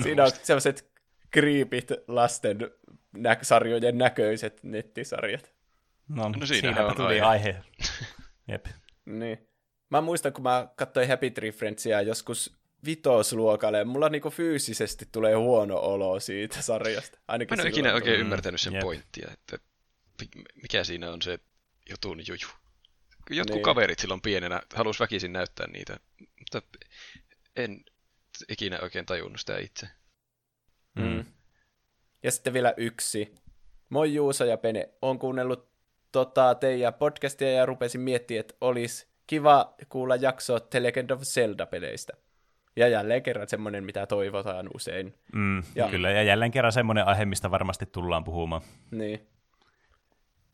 Siinä 0.03 0.25
on 0.25 0.31
sellaiset 0.43 0.91
creepit 1.35 1.89
lasten 2.09 2.59
nä- 3.13 3.39
sarjojen 3.43 3.99
näköiset 3.99 4.63
nettisarjat. 4.63 5.53
No, 6.09 6.29
No 6.29 6.47
siinäpä 6.47 6.87
on 6.87 6.97
tuli 6.97 7.21
aihe. 7.21 7.49
aihe. 7.51 7.57
Jep. 8.49 8.67
Niin. 9.07 9.47
Mä 9.91 10.01
muistan, 10.01 10.33
kun 10.33 10.43
mä 10.43 10.69
katsoin 10.77 11.09
Happy 11.09 11.31
Tree 11.31 11.53
Friendsia 11.53 12.03
joskus 12.03 12.57
vitosluokalle, 12.87 13.85
mulla 13.85 14.09
niinku 14.09 14.31
fyysisesti 14.31 15.09
tulee 15.13 15.35
huono 15.35 15.77
olo 15.79 16.21
siitä 16.21 16.63
sarjasta. 16.63 17.19
Ainakin 17.29 17.57
Mä 17.59 17.63
en 17.63 17.65
ole 17.65 17.69
ikinä 17.71 17.95
oikein 17.95 18.17
Mm, 18.17 18.21
ymmärtänyt 18.21 18.61
sen 18.61 18.73
jep. 18.73 18.83
pointtia, 18.83 19.29
että 19.33 19.59
mikä 20.63 20.85
siinä 20.85 21.11
on 21.11 21.23
se 21.23 21.39
jutun 21.91 22.19
juju. 22.29 22.60
Jotkut 23.31 23.55
Niin. 23.55 23.63
kaverit 23.63 23.99
silloin 23.99 24.21
pienenä 24.21 24.61
halus 24.75 25.01
väkisin 25.01 25.33
näyttää 25.33 25.67
niitä, 25.67 25.97
mutta 26.39 26.63
en 27.57 27.85
ikinä 28.49 28.79
oikein 28.83 29.07
tajunnut 29.07 29.41
sitä 29.41 29.59
itse. 29.59 29.87
Mm. 30.97 31.25
Ja 32.23 32.31
sitten 32.31 32.53
vielä 32.53 32.75
yksi. 32.77 33.35
Moi 33.89 34.15
Juuso 34.15 34.45
ja 34.45 34.57
Pene. 34.57 34.89
Olen 35.03 35.19
kuunnellut 35.19 35.71
tota, 36.13 36.55
teidän 36.55 36.95
podcastia 36.95 37.51
ja 37.53 37.67
rupesin 37.67 38.01
miettimään, 38.01 38.41
että 38.41 38.55
olisi 38.61 39.09
kiva 39.27 39.75
kuulla 39.89 40.17
jaksoa 40.17 40.61
The 40.61 40.83
Legend 40.83 41.11
of 41.11 41.21
Zelda-peleistä. 41.23 42.13
Ja 42.77 42.89
jälleen 42.89 43.23
kerran 43.23 43.49
semmoinen, 43.49 43.85
mitä 43.85 44.07
toivotaan 44.07 44.69
usein. 44.75 45.15
Mm, 45.33 45.59
Ja- 45.59 45.65
ja. 45.75 45.89
Kyllä, 45.89 46.11
ja 46.11 46.23
jälleen 46.23 46.51
kerran 46.51 46.73
semmoinen 46.73 47.05
aihe, 47.07 47.25
mistä 47.25 47.51
varmasti 47.51 47.87
tullaan 47.87 48.25
puhumaan. 48.25 48.63
Niin. 48.91 49.27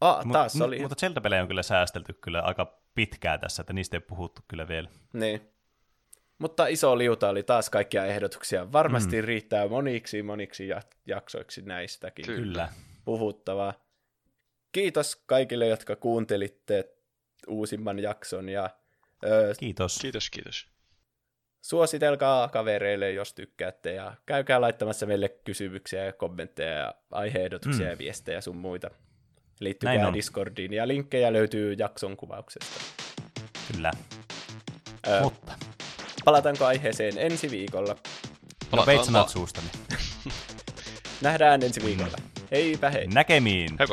Ah, 0.01 0.25
Mut- 0.27 0.33
taas 0.33 0.55
mut- 0.55 0.63
oli. 0.67 0.79
Mutta 0.81 0.95
Zelda-pelejä 1.01 1.43
on 1.43 1.49
kyllä 1.49 1.63
säästelty 1.63 2.13
kyllä 2.13 2.41
aika 2.41 2.81
pitkään 2.95 3.41
tässä, 3.41 3.61
että 3.61 3.73
niistä 3.73 3.97
ei 3.97 4.01
puhuttu 4.01 4.43
kyllä 4.49 4.69
vielä. 4.69 4.89
Niin. 5.13 5.51
Mutta 6.39 6.67
iso 6.67 6.99
liuta 6.99 7.29
oli 7.29 7.43
taas 7.43 7.71
kaikkia 7.71 8.05
ehdotuksia. 8.07 8.73
Varmasti 8.73 9.17
mm. 9.23 9.25
riittää 9.27 9.69
moniksi 9.69 10.23
moniksi 10.23 10.69
ja- 10.69 10.83
jaksoiksi 11.07 11.63
näistäkin 11.63 12.27
Kyllä. 12.27 12.69
Puhuttavaa. 13.05 13.75
Kiitos 14.73 15.17
kaikille, 15.27 15.67
jotka 15.67 15.97
kuuntelitte 15.97 16.91
uusimman 17.49 17.99
jakson 17.99 18.49
ja 18.49 18.71
ö, 19.25 19.55
Kiitos. 19.59 19.99
Kiitos, 19.99 20.31
kiitos. 20.31 20.67
suositelkaa 21.63 22.49
kavereille, 22.49 23.13
jos 23.13 23.35
tykkäätte 23.35 23.93
ja 23.95 24.15
käykää 24.27 24.61
laittamassa 24.61 25.07
meille 25.07 25.29
kysymyksiä 25.29 26.05
ja 26.05 26.13
kommentteja 26.13 26.73
ja 26.79 26.95
aiheehdotuksia 27.11 27.85
mm. 27.87 27.91
ja 27.91 27.99
viestejä 27.99 28.41
sun 28.41 28.57
muita. 28.57 28.91
Näin 29.61 29.65
Liittykää 29.65 30.09
on. 30.09 30.15
Discordiin 30.15 30.73
ja 30.73 30.89
linkkejä 30.89 31.33
löytyy 31.33 31.73
jakson 31.73 32.17
kuvauksesta. 32.17 32.81
Kyllä. 33.73 33.91
Ö, 35.09 35.21
Mutta, 35.23 35.53
palataanko 36.25 36.65
aiheeseen 36.67 37.19
ensi 37.19 37.51
viikolla? 37.51 37.93
no 37.93 37.99
Palataan 38.71 38.87
veit 38.97 39.05
sanat 39.05 39.21
vaan. 39.21 39.29
suustani. 39.29 39.67
Nähdään 41.23 41.63
ensi 41.63 41.85
viikolla. 41.85 42.17
Heipä 42.51 42.91
hei! 42.91 43.07
Näkemiin! 43.07 43.71
Hei. 43.79 43.87